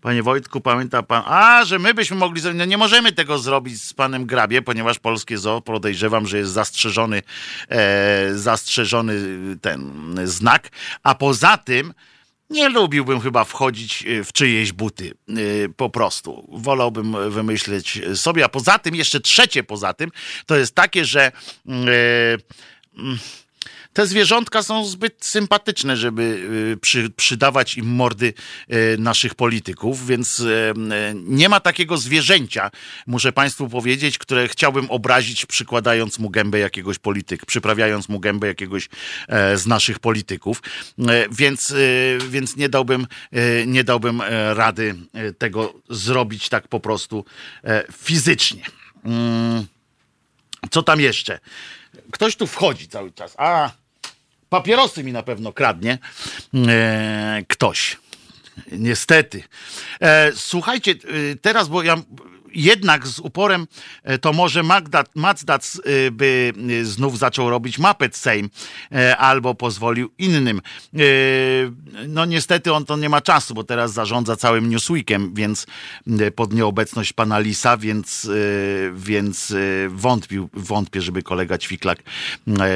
Panie 0.00 0.22
Wojtku, 0.22 0.60
pamięta 0.60 1.02
pan, 1.02 1.22
a, 1.26 1.64
że 1.64 1.78
my 1.78 1.94
byśmy 1.94 2.16
mogli 2.16 2.42
no 2.54 2.64
nie 2.64 2.78
możemy 2.78 3.12
tego 3.12 3.38
zrobić 3.38 3.82
z 3.82 3.94
panem 3.94 4.26
Grabie, 4.26 4.62
ponieważ 4.62 4.98
polskie 4.98 5.38
zoo, 5.38 5.60
podejrzewam, 5.60 6.26
że 6.26 6.38
jest 6.38 6.52
zastrzeżony, 6.52 7.22
e, 7.68 8.34
zastrzeżony 8.34 9.14
ten 9.60 9.92
znak, 10.24 10.68
a 11.02 11.14
poza 11.14 11.56
tym 11.56 11.94
nie 12.50 12.68
lubiłbym 12.68 13.20
chyba 13.20 13.44
wchodzić 13.44 14.04
y, 14.06 14.24
w 14.24 14.32
czyjeś 14.32 14.72
buty. 14.72 15.14
y, 15.38 15.68
Po 15.76 15.90
prostu. 15.90 16.48
Wolałbym 16.52 17.30
wymyśleć 17.30 18.00
sobie. 18.14 18.44
A 18.44 18.48
poza 18.48 18.78
tym, 18.78 18.94
jeszcze 18.94 19.20
trzecie 19.20 19.62
poza 19.62 19.92
tym, 19.92 20.10
to 20.46 20.56
jest 20.56 20.74
takie, 20.74 21.04
że. 21.04 21.32
mm, 21.66 21.88
te 23.92 24.06
zwierzątka 24.06 24.62
są 24.62 24.84
zbyt 24.84 25.24
sympatyczne, 25.24 25.96
żeby 25.96 26.22
y, 26.72 26.76
przy, 26.76 27.10
przydawać 27.10 27.76
im 27.76 27.86
mordy 27.86 28.34
y, 28.72 28.96
naszych 28.98 29.34
polityków, 29.34 30.06
więc 30.06 30.40
y, 30.40 30.74
nie 31.14 31.48
ma 31.48 31.60
takiego 31.60 31.96
zwierzęcia, 31.96 32.70
muszę 33.06 33.32
Państwu 33.32 33.68
powiedzieć, 33.68 34.18
które 34.18 34.48
chciałbym 34.48 34.90
obrazić, 34.90 35.46
przykładając 35.46 36.18
mu 36.18 36.30
gębę 36.30 36.58
jakiegoś 36.58 36.98
polityka, 36.98 37.46
przyprawiając 37.46 38.08
mu 38.08 38.20
gębę 38.20 38.46
jakiegoś 38.46 38.88
e, 39.28 39.56
z 39.56 39.66
naszych 39.66 39.98
polityków, 39.98 40.62
E, 41.08 41.26
więc, 41.30 41.74
więc 42.28 42.56
nie 42.56 42.68
dałbym, 42.68 43.06
nie 43.66 43.84
dałbym 43.84 44.20
e, 44.20 44.54
rady 44.54 44.94
tego 45.38 45.74
zrobić 45.90 46.48
tak 46.48 46.68
po 46.68 46.80
prostu 46.80 47.24
fizycznie. 47.92 48.62
Mm. 49.04 49.66
Co 50.70 50.82
tam 50.82 51.00
jeszcze? 51.00 51.38
Ktoś 52.12 52.36
tu 52.36 52.46
wchodzi 52.46 52.88
cały 52.88 53.12
czas. 53.12 53.34
A, 53.38 53.70
papierosy 54.48 55.04
mi 55.04 55.12
na 55.12 55.22
pewno 55.22 55.52
kradnie. 55.52 55.98
E, 56.68 57.42
ktoś. 57.48 57.96
Niestety. 58.72 59.42
E, 60.00 60.32
słuchajcie, 60.34 60.92
e, 60.92 61.36
teraz, 61.36 61.68
bo 61.68 61.82
ja 61.82 61.96
jednak 62.54 63.06
z 63.06 63.18
uporem 63.18 63.66
e, 64.02 64.18
to 64.18 64.32
może 64.32 64.62
Mazdac 65.14 65.80
e, 65.84 66.10
by 66.10 66.52
e, 66.80 66.84
znów 66.84 67.18
zaczął 67.18 67.50
robić 67.50 67.78
Muppet 67.78 68.16
Sejm 68.16 68.50
albo 69.18 69.54
pozwolił 69.54 70.10
innym. 70.18 70.60
No 72.08 72.24
niestety 72.24 72.72
on 72.72 72.84
to 72.84 72.96
nie 72.96 73.08
ma 73.08 73.20
czasu, 73.20 73.54
bo 73.54 73.64
teraz 73.64 73.92
zarządza 73.92 74.36
całym 74.36 74.70
Newsweekiem, 74.70 75.34
więc 75.34 75.66
pod 76.36 76.52
nieobecność 76.52 77.12
pana 77.12 77.38
Lisa, 77.38 77.76
więc, 77.76 78.30
więc 78.94 79.54
wątpił, 79.88 80.48
wątpię, 80.52 81.02
żeby 81.02 81.22
kolega 81.22 81.58
Ćwiklak 81.58 81.98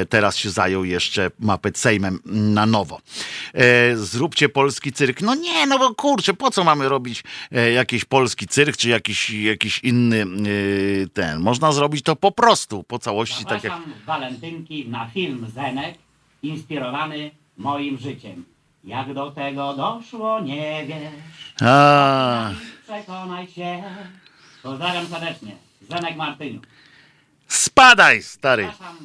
teraz 0.09 0.37
się 0.37 0.49
zajął 0.49 0.85
jeszcze 0.85 1.31
Muppet 1.39 1.77
Sejmem 1.77 2.19
na 2.25 2.65
nowo. 2.65 3.01
Zróbcie 3.95 4.49
polski 4.49 4.93
cyrk. 4.93 5.21
No 5.21 5.35
nie, 5.35 5.67
no 5.67 5.79
bo 5.79 5.95
kurczę, 5.95 6.33
po 6.33 6.51
co 6.51 6.63
mamy 6.63 6.89
robić 6.89 7.23
jakiś 7.75 8.05
polski 8.05 8.47
cyrk, 8.47 8.77
czy 8.77 8.89
jakiś, 8.89 9.29
jakiś 9.29 9.62
inny 9.83 10.21
e, 10.21 10.25
ten. 11.07 11.39
Można 11.39 11.71
zrobić 11.71 12.01
to 12.03 12.15
po 12.15 12.31
prostu, 12.31 12.83
po 12.83 12.99
całości, 12.99 13.45
tak 13.45 13.63
jak 13.63 13.73
Zapraszam 13.73 13.93
walentynki 14.05 14.89
na 14.89 15.07
film 15.07 15.47
Zenek, 15.55 15.95
inspirowany 16.43 17.31
moim 17.57 17.97
życiem. 17.97 18.45
Jak 18.83 19.13
do 19.13 19.31
tego 19.31 19.73
doszło, 19.73 20.39
nie 20.39 20.85
wiesz. 20.87 21.53
A, 21.61 22.51
Przekonaj 22.83 23.47
się. 23.47 23.83
Pozdrawiam 24.63 25.07
serdecznie. 25.07 25.55
Zenek 25.89 26.15
Martyniu. 26.15 26.61
spadaj, 27.47 28.23
stary. 28.23 28.63
Zapraszam 28.63 28.97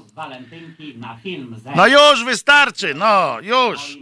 No 1.77 1.87
już 1.87 2.25
wystarczy, 2.25 2.95
no, 2.95 3.41
już. 3.41 3.99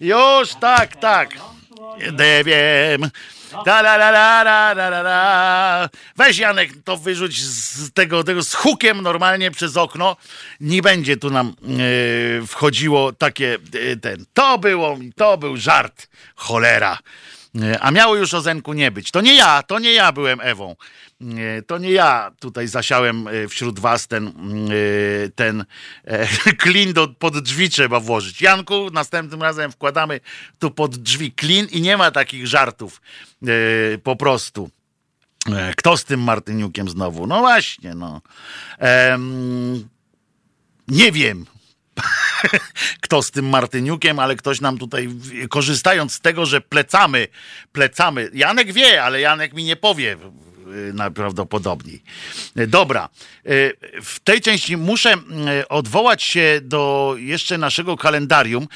Już, 0.00 0.54
tak, 0.60 0.96
tak. 0.96 1.30
Nie 1.98 2.44
wiem. 2.44 3.10
Da, 3.64 3.80
la, 3.80 3.96
la, 3.96 4.10
la, 4.10 4.42
la, 4.42 4.72
la, 4.72 5.00
la. 5.00 5.88
Weź 6.16 6.38
Janek, 6.38 6.70
to 6.84 6.96
wyrzuć 6.96 7.44
z 7.44 7.92
tego, 7.92 8.24
tego 8.24 8.42
z 8.42 8.54
hukiem 8.54 9.02
normalnie 9.02 9.50
przez 9.50 9.76
okno. 9.76 10.16
Nie 10.60 10.82
będzie 10.82 11.16
tu 11.16 11.30
nam 11.30 11.48
e, 11.48 12.46
wchodziło 12.46 13.12
takie 13.12 13.58
e, 13.92 13.96
ten. 13.96 14.24
To 14.34 14.58
było, 14.58 14.98
to 15.16 15.38
był 15.38 15.56
żart. 15.56 16.08
Cholera. 16.34 16.98
E, 17.62 17.80
A 17.80 17.90
miało 17.90 18.16
już 18.16 18.34
o 18.34 18.40
Zenku 18.40 18.72
nie 18.72 18.90
być. 18.90 19.10
To 19.10 19.20
nie 19.20 19.34
ja, 19.34 19.62
to 19.62 19.78
nie 19.78 19.92
ja 19.92 20.12
byłem 20.12 20.40
Ewą. 20.40 20.76
E, 21.20 21.62
To 21.62 21.78
nie 21.78 21.90
ja 21.90 22.32
tutaj 22.40 22.68
zasiałem 22.68 23.28
e, 23.28 23.48
wśród 23.48 23.78
was 23.78 24.06
ten, 24.06 24.26
e, 24.26 24.32
ten 25.34 25.64
klin 26.62 26.92
do, 26.92 27.08
pod 27.08 27.38
drzwi 27.38 27.70
trzeba 27.70 28.00
włożyć. 28.00 28.42
Janku, 28.42 28.90
następnym 28.90 29.42
razem 29.42 29.72
wkładamy 29.72 30.20
tu 30.58 30.70
pod 30.70 30.96
drzwi 30.96 31.32
klin 31.32 31.66
i 31.70 31.80
nie 31.80 31.96
ma 31.96 32.10
takich 32.10 32.46
żartów. 32.46 33.00
Po 34.02 34.16
prostu. 34.16 34.70
Kto 35.76 35.96
z 35.96 36.04
tym 36.04 36.20
Martyniukiem 36.20 36.88
znowu? 36.88 37.26
No 37.26 37.40
właśnie, 37.40 37.94
no. 37.94 38.20
Em, 38.78 39.88
nie 40.88 41.12
wiem, 41.12 41.46
kto 43.04 43.22
z 43.22 43.30
tym 43.30 43.48
Martyniukiem, 43.48 44.18
ale 44.18 44.36
ktoś 44.36 44.60
nam 44.60 44.78
tutaj, 44.78 45.08
korzystając 45.50 46.12
z 46.12 46.20
tego, 46.20 46.46
że 46.46 46.60
plecamy, 46.60 47.28
plecamy. 47.72 48.30
Janek 48.34 48.72
wie, 48.72 49.02
ale 49.02 49.20
Janek 49.20 49.54
mi 49.54 49.64
nie 49.64 49.76
powie 49.76 50.16
najprawdopodobniej. 50.94 52.02
Y, 52.58 52.66
Dobra, 52.66 53.08
y, 53.46 53.72
w 54.02 54.20
tej 54.20 54.40
części 54.40 54.76
muszę 54.76 55.14
y, 55.60 55.68
odwołać 55.68 56.22
się 56.22 56.60
do 56.62 57.14
jeszcze 57.18 57.58
naszego 57.58 57.96
kalendarium 57.96 58.68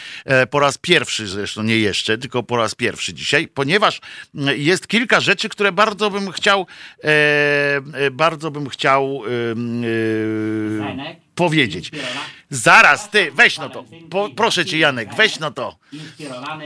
po 0.51 0.61
raz 0.61 0.79
pierwszy, 0.79 1.27
zresztą 1.27 1.63
nie 1.63 1.79
jeszcze, 1.79 2.19
tylko 2.19 2.43
po 2.43 2.57
raz 2.57 2.75
pierwszy 2.75 3.15
dzisiaj, 3.15 3.49
ponieważ 3.49 4.01
y, 4.35 4.59
jest 4.59 4.89
kilka 4.89 5.21
rzeczy, 5.21 5.49
które 5.49 5.73
bardzo 5.73 6.11
bym 6.11 6.31
chciał, 6.33 6.67
bardzo 8.13 8.51
bym 8.51 8.69
chciał 8.69 9.23
y, 9.25 9.29
y, 9.85 10.79
Zenek, 10.79 11.30
powiedzieć. 11.35 11.91
Zaraz, 12.51 13.11
ty, 13.11 13.33
weź 13.33 13.59
no 13.59 13.71
to. 13.71 13.85
Po, 14.11 14.29
proszę 14.37 14.65
cię, 14.65 14.79
Janek, 14.79 15.15
weź 15.15 15.39
no 15.39 15.51
to. 15.51 15.77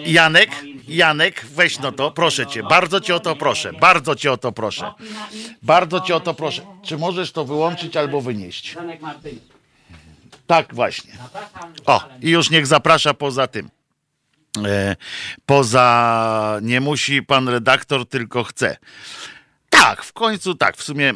Janek. 0.06 0.50
Janek, 0.88 1.46
weź 1.46 1.78
no 1.78 1.92
to, 1.92 2.10
proszę 2.10 2.46
cię, 2.46 2.62
bardzo 2.62 3.00
cię 3.00 3.14
o 3.14 3.20
to 3.20 3.36
proszę, 3.36 3.72
bardzo 3.72 4.14
cię 4.14 4.32
o 4.32 4.36
to 4.36 4.52
proszę. 4.52 4.92
Bardzo 5.62 6.00
cię 6.00 6.16
o 6.16 6.20
to 6.20 6.34
proszę. 6.34 6.62
Czy 6.82 6.98
możesz 6.98 7.32
to 7.32 7.44
wyłączyć 7.44 7.96
albo 7.96 8.20
wynieść? 8.20 8.76
Tak 10.46 10.74
właśnie. 10.74 11.12
O, 11.86 12.04
i 12.22 12.30
już 12.30 12.50
niech 12.50 12.66
zaprasza 12.66 13.14
poza 13.14 13.46
tym. 13.46 13.70
E, 14.66 14.96
poza 15.46 16.58
nie 16.62 16.80
musi 16.80 17.22
pan 17.22 17.48
redaktor, 17.48 18.08
tylko 18.08 18.44
chce. 18.44 18.76
Tak, 19.74 20.04
w 20.04 20.12
końcu 20.12 20.54
tak, 20.54 20.76
w 20.76 20.82
sumie 20.82 21.10
e, 21.10 21.14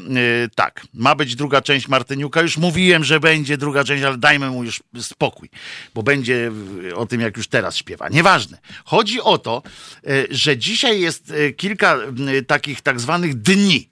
tak. 0.55 0.87
Ma 0.95 1.15
być 1.15 1.37
druga 1.37 1.63
część 1.63 1.89
Martyniuka. 1.89 2.43
Już 2.43 2.57
mówiłem, 2.57 3.05
że 3.05 3.21
będzie 3.21 3.57
druga 3.57 3.85
część, 3.85 4.05
ale 4.05 4.19
dajmy 4.19 4.51
mu 4.51 4.65
już 4.65 4.83
spokój, 5.01 5.51
bo 5.95 6.03
będzie 6.03 6.51
e, 6.91 6.95
o 6.97 7.07
tym, 7.07 7.21
jak 7.21 7.37
już 7.37 7.49
teraz 7.49 7.77
śpiewa. 7.77 8.09
Nieważne. 8.09 8.59
Chodzi 8.85 9.21
o 9.21 9.39
to, 9.39 9.63
e, 10.07 10.27
że 10.31 10.57
dzisiaj 10.57 11.01
jest 11.01 11.31
e, 11.31 11.53
kilka 11.53 11.97
e, 11.97 12.43
takich 12.43 12.81
tak 12.81 13.01
zwanych 13.01 13.43
dni. 13.43 13.89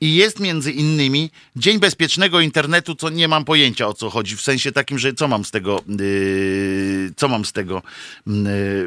I 0.00 0.14
jest 0.14 0.40
między 0.40 0.72
innymi 0.72 1.30
Dzień 1.56 1.78
Bezpiecznego 1.78 2.40
Internetu, 2.40 2.94
co 2.94 3.10
nie 3.10 3.28
mam 3.28 3.44
pojęcia 3.44 3.86
o 3.86 3.94
co 3.94 4.10
chodzi, 4.10 4.36
w 4.36 4.42
sensie 4.42 4.72
takim, 4.72 4.98
że 4.98 5.12
co 5.12 5.28
mam 5.28 5.44
z 5.44 5.50
tego, 5.50 5.82
yy, 5.98 7.12
co 7.16 7.28
mam 7.28 7.44
z 7.44 7.52
tego 7.52 7.82
yy, 8.26 8.34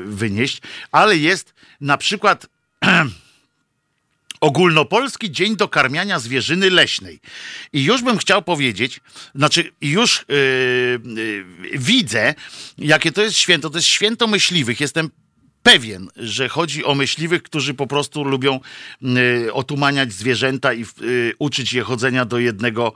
wynieść, 0.06 0.62
ale 0.92 1.18
jest 1.18 1.54
na 1.82 1.98
przykład 1.98 2.48
Ogólnopolski 4.42 5.32
Dzień 5.32 5.56
Dokarmiania 5.56 6.20
Zwierzyny 6.20 6.70
Leśnej. 6.70 7.20
I 7.74 7.84
już 7.84 8.02
bym 8.02 8.18
chciał 8.18 8.42
powiedzieć, 8.42 9.00
znaczy 9.36 9.72
już 9.82 10.26
yy, 10.28 10.36
yy, 11.16 11.80
widzę, 11.80 12.36
jakie 12.78 13.12
to 13.12 13.22
jest 13.22 13.38
święto. 13.38 13.70
To 13.70 13.78
jest 13.78 13.88
święto 13.88 14.28
myśliwych. 14.28 14.80
Jestem 14.80 15.10
pewien, 15.64 16.10
że 16.16 16.50
chodzi 16.50 16.86
o 16.86 16.96
myśliwych, 16.96 17.44
którzy 17.44 17.74
po 17.74 17.88
prostu 17.88 18.24
lubią 18.24 18.60
y, 19.46 19.54
otumaniać 19.54 20.14
zwierzęta 20.14 20.74
i 20.74 20.86
y, 21.02 21.34
uczyć 21.40 21.74
je 21.74 21.84
chodzenia 21.84 22.26
do 22.26 22.40
jednego, 22.40 22.94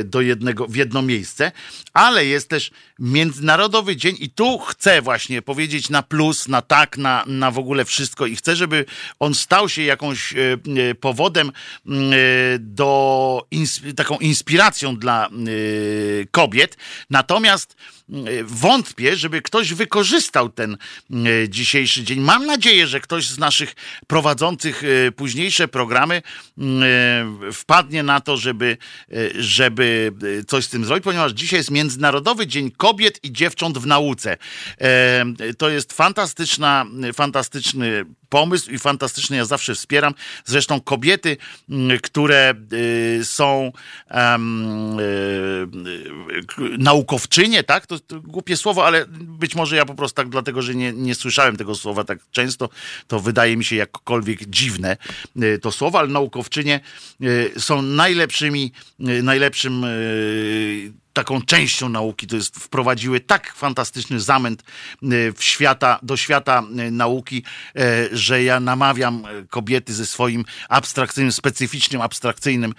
y, 0.00 0.04
do 0.04 0.20
jednego, 0.20 0.66
w 0.66 0.76
jedno 0.76 1.02
miejsce, 1.02 1.52
ale 1.92 2.26
jest 2.26 2.48
też 2.48 2.70
Międzynarodowy 2.98 3.96
Dzień 3.96 4.16
i 4.18 4.30
tu 4.30 4.58
chcę 4.58 5.02
właśnie 5.02 5.42
powiedzieć 5.42 5.90
na 5.90 6.02
plus, 6.02 6.48
na 6.48 6.62
tak, 6.62 6.98
na, 6.98 7.24
na 7.26 7.50
w 7.50 7.58
ogóle 7.58 7.84
wszystko 7.84 8.26
i 8.26 8.36
chcę, 8.36 8.56
żeby 8.56 8.84
on 9.18 9.34
stał 9.34 9.68
się 9.68 9.82
jakąś 9.82 10.34
powodem 11.00 11.52
y, 11.86 11.92
do 12.58 13.46
taką 13.96 14.18
inspiracją 14.18 14.96
dla 14.96 15.28
kobiet. 16.30 16.76
Natomiast 17.10 17.76
wątpię, 18.44 19.16
żeby 19.16 19.42
ktoś 19.42 19.74
wykorzystał 19.74 20.48
ten 20.48 20.76
y, 21.10 21.48
dzisiejszy 21.48 22.04
dzień. 22.04 22.20
Mam 22.20 22.46
nadzieję, 22.46 22.86
że 22.86 23.00
ktoś 23.00 23.28
z 23.28 23.38
naszych 23.38 23.74
prowadzących 24.06 24.84
y, 24.84 25.12
późniejsze 25.16 25.68
programy 25.68 26.22
y, 27.48 27.52
wpadnie 27.52 28.02
na 28.02 28.20
to, 28.20 28.36
żeby, 28.36 28.76
y, 29.12 29.32
żeby 29.42 30.12
y, 30.22 30.44
coś 30.44 30.64
z 30.64 30.68
tym 30.68 30.84
zrobić, 30.84 31.04
ponieważ 31.04 31.32
dzisiaj 31.32 31.60
jest 31.60 31.70
Międzynarodowy 31.70 32.46
Dzień 32.46 32.70
Kobiet 32.70 33.24
i 33.24 33.32
Dziewcząt 33.32 33.78
w 33.78 33.86
Nauce. 33.86 34.36
E, 34.80 35.24
To 35.58 35.68
jest 35.68 35.92
fantastyczna, 35.92 36.86
fantastyczny 37.14 38.04
pomysł 38.28 38.70
i 38.70 38.78
fantastyczny, 38.78 39.36
ja 39.36 39.44
zawsze 39.44 39.74
wspieram. 39.74 40.14
Zresztą 40.44 40.80
kobiety, 40.80 41.36
mm, 41.70 41.98
które 42.00 42.54
y, 42.72 43.20
są 43.24 43.72
um, 44.10 44.96
naukowczynie, 46.78 47.62
tak? 47.62 47.86
To, 47.86 47.98
to, 47.98 48.20
głupie 48.20 48.56
słowo, 48.56 48.86
ale 48.86 49.06
być 49.10 49.54
może 49.54 49.76
ja 49.76 49.84
po 49.84 49.94
prostu 49.94 50.16
tak, 50.16 50.28
dlatego 50.28 50.62
że 50.62 50.74
nie, 50.74 50.92
nie 50.92 51.14
słyszałem 51.14 51.56
tego 51.56 51.74
słowa 51.74 52.04
tak 52.04 52.18
często, 52.30 52.68
to 53.06 53.20
wydaje 53.20 53.56
mi 53.56 53.64
się 53.64 53.76
jakkolwiek 53.76 54.44
dziwne 54.44 54.96
to 55.62 55.72
słowo, 55.72 55.98
ale 55.98 56.08
naukowczynie 56.08 56.80
są 57.58 57.82
najlepszymi, 57.82 58.72
najlepszym 59.22 59.86
taką 61.16 61.42
częścią 61.42 61.88
nauki, 61.88 62.26
to 62.26 62.36
jest 62.36 62.56
wprowadziły 62.56 63.20
tak 63.20 63.54
fantastyczny 63.54 64.20
zamęt 64.20 64.62
e, 64.62 65.32
w 65.32 65.44
świata, 65.44 65.98
do 66.02 66.16
świata 66.16 66.62
e, 66.78 66.90
nauki, 66.90 67.42
e, 67.76 68.08
że 68.12 68.42
ja 68.42 68.60
namawiam 68.60 69.22
kobiety 69.50 69.94
ze 69.94 70.06
swoim 70.06 70.44
abstrakcyjnym, 70.68 71.32
specyficznym, 71.32 72.00
abstrakcyjnym 72.00 72.74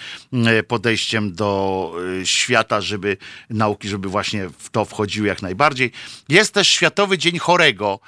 podejściem 0.68 1.34
do 1.34 1.94
świata, 2.24 2.82
żeby 2.82 3.18
nauki, 3.50 3.90
żeby 3.90 4.10
właśnie 4.10 4.50
w 4.60 4.70
to 4.70 4.86
wchodziły 4.86 5.28
jak 5.28 5.42
najbardziej. 5.42 5.92
Jest 6.30 6.54
też 6.54 6.68
Światowy 6.68 7.18
Dzień 7.18 7.40
Chorego. 7.40 8.00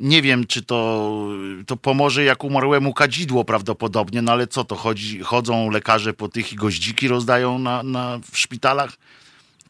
Nie 0.00 0.22
wiem, 0.22 0.46
czy 0.46 0.62
to, 0.62 1.28
to 1.66 1.76
pomoże 1.76 2.24
jak 2.24 2.44
umarłemu 2.44 2.94
kadzidło 2.94 3.44
prawdopodobnie, 3.44 4.22
no 4.22 4.32
ale 4.32 4.46
co 4.46 4.64
to 4.64 4.76
chodzi? 4.76 5.20
Chodzą 5.20 5.70
lekarze 5.70 6.14
po 6.14 6.28
tych 6.28 6.52
i 6.52 6.56
goździki 6.56 7.08
rozdają 7.08 7.58
na, 7.58 7.82
na, 7.82 8.20
w 8.32 8.38
szpitalach? 8.38 8.92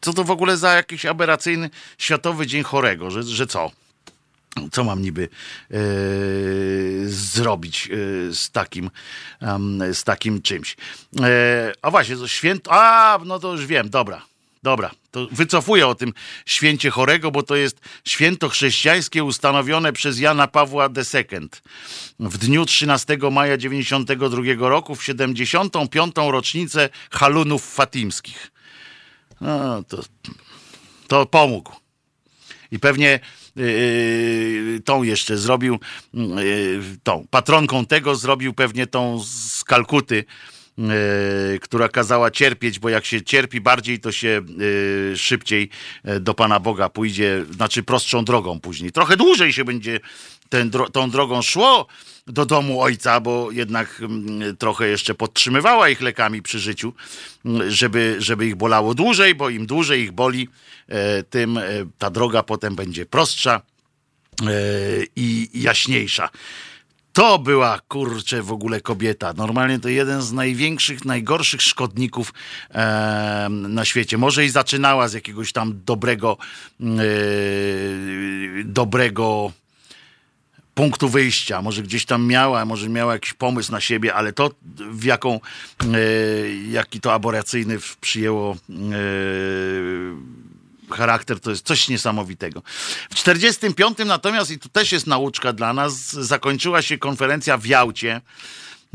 Co 0.01 0.13
to 0.13 0.23
w 0.23 0.31
ogóle 0.31 0.57
za 0.57 0.73
jakiś 0.73 1.05
aberracyjny 1.05 1.69
Światowy 1.97 2.47
Dzień 2.47 2.63
Chorego, 2.63 3.11
że, 3.11 3.23
że 3.23 3.47
co? 3.47 3.71
Co 4.71 4.83
mam 4.83 5.01
niby 5.01 5.29
yy, 5.69 5.79
zrobić 7.09 7.87
yy, 7.87 8.35
z, 8.35 8.51
takim, 8.51 8.91
z 9.93 10.03
takim 10.03 10.41
czymś? 10.41 10.77
a 11.81 11.91
właśnie, 11.91 12.15
to 12.15 12.27
święto. 12.27 12.71
A, 12.73 13.19
no 13.25 13.39
to 13.39 13.51
już 13.51 13.65
wiem, 13.65 13.89
dobra. 13.89 14.29
Dobra, 14.63 14.91
to 15.11 15.27
wycofuję 15.31 15.87
o 15.87 15.95
tym 15.95 16.13
święcie 16.45 16.89
chorego, 16.89 17.31
bo 17.31 17.43
to 17.43 17.55
jest 17.55 17.79
święto 18.05 18.49
chrześcijańskie 18.49 19.23
ustanowione 19.23 19.93
przez 19.93 20.19
Jana 20.19 20.47
Pawła 20.47 20.89
II 21.13 21.49
w 22.19 22.37
dniu 22.37 22.65
13 22.65 23.17
maja 23.31 23.57
92 23.57 24.69
roku 24.69 24.95
w 24.95 25.03
75. 25.03 26.15
rocznicę 26.15 26.89
halunów 27.11 27.73
fatimskich. 27.73 28.51
No, 29.41 29.83
to, 29.83 30.03
to 31.07 31.25
pomógł. 31.25 31.71
I 32.71 32.79
pewnie 32.79 33.19
yy, 33.55 34.81
tą 34.85 35.03
jeszcze 35.03 35.37
zrobił, 35.37 35.79
yy, 36.13 36.81
tą 37.03 37.27
patronką 37.29 37.85
tego 37.85 38.15
zrobił 38.15 38.53
pewnie 38.53 38.87
tą 38.87 39.23
z 39.23 39.63
Kalkuty, 39.63 40.25
która 41.61 41.89
kazała 41.89 42.31
cierpieć, 42.31 42.79
bo 42.79 42.89
jak 42.89 43.05
się 43.05 43.21
cierpi 43.21 43.61
bardziej, 43.61 43.99
to 43.99 44.11
się 44.11 44.41
yy, 44.57 45.17
szybciej 45.17 45.69
yy, 46.03 46.19
do 46.19 46.33
Pana 46.33 46.59
Boga 46.59 46.89
pójdzie, 46.89 47.45
znaczy 47.51 47.83
prostszą 47.83 48.25
drogą 48.25 48.59
później. 48.59 48.91
Trochę 48.91 49.17
dłużej 49.17 49.53
się 49.53 49.65
będzie 49.65 49.99
ten, 50.49 50.71
tą 50.91 51.09
drogą 51.09 51.41
szło, 51.41 51.87
do 52.29 52.45
domu 52.45 52.81
ojca, 52.81 53.19
bo 53.19 53.51
jednak 53.51 54.01
mm, 54.01 54.57
trochę 54.57 54.87
jeszcze 54.87 55.15
podtrzymywała 55.15 55.89
ich 55.89 56.01
lekami 56.01 56.41
przy 56.41 56.59
życiu, 56.59 56.93
mm, 57.45 57.71
żeby, 57.71 58.15
żeby 58.19 58.47
ich 58.47 58.55
bolało 58.55 58.93
dłużej, 58.93 59.35
bo 59.35 59.49
im 59.49 59.65
dłużej 59.65 60.01
ich 60.01 60.11
boli, 60.11 60.47
e, 60.87 61.23
tym 61.23 61.57
e, 61.57 61.63
ta 61.97 62.09
droga 62.09 62.43
potem 62.43 62.75
będzie 62.75 63.05
prostsza 63.05 63.61
e, 64.41 64.51
i 65.15 65.49
jaśniejsza. 65.53 66.29
To 67.19 67.39
była 67.39 67.79
kurczę 67.87 68.43
w 68.43 68.51
ogóle 68.51 68.81
kobieta. 68.81 69.33
Normalnie 69.33 69.79
to 69.79 69.89
jeden 69.89 70.21
z 70.21 70.31
największych, 70.31 71.05
najgorszych 71.05 71.61
szkodników 71.61 72.33
e, 72.71 73.47
na 73.49 73.85
świecie. 73.85 74.17
Może 74.17 74.45
i 74.45 74.49
zaczynała 74.49 75.07
z 75.07 75.13
jakiegoś 75.13 75.51
tam 75.51 75.81
dobrego, 75.85 76.37
e, 76.81 76.85
dobrego 78.63 79.51
punktu 80.75 81.09
wyjścia. 81.09 81.61
Może 81.61 81.83
gdzieś 81.83 82.05
tam 82.05 82.27
miała, 82.27 82.65
może 82.65 82.89
miała 82.89 83.13
jakiś 83.13 83.33
pomysł 83.33 83.71
na 83.71 83.81
siebie, 83.81 84.13
ale 84.13 84.33
to 84.33 84.51
w 84.91 85.03
jaką, 85.03 85.33
e, 85.33 85.39
jaki 86.71 87.01
to 87.01 87.13
aborracyjny 87.13 87.77
przyjęło 88.01 88.51
e, 88.53 88.75
charakter, 90.91 91.39
to 91.39 91.49
jest 91.49 91.65
coś 91.65 91.89
niesamowitego. 91.89 92.61
W 93.09 93.15
45 93.15 93.97
natomiast, 94.05 94.51
i 94.51 94.59
tu 94.59 94.69
też 94.69 94.91
jest 94.91 95.07
nauczka 95.07 95.53
dla 95.53 95.73
nas, 95.73 96.11
zakończyła 96.11 96.81
się 96.81 96.97
konferencja 96.97 97.57
w 97.57 97.65
Jałcie. 97.65 98.21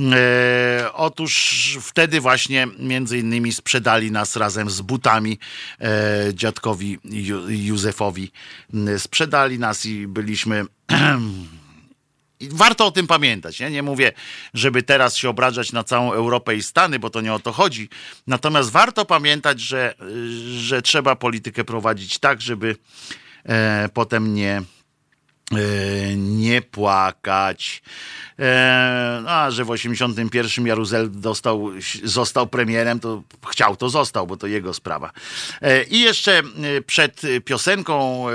E, 0.01 0.93
otóż 0.93 1.79
wtedy 1.83 2.21
właśnie 2.21 2.67
między 2.79 3.19
innymi 3.19 3.53
sprzedali 3.53 4.11
nas 4.11 4.37
razem 4.37 4.71
z 4.71 4.81
butami 4.81 5.39
e, 5.81 6.35
dziadkowi 6.35 6.99
Józefowi. 7.49 8.33
Sprzedali 8.99 9.59
nas 9.59 9.87
i 9.87 10.07
byliśmy 10.07 10.65
warto 12.53 12.87
o 12.87 12.91
tym 12.91 13.07
pamiętać. 13.07 13.61
Nie? 13.61 13.71
nie 13.71 13.83
mówię, 13.83 14.13
żeby 14.55 14.83
teraz 14.83 15.17
się 15.17 15.29
obrażać 15.29 15.73
na 15.73 15.85
całą 15.85 16.13
Europę 16.13 16.57
i 16.57 16.63
Stany, 16.63 16.99
bo 16.99 17.11
to 17.11 17.21
nie 17.21 17.35
o 17.35 17.39
to 17.39 17.53
chodzi. 17.53 17.89
Natomiast 18.27 18.71
warto 18.71 19.05
pamiętać, 19.05 19.61
że, 19.61 19.95
że 20.59 20.83
trzeba 20.83 21.17
politykę 21.17 21.65
prowadzić 21.65 22.19
tak, 22.19 22.41
żeby 22.41 22.77
e, 23.45 23.89
potem 23.95 24.35
nie 24.35 24.63
nie 26.17 26.63
płakać. 26.63 27.83
E, 28.39 29.23
a 29.27 29.51
że 29.51 29.65
w 29.65 29.71
81 29.71 30.67
Jaruzel 30.67 31.11
dostał, 31.11 31.71
został 32.05 32.47
premierem, 32.47 33.01
to 33.01 33.23
chciał, 33.51 33.77
to 33.77 33.89
został, 33.89 34.27
bo 34.27 34.37
to 34.37 34.47
jego 34.47 34.75
sprawa. 34.75 35.11
E, 35.63 35.85
I 35.85 36.01
jeszcze 36.01 36.43
przed 36.87 37.23
piosenką 37.45 38.27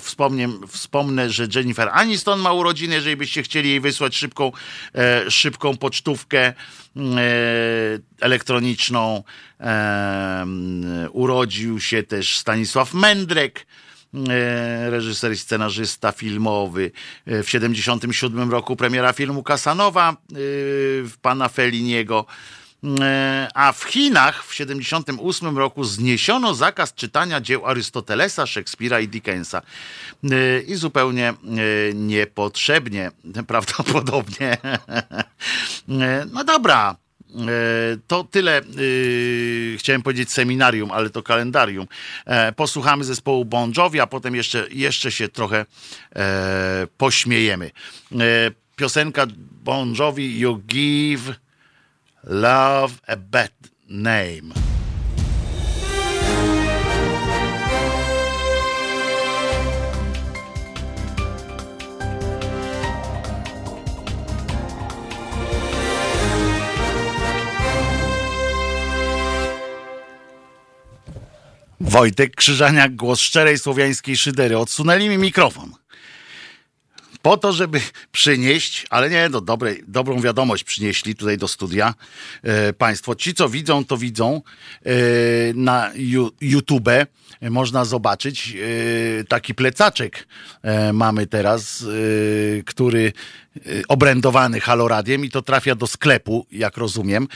wspomnę, 0.00 0.48
wspomnę, 0.68 1.30
że 1.30 1.46
Jennifer 1.54 1.88
Aniston 1.92 2.40
ma 2.40 2.52
urodziny, 2.52 2.94
jeżeli 2.94 3.16
byście 3.16 3.42
chcieli 3.42 3.70
jej 3.70 3.80
wysłać 3.80 4.16
szybką, 4.16 4.52
szybką 5.28 5.76
pocztówkę 5.76 6.52
elektroniczną. 8.20 9.22
Urodził 11.12 11.80
się 11.80 12.02
też 12.02 12.38
Stanisław 12.38 12.94
Mędrek, 12.94 13.66
E, 13.66 13.87
reżyser 14.88 15.32
i 15.32 15.36
scenarzysta 15.36 16.12
filmowy. 16.12 16.90
E, 17.26 17.42
w 17.42 17.50
77 17.50 18.50
roku 18.50 18.76
premiera 18.76 19.12
filmu 19.12 19.42
Kasanowa 19.42 20.16
e, 20.32 20.36
pana 21.22 21.48
Feliniego. 21.48 22.26
A 23.54 23.72
w 23.72 23.82
Chinach 23.84 24.44
w 24.44 24.54
78 24.54 25.58
roku 25.58 25.84
zniesiono 25.84 26.54
zakaz 26.54 26.94
czytania 26.94 27.40
dzieł 27.40 27.66
Arystotelesa, 27.66 28.46
Szekspira 28.46 29.00
i 29.00 29.08
Dickensa. 29.08 29.62
I 30.66 30.74
zupełnie 30.74 31.34
niepotrzebnie, 31.94 33.10
prawdopodobnie. 33.46 34.56
No 36.32 36.44
dobra, 36.44 36.96
E, 36.96 37.07
to 38.06 38.24
tyle 38.24 38.60
yy, 38.76 39.78
chciałem 39.78 40.02
powiedzieć 40.02 40.32
seminarium, 40.32 40.90
ale 40.90 41.10
to 41.10 41.22
kalendarium. 41.22 41.86
E, 42.26 42.52
posłuchamy 42.52 43.04
zespołu 43.04 43.44
Bon 43.44 43.72
Jovi, 43.76 44.00
a 44.00 44.06
potem 44.06 44.34
jeszcze, 44.34 44.66
jeszcze 44.70 45.12
się 45.12 45.28
trochę 45.28 45.66
e, 46.16 46.86
pośmiejemy. 46.98 47.70
piosenka 48.76 49.26
Bon 49.64 49.94
Jovi 49.94 50.40
You 50.40 50.58
Give 50.66 51.34
Love 52.24 52.94
a 53.06 53.16
Bad 53.16 53.52
Name. 53.88 54.67
Wojtek 71.80 72.36
Krzyżaniak, 72.36 72.96
głos 72.96 73.20
szczerej 73.20 73.58
słowiańskiej 73.58 74.16
szydery. 74.16 74.58
Odsunęli 74.58 75.08
mi 75.08 75.18
mikrofon. 75.18 75.72
Po 77.22 77.36
to, 77.36 77.52
żeby 77.52 77.80
przynieść, 78.12 78.86
ale 78.90 79.10
nie, 79.10 79.28
no 79.28 79.40
dobre, 79.40 79.74
dobrą 79.86 80.20
wiadomość 80.20 80.64
przynieśli 80.64 81.14
tutaj 81.14 81.38
do 81.38 81.48
studia 81.48 81.94
e, 82.42 82.72
Państwo. 82.72 83.14
Ci, 83.14 83.34
co 83.34 83.48
widzą, 83.48 83.84
to 83.84 83.96
widzą 83.96 84.42
e, 84.84 84.92
na 85.54 85.92
YouTube. 86.40 86.88
Można 87.50 87.84
zobaczyć 87.84 88.56
e, 89.20 89.24
taki 89.24 89.54
plecaczek 89.54 90.28
e, 90.62 90.92
mamy 90.92 91.26
teraz, 91.26 91.82
e, 91.82 92.62
który 92.62 93.12
obrędowany 93.88 94.60
haloradiem 94.60 95.24
i 95.24 95.30
to 95.30 95.42
trafia 95.42 95.74
do 95.74 95.86
sklepu, 95.86 96.46
jak 96.52 96.76
rozumiem, 96.76 97.28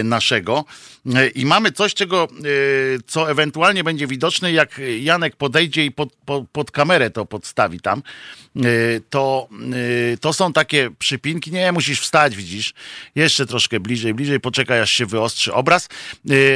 y, 0.00 0.04
naszego. 0.04 0.64
Y, 1.06 1.28
I 1.28 1.46
mamy 1.46 1.72
coś, 1.72 1.94
czego, 1.94 2.28
co 3.06 3.30
ewentualnie 3.30 3.84
będzie 3.84 4.06
widoczne, 4.06 4.52
jak 4.52 4.80
Janek 5.00 5.36
podejdzie 5.36 5.84
i 5.84 5.90
pod, 5.90 6.12
pod, 6.24 6.50
pod 6.50 6.70
kamerę 6.70 7.10
to 7.10 7.26
podstawi 7.26 7.80
tam. 7.80 8.02
To, 9.10 9.48
to 10.20 10.32
są 10.32 10.52
takie 10.52 10.90
przypinki. 10.98 11.52
Nie, 11.52 11.72
musisz 11.72 12.00
wstać, 12.00 12.36
widzisz. 12.36 12.74
Jeszcze 13.14 13.46
troszkę 13.46 13.80
bliżej, 13.80 14.14
bliżej, 14.14 14.40
poczekaj, 14.40 14.80
aż 14.80 14.90
się 14.92 15.06
wyostrzy 15.06 15.52
obraz. 15.52 15.88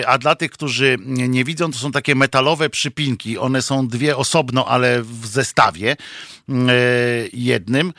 A 0.06 0.18
dla 0.18 0.34
tych, 0.34 0.50
którzy 0.50 0.96
nie 1.06 1.44
widzą, 1.44 1.72
to 1.72 1.78
są 1.78 1.92
takie 1.92 2.14
metalowe 2.14 2.70
przypinki. 2.70 3.38
One 3.38 3.62
są 3.62 3.88
dwie 3.88 4.16
osobno, 4.16 4.66
ale 4.68 5.02
w 5.02 5.26
zestawie 5.26 5.96
jednym 7.32 7.92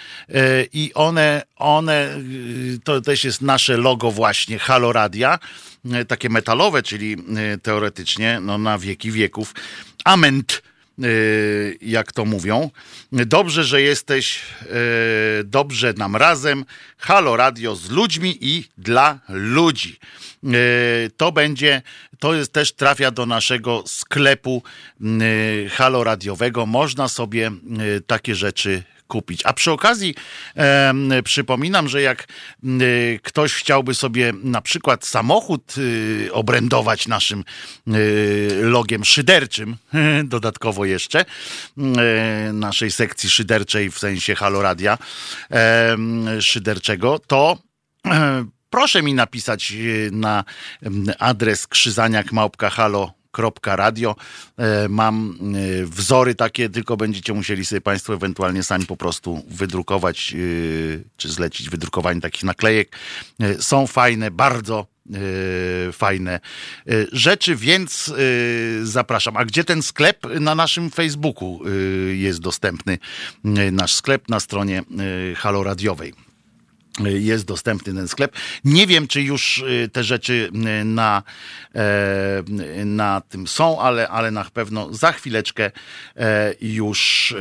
i 0.74 0.92
one, 0.94 1.44
one, 1.56 2.20
to 2.84 3.02
też 3.02 3.24
jest 3.24 3.42
nasze 3.42 3.78
logo 3.78 4.12
właśnie 4.12 4.60
Halo 4.60 4.94
Radia, 4.94 5.40
takie 6.08 6.30
metalowe, 6.30 6.84
czyli 6.84 7.18
teoretycznie 7.62 8.40
no, 8.42 8.58
na 8.58 8.78
wieki 8.78 9.12
wieków. 9.12 9.54
Ament 10.04 10.62
jak 11.82 12.12
to 12.12 12.26
mówią. 12.26 12.70
Dobrze, 13.12 13.64
że 13.64 13.82
jesteś, 13.82 14.40
dobrze 15.44 15.94
nam 15.98 16.16
razem. 16.16 16.66
Halo 16.98 17.38
Radio 17.38 17.76
z 17.76 17.90
ludźmi 17.90 18.38
i 18.42 18.64
dla 18.78 19.20
ludzi. 19.30 20.00
To 21.18 21.32
będzie, 21.32 21.82
to 22.20 22.34
jest 22.34 22.54
też 22.54 22.74
trafia 22.74 23.12
do 23.12 23.26
naszego 23.26 23.84
sklepu 23.88 24.64
halo 25.72 26.04
radiowego. 26.04 26.66
Można 26.66 27.08
sobie 27.08 27.52
takie 28.08 28.36
rzeczy 28.36 28.84
kupić. 29.08 29.42
A 29.46 29.54
przy 29.54 29.72
okazji 29.72 30.16
e, 30.56 30.94
przypominam, 31.24 31.90
że 31.90 32.02
jak 32.02 32.24
e, 32.24 32.68
ktoś 33.24 33.54
chciałby 33.54 33.96
sobie 33.96 34.34
na 34.44 34.62
przykład 34.62 35.06
samochód 35.06 35.76
e, 36.28 36.34
obrędować 36.34 37.08
naszym 37.08 37.44
logiem 38.62 39.06
szyderczym, 39.06 39.78
dodatkowo 40.24 40.86
jeszcze, 40.86 41.26
naszej 42.54 42.92
sekcji 42.92 43.30
szyderczej 43.30 43.92
w 43.92 44.00
sensie 44.00 44.36
haloradia 44.36 44.98
szyderczego, 46.40 47.20
to 47.20 47.58
proszę 48.76 49.04
mi 49.04 49.14
napisać 49.14 49.74
na 50.12 50.44
adres 51.20 51.68
krzyzaniak 51.68 52.32
małpka 52.32 52.70
halo 52.70 53.14
radio. 53.66 54.16
E, 54.58 54.90
mam 54.90 55.38
e, 55.82 55.86
wzory 55.86 56.36
takie, 56.36 56.70
tylko 56.70 56.98
będziecie 56.98 57.34
musieli 57.34 57.66
sobie 57.66 57.82
Państwo 57.82 58.14
ewentualnie 58.14 58.64
sami 58.64 58.86
po 58.86 58.98
prostu 58.98 59.44
wydrukować, 59.48 60.34
e, 60.34 60.38
czy 61.18 61.30
zlecić 61.30 61.70
wydrukowanie 61.70 62.22
takich 62.22 62.44
naklejek. 62.44 62.98
Są 63.60 63.88
fajne, 63.88 64.32
bardzo 64.32 64.88
fajne 65.92 66.40
rzeczy, 67.12 67.56
więc 67.56 68.14
zapraszam. 68.84 69.38
A 69.38 69.46
gdzie 69.46 69.64
ten 69.64 69.82
sklep? 69.84 70.28
Na 70.40 70.56
naszym 70.56 70.92
Facebooku 70.92 71.62
jest 72.14 72.40
dostępny 72.40 72.98
nasz 73.72 73.94
sklep 73.94 74.30
na 74.30 74.40
stronie 74.40 74.84
haloradiowej 75.36 76.25
jest 77.04 77.46
dostępny 77.46 77.94
ten 77.94 78.08
sklep. 78.08 78.36
Nie 78.64 78.88
wiem, 78.88 79.08
czy 79.08 79.22
już 79.22 79.58
y, 79.58 79.90
te 79.94 80.04
rzeczy 80.04 80.52
y, 80.82 80.86
na, 80.86 81.24
e, 81.76 82.86
na 82.86 83.22
tym 83.22 83.48
są, 83.48 83.82
ale, 83.82 84.10
ale 84.10 84.32
na 84.32 84.46
pewno 84.46 84.94
za 84.94 85.12
chwileczkę 85.12 85.72
e, 86.16 86.54
już 86.62 87.32
e, 87.32 87.36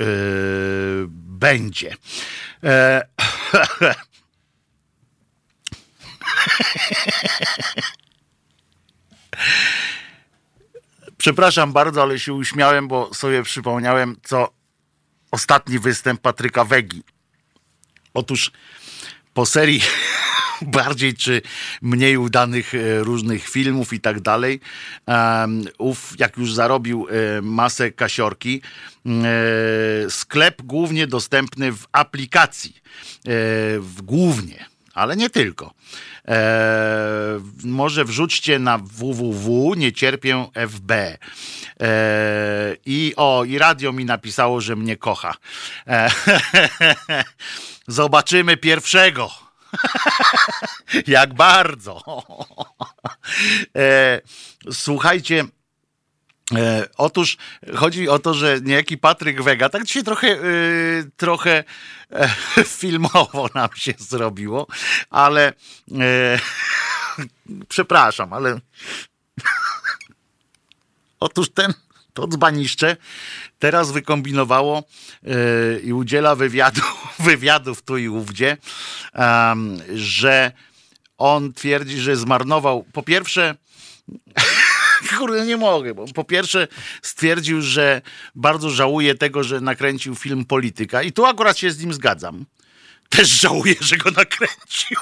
będzie. 1.09 1.97
Przepraszam 11.19 11.73
bardzo, 11.73 12.03
ale 12.03 12.19
się 12.19 12.33
uśmiałem, 12.33 12.89
bo 12.89 13.15
sobie 13.15 13.43
przypomniałem, 13.43 14.17
co 14.23 14.49
ostatni 15.31 15.79
występ 15.79 16.21
Patryka 16.21 16.65
Wegi. 16.65 17.03
Otóż 18.15 18.51
po 19.35 19.47
serii 19.47 19.81
bardziej 20.63 21.15
czy 21.15 21.43
mniej 21.83 22.17
udanych 22.17 22.75
e, 22.75 22.99
różnych 22.99 23.49
filmów 23.49 23.93
i 23.93 24.01
tak 24.01 24.21
dalej. 24.21 24.61
Ów, 25.79 26.15
jak 26.19 26.37
już 26.37 26.55
zarobił 26.55 27.07
e, 27.09 27.43
masę 27.43 27.91
kasiorki, 27.91 28.63
e, 29.07 29.11
sklep 30.11 30.63
głównie 30.63 31.07
dostępny 31.07 31.73
w 31.73 31.87
aplikacji. 31.93 32.85
Głównie, 34.03 34.67
ale 34.95 35.17
nie 35.17 35.31
tylko. 35.31 35.75
Może 37.65 38.05
wrzućcie 38.05 38.59
na 38.59 38.79
www, 38.79 39.75
nie 39.77 39.93
cierpię 39.93 40.47
FB. 40.69 41.19
I 42.87 43.13
o, 43.17 43.45
i 43.45 43.59
radio 43.59 43.93
mi 43.93 44.05
napisało, 44.05 44.61
że 44.61 44.77
mnie 44.77 44.97
kocha. 44.97 45.35
E, 45.87 46.11
Zobaczymy 47.89 48.57
pierwszego. 48.57 49.31
Jak 51.07 51.35
bardzo. 51.35 52.03
e, 53.77 54.21
słuchajcie. 54.73 55.45
E, 56.55 56.89
otóż 56.97 57.37
chodzi 57.77 58.09
o 58.09 58.19
to, 58.19 58.35
że 58.35 58.61
niejaki 58.61 58.99
Patryk 58.99 59.43
Wega, 59.43 59.69
tak 59.69 59.85
dzisiaj 59.85 60.05
trochę, 60.05 60.29
e, 60.29 60.41
trochę 61.17 61.65
e, 62.13 62.29
filmowo 62.81 63.49
nam 63.55 63.69
się 63.75 63.95
zrobiło, 63.99 64.67
ale 65.11 65.53
przepraszam, 67.69 68.33
ale 68.33 68.61
otóż 71.21 71.51
ten 71.51 71.75
to 72.15 72.27
dzbaniszcze 72.27 72.97
teraz 73.59 73.93
wykombinowało 73.93 74.85
yy, 75.23 75.81
i 75.85 75.93
udziela 75.93 76.35
wywiadu, 76.35 76.81
wywiadów 77.19 77.83
tu 77.83 77.99
i 77.99 78.09
ówdzie, 78.09 78.57
że 79.95 80.53
on 81.19 81.53
twierdzi, 81.53 82.01
że 82.01 82.17
zmarnował 82.17 82.85
po 82.93 83.03
pierwsze 83.03 83.55
kurde, 85.19 85.47
nie 85.47 85.57
mogę, 85.57 85.95
bo 85.95 86.07
po 86.07 86.25
pierwsze 86.25 86.69
stwierdził, 87.03 87.63
że 87.63 88.03
bardzo 88.35 88.71
żałuje 88.71 89.15
tego, 89.15 89.45
że 89.45 89.61
nakręcił 89.61 90.15
film 90.15 90.45
Polityka 90.45 91.03
i 91.03 91.13
tu 91.13 91.25
akurat 91.27 91.59
się 91.59 91.71
z 91.71 91.81
nim 91.81 91.93
zgadzam. 91.93 92.47
Też 93.09 93.29
żałuję, 93.29 93.75
że 93.81 93.97
go 93.97 94.11
nakręcił. 94.11 94.99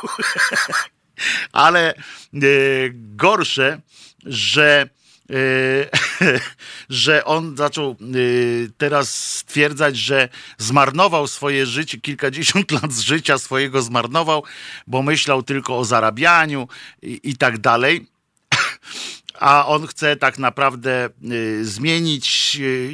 Ale 1.53 1.95
yy, 2.33 2.93
gorsze, 2.95 3.81
że 4.25 4.89
że 6.89 7.25
on 7.25 7.57
zaczął 7.57 7.97
y, 8.15 8.71
teraz 8.79 9.35
stwierdzać, 9.37 9.97
że 9.97 10.29
zmarnował 10.59 11.27
swoje 11.27 11.67
życie, 11.67 11.99
kilkadziesiąt 11.99 12.71
lat 12.83 12.93
życia 12.93 13.39
swojego 13.39 13.83
zmarnował, 13.83 14.45
bo 14.87 15.03
myślał 15.03 15.43
tylko 15.43 15.79
o 15.79 15.85
zarabianiu 15.85 16.69
i, 17.03 17.21
i 17.25 17.37
tak 17.37 17.59
dalej. 17.59 18.07
A 19.41 19.67
on 19.67 19.87
chce 19.87 20.17
tak 20.17 20.39
naprawdę 20.39 21.09
y, 21.33 21.65
zmienić 21.65 22.27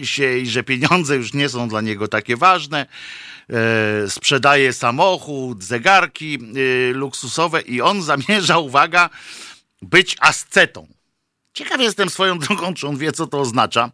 się 0.03 0.39
i 0.39 0.47
że 0.47 0.63
pieniądze 0.63 1.17
już 1.17 1.35
nie 1.35 1.49
są 1.49 1.69
dla 1.69 1.81
niego 1.81 2.09
takie 2.09 2.37
ważne. 2.37 2.87
Sprzedaje 4.09 4.73
samochód, 4.73 5.65
zegarki 5.65 6.39
luksusowe 6.93 7.61
i 7.61 7.81
on 7.81 8.03
zamierza, 8.03 8.59
uwaga, 8.59 9.11
być 9.83 10.17
ascetą 10.21 10.98
Ciekaw 11.53 11.81
jestem 11.81 12.11
swoją 12.11 12.39
drogą, 12.49 12.75
czy 12.75 12.89
on 12.89 12.97
wie, 12.97 13.13
co 13.13 13.27
to 13.27 13.41
oznacza. 13.41 13.91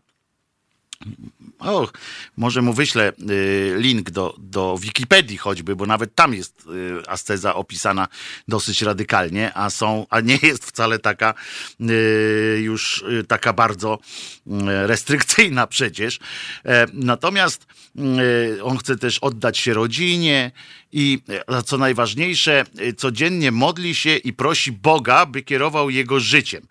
O, 1.58 1.88
może 2.36 2.62
mu 2.62 2.72
wyślę 2.72 3.12
y, 3.30 3.74
link 3.78 4.10
do, 4.10 4.34
do 4.38 4.78
Wikipedii 4.80 5.36
choćby, 5.36 5.76
bo 5.76 5.86
nawet 5.86 6.14
tam 6.14 6.34
jest 6.34 6.66
y, 6.66 7.08
asceza 7.08 7.54
opisana 7.54 8.08
dosyć 8.48 8.82
radykalnie, 8.82 9.54
a 9.54 9.70
są, 9.70 10.06
a 10.10 10.20
nie 10.20 10.38
jest 10.42 10.64
wcale 10.64 10.98
taka 10.98 11.34
y, 11.80 12.60
już 12.62 13.04
taka 13.28 13.52
bardzo 13.52 13.98
restrykcyjna 14.86 15.66
przecież. 15.66 16.18
E, 16.64 16.86
natomiast 16.92 17.66
on 18.62 18.78
chce 18.78 18.96
też 18.96 19.18
oddać 19.18 19.58
się 19.58 19.74
rodzinie 19.74 20.52
i 20.92 21.22
co 21.66 21.78
najważniejsze, 21.78 22.64
codziennie 22.96 23.52
modli 23.52 23.94
się 23.94 24.16
i 24.16 24.32
prosi 24.32 24.72
Boga, 24.72 25.26
by 25.26 25.42
kierował 25.42 25.90
jego 25.90 26.20
życiem 26.20 26.66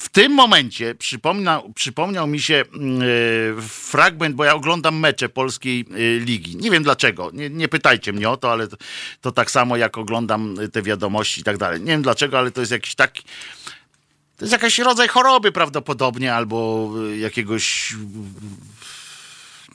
w 0.00 0.08
tym 0.08 0.32
momencie 0.32 0.94
przypomniał, 0.94 1.72
przypomniał 1.72 2.26
mi 2.26 2.40
się 2.40 2.54
yy, 2.54 3.62
fragment, 3.62 4.36
bo 4.36 4.44
ja 4.44 4.54
oglądam 4.54 4.98
mecze 4.98 5.28
polskiej 5.28 5.86
yy, 5.90 6.20
ligi. 6.20 6.56
Nie 6.56 6.70
wiem 6.70 6.82
dlaczego, 6.82 7.30
nie, 7.32 7.50
nie, 7.50 7.68
pytajcie 7.68 8.12
mnie 8.12 8.30
o 8.30 8.36
to, 8.36 8.52
ale 8.52 8.68
to, 8.68 8.76
to, 9.20 9.32
tak 9.32 9.50
samo 9.50 9.76
jak 9.76 9.98
oglądam 9.98 10.56
te 10.72 10.82
wiadomości 10.82 11.40
i 11.40 11.44
tak 11.44 11.58
dalej. 11.58 11.80
Nie 11.80 11.86
wiem 11.86 12.02
dlaczego, 12.02 12.38
ale 12.38 12.50
to 12.50 12.60
jest 12.60 12.72
jakiś 12.72 12.94
taki. 12.94 13.22
To 14.36 14.44
jest 14.44 14.52
jakiś 14.52 14.78
rodzaj 14.78 15.08
choroby 15.08 15.52
prawdopodobnie, 15.52 16.34
albo 16.34 16.90
jakiegoś. 17.18 17.94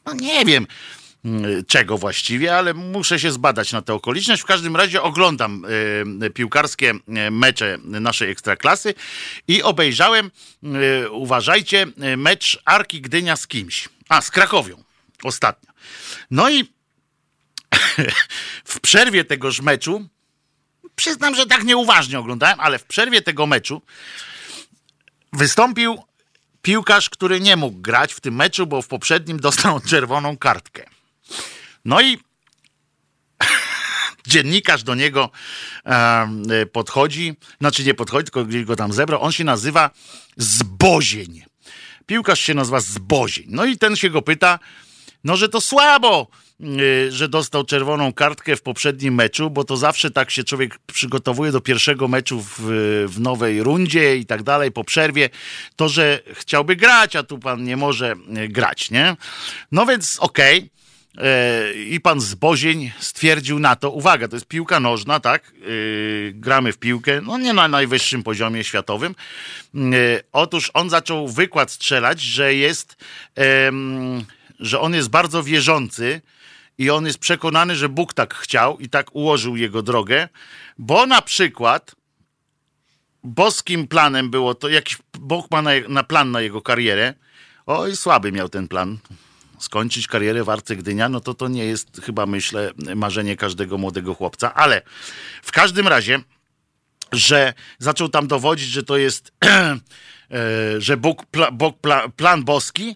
No 0.06 0.14
nie 0.14 0.45
wiem 0.45 0.68
czego 1.68 1.97
właściwie, 1.97 2.57
ale 2.57 2.73
muszę 2.73 3.19
się 3.19 3.31
zbadać 3.31 3.72
na 3.72 3.81
tę 3.81 3.93
okoliczność. 3.93 4.41
W 4.41 4.45
każdym 4.45 4.76
razie 4.76 5.02
oglądam 5.02 5.65
e, 6.22 6.30
piłkarskie 6.30 6.93
e, 7.07 7.31
mecze 7.31 7.77
naszej 7.84 8.31
ekstraklasy 8.31 8.93
i 9.47 9.64
obejrzałem, 9.64 10.31
e, 10.64 11.10
uważajcie, 11.10 11.88
mecz 12.18 12.61
Arki 12.65 13.02
Gdynia 13.02 13.35
z 13.35 13.47
kimś. 13.47 13.89
A, 14.10 14.22
z 14.22 14.31
Krakowią 14.31 14.84
ostatnio. 15.23 15.72
No 16.31 16.49
i 16.49 16.64
w 18.73 18.80
przerwie 18.80 19.26
tegoż 19.26 19.61
meczu, 19.61 20.10
przyznam, 20.95 21.35
że 21.35 21.45
tak 21.45 21.64
nieuważnie 21.64 22.19
oglądałem, 22.19 22.60
ale 22.60 22.80
w 22.80 22.84
przerwie 22.84 23.22
tego 23.22 23.45
meczu 23.45 23.81
wystąpił 25.34 26.03
piłkarz, 26.61 27.10
który 27.10 27.41
nie 27.41 27.56
mógł 27.56 27.81
grać 27.81 28.14
w 28.14 28.19
tym 28.19 28.35
meczu, 28.35 28.68
bo 28.68 28.81
w 28.81 28.88
poprzednim 28.88 29.39
dostał 29.39 29.80
czerwoną 29.89 30.38
kartkę. 30.38 30.94
No 31.85 32.02
i 32.02 32.18
dziennikarz 34.27 34.84
do 34.84 34.95
niego 34.95 35.30
podchodzi, 36.72 37.34
znaczy 37.60 37.84
nie 37.84 37.93
podchodzi, 37.93 38.23
tylko 38.23 38.45
gdzieś 38.45 38.64
go 38.64 38.76
tam 38.76 38.93
zebrał. 38.93 39.22
On 39.22 39.31
się 39.31 39.43
nazywa 39.43 39.89
Zbozień. 40.38 41.43
Piłkarz 42.06 42.39
się 42.39 42.53
nazywa 42.53 42.80
Zbozień. 42.80 43.45
No 43.49 43.65
i 43.65 43.77
ten 43.77 43.95
się 43.95 44.10
go 44.10 44.22
pyta, 44.22 44.60
no 45.23 45.38
że 45.38 45.49
to 45.49 45.61
słabo, 45.61 46.27
y, 46.61 47.11
że 47.11 47.30
dostał 47.30 47.64
czerwoną 47.64 48.14
kartkę 48.14 48.56
w 48.56 48.61
poprzednim 48.61 49.15
meczu, 49.15 49.49
bo 49.49 49.64
to 49.64 49.77
zawsze 49.77 50.11
tak 50.11 50.31
się 50.31 50.43
człowiek 50.43 50.80
przygotowuje 50.85 51.52
do 51.52 51.61
pierwszego 51.61 52.07
meczu 52.07 52.41
w, 52.41 52.60
w 53.07 53.19
nowej 53.19 53.64
rundzie 53.64 54.18
i 54.18 54.26
tak 54.26 54.43
dalej, 54.43 54.72
po 54.72 54.84
przerwie, 54.84 55.30
to, 55.76 55.89
że 55.89 56.19
chciałby 56.34 56.76
grać, 56.76 57.15
a 57.15 57.23
tu 57.23 57.39
pan 57.39 57.64
nie 57.64 57.77
może 57.77 58.15
y, 58.38 58.47
grać, 58.47 58.91
nie? 58.91 59.15
No 59.72 59.85
więc 59.85 60.19
okej. 60.19 60.57
Okay. 60.57 60.76
I 61.87 61.99
pan 61.99 62.21
Zbozień 62.21 62.91
stwierdził 62.99 63.59
na 63.59 63.75
to, 63.75 63.91
uwaga, 63.91 64.27
to 64.27 64.35
jest 64.35 64.47
piłka 64.47 64.79
nożna, 64.79 65.19
tak? 65.19 65.51
Yy, 65.53 66.31
gramy 66.35 66.73
w 66.73 66.77
piłkę, 66.77 67.21
no 67.21 67.37
nie 67.37 67.53
na 67.53 67.67
najwyższym 67.67 68.23
poziomie 68.23 68.63
światowym. 68.63 69.15
Yy, 69.73 70.21
otóż 70.31 70.71
on 70.73 70.89
zaczął 70.89 71.27
wykład 71.27 71.71
strzelać, 71.71 72.21
że 72.21 72.53
jest, 72.53 72.97
że 74.59 74.79
on 74.79 74.93
jest 74.93 75.09
bardzo 75.09 75.43
wierzący 75.43 76.21
i 76.77 76.89
on 76.89 77.05
jest 77.05 77.19
przekonany, 77.19 77.75
że 77.75 77.89
Bóg 77.89 78.13
tak 78.13 78.33
chciał 78.33 78.79
i 78.79 78.89
tak 78.89 79.15
ułożył 79.15 79.55
jego 79.55 79.81
drogę, 79.81 80.29
bo 80.77 81.05
na 81.05 81.21
przykład 81.21 81.95
boskim 83.23 83.87
planem 83.87 84.29
było 84.29 84.55
to, 84.55 84.69
jakiś 84.69 84.97
Bóg 85.13 85.51
ma 85.51 85.61
na 85.87 86.03
plan 86.03 86.31
na 86.31 86.41
jego 86.41 86.61
karierę. 86.61 87.13
Oj, 87.65 87.95
słaby 87.95 88.31
miał 88.31 88.49
ten 88.49 88.67
plan 88.67 88.97
skończyć 89.65 90.07
karierę 90.07 90.43
w 90.43 90.49
Arce 90.49 90.75
Gdynia, 90.75 91.09
no 91.09 91.19
to 91.19 91.33
to 91.33 91.47
nie 91.47 91.65
jest 91.65 92.01
chyba, 92.03 92.25
myślę, 92.25 92.71
marzenie 92.95 93.37
każdego 93.37 93.77
młodego 93.77 94.13
chłopca, 94.13 94.53
ale 94.53 94.81
w 95.43 95.51
każdym 95.51 95.87
razie, 95.87 96.19
że 97.11 97.53
zaczął 97.79 98.09
tam 98.09 98.27
dowodzić, 98.27 98.69
że 98.69 98.83
to 98.83 98.97
jest, 98.97 99.31
że 100.77 100.97
Bóg, 100.97 101.25
pla, 101.25 101.51
Bóg 101.51 101.79
pla, 101.79 102.09
plan 102.09 102.43
boski 102.43 102.95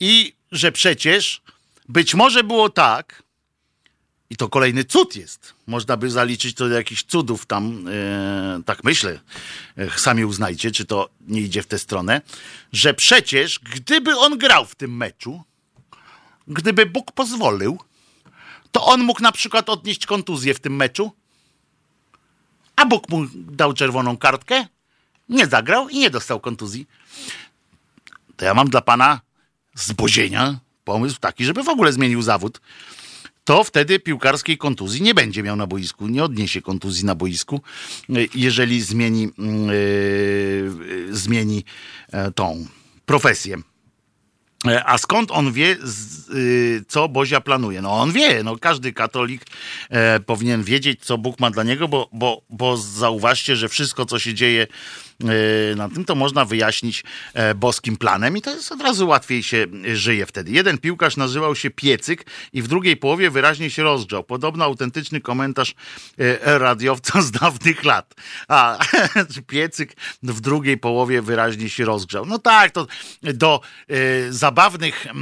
i 0.00 0.32
że 0.52 0.72
przecież 0.72 1.42
być 1.88 2.14
może 2.14 2.44
było 2.44 2.68
tak, 2.68 3.22
i 4.30 4.36
to 4.36 4.48
kolejny 4.48 4.84
cud 4.84 5.16
jest. 5.16 5.54
Można 5.66 5.96
by 5.96 6.10
zaliczyć 6.10 6.56
to 6.56 6.68
do 6.68 6.74
jakichś 6.74 7.02
cudów 7.02 7.46
tam, 7.46 7.88
e, 7.88 8.62
tak 8.66 8.84
myślę, 8.84 9.20
e, 9.76 9.98
sami 9.98 10.24
uznajcie, 10.24 10.70
czy 10.70 10.84
to 10.84 11.08
nie 11.20 11.40
idzie 11.40 11.62
w 11.62 11.66
tę 11.66 11.78
stronę, 11.78 12.20
że 12.72 12.94
przecież 12.94 13.58
gdyby 13.58 14.16
on 14.16 14.38
grał 14.38 14.66
w 14.66 14.74
tym 14.74 14.96
meczu, 14.96 15.42
gdyby 16.50 16.86
Bóg 16.86 17.12
pozwolił, 17.12 17.78
to 18.72 18.84
on 18.84 19.02
mógł 19.02 19.22
na 19.22 19.32
przykład 19.32 19.68
odnieść 19.68 20.06
kontuzję 20.06 20.54
w 20.54 20.60
tym 20.60 20.76
meczu, 20.76 21.12
a 22.76 22.86
Bóg 22.86 23.08
mu 23.08 23.26
dał 23.34 23.72
czerwoną 23.72 24.16
kartkę, 24.16 24.66
nie 25.28 25.46
zagrał 25.46 25.88
i 25.88 25.98
nie 25.98 26.10
dostał 26.10 26.40
kontuzji. 26.40 26.86
To 28.36 28.44
ja 28.44 28.54
mam 28.54 28.70
dla 28.70 28.80
pana 28.80 29.20
z 29.74 29.92
bozienia 29.92 30.60
pomysł 30.84 31.20
taki, 31.20 31.44
żeby 31.44 31.62
w 31.62 31.68
ogóle 31.68 31.92
zmienił 31.92 32.22
zawód. 32.22 32.60
To 33.44 33.64
wtedy 33.64 33.98
piłkarskiej 33.98 34.58
kontuzji 34.58 35.02
nie 35.02 35.14
będzie 35.14 35.42
miał 35.42 35.56
na 35.56 35.66
boisku, 35.66 36.08
nie 36.08 36.24
odniesie 36.24 36.62
kontuzji 36.62 37.04
na 37.04 37.14
boisku, 37.14 37.60
jeżeli 38.34 38.82
zmieni, 38.82 39.22
yy, 39.38 41.16
zmieni 41.16 41.64
yy, 42.12 42.32
tą 42.32 42.66
profesję. 43.06 43.56
E, 44.66 44.84
a 44.84 44.98
skąd 44.98 45.30
on 45.30 45.52
wie, 45.52 45.76
co 46.88 47.08
Bozia 47.08 47.40
planuje? 47.40 47.82
No 47.82 48.00
on 48.00 48.12
wie, 48.12 48.42
no 48.42 48.56
każdy 48.56 48.92
katolik 48.92 49.46
e, 49.90 50.20
powinien 50.20 50.64
wiedzieć, 50.64 51.00
co 51.04 51.18
Bóg 51.18 51.40
ma 51.40 51.50
dla 51.50 51.62
niego, 51.62 51.88
bo, 51.88 52.08
bo, 52.12 52.42
bo 52.50 52.76
zauważcie, 52.76 53.56
że 53.56 53.68
wszystko, 53.68 54.06
co 54.06 54.18
się 54.18 54.34
dzieje 54.34 54.66
na 55.76 55.88
tym, 55.88 56.04
to 56.04 56.14
można 56.14 56.44
wyjaśnić 56.44 57.04
boskim 57.56 57.96
planem 57.96 58.36
i 58.36 58.42
to 58.42 58.50
jest 58.50 58.72
od 58.72 58.80
razu 58.80 59.08
łatwiej 59.08 59.42
się 59.42 59.66
żyje 59.94 60.26
wtedy. 60.26 60.50
Jeden 60.50 60.78
piłkarz 60.78 61.16
nazywał 61.16 61.56
się 61.56 61.70
Piecyk 61.70 62.26
i 62.52 62.62
w 62.62 62.68
drugiej 62.68 62.96
połowie 62.96 63.30
wyraźnie 63.30 63.70
się 63.70 63.82
rozgrzał. 63.82 64.24
Podobno 64.24 64.64
autentyczny 64.64 65.20
komentarz 65.20 65.74
radiowca 66.42 67.22
z 67.22 67.30
dawnych 67.30 67.84
lat. 67.84 68.14
A 68.48 68.78
Piecyk 69.46 69.96
w 70.22 70.40
drugiej 70.40 70.78
połowie 70.78 71.22
wyraźnie 71.22 71.70
się 71.70 71.84
rozgrzał. 71.84 72.26
No 72.26 72.38
tak, 72.38 72.70
to 72.70 72.86
do 73.22 73.60
za 74.30 74.50
zabawnych 74.50 75.06
yy, 75.06 75.12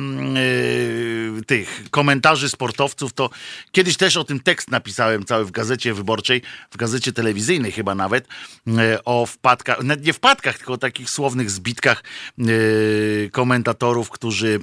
tych 1.47 1.82
komentarzy 1.90 2.48
sportowców, 2.48 3.12
to 3.12 3.31
kiedyś 3.73 3.97
też 3.97 4.16
o 4.16 4.24
tym 4.24 4.40
tekst 4.40 4.70
napisałem 4.70 5.24
cały 5.24 5.44
w 5.44 5.51
gazecie 5.51 5.94
wyborczej, 5.94 6.43
w 6.70 6.77
gazecie 6.77 7.12
telewizyjnej 7.12 7.73
chyba 7.73 7.94
nawet, 7.94 8.28
yy, 8.66 9.05
o 9.05 9.27
wpadkach, 9.27 9.78
nie 10.02 10.12
wpadkach, 10.12 10.56
tylko 10.56 10.73
o 10.73 10.78
takich 10.78 11.10
słownych 11.10 11.51
zbitkach 11.51 12.05
yy, 12.39 13.31
komentatorów, 13.32 14.10
którzy 14.10 14.60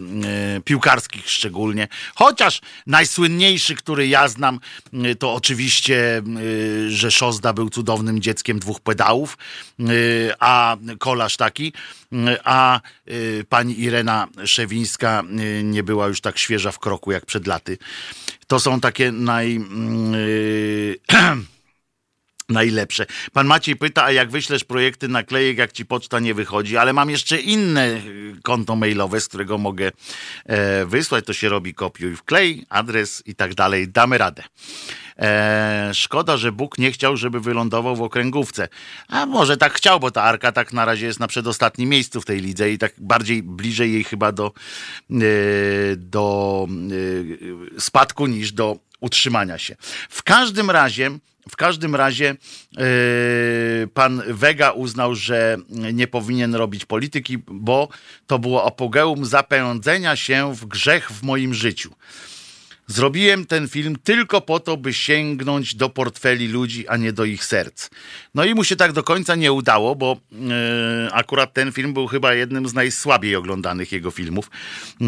piłkarskich 0.65 1.29
szczególnie, 1.29 1.87
chociaż 2.15 2.61
najsłynniejszy, 2.87 3.75
który 3.75 4.07
ja 4.07 4.27
znam, 4.27 4.59
to 5.19 5.33
oczywiście, 5.33 6.21
że 6.87 7.11
Szozda 7.11 7.53
był 7.53 7.69
cudownym 7.69 8.21
dzieckiem 8.21 8.59
dwóch 8.59 8.79
pedałów, 8.79 9.37
a 10.39 10.77
kolarz 10.99 11.37
taki, 11.37 11.73
a 12.43 12.81
pani 13.49 13.79
Irena 13.79 14.27
Szewińska 14.45 15.23
nie 15.63 15.83
była 15.83 16.07
już 16.07 16.21
tak 16.21 16.37
świeża 16.37 16.64
w 16.71 16.79
kroku 16.79 17.11
jak 17.11 17.25
przed 17.25 17.47
laty. 17.47 17.77
To 18.47 18.59
są 18.59 18.79
takie 18.79 19.11
naj. 19.11 19.53
Yy, 20.11 20.95
najlepsze. 22.49 23.05
Pan 23.33 23.47
Maciej 23.47 23.75
pyta, 23.75 24.03
a 24.03 24.11
jak 24.11 24.31
wyślesz 24.31 24.63
projekty 24.63 25.07
naklejek, 25.07 25.57
jak 25.57 25.71
ci 25.71 25.85
poczta 25.85 26.19
nie 26.19 26.33
wychodzi, 26.33 26.77
ale 26.77 26.93
mam 26.93 27.09
jeszcze 27.09 27.37
inne 27.37 27.87
y, 27.87 28.35
konto 28.43 28.75
mailowe, 28.75 29.21
z 29.21 29.27
którego 29.27 29.57
mogę 29.57 29.91
e, 30.45 30.85
wysłać. 30.85 31.25
To 31.25 31.33
się 31.33 31.49
robi 31.49 31.73
kopiuj 31.73 32.15
wklej, 32.15 32.65
adres 32.69 33.23
i 33.25 33.35
tak 33.35 33.53
dalej. 33.55 33.87
Damy 33.87 34.17
radę. 34.17 34.43
E, 35.19 35.91
szkoda, 35.93 36.37
że 36.37 36.51
Bóg 36.51 36.77
nie 36.77 36.91
chciał, 36.91 37.17
żeby 37.17 37.39
wylądował 37.39 37.95
w 37.95 38.01
okręgówce. 38.01 38.67
A 39.07 39.25
może 39.25 39.57
tak 39.57 39.73
chciał, 39.73 39.99
bo 39.99 40.11
ta 40.11 40.23
Arka 40.23 40.51
tak 40.51 40.73
na 40.73 40.85
razie 40.85 41.05
jest 41.05 41.19
na 41.19 41.27
przedostatnim 41.27 41.89
miejscu 41.89 42.21
w 42.21 42.25
tej 42.25 42.41
lidze 42.41 42.71
i 42.71 42.77
tak 42.77 42.93
bardziej 42.97 43.43
bliżej 43.43 43.93
jej 43.93 44.03
chyba 44.03 44.31
do, 44.31 44.51
e, 45.11 45.15
do 45.95 46.67
e, 47.75 47.79
spadku 47.79 48.27
niż 48.27 48.51
do 48.51 48.77
utrzymania 48.99 49.57
się. 49.57 49.75
W 50.09 50.23
każdym 50.23 50.71
razie 50.71 51.11
w 51.49 51.55
każdym 51.55 51.95
razie 51.95 52.35
yy, 52.77 52.83
pan 53.93 54.21
Wega 54.27 54.71
uznał, 54.71 55.15
że 55.15 55.57
nie 55.69 56.07
powinien 56.07 56.55
robić 56.55 56.85
polityki, 56.85 57.37
bo 57.47 57.89
to 58.27 58.39
było 58.39 58.65
apogeum 58.65 59.25
zapędzenia 59.25 60.15
się 60.15 60.55
w 60.55 60.65
grzech 60.65 61.11
w 61.11 61.23
moim 61.23 61.53
życiu. 61.53 61.91
Zrobiłem 62.87 63.45
ten 63.45 63.67
film 63.67 63.95
tylko 64.03 64.41
po 64.41 64.59
to, 64.59 64.77
by 64.77 64.93
sięgnąć 64.93 65.75
do 65.75 65.89
portfeli 65.89 66.47
ludzi, 66.47 66.87
a 66.87 66.97
nie 66.97 67.13
do 67.13 67.25
ich 67.25 67.45
serc. 67.45 67.89
No 68.35 68.45
i 68.45 68.55
mu 68.55 68.63
się 68.63 68.75
tak 68.75 68.91
do 68.91 69.03
końca 69.03 69.35
nie 69.35 69.51
udało, 69.51 69.95
bo 69.95 70.17
e, 70.17 71.13
akurat 71.13 71.53
ten 71.53 71.71
film 71.71 71.93
był 71.93 72.07
chyba 72.07 72.33
jednym 72.33 72.67
z 72.67 72.73
najsłabiej 72.73 73.35
oglądanych 73.35 73.91
jego 73.91 74.11
filmów. 74.11 74.51
E, 75.01 75.05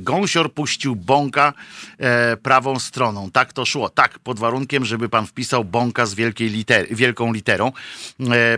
Gąsior 0.00 0.52
puścił 0.52 0.96
bąka 0.96 1.52
e, 1.98 2.36
prawą 2.36 2.78
stroną. 2.78 3.30
Tak 3.30 3.52
to 3.52 3.64
szło. 3.64 3.88
Tak, 3.88 4.18
pod 4.18 4.38
warunkiem, 4.38 4.84
żeby 4.84 5.08
pan 5.08 5.26
wpisał 5.26 5.64
bąka 5.64 6.06
z 6.06 6.14
wielkiej 6.14 6.48
liter 6.48 6.86
wielką 6.90 7.32
literą, 7.32 7.72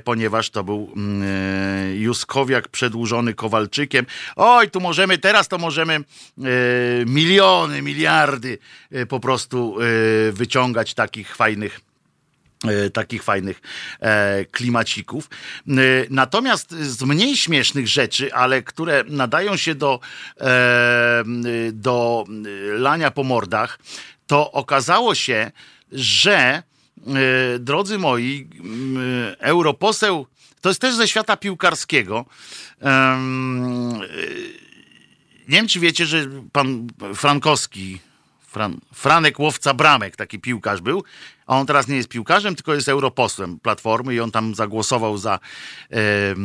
ponieważ 0.05 0.51
to 0.51 0.65
był 0.65 0.93
mm, 0.97 1.97
Juskowiak 1.97 2.69
przedłużony 2.69 3.35
Kowalczykiem. 3.35 4.07
Oj, 4.37 4.71
tu 4.71 4.81
możemy, 4.81 5.19
teraz 5.19 5.49
to 5.49 5.59
możemy 5.59 6.05
miliony, 7.07 7.83
miliardy 7.83 8.12
po 9.09 9.21
prostu 9.21 9.77
wyciągać 10.33 10.95
takich 10.95 11.37
fajnych 11.37 11.81
e, 12.65 12.91
takich 12.91 13.23
fajnych 13.23 13.61
e, 14.01 14.45
klimacików. 14.45 15.31
Natomiast 16.11 16.71
z 16.71 17.03
mniej 17.03 17.37
śmiesznych 17.37 17.89
rzeczy, 17.89 18.35
ale 18.35 18.63
które 18.63 19.05
nadają 19.09 19.57
się 19.57 19.75
do, 19.75 20.01
e, 20.41 21.25
do 21.73 22.25
lania 22.79 23.11
po 23.11 23.25
mordach, 23.25 23.79
to 24.27 24.53
okazało 24.53 25.15
się, 25.15 25.51
że 25.93 26.63
drodzy 27.59 27.99
moi, 27.99 28.49
europoseł, 29.39 30.27
to 30.61 30.69
jest 30.69 30.81
też 30.81 30.95
ze 30.95 31.09
świata 31.09 31.37
piłkarskiego. 31.37 32.25
Nie 35.49 35.57
wiem, 35.57 35.69
czy 35.69 35.81
wiecie, 35.81 36.07
że 36.07 36.29
pan 36.53 36.87
Frankowski, 37.15 37.99
Fran, 38.53 38.81
Franek 38.95 39.39
Łowca 39.41 39.75
Bramek, 39.75 40.17
taki 40.17 40.39
piłkarz 40.39 40.81
był, 40.81 41.05
a 41.47 41.57
on 41.57 41.67
teraz 41.67 41.89
nie 41.89 41.97
jest 41.97 42.09
piłkarzem, 42.09 42.55
tylko 42.55 42.75
jest 42.75 42.89
europosłem 42.89 43.59
Platformy 43.61 44.15
i 44.15 44.21
on 44.21 44.31
tam 44.31 44.55
zagłosował 44.55 45.19
za 45.19 45.35
e, 45.91 45.97
e, 45.97 46.37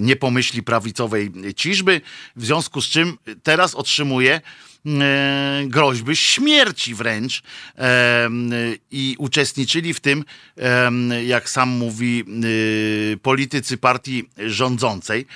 niepomyśli 0.00 0.62
prawicowej 0.62 1.32
ciżby, 1.56 2.00
w 2.36 2.44
związku 2.44 2.80
z 2.80 2.88
czym 2.88 3.18
teraz 3.42 3.74
otrzymuje 3.74 4.40
e, 4.86 5.62
groźby 5.66 6.16
śmierci 6.16 6.94
wręcz 6.94 7.42
i 8.90 9.16
uczestniczyli 9.18 9.94
w 9.94 10.00
tym, 10.00 10.24
jak 11.26 11.50
sam 11.50 11.68
mówi, 11.68 12.24
e, 13.14 13.16
politycy 13.16 13.76
partii 13.76 14.28
rządzącej. 14.46 15.26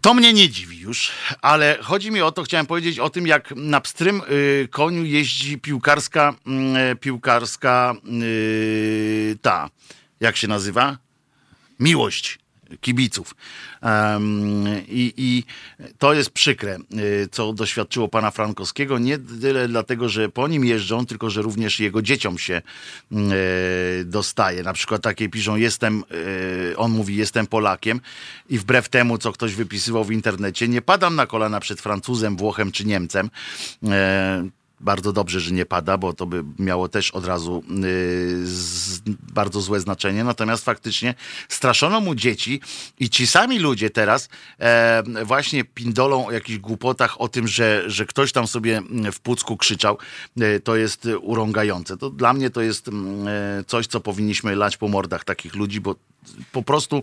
To 0.00 0.14
mnie 0.14 0.32
nie 0.32 0.48
dziwi 0.48 0.78
już, 0.78 1.10
ale 1.42 1.78
chodzi 1.82 2.10
mi 2.10 2.20
o 2.20 2.32
to, 2.32 2.42
chciałem 2.42 2.66
powiedzieć 2.66 2.98
o 2.98 3.10
tym, 3.10 3.26
jak 3.26 3.50
na 3.56 3.80
pstrym 3.80 4.22
y, 4.30 4.68
koniu 4.70 5.04
jeździ 5.04 5.58
piłkarska, 5.58 6.34
y, 6.92 6.96
piłkarska 6.96 7.94
y, 8.22 9.38
ta, 9.42 9.70
jak 10.20 10.36
się 10.36 10.48
nazywa? 10.48 10.98
Miłość 11.80 12.41
kibiców. 12.80 13.34
I, 14.88 15.14
I 15.16 15.44
to 15.98 16.14
jest 16.14 16.30
przykre, 16.30 16.78
y, 16.98 17.28
co 17.30 17.52
doświadczyło 17.52 18.08
pana 18.08 18.30
Frankowskiego. 18.30 18.98
Nie 18.98 19.18
tyle 19.18 19.68
dlatego, 19.68 20.08
że 20.08 20.28
po 20.28 20.48
nim 20.48 20.64
jeżdżą, 20.64 21.06
tylko 21.06 21.30
że 21.30 21.42
również 21.42 21.80
jego 21.80 22.02
dzieciom 22.02 22.38
się 22.38 22.62
y, 23.12 24.04
dostaje. 24.04 24.62
Na 24.62 24.72
przykład 24.72 25.02
takie 25.02 25.28
piszą, 25.28 25.56
jestem, 25.56 26.04
y, 26.72 26.76
on 26.76 26.92
mówi, 26.92 27.16
jestem 27.16 27.46
Polakiem 27.46 28.00
i 28.48 28.58
wbrew 28.58 28.88
temu, 28.88 29.18
co 29.18 29.32
ktoś 29.32 29.54
wypisywał 29.54 30.04
w 30.04 30.12
internecie, 30.12 30.68
nie 30.68 30.82
padam 30.82 31.16
na 31.16 31.26
kolana 31.26 31.60
przed 31.60 31.80
Francuzem, 31.80 32.36
Włochem 32.36 32.72
czy 32.72 32.84
Niemcem. 32.84 33.30
Bardzo 34.82 35.12
dobrze, 35.12 35.40
że 35.40 35.50
nie 35.50 35.66
pada, 35.66 35.98
bo 35.98 36.12
to 36.12 36.26
by 36.26 36.44
miało 36.58 36.88
też 36.88 37.10
od 37.10 37.24
razu 37.24 37.62
yy, 37.68 38.46
z, 38.46 39.00
bardzo 39.32 39.60
złe 39.60 39.80
znaczenie. 39.80 40.24
Natomiast 40.24 40.64
faktycznie 40.64 41.14
straszono 41.48 42.00
mu 42.00 42.14
dzieci 42.14 42.60
i 42.98 43.10
ci 43.10 43.26
sami 43.26 43.58
ludzie 43.58 43.90
teraz 43.90 44.28
e, 44.58 45.02
właśnie 45.24 45.64
pindolą 45.64 46.26
o 46.26 46.32
jakichś 46.32 46.58
głupotach 46.58 47.20
o 47.20 47.28
tym, 47.28 47.48
że, 47.48 47.84
że 47.86 48.06
ktoś 48.06 48.32
tam 48.32 48.46
sobie 48.46 48.82
w 49.12 49.20
Pucku 49.20 49.56
krzyczał. 49.56 49.98
E, 50.40 50.60
to 50.60 50.76
jest 50.76 51.08
urągające. 51.20 51.96
To 51.96 52.10
dla 52.10 52.32
mnie 52.32 52.50
to 52.50 52.60
jest 52.60 52.88
mm, 52.88 53.28
e, 53.28 53.64
coś, 53.66 53.86
co 53.86 54.00
powinniśmy 54.00 54.56
lać 54.56 54.76
po 54.76 54.88
mordach 54.88 55.24
takich 55.24 55.54
ludzi, 55.54 55.80
bo 55.80 55.94
po 56.52 56.62
prostu 56.62 57.02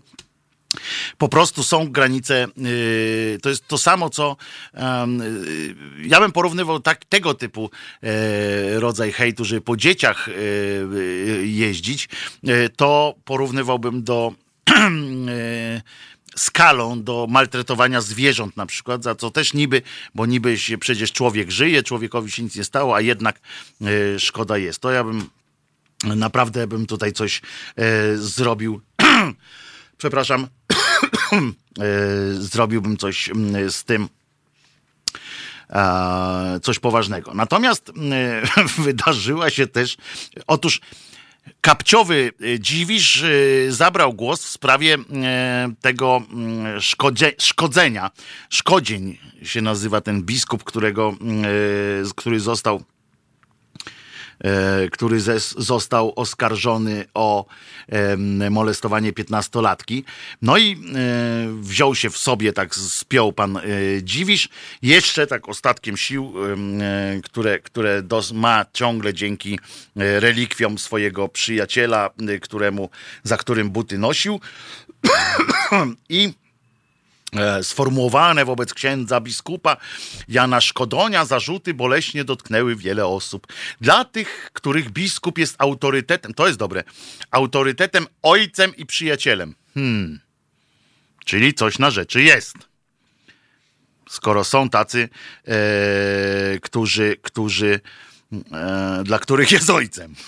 po 1.17 1.29
prostu 1.29 1.63
są 1.63 1.91
granice, 1.91 2.47
yy, 2.57 3.37
to 3.41 3.49
jest 3.49 3.67
to 3.67 3.77
samo, 3.77 4.09
co 4.09 4.37
yy, 4.73 4.81
ja 6.07 6.19
bym 6.19 6.31
porównywał 6.31 6.79
tak, 6.79 7.05
tego 7.05 7.33
typu 7.33 7.69
yy, 8.01 8.79
rodzaj 8.79 9.11
hejtu, 9.11 9.45
żeby 9.45 9.61
po 9.61 9.77
dzieciach 9.77 10.27
yy, 10.27 11.47
jeździć, 11.47 12.09
yy, 12.43 12.69
to 12.69 13.15
porównywałbym 13.25 14.03
do 14.03 14.33
skalą 16.35 17.03
do 17.03 17.27
maltretowania 17.29 18.01
zwierząt 18.01 18.57
na 18.57 18.65
przykład, 18.65 19.03
za 19.03 19.15
co 19.15 19.31
też 19.31 19.53
niby, 19.53 19.81
bo 20.15 20.25
niby 20.25 20.57
się 20.57 20.77
przecież 20.77 21.11
człowiek 21.11 21.51
żyje, 21.51 21.83
człowiekowi 21.83 22.31
się 22.31 22.43
nic 22.43 22.55
nie 22.55 22.63
stało, 22.63 22.95
a 22.95 23.01
jednak 23.01 23.39
szkoda 24.17 24.57
jest. 24.57 24.79
To 24.79 24.91
ja 24.91 25.03
bym 25.03 25.29
naprawdę 26.03 26.67
bym 26.67 26.85
tutaj 26.85 27.13
coś 27.13 27.41
zrobił 28.15 28.81
przepraszam, 29.97 30.47
zrobiłbym 32.33 32.97
coś 32.97 33.29
z 33.69 33.83
tym 33.83 34.09
coś 36.61 36.79
poważnego. 36.79 37.33
Natomiast 37.33 37.91
wydarzyła 38.77 39.49
się 39.49 39.67
też, 39.67 39.97
otóż 40.47 40.81
Kapciowy 41.61 42.31
Dziwisz 42.59 43.23
zabrał 43.69 44.13
głos 44.13 44.43
w 44.43 44.49
sprawie 44.49 44.97
tego 45.81 46.21
szkodzie, 46.79 47.31
szkodzenia. 47.39 48.11
Szkodzień 48.49 49.17
się 49.43 49.61
nazywa 49.61 50.01
ten 50.01 50.23
biskup, 50.23 50.63
którego, 50.63 51.15
który 52.15 52.39
został 52.39 52.83
który 54.91 55.19
został 55.57 56.13
oskarżony 56.15 57.05
o 57.13 57.45
molestowanie 58.49 59.13
piętnastolatki. 59.13 60.03
No 60.41 60.57
i 60.57 60.77
wziął 61.61 61.95
się 61.95 62.09
w 62.09 62.17
sobie, 62.17 62.53
tak 62.53 62.75
spiął 62.75 63.33
pan 63.33 63.59
Dziwisz, 64.03 64.49
jeszcze 64.81 65.27
tak 65.27 65.49
ostatkiem 65.49 65.97
sił, 65.97 66.33
które, 67.23 67.59
które 67.59 68.03
ma 68.33 68.65
ciągle 68.73 69.13
dzięki 69.13 69.59
relikwiom 69.95 70.77
swojego 70.77 71.27
przyjaciela, 71.27 72.09
któremu, 72.41 72.89
za 73.23 73.37
którym 73.37 73.69
buty 73.69 73.97
nosił. 73.97 74.39
I 76.09 76.33
E, 76.48 76.48
sformułowane 77.61 78.45
wobec 78.45 78.73
księdza 78.73 79.21
biskupa 79.21 79.77
Jana 80.27 80.61
Szkodonia 80.61 81.25
zarzuty 81.25 81.73
boleśnie 81.73 82.23
dotknęły 82.23 82.75
wiele 82.75 83.05
osób. 83.05 83.47
Dla 83.81 84.05
tych, 84.05 84.49
których 84.53 84.89
biskup 84.89 85.37
jest 85.37 85.55
autorytetem, 85.57 86.33
to 86.33 86.47
jest 86.47 86.59
dobre, 86.59 86.83
autorytetem, 87.31 88.07
ojcem 88.21 88.75
i 88.75 88.85
przyjacielem. 88.85 89.55
Hmm. 89.73 90.19
Czyli 91.25 91.53
coś 91.53 91.79
na 91.79 91.91
rzeczy 91.91 92.21
jest. 92.21 92.55
Skoro 94.09 94.43
są 94.43 94.69
tacy, 94.69 95.09
e, 95.47 96.59
którzy, 96.59 97.17
którzy 97.21 97.73
E, 97.73 98.08
dla 99.03 99.19
których 99.19 99.51
jest 99.51 99.69
ojcem. 99.69 100.15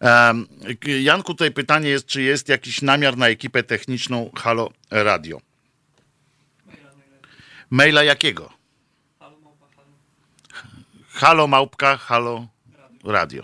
E, 0.00 0.34
Janku, 1.02 1.32
tutaj 1.32 1.50
pytanie 1.50 1.88
jest, 1.88 2.06
czy 2.06 2.22
jest 2.22 2.48
jakiś 2.48 2.82
namiar 2.82 3.16
na 3.16 3.28
ekipę 3.28 3.62
techniczną 3.62 4.30
Halo 4.36 4.70
Radio? 4.90 5.40
Maila 7.70 8.02
jakiego? 8.02 8.52
Halo 11.08 11.46
małpka, 11.46 11.96
halo 11.96 12.46
radio. 13.04 13.42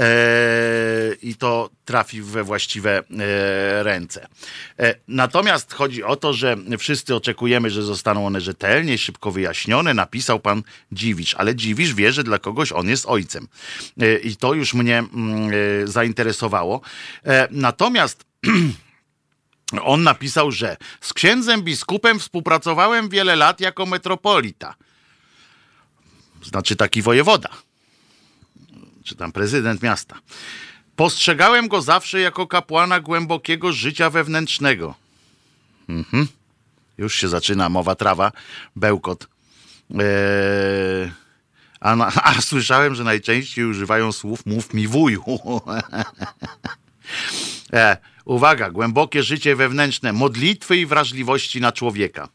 E, 0.00 1.14
i 1.22 1.34
to 1.34 1.70
trafi 1.84 2.22
we 2.22 2.44
właściwe 2.44 2.98
e, 2.98 3.02
ręce. 3.82 4.26
E, 4.78 4.94
natomiast 5.08 5.72
chodzi 5.72 6.04
o 6.04 6.16
to, 6.16 6.32
że 6.32 6.56
wszyscy 6.78 7.14
oczekujemy, 7.14 7.70
że 7.70 7.82
zostaną 7.82 8.26
one 8.26 8.40
rzetelnie, 8.40 8.98
szybko 8.98 9.30
wyjaśnione, 9.30 9.94
napisał 9.94 10.40
pan 10.40 10.62
Dziwisz, 10.92 11.34
ale 11.34 11.54
Dziwisz 11.54 11.94
wie, 11.94 12.12
że 12.12 12.24
dla 12.24 12.38
kogoś 12.38 12.72
on 12.72 12.88
jest 12.88 13.06
ojcem. 13.06 13.48
I 14.22 14.36
to 14.36 14.54
już 14.54 14.74
mnie 14.74 14.98
mm, 14.98 15.50
zainteresowało. 15.88 16.80
Natomiast 17.50 18.24
on 19.82 20.02
napisał, 20.02 20.50
że 20.50 20.76
z 21.00 21.12
księdzem 21.12 21.62
biskupem 21.62 22.18
współpracowałem 22.18 23.08
wiele 23.08 23.36
lat 23.36 23.60
jako 23.60 23.86
metropolita. 23.86 24.74
Znaczy 26.42 26.76
taki 26.76 27.02
wojewoda 27.02 27.48
czy 29.04 29.16
tam 29.16 29.32
prezydent 29.32 29.82
miasta. 29.82 30.16
Postrzegałem 30.96 31.68
go 31.68 31.82
zawsze 31.82 32.20
jako 32.20 32.46
kapłana 32.46 33.00
głębokiego 33.00 33.72
życia 33.72 34.10
wewnętrznego. 34.10 34.94
Mhm. 35.88 36.26
Już 36.98 37.14
się 37.14 37.28
zaczyna 37.28 37.68
mowa 37.68 37.94
trawa, 37.94 38.32
bełkot. 38.76 39.28
Eee, 39.90 41.10
a, 41.80 41.96
na, 41.96 42.12
a, 42.24 42.40
słyszałem, 42.40 42.94
że 42.94 43.04
najczęściej 43.04 43.64
używają 43.64 44.12
słów 44.12 44.46
mów 44.46 44.74
mi 44.74 44.88
wuju. 44.88 45.24
e, 47.72 47.96
uwaga, 48.24 48.70
głębokie 48.70 49.22
życie 49.22 49.56
wewnętrzne, 49.56 50.12
modlitwy 50.12 50.76
i 50.76 50.86
wrażliwości 50.86 51.60
na 51.60 51.72
człowieka. 51.72 52.28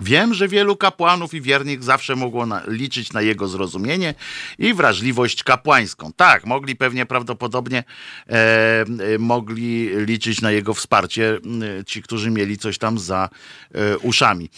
Wiem, 0.00 0.34
że 0.34 0.48
wielu 0.48 0.76
kapłanów 0.76 1.34
i 1.34 1.40
wiernych 1.40 1.82
zawsze 1.82 2.16
mogło 2.16 2.46
na, 2.46 2.62
liczyć 2.66 3.12
na 3.12 3.22
jego 3.22 3.48
zrozumienie 3.48 4.14
i 4.58 4.74
wrażliwość 4.74 5.44
kapłańską. 5.44 6.12
Tak, 6.16 6.46
mogli 6.46 6.76
pewnie 6.76 7.06
prawdopodobnie 7.06 7.84
e, 8.28 8.32
e, 8.34 9.18
mogli 9.18 9.90
liczyć 9.94 10.40
na 10.40 10.50
jego 10.50 10.74
wsparcie 10.74 11.38
e, 11.80 11.84
ci, 11.84 12.02
którzy 12.02 12.30
mieli 12.30 12.58
coś 12.58 12.78
tam 12.78 12.98
za 12.98 13.28
e, 13.74 13.98
uszami. 13.98 14.50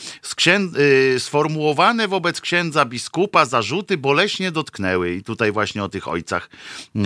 E, 0.47 1.21
sformułowane 1.21 2.09
wobec 2.09 2.41
księdza 2.41 2.85
biskupa 2.85 3.45
zarzuty 3.45 3.99
boleśnie 3.99 4.51
dotknęły 4.51 5.15
i 5.15 5.23
tutaj 5.23 5.53
właśnie 5.53 5.85
o 5.85 5.89
tych 5.89 6.09
ojcach 6.09 6.51
e, 6.97 7.01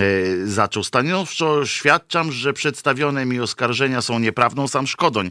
zaczął. 0.46 0.84
Stanowczo 0.84 1.66
świadczam, 1.66 2.32
że 2.32 2.52
przedstawione 2.52 3.26
mi 3.26 3.40
oskarżenia 3.40 4.02
są 4.02 4.18
nieprawdą, 4.18 4.68
sam 4.68 4.86
Szkodoń 4.86 5.30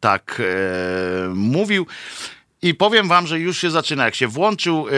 tak 0.00 0.42
e, 0.44 1.34
mówił. 1.40 1.86
I 2.62 2.74
powiem 2.74 3.08
wam, 3.08 3.26
że 3.26 3.40
już 3.40 3.58
się 3.58 3.70
zaczyna. 3.70 4.04
Jak 4.04 4.14
się 4.14 4.28
włączył 4.28 4.86
e, 4.88 4.90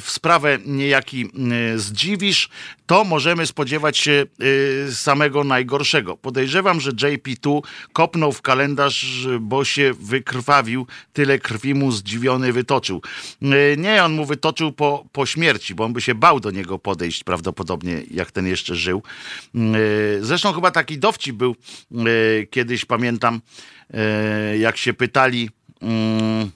w 0.00 0.04
sprawę 0.06 0.58
niejaki 0.66 1.24
e, 1.24 1.78
zdziwisz, 1.78 2.48
to 2.86 3.04
możemy 3.04 3.46
spodziewać 3.46 3.98
się 3.98 4.26
e, 4.88 4.92
samego 4.92 5.44
najgorszego. 5.44 6.16
Podejrzewam, 6.16 6.80
że 6.80 6.90
JP2 6.90 7.60
kopnął 7.92 8.32
w 8.32 8.42
kalendarz, 8.42 9.28
bo 9.40 9.64
się 9.64 9.92
wykrwawił, 10.00 10.86
tyle 11.12 11.38
krwi 11.38 11.74
mu 11.74 11.92
zdziwiony 11.92 12.52
wytoczył. 12.52 13.02
Nie, 13.76 14.04
on 14.04 14.12
mu 14.12 14.24
wytoczył 14.24 14.72
po, 14.72 15.06
po 15.12 15.26
śmierci, 15.26 15.74
bo 15.74 15.84
on 15.84 15.92
by 15.92 16.00
się 16.00 16.14
bał 16.14 16.40
do 16.40 16.50
niego 16.50 16.78
podejść 16.78 17.24
prawdopodobnie, 17.24 18.02
jak 18.10 18.32
ten 18.32 18.46
jeszcze 18.46 18.74
żył. 18.74 19.02
Zresztą 20.20 20.52
chyba 20.52 20.70
taki 20.70 20.98
dowcip 20.98 21.36
był 21.36 21.56
kiedyś, 22.50 22.84
pamiętam, 22.84 23.40
jak 24.58 24.76
się 24.76 24.94
pytali... 24.94 25.50
mm, 25.84 26.50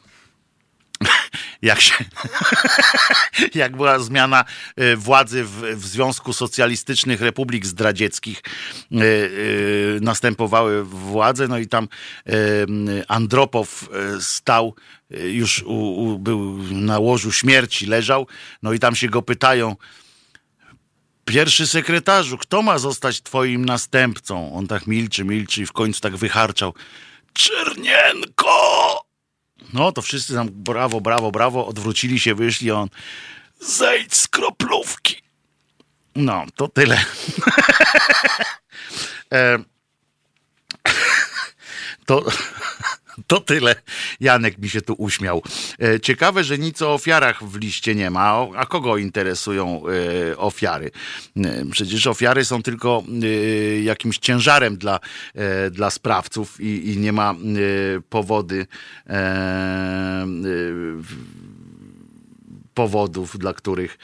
jak 1.62 1.80
się, 1.80 1.94
jak 3.55 3.76
była 3.76 3.98
zmiana 3.98 4.44
e, 4.76 4.96
władzy 4.96 5.44
w, 5.44 5.62
w 5.76 5.86
Związku 5.86 6.32
Socjalistycznych 6.32 7.20
Republik 7.20 7.66
Zdradzieckich, 7.66 8.42
e, 8.42 8.96
e, 8.96 9.00
następowały 10.00 10.84
władze, 10.84 11.48
no 11.48 11.59
i 11.59 11.66
tam 11.66 11.88
Andropow 13.09 13.88
stał, 14.20 14.74
już 15.10 15.62
u, 15.62 16.05
u, 16.05 16.18
był 16.18 16.59
na 16.70 16.98
łożu 16.98 17.32
śmierci, 17.32 17.86
leżał, 17.86 18.26
no 18.62 18.72
i 18.72 18.78
tam 18.78 18.94
się 18.94 19.09
go 19.09 19.22
pytają, 19.22 19.76
Pierwszy 21.24 21.66
sekretarzu, 21.66 22.38
kto 22.38 22.62
ma 22.62 22.78
zostać 22.78 23.22
twoim 23.22 23.64
następcą? 23.64 24.55
On 24.55 24.66
tak 24.66 24.86
milczy, 24.86 25.24
milczy 25.24 25.62
i 25.62 25.66
w 25.66 25.72
końcu 25.72 26.00
tak 26.00 26.16
wycharczał. 26.16 26.74
Czernienko! 27.32 29.07
No 29.72 29.92
to 29.92 30.02
wszyscy 30.02 30.34
tam 30.34 30.48
brawo, 30.50 31.00
brawo, 31.00 31.30
brawo, 31.30 31.66
odwrócili 31.66 32.20
się, 32.20 32.34
wyszli, 32.34 32.70
on 32.70 32.88
zejdź 33.60 34.14
z 34.14 34.28
kroplówki. 34.28 35.22
No, 36.16 36.44
to 36.56 36.68
tyle. 36.68 36.98
e, 39.32 39.58
to, 42.06 42.24
to 43.26 43.40
tyle. 43.40 43.74
Janek 44.20 44.58
mi 44.58 44.68
się 44.68 44.80
tu 44.82 44.94
uśmiał. 44.98 45.42
E, 45.82 46.00
Ciekawe, 46.00 46.44
że 46.44 46.58
nic 46.58 46.82
o 46.82 46.94
ofiarach 46.94 47.44
w 47.44 47.56
liście 47.56 47.94
nie 47.94 48.10
ma. 48.10 48.46
A 48.56 48.66
kogo 48.66 48.96
interesują 48.96 49.82
e, 50.32 50.36
ofiary? 50.36 50.90
E, 51.36 51.64
Przecież 51.70 52.06
ofiary 52.06 52.44
są 52.44 52.62
tylko 52.62 53.02
jakimś 53.82 54.18
ciężarem 54.18 54.76
dla, 54.76 55.00
dla 55.70 55.90
sprawców 55.90 56.60
i, 56.60 56.90
i 56.92 56.98
nie 56.98 57.12
ma 57.12 57.34
powody 58.08 58.66
powodów, 62.74 63.38
dla 63.38 63.52
których 63.52 63.98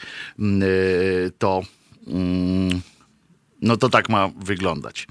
to 1.39 1.63
mm, 2.07 2.83
no 3.63 3.77
to 3.77 3.89
tak 3.89 4.09
ma 4.09 4.31
wyglądać. 4.37 5.07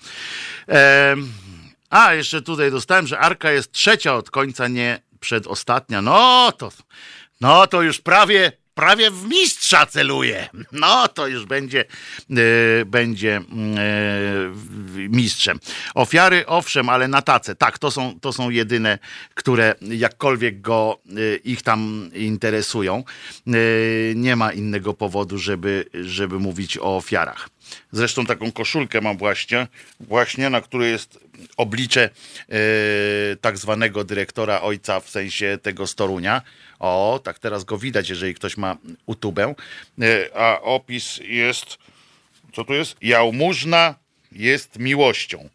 A, 1.94 2.14
jeszcze 2.14 2.41
tutaj 2.41 2.72
dostałem, 2.72 3.07
że 3.07 3.20
Arka 3.20 3.52
jest 3.52 3.72
trzecia 3.72 4.15
od 4.15 4.32
końca, 4.32 4.68
nie 4.68 4.99
przedostatnia. 5.20 6.02
No 6.02 6.52
to, 6.52 6.72
no 7.41 7.68
to 7.68 7.82
już 7.82 7.99
prawie, 8.02 8.52
prawie 8.76 9.11
w 9.11 9.24
mistrza 9.28 9.86
celuje. 9.86 10.49
No 10.72 11.07
to 11.07 11.28
już 11.28 11.45
będzie, 11.45 11.86
e, 12.32 12.86
będzie 12.86 13.41
w- 14.52 15.07
mistrzem. 15.10 15.60
Ofiary, 15.95 16.45
owszem, 16.48 16.90
ale 16.90 17.07
na 17.07 17.22
tacę. 17.22 17.56
Tak, 17.56 17.80
to 17.80 17.91
są, 17.91 18.20
to 18.20 18.34
są 18.34 18.49
jedyne, 18.49 18.99
które 19.34 19.76
jakkolwiek 19.82 20.61
go, 20.61 20.99
e, 21.10 21.36
ich 21.36 21.61
tam 21.61 22.10
interesują. 22.14 23.03
Nie 24.15 24.36
ma 24.36 24.53
innego 24.53 24.94
powodu, 24.94 25.38
żeby, 25.38 25.86
żeby 25.94 26.40
mówić 26.40 26.78
o 26.78 26.98
ofiarach. 26.98 27.49
Zresztą 27.91 28.26
taką 28.26 28.52
koszulkę 28.52 29.02
mam 29.02 29.18
właśnie, 29.18 29.68
właśnie 29.99 30.49
na 30.49 30.61
której 30.61 30.91
jest 30.91 31.20
oblicze 31.57 32.10
e, 32.49 32.55
tak 33.41 33.57
zwanego 33.57 34.03
dyrektora 34.03 34.61
ojca, 34.61 34.99
w 34.99 35.10
sensie 35.10 35.57
tego 35.61 35.88
Storunia. 35.88 36.41
O, 36.80 37.19
tak 37.23 37.39
teraz 37.39 37.64
go 37.64 37.77
widać, 37.77 38.10
jeżeli 38.10 38.35
ktoś 38.35 38.57
ma 38.57 38.77
utubę. 39.05 39.55
E, 40.01 40.38
a 40.38 40.61
opis 40.61 41.19
jest, 41.23 41.77
co 42.53 42.64
tu 42.64 42.73
jest? 42.73 42.95
Jałmużna 43.01 43.95
jest 44.31 44.80
miłością. 44.80 45.49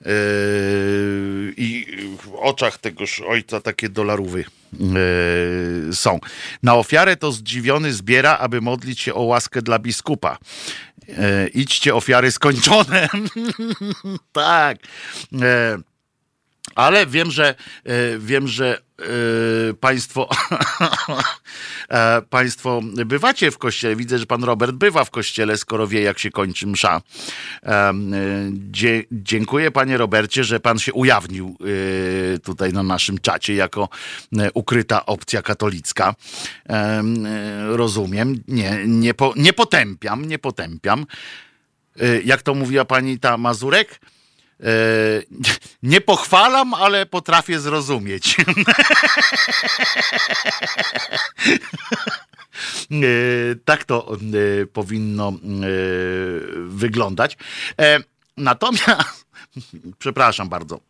Yy, 0.00 1.54
I 1.56 1.86
w 2.22 2.34
oczach 2.34 2.78
tegoż 2.78 3.20
ojca 3.20 3.60
takie 3.60 3.88
dolarówy 3.88 4.44
yy, 4.72 5.94
są. 5.94 6.20
Na 6.62 6.74
ofiarę 6.74 7.16
to 7.16 7.32
zdziwiony 7.32 7.92
zbiera, 7.92 8.38
aby 8.38 8.60
modlić 8.60 9.00
się 9.00 9.14
o 9.14 9.22
łaskę 9.22 9.62
dla 9.62 9.78
biskupa. 9.78 10.38
Yy, 11.08 11.14
idźcie 11.54 11.94
ofiary 11.94 12.32
skończone. 12.32 13.08
tak. 14.32 14.78
Ale 16.74 17.06
wiem, 17.06 17.30
że 17.30 17.54
e, 17.84 18.18
wiem, 18.18 18.48
że 18.48 18.78
e, 18.98 19.04
państwo 19.74 20.28
e, 21.88 22.22
państwo 22.30 22.80
bywacie 23.06 23.50
w 23.50 23.58
kościele. 23.58 23.96
Widzę, 23.96 24.18
że 24.18 24.26
pan 24.26 24.44
Robert 24.44 24.72
bywa 24.72 25.04
w 25.04 25.10
kościele, 25.10 25.56
skoro 25.56 25.86
wie, 25.86 26.02
jak 26.02 26.18
się 26.18 26.30
kończy 26.30 26.66
msza. 26.66 27.02
Dziękuję 29.12 29.70
panie 29.70 29.96
Robercie, 29.96 30.44
że 30.44 30.60
pan 30.60 30.78
się 30.78 30.92
ujawnił 30.92 31.56
tutaj 32.42 32.72
na 32.72 32.82
naszym 32.82 33.18
czacie 33.18 33.54
jako 33.54 33.88
ukryta 34.54 35.06
opcja 35.06 35.42
katolicka. 35.42 36.14
Em, 36.64 37.26
Rozumiem. 37.68 38.42
Nie, 38.48 38.78
nie, 38.86 39.14
po, 39.14 39.32
nie 39.36 39.52
potępiam, 39.52 40.24
nie 40.24 40.38
potępiam. 40.38 41.06
Jak 42.24 42.42
to 42.42 42.54
mówiła 42.54 42.84
pani 42.84 43.18
ta 43.18 43.36
Mazurek? 43.36 44.00
E, 44.64 44.68
Nie 45.82 46.00
pochwalam, 46.00 46.74
ale 46.74 47.06
potrafię 47.06 47.60
zrozumieć. 47.60 48.36
E, 52.90 52.96
tak 53.64 53.84
to 53.84 54.16
e, 54.62 54.66
powinno 54.66 55.32
wyglądać. 56.68 57.36
Natomiast, 58.36 59.26
przepraszam 59.98 60.48
bardzo. 60.48 60.80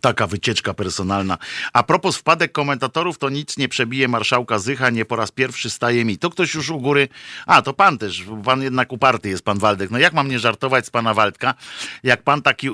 Taka 0.00 0.26
wycieczka 0.26 0.74
personalna. 0.74 1.38
A 1.72 1.82
propos 1.82 2.16
wpadek 2.16 2.52
komentatorów, 2.52 3.18
to 3.18 3.28
nic 3.28 3.56
nie 3.56 3.68
przebije 3.68 4.08
marszałka 4.08 4.58
Zycha, 4.58 4.90
nie 4.90 5.04
po 5.04 5.16
raz 5.16 5.30
pierwszy 5.30 5.70
staje 5.70 6.04
mi. 6.04 6.18
To 6.18 6.30
ktoś 6.30 6.54
już 6.54 6.70
u 6.70 6.80
góry. 6.80 7.08
A, 7.46 7.62
to 7.62 7.72
pan 7.72 7.98
też. 7.98 8.24
Pan 8.44 8.62
jednak 8.62 8.92
uparty 8.92 9.28
jest, 9.28 9.42
pan 9.44 9.58
Waldek. 9.58 9.90
No 9.90 9.98
jak 9.98 10.12
mam 10.12 10.28
nie 10.28 10.38
żartować 10.38 10.86
z 10.86 10.90
pana 10.90 11.14
Waldka, 11.14 11.54
jak 12.02 12.22
pan 12.22 12.42
taki 12.42 12.68
e, 12.68 12.72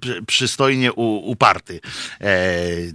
przy- 0.00 0.22
przystojnie 0.26 0.92
uparty. 0.92 1.80
E, 2.20 2.36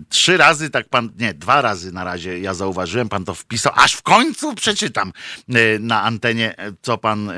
trzy 0.10 0.38
razy, 0.38 0.70
tak 0.70 0.90
pan, 0.90 1.10
nie, 1.20 1.34
dwa 1.34 1.62
razy 1.62 1.92
na 1.92 2.04
razie 2.04 2.40
ja 2.40 2.54
zauważyłem, 2.54 3.10
pan 3.10 3.26
to 3.26 3.34
wpisał, 3.34 3.74
aż 3.76 3.94
w 3.94 4.02
końcu 4.02 4.56
przeczytam 4.56 5.14
e, 5.50 5.80
na 5.80 6.04
antenie, 6.04 6.58
e, 6.58 6.72
co 6.82 6.98
pan 6.98 7.32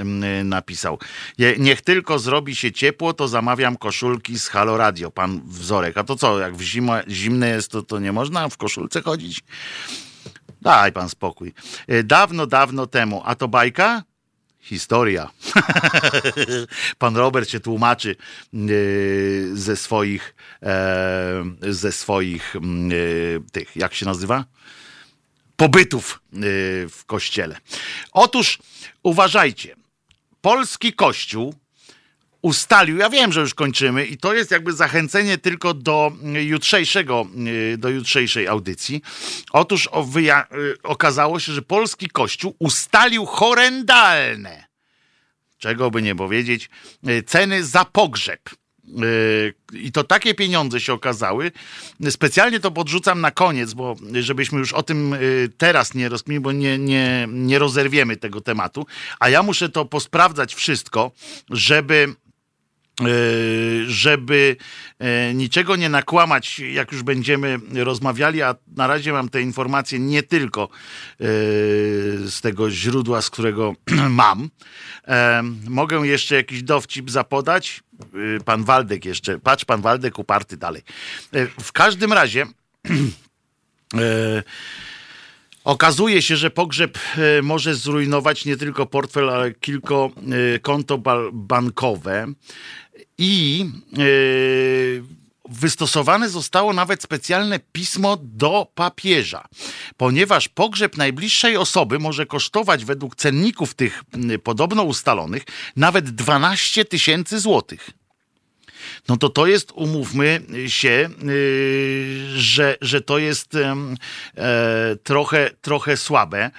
napisał. 0.44 1.00
Niech 1.58 1.82
tylko 1.82 2.20
zrobi 2.20 2.56
się 2.56 2.72
ciepło, 2.72 3.14
to 3.14 3.28
zamawiam 3.28 3.78
koszulki 3.78 4.40
z 4.40 4.48
Halo 4.48 4.78
Radio, 4.78 5.12
pan 5.12 5.42
Wzorek. 5.46 5.98
A 5.98 6.04
to 6.04 6.16
co, 6.22 6.40
jak 6.40 6.56
w 6.56 6.62
zima, 6.62 7.02
zimne 7.08 7.50
jest, 7.50 7.72
to, 7.72 7.84
to 7.84 8.00
nie 8.00 8.12
można 8.12 8.50
w 8.50 8.58
koszulce 8.58 9.02
chodzić? 9.02 9.44
Daj 10.62 10.92
pan 10.92 11.10
spokój. 11.10 11.54
E, 11.88 12.04
Dawno, 12.04 12.48
dawno 12.48 12.88
temu. 12.88 13.22
A 13.26 13.36
to 13.36 13.48
bajka? 13.48 14.04
Historia. 14.60 15.32
Pan 16.98 17.18
Robert 17.18 17.50
się 17.50 17.60
tłumaczy 17.60 18.16
e, 18.54 18.58
ze 19.54 19.76
swoich, 19.76 20.36
e, 20.64 21.44
ze 21.62 21.92
swoich 21.92 22.56
mm, 22.56 22.92
e, 22.92 22.96
tych, 23.52 23.76
jak 23.76 23.94
się 23.94 24.06
nazywa? 24.06 24.46
Pobytów 25.56 26.22
w 26.90 27.02
kościele. 27.06 27.58
Otóż 28.12 28.60
uważajcie, 29.04 29.76
polski 30.42 30.94
kościół 30.94 31.56
ustalił, 32.42 32.98
ja 32.98 33.10
wiem, 33.10 33.32
że 33.32 33.42
już 33.42 33.54
kończymy 33.54 34.06
i 34.06 34.18
to 34.18 34.34
jest 34.34 34.52
jakby 34.52 34.74
zachęcenie 34.74 35.38
tylko 35.38 35.74
do 35.74 36.12
jutrzejszego, 36.42 37.28
y, 37.74 37.78
do 37.78 37.90
jutrzejszej 37.90 38.48
audycji. 38.48 39.02
Otóż 39.52 39.86
y, 39.86 40.82
okazało 40.84 41.40
się, 41.40 41.52
że 41.54 41.62
polski 41.62 42.10
kościół 42.10 42.56
ustalił 42.60 43.26
horrendalne, 43.26 44.66
czego 45.58 45.92
by 45.92 46.02
nie 46.02 46.16
powiedzieć, 46.16 46.70
y, 47.10 47.24
ceny 47.24 47.64
za 47.64 47.86
pogrzeb. 47.86 48.50
I 49.74 49.92
to 49.92 50.04
takie 50.04 50.34
pieniądze 50.34 50.80
się 50.80 50.94
okazały. 50.94 51.52
Specjalnie 52.10 52.60
to 52.60 52.72
podrzucam 52.72 53.22
na 53.22 53.32
koniec, 53.32 53.74
bo 53.74 53.96
żebyśmy 54.14 54.60
już 54.60 54.74
o 54.74 54.84
tym 54.84 55.16
teraz 55.58 55.94
nie 55.94 56.10
rozkminili, 56.10 56.44
bo 56.44 56.52
nie, 56.52 56.78
nie, 56.78 57.28
nie 57.32 57.60
rozerwiemy 57.60 58.18
tego 58.18 58.42
tematu. 58.42 58.86
A 59.20 59.30
ja 59.30 59.44
muszę 59.44 59.70
to 59.70 59.86
posprawdzać 59.86 60.56
wszystko, 60.56 61.12
żeby 61.50 62.16
żeby 63.88 64.56
y, 65.30 65.34
niczego 65.34 65.76
nie 65.76 65.90
nakłamać, 65.90 66.60
jak 66.60 66.92
już 66.92 67.04
będziemy 67.04 67.60
rozmawiali, 67.74 68.42
a 68.42 68.56
na 68.76 68.88
razie 68.88 69.14
mam 69.14 69.30
te 69.30 69.42
informacje 69.42 70.00
nie 70.00 70.24
tylko 70.24 70.64
y, 70.64 70.70
z 72.30 72.42
tego 72.42 72.72
źródła, 72.72 73.22
z 73.22 73.30
którego 73.30 73.76
mam. 74.10 74.50
E, 75.08 75.44
Mogę 75.70 76.08
jeszcze 76.08 76.36
jakiś 76.36 76.64
dowcip 76.64 77.12
zapodać? 77.12 77.84
Pan 78.46 78.64
Waldek 78.64 79.06
jeszcze, 79.06 79.40
patrz, 79.40 79.66
pan 79.66 79.82
Waldek 79.82 80.20
uparty 80.20 80.58
dalej. 80.58 80.82
E, 81.34 81.48
W 81.62 81.72
każdym 81.72 82.14
razie 82.14 82.46
e, 83.96 84.44
Okazuje 85.64 86.22
się, 86.22 86.36
że 86.36 86.50
pogrzeb 86.50 86.98
e, 87.18 87.42
może 87.42 87.76
zrujnować 87.76 88.46
nie 88.46 88.58
tylko 88.58 88.86
portfel, 88.86 89.30
ale 89.30 89.52
kilka 89.54 89.96
e, 89.96 90.10
konto 90.60 90.98
ba- 90.98 91.32
bankowe 91.34 92.28
i 93.22 93.66
e, 93.94 93.98
wystosowane 95.50 96.30
zostało 96.30 96.74
nawet 96.74 97.04
specjalne 97.04 97.60
pismo 97.72 98.18
do 98.22 98.68
papieża, 98.76 99.48
ponieważ 99.98 100.50
pogrzeb 100.50 100.98
najbliższej 100.98 101.58
osoby 101.58 102.00
może 102.00 102.26
kosztować 102.26 102.86
według 102.86 103.16
cenników 103.16 103.74
tych 103.74 104.04
podobno 104.44 104.84
ustalonych 104.84 105.44
nawet 105.76 106.10
12 106.10 106.86
tysięcy 106.86 107.40
złotych 107.40 107.90
no 109.10 109.18
to 109.18 109.30
to 109.30 109.48
jest, 109.48 109.72
umówmy 109.76 110.42
się, 110.68 111.10
yy, 111.24 112.40
że, 112.40 112.78
że 112.82 113.02
to 113.02 113.18
jest 113.18 113.56
e, 113.56 113.76
trochę, 115.04 115.50
trochę 115.62 115.98
słabe. 115.98 116.52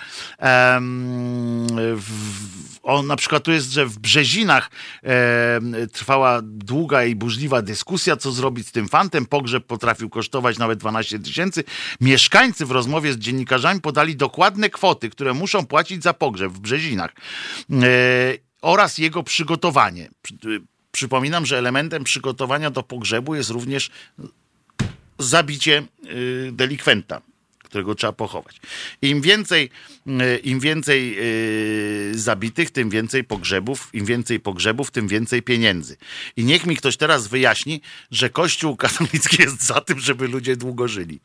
On 2.82 3.06
na 3.06 3.16
przykład 3.16 3.42
tu 3.42 3.52
jest, 3.52 3.72
że 3.72 3.86
w 3.86 3.98
Brzezinach 3.98 4.70
trwała 5.92 6.40
długa 6.42 7.04
i 7.04 7.14
burzliwa 7.14 7.62
dyskusja, 7.62 8.16
co 8.16 8.32
zrobić 8.32 8.68
z 8.68 8.72
tym 8.72 8.88
fantem. 8.88 9.26
Pogrzeb 9.26 9.66
potrafił 9.66 10.10
kosztować 10.10 10.58
nawet 10.58 10.78
12 10.78 11.18
tysięcy. 11.18 11.64
Mieszkańcy 12.00 12.66
w 12.66 12.70
rozmowie 12.70 13.12
z 13.12 13.18
dziennikarzami 13.18 13.80
podali 13.80 14.16
dokładne 14.16 14.70
kwoty, 14.70 15.10
które 15.10 15.34
muszą 15.34 15.66
płacić 15.66 16.02
za 16.02 16.14
pogrzeb 16.14 16.52
w 16.52 16.60
Brzezinach. 16.60 17.10
E, 17.72 17.84
oraz 18.62 18.98
jego 18.98 19.22
przygotowanie. 19.22 20.10
Przy- 20.92 21.02
Przypominam, 21.02 21.46
że 21.46 21.58
elementem 21.58 22.04
przygotowania 22.04 22.70
do 22.70 22.82
pogrzebu 22.82 23.34
jest 23.34 23.50
również 23.50 23.90
zabicie 25.18 25.82
y, 26.06 26.50
delikwenta, 26.52 27.22
którego 27.64 27.94
trzeba 27.94 28.12
pochować. 28.12 28.60
Im 29.02 29.20
więcej, 29.20 29.70
y, 30.06 30.38
im 30.38 30.60
więcej 30.60 31.16
y, 32.12 32.18
zabitych, 32.18 32.70
tym 32.70 32.90
więcej 32.90 33.24
pogrzebów, 33.24 33.90
im 33.92 34.04
więcej 34.04 34.40
pogrzebów, 34.40 34.90
tym 34.90 35.08
więcej 35.08 35.42
pieniędzy. 35.42 35.96
I 36.36 36.44
niech 36.44 36.66
mi 36.66 36.76
ktoś 36.76 36.96
teraz 36.96 37.26
wyjaśni, 37.28 37.80
że 38.10 38.30
Kościół 38.30 38.76
katolicki 38.76 39.42
jest 39.42 39.62
za 39.62 39.80
tym, 39.80 40.00
żeby 40.00 40.28
ludzie 40.28 40.56
długo 40.56 40.88
żyli. 40.88 41.20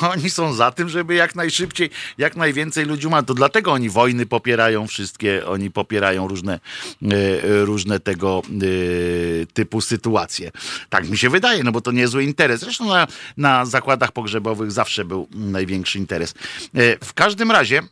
Oni 0.12 0.30
są 0.30 0.52
za 0.52 0.70
tym, 0.70 0.88
żeby 0.88 1.14
jak 1.14 1.34
najszybciej, 1.34 1.90
jak 2.18 2.36
najwięcej 2.36 2.84
ludzi 2.86 3.08
ma. 3.08 3.22
To 3.22 3.34
dlatego 3.34 3.72
oni 3.72 3.90
wojny 3.90 4.26
popierają 4.26 4.86
wszystkie, 4.86 5.46
oni 5.46 5.70
popierają 5.70 6.28
różne, 6.28 6.60
e, 7.02 7.64
różne 7.64 8.00
tego 8.00 8.42
e, 8.46 9.46
typu 9.46 9.80
sytuacje. 9.80 10.50
Tak 10.88 11.08
mi 11.08 11.18
się 11.18 11.30
wydaje, 11.30 11.64
no 11.64 11.72
bo 11.72 11.80
to 11.80 11.92
niezły 11.92 12.24
interes. 12.24 12.60
Zresztą 12.60 12.88
na, 12.88 13.06
na 13.36 13.66
zakładach 13.66 14.12
pogrzebowych 14.12 14.72
zawsze 14.72 15.04
był 15.04 15.28
największy 15.30 15.98
interes. 15.98 16.34
E, 16.74 17.04
W 17.04 17.14
każdym 17.14 17.50
razie. 17.50 17.82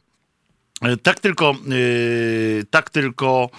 E, 0.83 0.97
Tak 0.97 1.21
tylko, 1.21 1.55
yy, 1.67 2.65
tak 2.71 2.91
tylko 2.91 3.51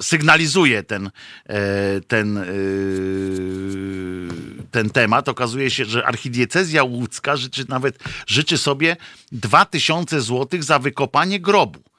sygnalizuje 0.00 0.82
ten, 0.82 1.10
e, 1.46 2.00
ten, 2.00 2.44
ten 4.70 4.90
temat. 4.90 5.28
Okazuje 5.28 5.70
się, 5.70 5.84
że 5.84 6.06
archidiecezja 6.06 6.84
łódzka 6.84 7.36
życzy 7.36 7.64
nawet 7.68 7.98
życzy 8.26 8.58
sobie 8.58 8.96
2000 9.32 10.20
złotych 10.20 10.64
za 10.64 10.78
wykopanie 10.78 11.40
grobu. 11.40 11.93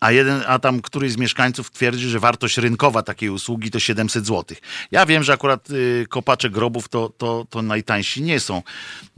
A, 0.00 0.12
jeden, 0.12 0.42
a 0.46 0.58
tam 0.58 0.82
któryś 0.82 1.12
z 1.12 1.16
mieszkańców 1.16 1.70
twierdzi, 1.70 2.08
że 2.08 2.20
wartość 2.20 2.58
rynkowa 2.58 3.02
takiej 3.02 3.30
usługi 3.30 3.70
to 3.70 3.80
700 3.80 4.26
zł. 4.26 4.56
Ja 4.90 5.06
wiem, 5.06 5.22
że 5.22 5.32
akurat 5.32 5.70
y, 5.70 6.06
kopacze 6.08 6.50
grobów 6.50 6.88
to, 6.88 7.12
to, 7.18 7.46
to 7.50 7.62
najtańsi 7.62 8.22
nie 8.22 8.40
są, 8.40 8.62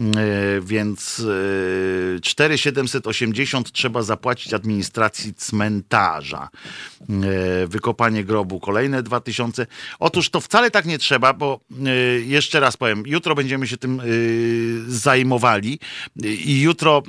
y, 0.00 0.04
więc 0.62 1.18
y, 1.18 2.20
4780 2.22 3.72
trzeba 3.72 4.02
zapłacić 4.02 4.54
administracji 4.54 5.34
cmentarza. 5.34 6.48
Y, 7.64 7.68
wykopanie 7.68 8.24
grobu 8.24 8.60
kolejne 8.60 9.02
2000. 9.02 9.66
Otóż 9.98 10.30
to 10.30 10.40
wcale 10.40 10.70
tak 10.70 10.86
nie 10.86 10.98
trzeba, 10.98 11.32
bo 11.32 11.60
y, 11.70 12.24
jeszcze 12.26 12.60
raz 12.60 12.76
powiem, 12.76 13.02
jutro 13.06 13.34
będziemy 13.34 13.66
się 13.66 13.76
tym 13.76 14.00
y, 14.00 14.84
zajmowali 14.88 15.78
y, 16.24 16.28
i 16.28 16.60
jutro 16.60 17.02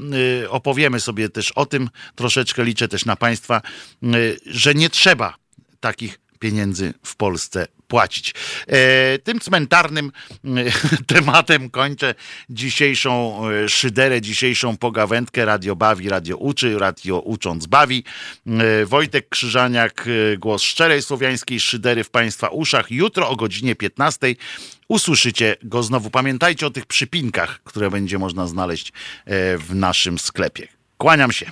opowiemy 0.50 1.00
sobie 1.00 1.30
też 1.30 1.52
o 1.52 1.66
tym, 1.66 1.90
troszeczkę 2.16 2.64
liczę 2.64 2.88
też 2.88 3.06
na 3.06 3.16
Państwa, 3.16 3.59
y, 4.04 4.40
że 4.46 4.74
nie 4.74 4.90
trzeba 4.90 5.36
takich 5.80 6.20
pieniędzy 6.40 6.94
w 7.04 7.16
Polsce 7.16 7.68
płacić. 7.90 8.34
E, 8.68 9.20
tym 9.20 9.40
cmentarnym 9.40 10.12
e, 10.46 10.50
tematem 11.16 11.70
kończę 11.70 12.16
dzisiejszą 12.50 13.42
e, 13.50 13.70
szyderę, 13.70 14.22
dzisiejszą 14.22 14.78
pogawędkę. 14.78 15.46
Radio 15.46 15.76
bawi, 15.76 16.10
radio 16.10 16.38
uczy, 16.38 16.80
radio 16.80 17.20
ucząc 17.20 17.66
bawi. 17.66 18.04
E, 18.48 18.86
Wojtek 18.86 19.30
Krzyżaniak, 19.30 20.06
e, 20.34 20.38
głos 20.38 20.62
szczerej 20.62 21.02
słowiańskiej 21.02 21.60
szydery 21.60 22.04
w 22.04 22.10
Państwa 22.10 22.48
uszach. 22.48 22.92
Jutro 22.92 23.30
o 23.30 23.36
godzinie 23.36 23.76
15 23.76 24.36
usłyszycie 24.88 25.56
go 25.64 25.84
znowu. 25.84 26.10
Pamiętajcie 26.10 26.68
o 26.68 26.70
tych 26.70 26.86
przypinkach, 26.86 27.60
które 27.64 27.90
będzie 27.90 28.18
można 28.18 28.48
znaleźć 28.48 28.90
e, 29.26 29.58
w 29.58 29.76
naszym 29.76 30.20
sklepie. 30.20 30.68
Kłaniam 30.98 31.32
się. 31.32 31.52